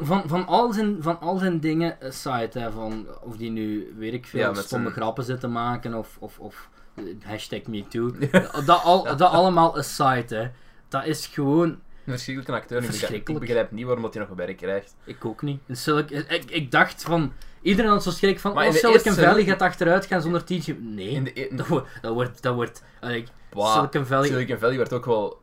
Van, 0.00 0.22
van, 0.26 0.46
al 0.46 0.72
zijn, 0.72 0.96
van 1.00 1.20
al 1.20 1.36
zijn 1.38 1.60
dingen 1.60 1.96
aside, 2.02 2.60
hè, 2.60 2.70
van 2.72 3.06
of 3.22 3.36
die 3.36 3.50
nu, 3.50 3.94
weet 3.98 4.12
ik 4.12 4.26
veel, 4.26 4.40
Ja, 4.40 4.54
stomme 4.54 4.84
zijn- 4.84 4.96
grappen 5.00 5.24
zitten 5.24 5.52
maken 5.52 5.94
of, 5.94 6.16
of, 6.18 6.38
of 6.38 6.68
eh, 6.94 7.04
hashtag 7.24 7.62
MeToo. 7.66 8.10
dat, 8.66 8.82
al, 8.82 9.02
dat 9.04 9.20
allemaal 9.30 9.76
aside, 9.76 10.36
hè. 10.36 10.50
Dat 10.88 11.04
is 11.06 11.26
gewoon 11.26 11.68
Een 11.68 11.78
verschrikkelijke 12.04 12.52
acteur. 12.62 12.78
Ik 12.78 12.86
begrijp, 12.86 13.02
ik 13.02 13.08
Verschrikkelijk. 13.08 13.44
begrijp 13.46 13.70
niet 13.70 13.84
waarom 13.84 14.02
dat 14.02 14.14
hij 14.14 14.26
nog 14.28 14.36
werk 14.36 14.56
krijgt. 14.56 14.94
Ik 15.04 15.24
ook 15.24 15.42
niet. 15.42 15.60
Sil- 15.82 15.98
ik, 16.28 16.44
ik 16.50 16.70
dacht 16.70 17.02
van... 17.02 17.32
Iedereen 17.62 17.90
had 17.90 18.02
zo 18.02 18.10
schrik 18.10 18.40
van... 18.40 18.54
Maar 18.54 18.66
oh, 18.66 18.72
Silicon 18.72 19.12
Valley 19.12 19.44
gaat 19.44 19.62
achteruit 19.62 20.06
gaan 20.06 20.22
zonder 20.22 20.44
TJ... 20.44 20.76
Nee. 20.80 21.08
In 21.08 21.24
de, 21.24 21.40
e- 21.40 21.56
Dat 21.56 21.66
wordt... 21.66 21.88
Dat 22.02 22.12
wordt... 22.12 22.42
Dat 22.42 22.54
wordt 22.54 22.82
allee, 23.00 23.24
Wow. 23.50 23.72
Silicon 23.74 24.06
Valley... 24.06 24.28
Silicon 24.28 24.58
Valley 24.58 24.76
werd 24.76 24.92
ook 24.92 25.04
wel... 25.04 25.40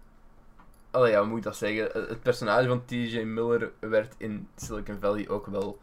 Allee, 0.92 1.12
ja, 1.12 1.20
hoe 1.20 1.28
moet 1.28 1.38
ik 1.38 1.44
dat 1.44 1.56
zeggen? 1.58 1.90
Het 2.08 2.22
personage 2.22 2.68
van 2.68 2.86
TJ 2.86 3.20
Miller 3.24 3.72
werd 3.80 4.14
in 4.18 4.48
Silicon 4.56 4.98
Valley 5.00 5.30
ook 5.30 5.46
wel 5.46 5.80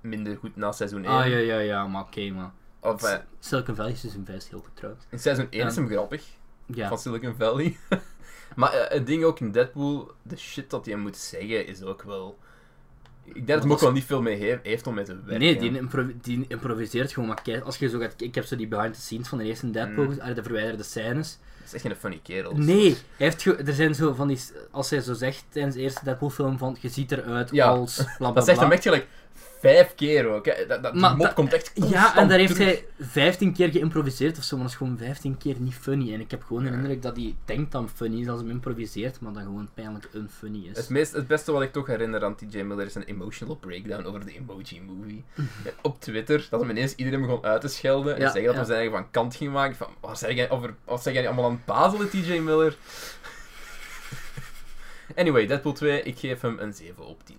minder 0.00 0.36
goed 0.36 0.56
na 0.56 0.72
seizoen 0.72 1.04
1. 1.04 1.12
Ah, 1.12 1.28
ja, 1.28 1.36
ja, 1.36 1.58
ja. 1.58 1.86
Maar 1.86 2.02
oké, 2.02 2.30
maar... 2.30 2.50
Of, 2.80 3.02
eh, 3.02 3.18
Silicon 3.38 3.74
Valley 3.74 3.92
is 3.92 4.00
seizoen 4.00 4.24
5 4.24 4.48
heel 4.48 4.58
goed 4.58 4.76
trouwens. 4.76 5.04
in 5.10 5.18
seizoen 5.18 5.46
1 5.50 5.66
is 5.66 5.76
hem 5.76 5.88
grappig, 5.88 6.24
Ja. 6.66 6.88
van 6.88 6.98
Silicon 6.98 7.34
Valley. 7.38 7.76
maar 8.56 8.72
eh, 8.72 8.90
het 8.96 9.06
ding 9.06 9.24
ook 9.24 9.40
in 9.40 9.52
Deadpool, 9.52 10.12
de 10.22 10.36
shit 10.36 10.70
dat 10.70 10.86
hij 10.86 10.96
moet 10.96 11.16
zeggen, 11.16 11.66
is 11.66 11.82
ook 11.82 12.02
wel... 12.02 12.38
Ik 13.24 13.34
denk 13.34 13.46
dat 13.48 13.62
hij 13.62 13.72
ook 13.72 13.80
wel 13.80 13.92
niet 13.92 14.04
veel 14.04 14.22
mee 14.22 14.36
heeft, 14.36 14.64
heeft 14.66 14.86
om 14.86 14.94
mee 14.94 15.04
te 15.04 15.14
werken. 15.16 15.38
Nee, 15.38 15.58
die, 15.58 15.76
impro- 15.76 16.10
die 16.22 16.44
improviseert 16.48 17.12
gewoon. 17.12 17.28
Maar 17.28 17.62
als 17.62 17.76
je 17.78 17.88
zo 17.88 17.98
gaat... 17.98 18.20
Ik 18.20 18.34
heb 18.34 18.44
zo 18.44 18.56
die 18.56 18.68
behind 18.68 18.94
the 18.94 19.00
scenes 19.00 19.28
van 19.28 19.38
de 19.38 19.44
eerste 19.44 19.70
Deadpool, 19.70 20.04
Mm. 20.04 20.34
de 20.34 20.42
verwijderde 20.42 20.82
scènes. 20.82 21.38
Is 21.68 21.74
echt 21.74 21.82
geen 21.86 21.96
funny 21.96 22.20
kerel. 22.22 22.52
Nee, 22.56 22.88
hij 22.90 22.96
heeft 23.16 23.42
ge- 23.42 23.56
er 23.66 23.72
zijn 23.74 23.94
zo 23.94 24.14
van 24.14 24.28
die... 24.28 24.40
Als 24.70 24.90
hij 24.90 25.00
zo 25.00 25.14
zegt 25.14 25.44
tijdens 25.48 25.74
de 25.74 25.80
eerste 25.80 26.04
Deadpool 26.04 26.30
film 26.30 26.58
van... 26.58 26.76
Je 26.80 26.88
ziet 26.88 27.12
eruit 27.12 27.50
Ja, 27.52 27.66
als... 27.68 27.94
Bla, 27.94 28.14
bla, 28.16 28.30
Dat 28.32 28.46
hem 28.56 28.72
echt 28.72 28.82
gelijk 28.82 29.06
vijf 29.60 29.94
keer 29.94 30.26
ook. 30.28 30.46
Hè. 30.46 30.66
Dat, 30.66 30.82
dat, 30.82 30.92
die 30.92 31.02
mop 31.02 31.18
dat- 31.18 31.32
komt 31.34 31.52
echt 31.52 31.70
Ja, 31.74 32.16
en 32.16 32.28
daar 32.28 32.38
heeft 32.38 32.54
terug. 32.54 32.68
hij 32.68 33.06
15 33.06 33.52
keer 33.52 33.70
geïmproviseerd 33.70 34.38
of 34.38 34.44
zo, 34.44 34.54
maar 34.56 34.64
dat 34.64 34.72
is 34.72 34.78
gewoon 34.78 34.98
15 34.98 35.36
keer 35.38 35.54
niet 35.58 35.74
funny. 35.74 36.12
En 36.14 36.20
ik 36.20 36.30
heb 36.30 36.42
gewoon 36.42 36.62
de 36.64 36.70
indruk 36.70 37.02
dat 37.02 37.16
hij 37.16 37.34
denkt 37.44 37.72
hem 37.72 37.88
funny 37.88 38.20
is 38.20 38.28
als 38.28 38.40
hij 38.40 38.50
improviseert, 38.50 39.20
maar 39.20 39.32
dat 39.32 39.42
gewoon 39.42 39.68
pijnlijk 39.74 40.08
unfunny 40.14 40.66
is. 40.70 40.76
Het, 40.76 40.88
meest, 40.88 41.12
het 41.12 41.26
beste 41.26 41.52
wat 41.52 41.62
ik 41.62 41.72
toch 41.72 41.86
herinner 41.86 42.24
aan 42.24 42.34
TJ 42.36 42.60
Miller 42.60 42.86
is 42.86 42.94
een 42.94 43.02
emotional 43.04 43.56
breakdown 43.56 44.04
over 44.04 44.24
de 44.24 44.32
Emoji 44.36 44.80
Movie. 44.86 45.24
Op 45.82 46.00
Twitter, 46.00 46.46
dat 46.50 46.60
hem 46.60 46.70
ineens 46.70 46.94
iedereen 46.94 47.20
begon 47.20 47.44
uit 47.44 47.60
te 47.60 47.68
schelden 47.68 48.14
en 48.14 48.20
Ja, 48.20 48.30
zeggen 48.30 48.44
dat 48.44 48.52
ja. 48.52 48.58
hij 48.58 48.66
zijn 48.66 48.78
eigen 48.78 48.96
van 48.98 49.10
kant 49.10 49.34
ging 49.36 49.52
maken. 49.52 49.76
Van, 49.76 49.88
wat 50.00 50.18
zeg 50.18 50.34
jij, 50.34 50.50
over, 50.50 50.74
wat 50.84 51.02
zeg 51.02 51.14
jij 51.14 51.26
allemaal 51.26 51.44
aan 51.44 51.50
het 51.50 51.64
bazelen, 51.64 52.10
TJ 52.10 52.38
Miller? 52.38 52.76
anyway, 55.16 55.46
Deadpool 55.46 55.72
2, 55.72 56.02
ik 56.02 56.18
geef 56.18 56.40
hem 56.40 56.56
een 56.58 56.72
7 56.74 57.06
op 57.06 57.24
10. 57.24 57.36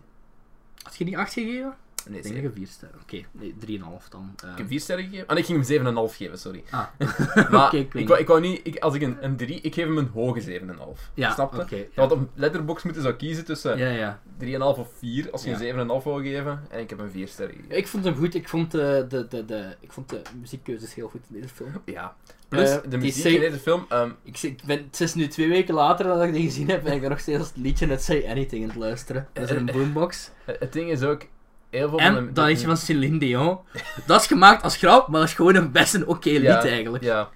Had 0.82 0.98
je 0.98 1.06
die 1.06 1.18
8 1.18 1.34
gegeven? 1.34 1.74
Nee, 2.08 2.18
Ik 2.22 2.32
denk 2.32 2.44
dat 2.44 2.54
4 2.56 2.68
sterren. 2.68 3.00
Oké, 3.02 3.22
nee, 3.32 3.56
3,5 3.80 4.10
dan. 4.10 4.34
Eh, 4.44 4.52
Ik 4.52 4.58
heb 4.58 4.68
4 4.68 4.80
sterren 4.80 5.04
gegeven. 5.06 5.28
Ah, 5.28 5.34
nee, 5.34 5.40
ik 5.40 5.46
ging 5.46 5.68
hem 5.86 6.08
7,5 6.10 6.16
geven, 6.16 6.40
sorry. 6.40 6.64
Ah, 6.70 6.86
Maar 7.52 7.74
ik 7.76 7.94
ik, 7.94 8.08
wou, 8.08 8.20
ik 8.20 8.28
wou 8.28 8.42
niet... 8.42 8.60
Ik, 8.64 8.78
als 8.80 8.94
ik 8.96 9.02
een, 9.02 9.18
een 9.22 9.36
3... 9.38 9.62
Ik 9.62 9.74
geef 9.74 9.86
hem 9.86 9.98
een 9.98 10.10
hoge 10.14 10.60
7,5. 10.62 10.68
ja, 11.14 11.34
Snap 11.34 11.54
je? 11.56 11.62
oké. 11.62 11.76
Je 11.76 11.90
ja. 11.94 12.02
had 12.02 12.12
op 12.12 12.30
Letterboxd 12.34 12.84
moeten 12.86 13.02
zou 13.02 13.14
kiezen 13.16 13.46
tussen 13.46 13.78
ja, 13.78 13.88
ja. 13.90 14.20
3,5 14.44 14.50
of 14.60 14.88
4 14.98 15.32
als 15.32 15.44
je 15.44 15.52
een 15.68 15.88
7,5 16.00 16.04
wou 16.04 16.24
geven. 16.24 16.62
En 16.70 16.80
ik 16.80 16.90
heb 16.90 17.00
een 17.00 17.12
4 17.12 17.28
sterren 17.28 17.56
gegeven. 17.56 17.78
Ik 17.78 17.88
vond 17.88 18.04
hem 18.04 18.16
goed. 18.16 18.36
Ik 18.36 18.50
vond 18.50 18.72
de, 18.72 19.06
de, 19.10 19.28
de, 19.28 19.46
de, 19.46 19.76
ik 19.80 19.92
vond 19.92 20.10
de 20.10 20.22
muziekkeuzes 20.40 20.94
heel 20.94 21.08
goed 21.10 21.22
in 21.30 21.36
deze 21.42 21.54
film. 21.54 21.82
Ja. 21.86 22.16
Plus, 22.48 22.70
Eh, 22.70 22.78
de 22.90 22.98
muziek 22.98 23.24
say- 23.24 23.32
in 23.34 23.40
deze 23.40 23.60
film... 23.60 23.86
ehm, 23.90 24.10
Ik, 24.24 24.62
ben, 24.66 24.78
het 24.92 25.02
is 25.02 25.14
nu 25.14 25.28
twee 25.28 25.48
weken 25.48 25.74
later 25.74 26.06
nadat 26.06 26.24
ik 26.28 26.34
die 26.34 26.44
gezien 26.46 26.70
heb, 26.70 26.84
ben 26.84 26.94
ik 26.94 27.04
er 27.04 27.10
nog 27.10 27.20
steeds 27.20 27.48
het 27.48 27.58
liedje 27.58 27.86
Net 27.86 28.04
Say 28.04 28.26
Anything 28.30 28.64
aan 28.64 28.70
het 28.70 28.78
luisteren. 28.78 29.28
Dat 29.34 29.44
is 29.44 29.50
in 29.56 29.68
een 29.68 29.74
boombox. 29.76 30.32
het 30.46 30.74
ding 30.74 30.90
is 30.90 31.04
ook... 31.04 31.22
Heel 31.70 31.90
veel 31.90 32.00
En 32.00 32.14
van 32.14 32.26
de, 32.26 32.32
dat 32.32 32.46
liedje 32.46 32.66
van 32.66 32.78
Celine 32.78 33.20
Dion. 33.20 33.60
Dat 34.06 34.22
is 34.22 34.28
gemaakt 34.28 34.64
als 34.64 34.78
grap, 34.78 35.08
maar 35.08 35.20
dat 35.20 35.30
is 35.30 35.36
gewoon 35.36 35.56
een 35.56 35.72
best 35.72 35.94
een 35.94 36.08
oké 36.08 36.30
lied 36.30 36.66
eigenlijk. 36.66 37.04
Ja. 37.04 37.30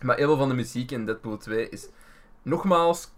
Maar 0.00 0.16
heel 0.16 0.26
veel 0.26 0.36
van 0.36 0.48
de 0.48 0.54
muziek 0.54 0.90
in 0.90 1.06
Deadpool 1.06 1.36
2 1.36 1.68
is 1.68 1.88
nogmaals 2.42 3.08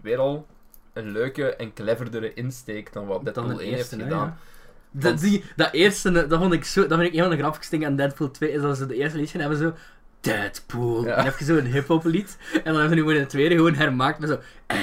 weer 0.00 0.18
al 0.18 0.46
een 0.92 1.10
leuke 1.10 1.56
en 1.56 1.72
cleverdere 1.72 2.34
insteek 2.34 2.92
dan 2.92 3.06
wat 3.06 3.24
Deadpool 3.24 3.46
Dan 3.46 3.56
de 3.56 3.62
1 3.62 3.74
heeft 3.74 3.80
eerste, 3.80 3.96
hè, 3.96 4.02
gedaan. 4.02 4.38
Dat, 4.90 5.18
die, 5.18 5.44
dat 5.56 5.72
eerste, 5.72 6.26
dat 6.26 6.40
vond 6.40 6.52
ik 6.52 6.64
zo, 6.64 6.86
dat 6.86 6.98
vind 6.98 7.12
ik 7.12 7.14
een 7.14 7.26
van 7.26 7.30
de 7.30 7.36
grappigste 7.36 7.70
dingen 7.70 7.88
aan 7.88 7.96
Deadpool 7.96 8.30
2, 8.30 8.50
is 8.52 8.60
dat 8.60 8.76
ze 8.76 8.86
de 8.86 8.94
eerste 8.94 9.18
liedje 9.18 9.38
hebben 9.38 9.58
zo, 9.58 9.74
Deadpool. 10.20 11.02
Ja. 11.04 11.10
En 11.10 11.16
dan 11.16 11.24
heb 11.24 11.38
je 11.38 11.44
zo 11.44 11.56
een 11.56 11.66
hip-hop 11.66 12.04
lied, 12.04 12.36
en 12.52 12.60
dan 12.64 12.72
hebben 12.74 12.88
ze 12.88 12.94
nu 12.94 13.00
gewoon 13.00 13.16
een 13.16 13.26
tweede 13.26 13.54
gewoon 13.54 13.74
hermaakt 13.74 14.18
met 14.18 14.28
zo, 14.28 14.38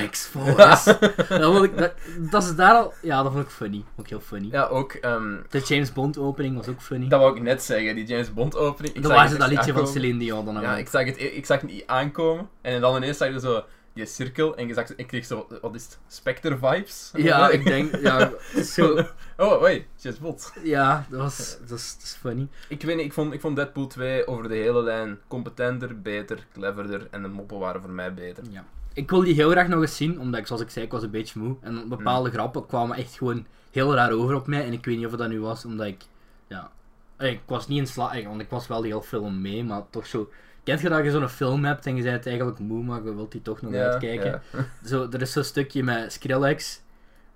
X-Force. 0.10 0.98
dat, 1.30 1.44
vond 1.54 1.64
ik, 1.64 1.78
dat, 1.78 1.94
dat 2.18 2.44
is 2.44 2.56
daar 2.56 2.74
al, 2.74 2.94
ja, 3.02 3.24
dat 3.24 3.32
vond 3.32 3.44
ik 3.46 3.52
funny. 3.52 3.84
Ook 4.00 4.08
heel 4.08 4.20
funny. 4.20 4.48
Ja, 4.52 4.66
ook... 4.66 4.92
ehm, 4.94 5.36
De 5.50 5.60
James 5.60 5.94
Bond 5.94 6.18
opening 6.18 6.56
was 6.56 6.68
ook 6.68 6.82
funny. 6.82 7.08
dat 7.08 7.20
wou 7.20 7.36
ik 7.36 7.42
net 7.42 7.64
zeggen, 7.64 7.96
die 7.96 8.06
James 8.06 8.34
Bond 8.34 8.56
opening. 8.58 8.96
Ik 8.96 9.02
Dan 9.04 9.12
was 9.12 9.30
het 9.30 9.40
dat 9.40 9.50
liedje 9.50 9.74
van. 9.74 9.88
Celine 9.88 10.20
Dion 10.20 10.46
dan 10.46 10.62
Ja, 10.62 10.78
ik 10.78 10.88
zag 10.88 11.06
het, 11.06 11.20
ik 11.22 11.46
zag 11.46 11.62
het 11.62 11.70
niet 11.72 11.84
aankomen. 11.88 12.50
En 12.62 12.82
dan 12.82 12.96
ineens 12.96 13.18
zag 13.18 13.28
je 13.28 13.40
zo 13.40 13.64
die 13.94 14.06
cirkel 14.06 14.56
en 14.56 14.68
je 14.68 14.74
zag, 14.74 14.96
ik 14.96 15.08
kreeg 15.08 15.26
zo, 15.26 15.48
wat 15.62 15.76
is 15.76 15.84
het, 15.84 16.00
Spectre 16.08 16.58
vibes? 16.58 17.12
Ja, 17.16 17.50
ik 17.58 17.64
denk, 17.64 17.96
ja, 17.96 18.32
zo, 18.64 19.06
Oh, 19.38 19.62
wait, 19.62 19.86
James 19.96 20.20
Bond. 20.20 20.54
ja, 20.64 21.06
dat 21.10 21.20
was, 21.20 21.58
dat 21.68 21.78
is, 21.78 21.94
dat 21.96 22.04
is 22.04 22.18
funny. 22.20 22.48
Ik 22.68 22.82
weet 22.82 22.96
niet, 22.96 23.06
ik 23.06 23.14
vond, 23.14 23.34
ik 23.34 23.42
vond 23.42 23.56
Deadpool 23.56 23.88
2 23.88 24.28
over 24.28 24.50
de 24.50 24.56
hele 24.56 24.84
lijn 24.84 25.20
competenter, 25.28 26.02
beter, 26.02 26.48
cleverder 26.54 27.08
en 27.12 27.22
de 27.22 27.28
moppen 27.28 27.60
waren 27.60 27.82
voor 27.82 27.90
mij 27.92 28.14
beter. 28.14 28.44
Ja. 28.50 28.66
Ik 28.94 29.10
wil 29.10 29.20
die 29.24 29.34
heel 29.34 29.50
graag 29.50 29.68
nog 29.68 29.82
eens 29.82 29.96
zien, 29.96 30.20
omdat 30.20 30.40
ik, 30.40 30.48
zoals 30.48 30.62
ik 30.62 30.70
zei, 30.70 30.86
ik 30.86 30.92
was 30.92 31.04
een 31.04 31.12
beetje 31.12 31.40
moe. 31.40 31.56
En 31.62 31.90
bepaalde 31.90 32.30
Hmm. 32.30 32.38
grappen 32.38 32.66
kwamen 32.66 32.98
echt 32.98 33.14
gewoon 33.18 33.46
heel 33.72 33.94
raar 33.94 34.12
over 34.12 34.36
op 34.36 34.48
mij. 34.48 34.66
En 34.66 34.74
ik 34.74 34.86
weet 34.86 34.96
niet 34.96 35.06
of 35.06 35.12
het 35.12 35.20
dat 35.20 35.30
nu 35.30 35.40
was, 35.40 35.66
omdat 35.66 35.86
ik, 35.88 36.04
ja... 36.48 36.72
eh, 37.18 37.32
Ik 37.32 37.42
was 37.46 37.68
niet 37.68 37.78
in 37.80 37.88
slaap, 37.88 38.24
want 38.24 38.42
ik 38.42 38.50
was 38.50 38.68
wel 38.68 38.82
die 38.82 38.92
hele 38.92 39.04
film 39.04 39.42
mee, 39.42 39.64
maar 39.64 39.82
toch 39.90 40.06
zo... 40.08 40.30
Kent 40.64 40.82
je 40.82 40.90
dat 40.90 41.04
je 41.04 41.12
zo'n 41.12 41.30
film 41.30 41.66
hebt 41.66 41.86
en 41.86 41.96
je 41.96 42.04
bent 42.04 42.26
eigenlijk 42.28 42.60
moe, 42.60 42.84
maar 42.84 43.04
je 43.04 43.16
wilt 43.16 43.32
die 43.32 43.42
toch 43.42 43.62
nog 43.62 43.74
uitkijken? 43.74 44.42
ja. 44.52 44.66
Zo, 44.90 45.08
er 45.12 45.22
is 45.22 45.32
zo'n 45.32 45.44
stukje 45.44 45.84
met 45.84 46.14
Skrillex. 46.14 46.82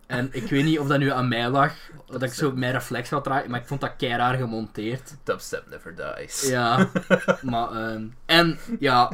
En 0.08 0.30
ik 0.32 0.50
weet 0.50 0.64
niet 0.64 0.80
of 0.80 0.88
dat 0.88 1.00
nu 1.00 1.12
aan 1.12 1.28
mij 1.28 1.50
lag, 1.50 1.74
dat 2.06 2.24
ik 2.24 2.34
zo 2.34 2.52
mijn 2.52 2.72
reflex 2.72 3.10
had 3.10 3.24
draaien, 3.24 3.50
maar 3.52 3.60
ik 3.60 3.68
vond 3.68 3.82
dat 3.82 3.94
keiraar 3.98 4.38
gemonteerd. 4.38 5.16
Dubstep 5.24 5.64
never 5.70 5.96
dies. 5.96 6.50
Ja, 6.50 6.90
maar, 7.42 7.72
ehm, 7.72 8.04
en 8.26 8.58
ja, 8.80 9.12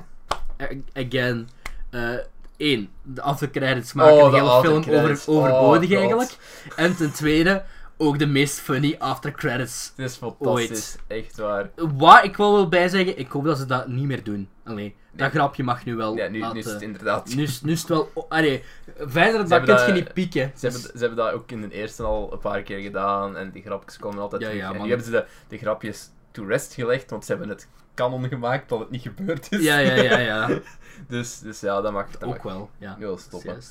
again, 0.94 1.50
eh 1.90 2.18
één, 2.58 2.90
de 3.02 3.22
aftercredits 3.22 3.94
maken 3.94 4.14
Oh, 4.14 4.32
de 4.32 4.38
hele 4.38 4.62
film 4.62 4.78
over, 4.78 5.24
overbodig 5.26 5.92
Oh, 5.92 5.98
eigenlijk. 5.98 6.32
En 6.76 6.96
ten 6.96 7.12
tweede, 7.12 7.64
ook 7.98 8.20
de 8.20 8.26
meest 8.26 8.60
funny 8.60 8.96
aftercredits. 9.00 9.94
Het 9.96 10.06
is 10.10 10.16
fantastisch, 10.16 10.96
echt 11.08 11.38
waar. 11.38 11.70
Wat 11.76 12.24
ik 12.24 12.38
wel 12.38 12.54
wil 12.54 12.68
bijzeggen, 12.70 13.18
ik 13.18 13.28
hoop 13.32 13.44
dat 13.44 13.58
ze 13.58 13.66
dat 13.66 13.88
niet 13.88 14.06
meer 14.06 14.24
doen. 14.24 14.50
Allee, 14.64 14.96
dat 15.12 15.32
grapje 15.32 15.64
mag 15.64 15.86
nu 15.86 15.96
wel 15.96 16.16
Ja, 16.16 16.28
nu, 16.28 16.46
is 16.54 16.66
het 16.66 16.82
inderdaad. 16.82 17.36
nu, 17.36 17.44
is, 17.44 17.62
nu 17.62 17.72
is 17.72 17.80
het 17.80 17.90
wel... 17.90 18.12
oh, 18.14 18.30
allee, 18.30 18.64
verder 18.98 19.40
dat 19.40 19.50
hebben 19.50 19.76
kun 19.76 19.86
je 19.86 19.92
niet 19.92 20.14
pieken. 20.14 20.52
Ze 20.56 20.68
hebben, 20.68 20.82
ze 20.82 20.98
hebben 20.98 21.16
dat 21.18 21.34
ook 21.34 21.52
in 21.52 21.62
de 21.62 21.72
eerste 21.72 22.04
al 22.04 22.34
een 22.34 22.40
paar 22.40 22.62
keer 22.62 22.80
gedaan 22.80 23.38
en 23.38 23.52
die 23.52 23.62
grapjes 23.62 23.98
komen 23.98 24.20
altijd 24.22 24.42
Ja, 24.42 24.48
terug. 24.48 24.64
ja, 24.64 24.74
en 24.74 24.82
nu 24.82 24.88
hebben 24.88 25.06
ze 25.06 25.12
de, 25.12 25.26
de 25.48 25.58
grapjes 25.58 26.10
to 26.32 26.46
rest 26.46 26.74
gelegd, 26.74 27.10
want 27.10 27.26
ze 27.26 27.32
hebben 27.32 27.50
het 27.50 27.68
kanon 27.94 28.28
gemaakt 28.28 28.70
dat 28.70 28.80
het 28.80 28.90
niet 28.90 29.02
gebeurd 29.02 29.52
is. 29.52 29.64
Ja, 29.64 29.78
ja, 29.78 29.94
ja, 29.94 30.18
ja. 30.20 30.60
dus, 31.08 31.40
dus 31.40 31.60
ja, 31.60 31.82
dat 31.82 31.92
mag, 31.92 32.12
dat 32.12 32.24
Ook 32.24 32.44
mag 32.44 32.54
wel, 32.54 32.70
ja. 32.78 32.96
heel 33.00 33.18
stoppen. 33.18 33.62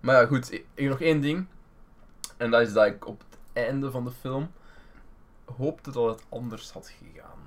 Maar 0.00 0.20
ja, 0.20 0.26
goed, 0.26 0.52
ik, 0.52 0.88
nog 0.88 1.00
één 1.00 1.20
ding. 1.20 1.46
En 2.36 2.50
dat 2.50 2.60
is 2.60 2.72
dat 2.72 2.86
ik 2.86 3.06
op 3.06 3.18
het 3.28 3.35
einde 3.56 3.90
van 3.90 4.04
de 4.04 4.10
film 4.10 4.50
hoopte 5.56 5.90
dat 5.90 6.08
het 6.08 6.24
anders 6.28 6.70
had 6.70 6.92
gegaan. 6.98 7.38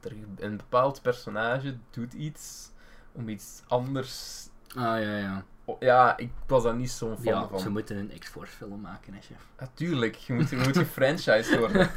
Er, 0.00 0.12
een 0.38 0.56
bepaald 0.56 1.02
personage 1.02 1.76
doet 1.90 2.12
iets 2.12 2.70
om 3.12 3.28
iets 3.28 3.62
anders... 3.66 4.44
Ah, 4.68 4.82
ja, 4.82 5.16
ja. 5.18 5.44
oh, 5.64 5.76
ja, 5.80 6.16
ik 6.16 6.30
was 6.46 6.62
daar 6.62 6.74
niet 6.74 6.90
zo'n 6.90 7.16
fan 7.16 7.24
Ja, 7.24 7.48
van. 7.48 7.60
ze 7.60 7.70
moeten 7.70 7.96
een 7.96 8.18
X-Force 8.18 8.52
film 8.56 8.80
maken, 8.80 9.14
hè, 9.14 9.20
chef. 9.20 9.46
Natuurlijk, 9.58 10.14
je 10.14 10.32
moet, 10.32 10.50
je 10.50 10.56
moet 10.56 10.76
gefranchised 10.86 11.58
worden. 11.58 11.90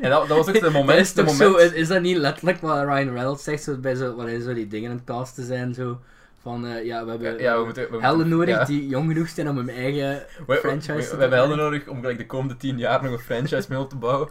En 0.00 0.10
dat, 0.10 0.28
dat 0.28 0.36
was 0.36 0.48
ook 0.48 0.60
de 0.60 0.70
moment. 0.80 1.06
is 1.06 1.14
moment 1.14 1.36
zo, 1.36 1.54
is, 1.54 1.72
is 1.72 1.88
dat 1.88 2.02
niet 2.02 2.16
letterlijk 2.16 2.60
wat 2.60 2.84
Ryan 2.84 3.12
Reynolds 3.12 3.44
zegt, 3.44 3.62
zo, 3.62 3.76
bij 3.76 3.94
zo, 3.94 4.14
wanneer 4.14 4.40
zo 4.40 4.54
die 4.54 4.66
dingen 4.66 4.90
aan 4.90 4.96
het 4.96 5.04
casten 5.04 5.44
zijn, 5.44 5.74
zo, 5.74 6.00
van, 6.40 6.66
eh, 6.66 6.84
ja, 6.84 7.04
we 7.04 7.10
hebben 7.10 7.38
ja, 7.38 7.58
we 7.58 7.64
moeten, 7.64 7.82
we 7.82 7.88
moeten- 7.90 8.08
helden 8.08 8.28
nodig 8.28 8.48
ja. 8.54 8.64
die 8.64 8.86
jong 8.88 9.12
genoeg 9.12 9.28
zijn 9.28 9.48
om 9.48 9.56
hun 9.56 9.68
eigen 9.70 10.26
We, 10.46 10.54
franchise 10.56 10.92
we- 10.92 11.02
te 11.08 11.14
we 11.14 11.20
hebben 11.20 11.38
helden 11.38 11.56
nodig 11.56 11.88
om 11.88 12.00
gelijk 12.00 12.18
de 12.18 12.26
komende 12.26 12.56
tien 12.56 12.78
jaar 12.78 13.02
nog 13.02 13.12
een 13.12 13.18
franchise 13.18 13.66
mee 13.68 13.78
op 13.78 13.88
te 13.88 13.96
bouwen. 13.96 14.28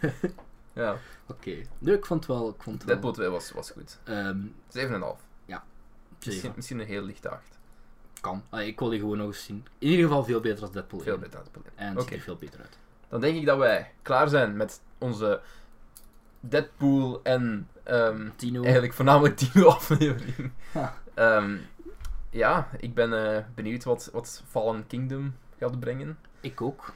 ja, 0.72 0.96
Oké, 1.26 1.50
nee, 1.78 1.94
ik 1.96 2.06
vond 2.06 2.26
het 2.26 2.36
wel, 2.36 2.48
ik 2.48 2.62
vond 2.62 2.78
het 2.78 2.86
Deadpool 2.86 3.12
2 3.12 3.28
was, 3.28 3.52
was 3.52 3.70
goed. 3.70 3.98
ehm, 4.04 4.38
7,5. 4.68 5.28
Misschien, 6.24 6.40
zeven. 6.40 6.52
misschien 6.56 6.80
een 6.80 6.86
heel 6.86 7.02
lichte 7.02 7.28
8. 7.28 7.58
kan. 8.20 8.42
Ik 8.60 8.78
wil 8.78 8.88
die 8.88 8.98
gewoon 9.00 9.16
nog 9.18 9.26
eens 9.26 9.44
zien. 9.44 9.66
In 9.78 9.88
ieder 9.88 10.06
geval 10.06 10.24
veel 10.24 10.40
beter 10.40 10.62
als 10.62 10.72
Deadpool 10.72 11.00
Veel 11.00 11.12
1. 11.12 11.20
beter 11.22 11.38
het 11.38 11.50
probleem. 11.52 11.72
En 11.76 11.94
het 11.94 12.02
ziet 12.02 12.12
er 12.12 12.20
veel 12.20 12.36
beter 12.36 12.60
uit. 12.60 12.78
Dan 13.08 13.20
denk 13.20 13.36
ik 13.36 13.46
dat 13.46 13.58
wij 13.58 13.90
klaar 14.02 14.28
zijn 14.28 14.56
met 14.56 14.80
onze 14.98 15.40
Deadpool 16.40 17.20
en 17.22 17.68
ehm, 17.82 18.28
Tino. 18.36 18.62
eigenlijk 18.62 18.92
voornamelijk 18.94 19.36
Tino 19.36 19.66
aflevering. 19.68 20.50
Ja. 20.74 20.98
Ehm, 21.20 21.56
ja, 22.30 22.68
ik 22.78 22.94
ben 22.94 23.34
eh, 23.36 23.42
benieuwd 23.54 23.84
wat, 23.84 24.08
wat 24.12 24.42
Fallen 24.48 24.86
Kingdom 24.86 25.34
gaat 25.58 25.80
brengen. 25.80 26.18
Ik 26.40 26.60
ook. 26.60 26.92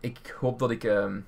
Ik 0.00 0.36
hoop 0.40 0.58
dat 0.58 0.70
ik 0.70 0.84
ehm, 0.84 1.20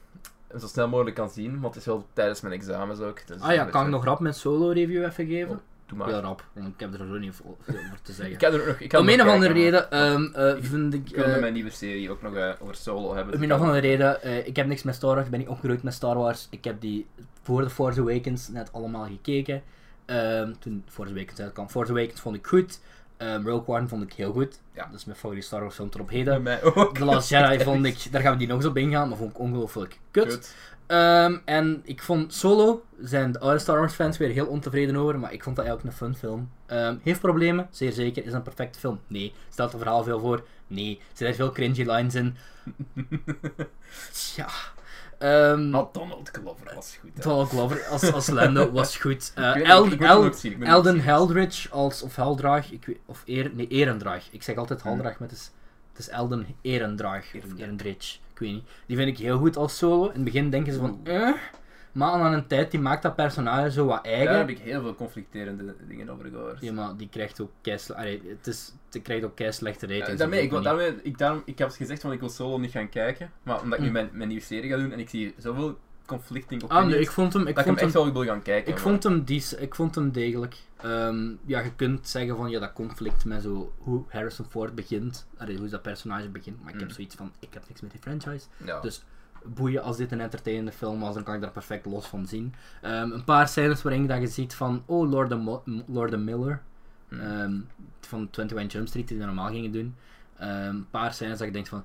hem 0.49 0.61
zo 0.61 0.67
snel 0.67 0.89
mogelijk 0.89 1.17
kan 1.17 1.31
zien, 1.31 1.61
want 1.61 1.75
het 1.75 1.83
is 1.83 1.85
wel 1.85 2.07
tijdens 2.13 2.41
mijn 2.41 2.55
examens 2.55 3.01
ook. 3.01 3.27
Dus 3.27 3.41
Ah 3.41 3.55
ja, 3.55 3.65
kan 3.65 3.85
ik 3.85 3.91
nog 3.91 4.05
rap 4.05 4.21
mijn 4.21 4.35
solo 4.35 4.71
review 4.71 5.05
even 5.05 5.27
geven? 5.27 5.61
Doe 5.87 5.99
maar. 5.99 6.09
Heel 6.09 6.21
rap, 6.21 6.45
ik 6.55 6.63
heb 6.77 6.93
er 6.93 7.07
zo 7.07 7.19
niet 7.19 7.35
veel 7.35 7.59
over 7.69 8.03
te 8.03 8.13
zeggen. 8.19 8.35
Ik 8.35 8.41
heb 8.41 8.53
er 8.53 8.67
nog. 8.67 8.79
Ik 8.79 8.93
Om 8.93 9.09
een 9.09 9.23
of 9.23 9.29
andere 9.29 9.53
reden 9.53 9.87
maar 9.91 10.01
ehm, 10.01 10.25
eh, 10.25 10.55
vind 10.61 10.95
ik... 10.95 11.09
Ik 11.09 11.17
wil 11.17 11.25
eh, 11.25 11.41
mijn 11.41 11.53
nieuwe 11.53 11.71
serie 11.71 12.11
ook 12.11 12.23
nog 12.23 12.61
over 12.61 12.75
solo 12.75 13.15
hebben. 13.15 13.35
Om 13.35 13.41
dus 13.41 13.49
een 13.49 13.55
of 13.55 13.61
ik 13.61 13.67
andere 13.67 13.87
reden, 13.87 14.47
ik 14.47 14.57
heb 14.57 14.67
niks 14.67 14.83
met 14.83 14.95
Star 14.95 15.15
Wars, 15.15 15.25
ik 15.25 15.31
ben 15.31 15.41
niet 15.41 15.49
opgegroeid 15.49 15.83
met 15.83 15.95
Star 15.95 16.17
Wars. 16.17 16.47
Ik 16.51 16.65
heb 16.65 16.81
die 16.81 17.07
voor 17.43 17.63
de 17.63 17.71
Force 17.71 18.01
Awakens 18.01 18.49
net 18.49 18.73
allemaal 18.73 19.07
gekeken. 19.07 19.63
Ehm, 20.07 20.53
toen 20.59 20.85
Force 20.89 21.13
Awakens 21.13 21.41
uitkwam. 21.41 21.69
Force 21.69 21.93
Awakens 21.93 22.21
vond 22.21 22.37
ik 22.37 22.47
goed. 22.47 22.81
Ehm, 23.17 23.47
Rogue 23.47 23.77
One 23.77 23.89
vond 23.89 24.03
ik 24.03 24.13
heel 24.13 24.33
goed. 24.33 24.61
Ja. 24.75 24.87
Dat 24.87 24.99
is 24.99 25.05
mijn 25.05 25.19
favoriete 25.19 25.47
Star 25.47 25.61
Wars 25.61 25.75
film 25.75 25.91
tot 25.91 26.01
op 26.01 26.11
heden. 26.11 26.45
The 26.93 27.05
Last 27.05 27.29
Jedi 27.29 27.65
vond 27.65 27.85
ik, 27.85 28.13
daar 28.13 28.23
gaan 28.23 28.33
we 28.33 28.39
die 28.39 28.49
nog 28.49 28.57
eens 28.57 28.67
op 28.67 28.77
ingaan, 28.77 29.09
maar 29.09 29.19
vond 29.19 29.31
ik 29.31 29.39
ongelooflijk 29.39 29.99
kut. 30.11 30.27
Kut. 30.27 30.55
Ehm, 30.87 31.37
en 31.45 31.81
ik 31.85 32.03
vond 32.03 32.35
Solo, 32.35 32.85
zijn 33.03 33.33
de 33.33 33.41
oude 33.41 33.59
Star 33.59 33.79
Wars 33.79 33.95
fans 33.95 34.19
weer 34.19 34.31
heel 34.31 34.47
ontevreden 34.47 34.97
over, 34.97 35.19
maar 35.19 35.33
ik 35.33 35.43
vond 35.43 35.57
dat 35.57 35.67
eigenlijk 35.67 35.97
een 35.97 36.07
fun 36.07 36.17
film. 36.17 36.51
Heeft 37.03 37.21
problemen, 37.21 37.69
zeer 37.71 37.93
zeker. 37.93 38.25
Is 38.25 38.33
een 38.33 38.43
perfecte 38.43 38.79
film? 38.79 39.01
Nee. 39.07 39.33
Stelt 39.49 39.73
het 39.73 39.81
verhaal 39.81 40.05
veel 40.05 40.21
voor? 40.21 40.47
Nee. 40.67 40.99
Er 40.99 41.17
zitten 41.17 41.37
veel 41.37 41.53
cringy 41.53 41.91
lines 41.91 42.15
in. 42.15 42.37
Tja. 44.13 44.49
Maar 45.71 45.85
Donald 45.93 46.31
Glover 46.33 46.73
was 46.75 46.99
goed. 47.01 47.11
hè. 47.15 47.21
Donald 47.23 47.49
Glover 47.49 47.85
als, 47.91 48.13
als 48.13 48.27
Lando 48.29 48.73
was 48.73 48.97
goed. 48.97 49.33
El- 49.35 49.55
El- 49.55 49.85
zien, 50.35 50.57
ook 50.63 50.69
Elden. 50.69 51.01
Heldridge 51.01 51.71
als, 51.71 52.03
of 52.03 52.17
Heldraag, 52.17 52.71
ik 52.71 52.85
weet, 52.87 52.99
of 53.07 53.23
Eer, 53.27 53.51
nee, 53.55 53.67
Erendraag. 53.69 54.29
Ik 54.31 54.43
zeg 54.43 54.57
altijd 54.57 54.83
Hmm. 54.83 54.91
Heldraag, 54.91 55.19
maar 55.19 55.29
het 55.29 55.37
is, 55.37 55.51
het 55.91 55.99
is 55.99 56.09
Elden 56.09 56.47
Erendraag, 56.63 57.27
of. 57.35 57.59
Erendridge, 57.61 58.19
ik 58.33 58.39
weet 58.39 58.53
niet. 58.53 58.65
Die 58.87 58.97
vind 58.97 59.09
ik 59.09 59.19
heel 59.19 59.39
goed 59.39 59.57
als 59.57 59.77
solo. 59.77 60.05
In 60.07 60.13
het 60.15 60.25
begin 60.25 60.51
denken 60.51 60.73
ze 60.73 60.79
van, 60.79 61.01
eh, 61.05 61.31
maar 61.95 62.11
aan 62.11 62.33
een 62.33 62.47
tijd, 62.47 62.71
die 62.71 62.81
maakt 62.81 63.03
dat 63.03 63.17
personage 63.17 63.71
zo 63.71 63.87
wat 63.87 64.05
eigen. 64.05 64.27
Daar 64.27 64.37
heb 64.39 64.49
ik 64.49 64.59
heel 64.59 64.81
veel 64.83 64.95
conflicterende 64.95 65.75
dingen 65.89 66.09
over 66.09 66.29
gehoord. 66.29 66.61
Ja, 66.61 66.73
maar 66.73 66.97
die 66.97 67.09
krijgt 67.09 67.41
ook 67.41 67.51
keisle... 67.61 67.95
allee, 67.95 68.23
het 68.27 68.47
is, 68.47 68.73
die 68.89 69.03
krijgt 69.03 69.25
ook 69.25 69.35
kei 69.37 69.53
slechte 69.53 69.87
Ja, 69.87 69.95
ratings. 69.99 70.19
daarmee, 70.19 70.43
ik, 70.43 70.63
daarmee, 70.63 70.95
ik, 71.03 71.19
daarom, 71.19 71.43
ik 71.45 71.59
heb 71.59 71.71
gezegd 71.71 72.01
van 72.01 72.13
ik 72.13 72.21
wil 72.21 72.29
solo 72.29 72.59
niet 72.59 72.71
gaan 72.71 72.89
kijken, 72.89 73.31
maar 73.43 73.61
omdat 73.63 73.79
ik 73.79 73.81
nu 73.81 73.87
Mm. 73.87 73.93
mijn, 73.93 74.09
mijn 74.13 74.29
nieuwe 74.29 74.45
serie 74.45 74.71
ga 74.71 74.77
doen 74.77 74.93
en 74.93 74.99
ik 74.99 75.09
zie 75.09 75.35
zoveel 75.39 75.79
conflicting 76.07 76.63
Ah, 76.63 76.69
opinions, 76.69 76.93
nee, 76.93 77.01
ik 77.03 77.11
vond 77.11 77.33
hem... 77.33 77.47
Ik 77.47 77.55
dat 77.55 77.65
vond 77.65 77.67
hem 77.81 77.89
hem 77.89 77.95
echt 77.97 78.05
wel 78.05 78.13
wil 78.25 78.33
gaan 78.33 78.43
kijken. 78.43 78.69
Ik 78.69 78.75
maar- 78.75 78.83
vond 78.83 79.03
hem, 79.03 79.25
dies, 79.25 79.55
ik 79.55 79.75
vond 79.75 79.95
hem 79.95 80.11
degelijk. 80.13 80.57
Ehm, 80.83 81.29
ja, 81.47 81.61
je 81.61 81.75
kunt 81.77 82.09
zeggen 82.09 82.37
van 82.37 82.51
ja, 82.51 82.61
dat 82.61 82.73
conflict 82.73 83.25
met 83.25 83.43
zo 83.43 83.73
hoe 83.79 84.05
Harrison 84.09 84.47
Ford 84.51 84.75
begint, 84.75 85.27
allee, 85.37 85.59
hoe 85.59 85.69
dat 85.69 85.83
personage 85.83 86.29
begint, 86.29 86.63
maar 86.63 86.73
ik 86.73 86.79
heb 86.79 86.89
Mm. 86.89 86.95
zoiets 86.95 87.15
van 87.15 87.33
ik 87.39 87.49
heb 87.55 87.63
niks 87.69 87.81
met 87.81 87.91
die 87.91 88.01
franchise. 88.01 88.47
Ja. 88.65 88.81
Dus 88.81 89.03
boeien 89.47 89.83
als 89.83 89.97
dit 89.97 90.13
een 90.13 90.21
entertainende 90.21 90.73
film 90.73 91.01
was, 91.01 91.15
dan 91.15 91.23
kan 91.23 91.35
ik 91.35 91.41
daar 91.41 91.51
perfect 91.51 91.87
los 91.87 92.07
van 92.07 92.27
zien. 92.27 92.55
Ehm, 92.83 93.11
een 93.11 93.25
paar 93.25 93.49
scènes 93.49 93.83
waarin 93.83 94.07
dat 94.07 94.21
je 94.21 94.27
ziet 94.27 94.55
van, 94.55 94.83
oh, 94.87 95.11
Lord, 95.11 95.29
de 95.29 95.37
Mo- 95.37 95.63
Lord 95.87 96.19
Miller, 96.19 96.63
Hmm. 97.09 97.21
ehm, 97.21 97.61
van 98.01 98.29
21 98.31 98.73
Jump 98.73 98.87
Street, 98.89 99.09
die 99.09 99.17
dat 99.19 99.27
normaal 99.27 99.49
gingen 99.51 99.73
doen. 99.73 99.97
Ehm, 100.37 100.51
een 100.51 100.91
paar 100.91 101.13
scènes 101.15 101.39
dat 101.39 101.47
je 101.47 101.53
denkt 101.53 101.69
van... 101.69 101.83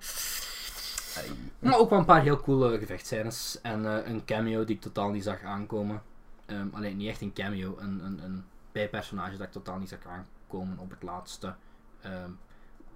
Maar 1.59 1.77
ook 1.77 1.89
wel 1.89 1.99
een 1.99 2.05
paar 2.05 2.21
heel 2.21 2.39
coole 2.41 2.79
gevechtscènes. 2.79 3.59
En 3.61 3.85
eh, 3.85 4.11
een 4.11 4.25
cameo 4.25 4.65
die 4.65 4.75
ik 4.75 4.81
totaal 4.81 5.09
niet 5.09 5.23
zag 5.23 5.43
aankomen. 5.43 6.01
Alleen 6.71 6.97
niet 6.97 7.09
echt 7.09 7.21
een 7.21 7.33
cameo, 7.33 7.77
een, 7.79 8.05
een, 8.05 8.19
een 8.23 8.43
bijpersonage 8.71 9.37
dat 9.37 9.45
ik 9.47 9.51
totaal 9.51 9.77
niet 9.79 9.89
zag 9.89 9.99
aankomen 10.07 10.77
op 10.79 10.89
het 10.89 11.03
laatste. 11.03 11.53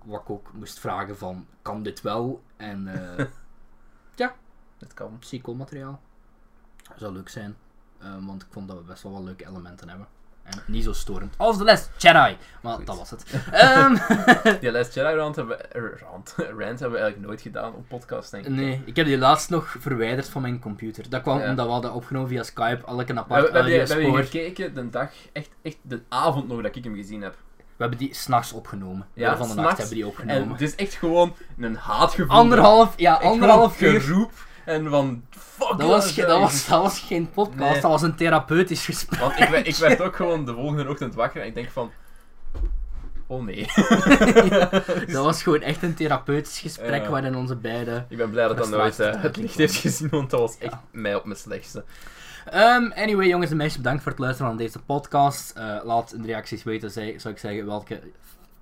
Wat 0.05 0.21
ik 0.21 0.29
ook 0.29 0.53
moest 0.53 0.79
vragen 0.79 1.17
van, 1.17 1.45
kan 1.61 1.83
dit 1.83 2.01
wel? 2.01 2.43
En 2.57 2.87
eh 3.17 3.25
Het 4.83 4.93
kan. 4.93 5.17
sequel 5.19 5.55
materiaal. 5.55 6.01
Zou 6.95 7.13
leuk 7.13 7.29
zijn. 7.29 7.55
Ehm, 8.01 8.25
want 8.25 8.41
ik 8.41 8.47
vond 8.51 8.67
dat 8.67 8.77
we 8.77 8.83
best 8.83 9.03
wel 9.03 9.11
wat 9.11 9.23
leuke 9.23 9.45
elementen 9.47 9.89
hebben. 9.89 10.07
En 10.43 10.59
niet 10.67 10.83
zo 10.83 10.93
storend 10.93 11.33
als 11.37 11.57
de 11.57 11.63
les 11.63 11.89
Jedi. 11.97 12.37
Maar 12.61 12.75
Goed. 12.75 12.85
dat 12.85 12.97
was 12.97 13.09
het. 13.09 13.25
Ehm, 13.51 13.95
Die 14.61 14.71
Last 14.71 14.93
Jedi 14.93 15.15
rant 15.15 15.35
hebben, 15.35 15.57
we- 15.57 15.97
rant, 16.01 16.33
rant 16.37 16.79
hebben 16.79 16.91
we 16.91 16.97
eigenlijk 16.97 17.19
nooit 17.27 17.41
gedaan 17.41 17.73
op 17.73 17.87
podcast, 17.87 18.31
denk 18.31 18.45
ik. 18.45 18.51
nee, 18.51 18.81
ik 18.85 18.95
heb 18.95 19.05
die 19.05 19.17
laatst 19.17 19.49
nog 19.49 19.75
verwijderd 19.79 20.29
van 20.29 20.41
mijn 20.41 20.59
computer. 20.59 21.09
Dat 21.09 21.21
kwam 21.21 21.39
Ja. 21.39 21.49
omdat 21.49 21.65
we 21.65 21.71
hadden 21.71 21.93
opgenomen 21.93 22.29
via 22.29 22.43
Skype, 22.43 22.85
elke 22.85 23.11
een 23.11 23.19
apart 23.19 23.41
we, 23.41 23.47
we, 23.51 23.53
hebben, 23.57 23.85
die- 23.87 23.95
we 23.95 24.03
hebben 24.03 24.25
gekeken 24.25 24.73
de 24.73 24.89
dag, 24.89 25.11
echt, 25.33 25.49
echt 25.61 25.77
de 25.81 26.01
avond 26.09 26.47
nog 26.47 26.61
dat 26.61 26.75
ik 26.75 26.83
hem 26.83 26.95
gezien 26.95 27.21
heb. 27.21 27.35
We 27.57 27.63
hebben 27.89 27.97
die 27.99 28.13
s'nachts 28.13 28.51
opgenomen. 28.53 29.07
Ja, 29.13 29.37
van 29.37 29.47
de 29.47 29.53
nacht 29.55 29.77
hebben 29.77 29.95
die 29.95 30.03
En 30.03 30.09
opgenomen. 30.09 30.49
het 30.51 30.61
is 30.61 30.75
echt 30.75 30.93
gewoon 30.93 31.35
een 31.57 31.75
haatgevoel. 31.75 32.35
Anderhalf, 32.37 32.93
ja, 32.97 33.13
anderhalf 33.13 33.81
uur. 33.81 34.01
geroep 34.01 34.31
en 34.65 34.89
van 34.89 35.23
fuck 35.29 35.67
Dat 35.77 35.87
was, 35.87 36.11
ge- 36.11 36.25
dat, 36.25 36.39
was, 36.39 36.67
dat 36.67 36.81
was 36.81 36.99
geen 36.99 37.29
podcast, 37.31 37.59
Nee. 37.71 37.81
dat 37.81 37.91
was 37.91 38.01
een 38.01 38.15
therapeutisch 38.15 38.85
gesprek. 38.85 39.19
Want 39.19 39.39
ik, 39.39 39.49
werd- 39.49 39.67
ik 39.67 39.75
werd 39.75 40.01
ook 40.07 40.15
gewoon 40.15 40.45
de 40.45 40.53
volgende 40.53 40.89
ochtend 40.89 41.13
wakker 41.15 41.41
en 41.41 41.47
ik 41.47 41.55
denk 41.55 41.69
van... 41.71 41.91
Oh 43.27 43.43
nee. 43.43 43.65
Dat 45.13 45.23
was 45.25 45.43
gewoon 45.43 45.61
echt 45.61 45.83
een 45.83 45.93
therapeutisch 45.93 46.59
gesprek 46.59 47.03
Ja. 47.03 47.09
waarin 47.09 47.35
onze 47.35 47.55
beide... 47.55 48.05
Ik 48.09 48.17
ben 48.17 48.29
blij 48.29 48.47
dat 48.47 48.57
dat 48.57 48.69
nooit 48.69 48.99
eh, 48.99 49.21
het 49.21 49.37
licht 49.37 49.55
heeft 49.57 49.75
gezien, 49.75 50.09
want 50.09 50.29
dat 50.29 50.39
was 50.39 50.57
echt 50.57 50.71
Ja. 50.71 50.81
mij 50.91 51.15
op 51.15 51.25
mijn 51.25 51.37
slechtste. 51.39 51.83
Ehm, 52.45 52.91
anyway, 52.95 53.27
jongens 53.27 53.51
en 53.51 53.57
meisjes, 53.57 53.77
bedankt 53.77 54.01
voor 54.03 54.11
het 54.11 54.21
luisteren 54.21 54.51
aan 54.51 54.57
deze 54.57 54.79
podcast. 54.79 55.51
Eh, 55.57 55.77
laat 55.83 56.13
in 56.13 56.21
de 56.21 56.27
reacties 56.27 56.63
weten, 56.63 56.91
zou 56.91 57.07
ik 57.33 57.37
zeggen, 57.37 57.65
welke 57.65 57.99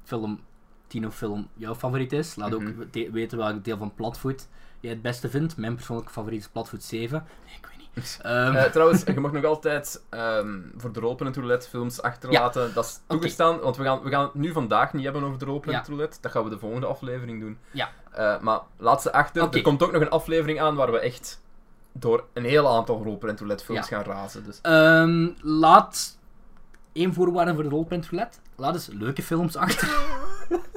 film, 0.03 0.39
Tino-film 0.87 1.47
jouw 1.53 1.75
favoriet 1.75 2.11
is. 2.13 2.35
Laat 2.35 2.49
Mhm. 2.49 2.67
ook 2.67 2.93
de- 2.93 3.09
weten 3.11 3.37
welk 3.37 3.63
deel 3.63 3.77
van 3.77 3.93
Platvoet 3.95 4.47
jij 4.81 4.91
het 4.91 5.01
beste 5.01 5.29
vindt. 5.29 5.57
Mijn 5.57 5.75
persoonlijke 5.75 6.11
favoriet 6.11 6.39
is 6.39 6.47
Platvoet 6.47 6.83
7. 6.83 7.25
Nee, 7.45 7.55
ik 7.55 7.65
weet 7.67 7.87
niet. 7.95 8.19
Ehm, 8.21 8.55
Eh, 8.55 8.63
trouwens, 8.71 9.03
je 9.03 9.19
mag 9.19 9.31
nog 9.31 9.43
altijd 9.43 10.01
ehm, 10.09 10.59
voor 10.77 10.91
de 10.91 10.99
Rolpen 10.99 11.33
Roulette 11.33 11.69
films 11.69 12.01
achterlaten. 12.01 12.73
Dat 12.73 12.85
is 12.85 12.99
toegestaan, 13.07 13.59
want 13.59 13.77
we 13.77 13.83
gaan, 13.83 14.01
we 14.01 14.09
gaan 14.09 14.23
het 14.23 14.33
nu 14.33 14.51
vandaag 14.51 14.93
niet 14.93 15.03
hebben 15.03 15.23
over 15.23 15.39
de 15.39 15.45
Rolpen 15.45 15.71
Ja. 15.71 15.83
Roulette. 15.87 16.17
Dat 16.21 16.31
gaan 16.31 16.43
we 16.43 16.49
de 16.49 16.59
volgende 16.59 16.85
aflevering 16.87 17.39
doen. 17.41 17.57
Ja. 17.71 17.89
Eh, 18.11 18.39
maar 18.39 18.59
laat 18.77 19.01
ze 19.01 19.11
achter. 19.13 19.49
Er 19.53 19.61
komt 19.61 19.83
ook 19.83 19.91
nog 19.91 20.01
een 20.01 20.09
aflevering 20.09 20.61
aan 20.61 20.75
waar 20.75 20.91
we 20.91 20.99
echt 20.99 21.41
door 21.93 22.25
een 22.33 22.43
heel 22.45 22.69
aantal 22.75 23.03
Rolpen 23.03 23.37
Roulette 23.37 23.65
films 23.65 23.89
Ja. 23.89 23.97
gaan 23.97 24.05
razen. 24.13 24.43
Dus. 24.45 24.59
Ehm, 24.61 25.27
laat 25.41 26.17
één 26.93 27.13
voorwaarde 27.13 27.53
voor 27.53 27.63
de 27.63 27.69
rolprint 27.69 28.07
roulette. 28.07 28.37
Laat 28.55 28.73
eens 28.73 28.87
leuke 28.87 29.23
films 29.23 29.55
achter. 29.55 29.89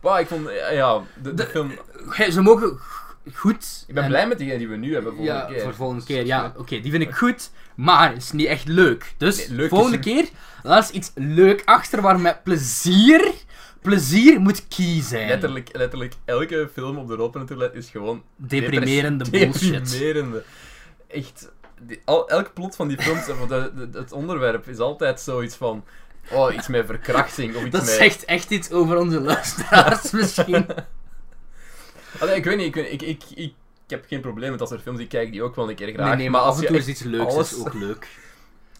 Wow, 0.00 0.18
ik 0.18 0.26
vond, 0.26 0.48
ja, 0.50 0.70
ja, 0.70 0.98
de, 0.98 1.04
de 1.22 1.34
De- 1.34 1.46
film... 1.46 1.70
Ze 2.30 2.40
mogen 2.42 2.78
goed. 3.34 3.84
Ik 3.88 3.94
ben 3.94 4.02
en- 4.02 4.08
blij 4.08 4.28
met 4.28 4.38
die 4.38 4.58
die 4.58 4.68
we 4.68 4.76
nu 4.76 4.92
hebben 4.94 5.12
volgende 5.14 5.38
Ja, 5.40 5.44
keer. 5.46 5.60
voor 5.62 5.74
volgende 5.74 6.04
keer. 6.04 6.26
Ja, 6.26 6.52
oké, 6.56 6.80
die 6.80 6.90
vind 6.90 7.02
ik 7.02 7.14
goed. 7.14 7.50
Maar 7.74 8.08
het 8.12 8.22
is 8.22 8.32
niet 8.32 8.46
echt 8.46 8.68
leuk. 8.68 9.14
Dus 9.16 9.36
Nee, 9.48 9.56
leuk 9.56 9.68
volgende 9.68 9.96
is- 9.98 10.04
keer, 10.04 10.28
laat 10.62 10.82
eens 10.82 10.90
iets 10.90 11.10
leuk 11.14 11.62
achter 11.64 12.00
waar 12.00 12.20
met 12.20 12.42
plezier. 12.44 13.32
Plezier 13.82 14.40
moet 14.40 14.68
key 14.68 15.02
zijn. 15.02 15.28
Letterlijk, 15.28 15.68
letterlijk, 15.72 16.14
elke 16.24 16.70
film 16.72 16.96
op 16.98 17.08
de 17.08 17.14
Roulette 17.14 17.70
is 17.78 17.88
gewoon... 17.90 18.22
Deprimerende 18.36 19.30
bullshit. 19.30 19.90
Deprimerende. 19.90 20.44
Echt... 21.08 21.52
die- 21.80 22.00
al, 22.04 22.28
elk 22.28 22.52
plot 22.54 22.76
van 22.76 22.88
die 22.88 23.02
films, 23.02 23.26
het 23.92 24.12
onderwerp, 24.12 24.68
is 24.68 24.78
altijd 24.78 25.20
zoiets 25.20 25.54
van... 25.56 25.84
Oh, 26.32 26.54
iets 26.54 26.68
met 26.68 26.86
verkrachting, 26.86 27.56
of 27.56 27.62
iets 27.62 27.70
Dat 27.70 27.80
met... 27.84 27.90
zegt 27.90 28.24
echt 28.24 28.50
iets 28.50 28.70
over 28.70 28.96
onze 28.98 29.20
luisteraars 29.20 30.10
misschien. 30.20 30.66
Allee, 32.20 32.36
ik 32.36 32.44
weet 32.44 32.56
niet, 32.56 32.76
ik, 32.76 32.90
ik, 32.90 33.02
ik, 33.02 33.22
ik, 33.34 33.52
heb 33.86 34.04
geen 34.08 34.20
probleem 34.20 34.50
met 34.50 34.58
dat 34.58 34.68
soort 34.68 34.82
films, 34.82 35.00
ik 35.00 35.08
kijk 35.08 35.30
die 35.30 35.42
ook 35.42 35.56
wel 35.56 35.68
een 35.70 35.74
keer 35.74 35.92
graag. 35.92 36.06
Nee, 36.08 36.16
nee, 36.16 36.30
maar, 36.30 36.40
af 36.40 36.56
en 36.56 36.60
je 36.60 36.66
toe 36.66 36.76
is 36.76 36.86
iets 36.86 37.02
leuks 37.02 37.34
alles- 37.34 37.52
is 37.52 37.58
ook 37.58 37.74
leuk. 37.74 38.08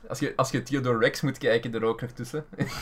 Als 0.08 0.18
je, 0.18 0.32
als 0.36 0.50
je 0.50 0.62
Theodore 0.62 0.98
Rex 0.98 1.20
moet 1.20 1.38
kijken, 1.38 1.74
er 1.74 1.84
ook 1.84 2.00
nog 2.00 2.10
tussen. 2.10 2.44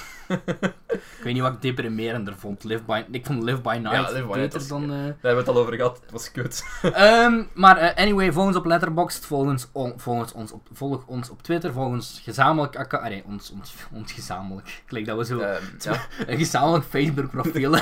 Ik 0.88 1.22
weet 1.30 1.32
niet 1.34 1.42
wat 1.42 1.52
ik 1.52 1.62
deprimerender 1.62 2.34
vond. 2.36 2.64
Live 2.64 2.82
by, 2.86 3.04
ik 3.10 3.26
vond 3.26 3.42
Live 3.42 3.60
by 3.60 3.78
Night 3.82 4.10
Live 4.12 4.12
by 4.12 4.18
Night 4.20 4.34
beter 4.34 4.58
was- 4.58 4.68
dan... 4.68 4.82
eh, 4.82 4.88
Daar 4.90 4.96
hebben 5.04 5.30
we 5.30 5.36
het 5.36 5.48
al 5.48 5.56
over 5.58 5.74
gehad, 5.74 6.00
het 6.02 6.10
was 6.10 6.30
kut. 6.32 6.64
Ehm, 6.82 7.42
maar 7.54 7.76
eh, 7.76 8.02
anyway, 8.02 8.32
volg 8.32 8.46
ons 8.46 8.56
op 8.56 8.64
Letterboxd, 8.64 9.26
volg 9.26 9.46
ons, 9.46 9.68
on- 9.72 9.92
volg 9.96 10.18
ons, 10.20 10.32
ons 10.32 10.52
op, 10.52 10.68
volg 10.72 11.06
ons 11.06 11.30
op 11.30 11.42
Twitter, 11.42 11.72
volg 11.72 11.86
ons 11.88 12.20
gezamenlijk 12.24 12.76
account, 12.76 13.08
nee, 13.08 13.22
ons, 13.26 13.50
ons, 13.50 13.74
ons 13.92 14.12
gezamenlijk, 14.12 14.82
klinkt 14.86 15.08
dat 15.08 15.18
we 15.18 15.24
zo 15.24 15.38
Ehm, 15.38 15.62
ja. 15.78 16.06
een 16.26 16.38
gezamenlijk 16.38 16.84
Facebook 16.84 17.30
profiel 17.30 17.74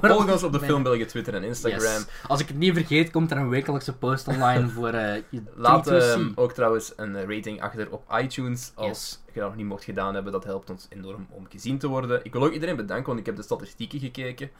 Volg 0.00 0.32
ons 0.32 0.42
op 0.42 0.52
de 0.52 0.60
Film 0.60 0.82
België 0.82 1.04
Twitter 1.06 1.34
en 1.34 1.42
Instagram. 1.44 1.80
Yes. 1.80 2.06
Als 2.26 2.40
ik 2.40 2.48
het 2.48 2.56
niet 2.56 2.74
vergeet, 2.74 3.10
komt 3.10 3.30
er 3.30 3.36
een 3.36 3.48
wekelijkse 3.48 3.96
post 3.96 4.28
online 4.28 4.68
voor 4.68 4.92
je 4.94 5.42
Laat 5.54 5.86
ehm, 5.86 6.30
ook 6.34 6.52
trouwens 6.52 6.92
een 6.96 7.14
rating 7.34 7.62
achter 7.62 7.90
op 7.90 8.02
iTunes 8.20 8.34
als 8.74 8.86
Yes. 8.88 9.22
je 9.32 9.40
dat 9.40 9.48
nog 9.48 9.56
niet 9.56 9.66
mocht 9.66 9.84
gedaan 9.84 10.14
hebben. 10.14 10.32
Dat 10.32 10.44
helpt 10.44 10.70
ons 10.70 10.86
enorm 10.90 11.26
om 11.30 11.46
gezien 11.48 11.78
te 11.78 11.86
worden. 11.88 12.20
Ik 12.24 12.32
wil 12.32 12.42
ook 12.44 12.52
iedereen 12.52 12.76
bedanken, 12.76 13.06
want 13.06 13.18
ik 13.18 13.26
heb 13.26 13.36
de 13.36 13.42
statistieken 13.42 14.00
gekeken 14.00 14.50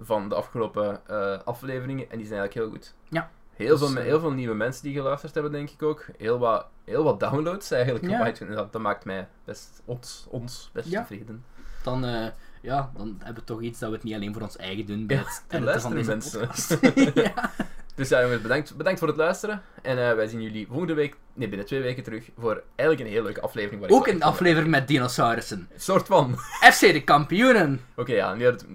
van 0.00 0.28
de 0.28 0.34
afgelopen 0.34 1.00
eh, 1.06 1.38
afleveringen 1.44 2.10
en 2.10 2.18
die 2.18 2.26
zijn 2.26 2.40
eigenlijk 2.40 2.54
heel 2.54 2.68
goed. 2.80 2.94
Ja. 3.08 3.30
Heel, 3.54 3.78
Dus, 3.78 3.88
veel, 3.88 3.98
eh, 3.98 4.04
heel 4.04 4.20
veel 4.20 4.30
nieuwe 4.32 4.54
mensen 4.54 4.82
die 4.82 4.94
geluisterd 4.94 5.34
hebben, 5.34 5.52
denk 5.52 5.70
ik 5.70 5.82
ook. 5.82 6.06
Heel 6.18 6.38
wat, 6.38 6.66
heel 6.84 7.02
wat 7.04 7.20
downloads 7.20 7.70
eigenlijk 7.70 8.04
Ja. 8.08 8.20
op 8.20 8.26
iTunes. 8.26 8.50
En 8.50 8.56
Dat, 8.62 8.72
dat 8.72 8.82
maakt 8.82 9.04
mij 9.04 9.28
best, 9.44 9.82
ons, 9.84 10.26
ons 10.30 10.70
best 10.72 10.88
Ja. 10.88 11.00
tevreden. 11.00 11.44
Dan, 11.82 12.04
eh, 12.04 12.26
ja, 12.62 12.90
dan 12.96 13.14
hebben 13.18 13.34
we 13.42 13.44
toch 13.44 13.60
iets 13.62 13.78
dat 13.78 13.88
we 13.88 13.94
het 13.94 14.04
niet 14.04 14.14
alleen 14.14 14.32
voor 14.32 14.42
ons 14.42 14.56
eigen 14.56 14.86
doen 14.86 15.06
bij 15.06 15.16
Ja, 15.16 15.22
het 15.22 15.42
er 15.48 15.56
editen 15.62 15.80
van 15.80 15.92
deze 15.94 16.10
luisteren 16.10 16.46
podcast. 16.48 17.14
ja. 17.34 17.50
Dus 17.94 18.08
ja, 18.08 18.22
jongens, 18.22 18.42
bedankt, 18.42 18.76
bedankt 18.76 18.98
voor 18.98 19.08
het 19.08 19.16
luisteren. 19.16 19.62
En 19.82 20.08
eh, 20.08 20.14
wij 20.14 20.26
zien 20.26 20.42
jullie 20.42 20.66
volgende 20.66 20.94
week, 20.94 21.14
nee, 21.34 21.48
binnen 21.48 21.66
twee 21.66 21.80
weken 21.82 22.02
terug 22.02 22.24
voor 22.38 22.62
eigenlijk 22.76 23.08
een 23.08 23.14
heel 23.14 23.24
leuke 23.24 23.40
aflevering. 23.40 23.80
waar 23.80 23.90
Ook 23.90 24.06
een 24.06 24.22
aflevering 24.22 24.70
met 24.70 24.88
dinosaurussen. 24.88 25.68
Een 25.74 25.80
soort 25.80 26.06
van. 26.06 26.36
FC 26.72 26.80
de 26.80 27.04
kampioenen. 27.04 27.80
Oké, 27.96 28.12
ja, 28.12 28.34
nu 28.34 28.44
had 28.44 28.52
het- 28.60 28.66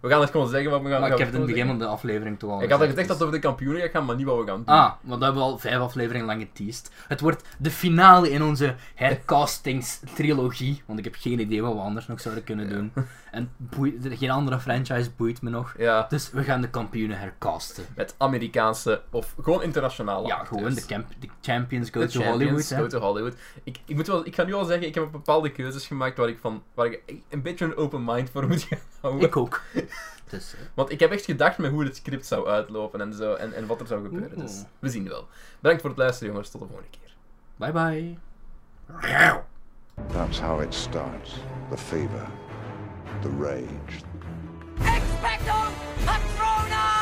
we 0.00 0.08
gaan 0.08 0.20
het 0.20 0.30
gewoon 0.30 0.48
zeggen 0.48 0.70
wat 0.70 0.82
we 0.82 0.88
gaan 0.88 1.00
Maar 1.00 1.08
gaan 1.10 1.18
ik 1.18 1.24
heb 1.24 1.32
het 1.32 1.36
in 1.36 1.42
het 1.46 1.50
begin 1.54 1.66
van 1.68 1.78
de 1.78 1.86
aflevering 1.86 2.38
toch 2.38 2.50
al. 2.50 2.62
Ik 2.62 2.70
had 2.70 2.80
al 2.80 2.86
gezegd, 2.86 2.96
dat 2.96 3.06
dus- 3.06 3.16
het 3.16 3.26
over 3.26 3.40
de 3.40 3.46
kampioenen 3.46 3.90
gaan, 3.90 4.04
maar 4.04 4.16
niet 4.16 4.26
wat 4.26 4.38
we 4.38 4.46
gaan 4.46 4.56
doen. 4.56 4.66
Ah, 4.66 4.92
want 5.00 5.20
dat 5.20 5.20
hebben 5.22 5.42
we 5.42 5.48
al 5.48 5.58
vijf 5.58 5.78
afleveringen 5.78 6.26
lang 6.26 6.40
geteased. 6.42 6.90
Het 7.08 7.20
wordt 7.20 7.42
de 7.58 7.70
finale 7.70 8.30
in 8.30 8.42
onze 8.42 8.74
hercastings-trilogie. 8.94 10.82
Want 10.86 10.98
ik 10.98 11.04
heb 11.04 11.14
geen 11.18 11.40
idee 11.40 11.62
wat 11.62 11.72
we 11.72 11.78
anders 11.80 12.06
nog 12.06 12.20
zouden 12.20 12.44
kunnen 12.44 12.68
doen. 12.68 12.92
En 13.30 13.50
boeit- 13.56 14.06
geen 14.10 14.30
andere 14.30 14.60
franchise 14.60 15.10
boeit 15.16 15.42
me 15.42 15.50
nog. 15.50 15.74
Ja, 15.78 16.06
Dus 16.08 16.30
we 16.30 16.42
gaan 16.42 16.60
de 16.60 16.70
kampioenen 16.70 17.18
hercasten. 17.18 17.84
met 17.96 18.14
Amerikaanse 18.18 19.02
of 19.10 19.34
gewoon 19.42 19.62
internationale 19.62 20.26
Ja, 20.26 20.34
acteurs. 20.34 20.58
gewoon 20.58 20.74
de, 20.74 20.86
camp 20.86 21.06
de 21.18 21.28
champions 21.40 21.90
go 21.90 22.00
De 22.00 22.06
to 22.06 22.20
champions 22.20 22.38
Hollywood. 22.42 22.68
Hè. 22.68 22.76
go 22.76 22.86
to 22.86 22.98
Hollywood. 22.98 23.34
Ik, 23.64 23.78
ik, 23.86 23.96
moet 23.96 24.06
wel, 24.06 24.26
ik 24.26 24.34
ga 24.34 24.44
nu 24.44 24.54
al 24.54 24.64
zeggen, 24.64 24.86
ik 24.86 24.94
heb 24.94 25.08
bepaalde 25.12 25.50
keuzes 25.52 25.86
gemaakt 25.86 26.16
waar 26.16 26.28
ik, 26.28 26.38
van, 26.40 26.62
waar 26.74 26.86
ik 26.86 27.02
een 27.30 27.42
beetje 27.42 27.64
een 27.64 27.76
open 27.76 28.04
mind 28.04 28.30
voor 28.30 28.46
moet 28.48 28.62
gaan 28.62 28.78
houden. 29.00 29.26
Ik 29.28 29.36
ook. 29.36 29.60
Dus, 30.30 30.54
Want 30.74 30.90
ik 30.90 31.00
heb 31.00 31.10
echt 31.10 31.24
gedacht 31.24 31.58
met 31.58 31.70
hoe 31.70 31.84
het 31.84 31.96
script 31.96 32.26
zou 32.26 32.48
uitlopen 32.48 33.00
en, 33.00 33.14
zo, 33.14 33.34
en, 33.34 33.52
en 33.52 33.66
wat 33.66 33.80
er 33.80 33.86
zou 33.86 34.02
gebeuren. 34.02 34.38
Oeh. 34.38 34.46
Dus 34.46 34.62
we 34.78 34.88
zien 34.88 35.08
wel. 35.08 35.28
Bedankt 35.60 35.80
voor 35.80 35.90
het 35.90 35.98
luisteren, 35.98 36.32
jongens. 36.32 36.50
Tot 36.50 36.60
de 36.60 36.66
volgende 36.66 36.90
keer. 36.90 37.14
bye 37.56 37.72
bye. 37.72 38.18
That's 40.12 40.38
how 40.38 40.60
it 40.60 40.74
starts. 40.74 41.34
The 41.70 41.76
fever, 41.76 42.26
the 43.20 43.28
rage, 43.28 44.02
Expecto 44.78 45.72
Patronum! 46.04 46.92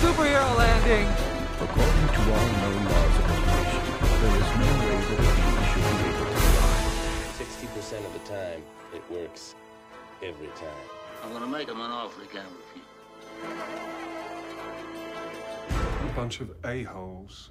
Superhero 0.00 0.54
landing! 0.56 1.31
According 1.72 2.08
to 2.08 2.20
all 2.20 2.48
known 2.52 2.84
laws 2.84 3.16
of 3.16 3.24
evolution, 3.32 3.82
there 4.20 4.36
is 4.36 4.50
no 4.60 4.68
way 4.84 4.98
that 5.08 5.16
a 5.16 5.30
bee 5.32 5.56
should 5.72 5.88
be 5.88 6.04
able 6.12 6.26
to 6.26 6.36
fly. 6.52 6.80
60% 7.40 8.04
of 8.04 8.12
the 8.12 8.18
time, 8.28 8.62
it 8.94 9.02
works 9.10 9.54
every 10.22 10.48
time. 10.48 10.84
I'm 11.24 11.32
gonna 11.32 11.46
make 11.46 11.68
him 11.68 11.80
an 11.80 11.90
offer 11.90 12.20
he 12.20 12.26
can't 12.28 12.46
refuse. 12.58 12.84
A 16.02 16.14
bunch 16.14 16.40
of 16.42 16.50
a-holes. 16.62 17.50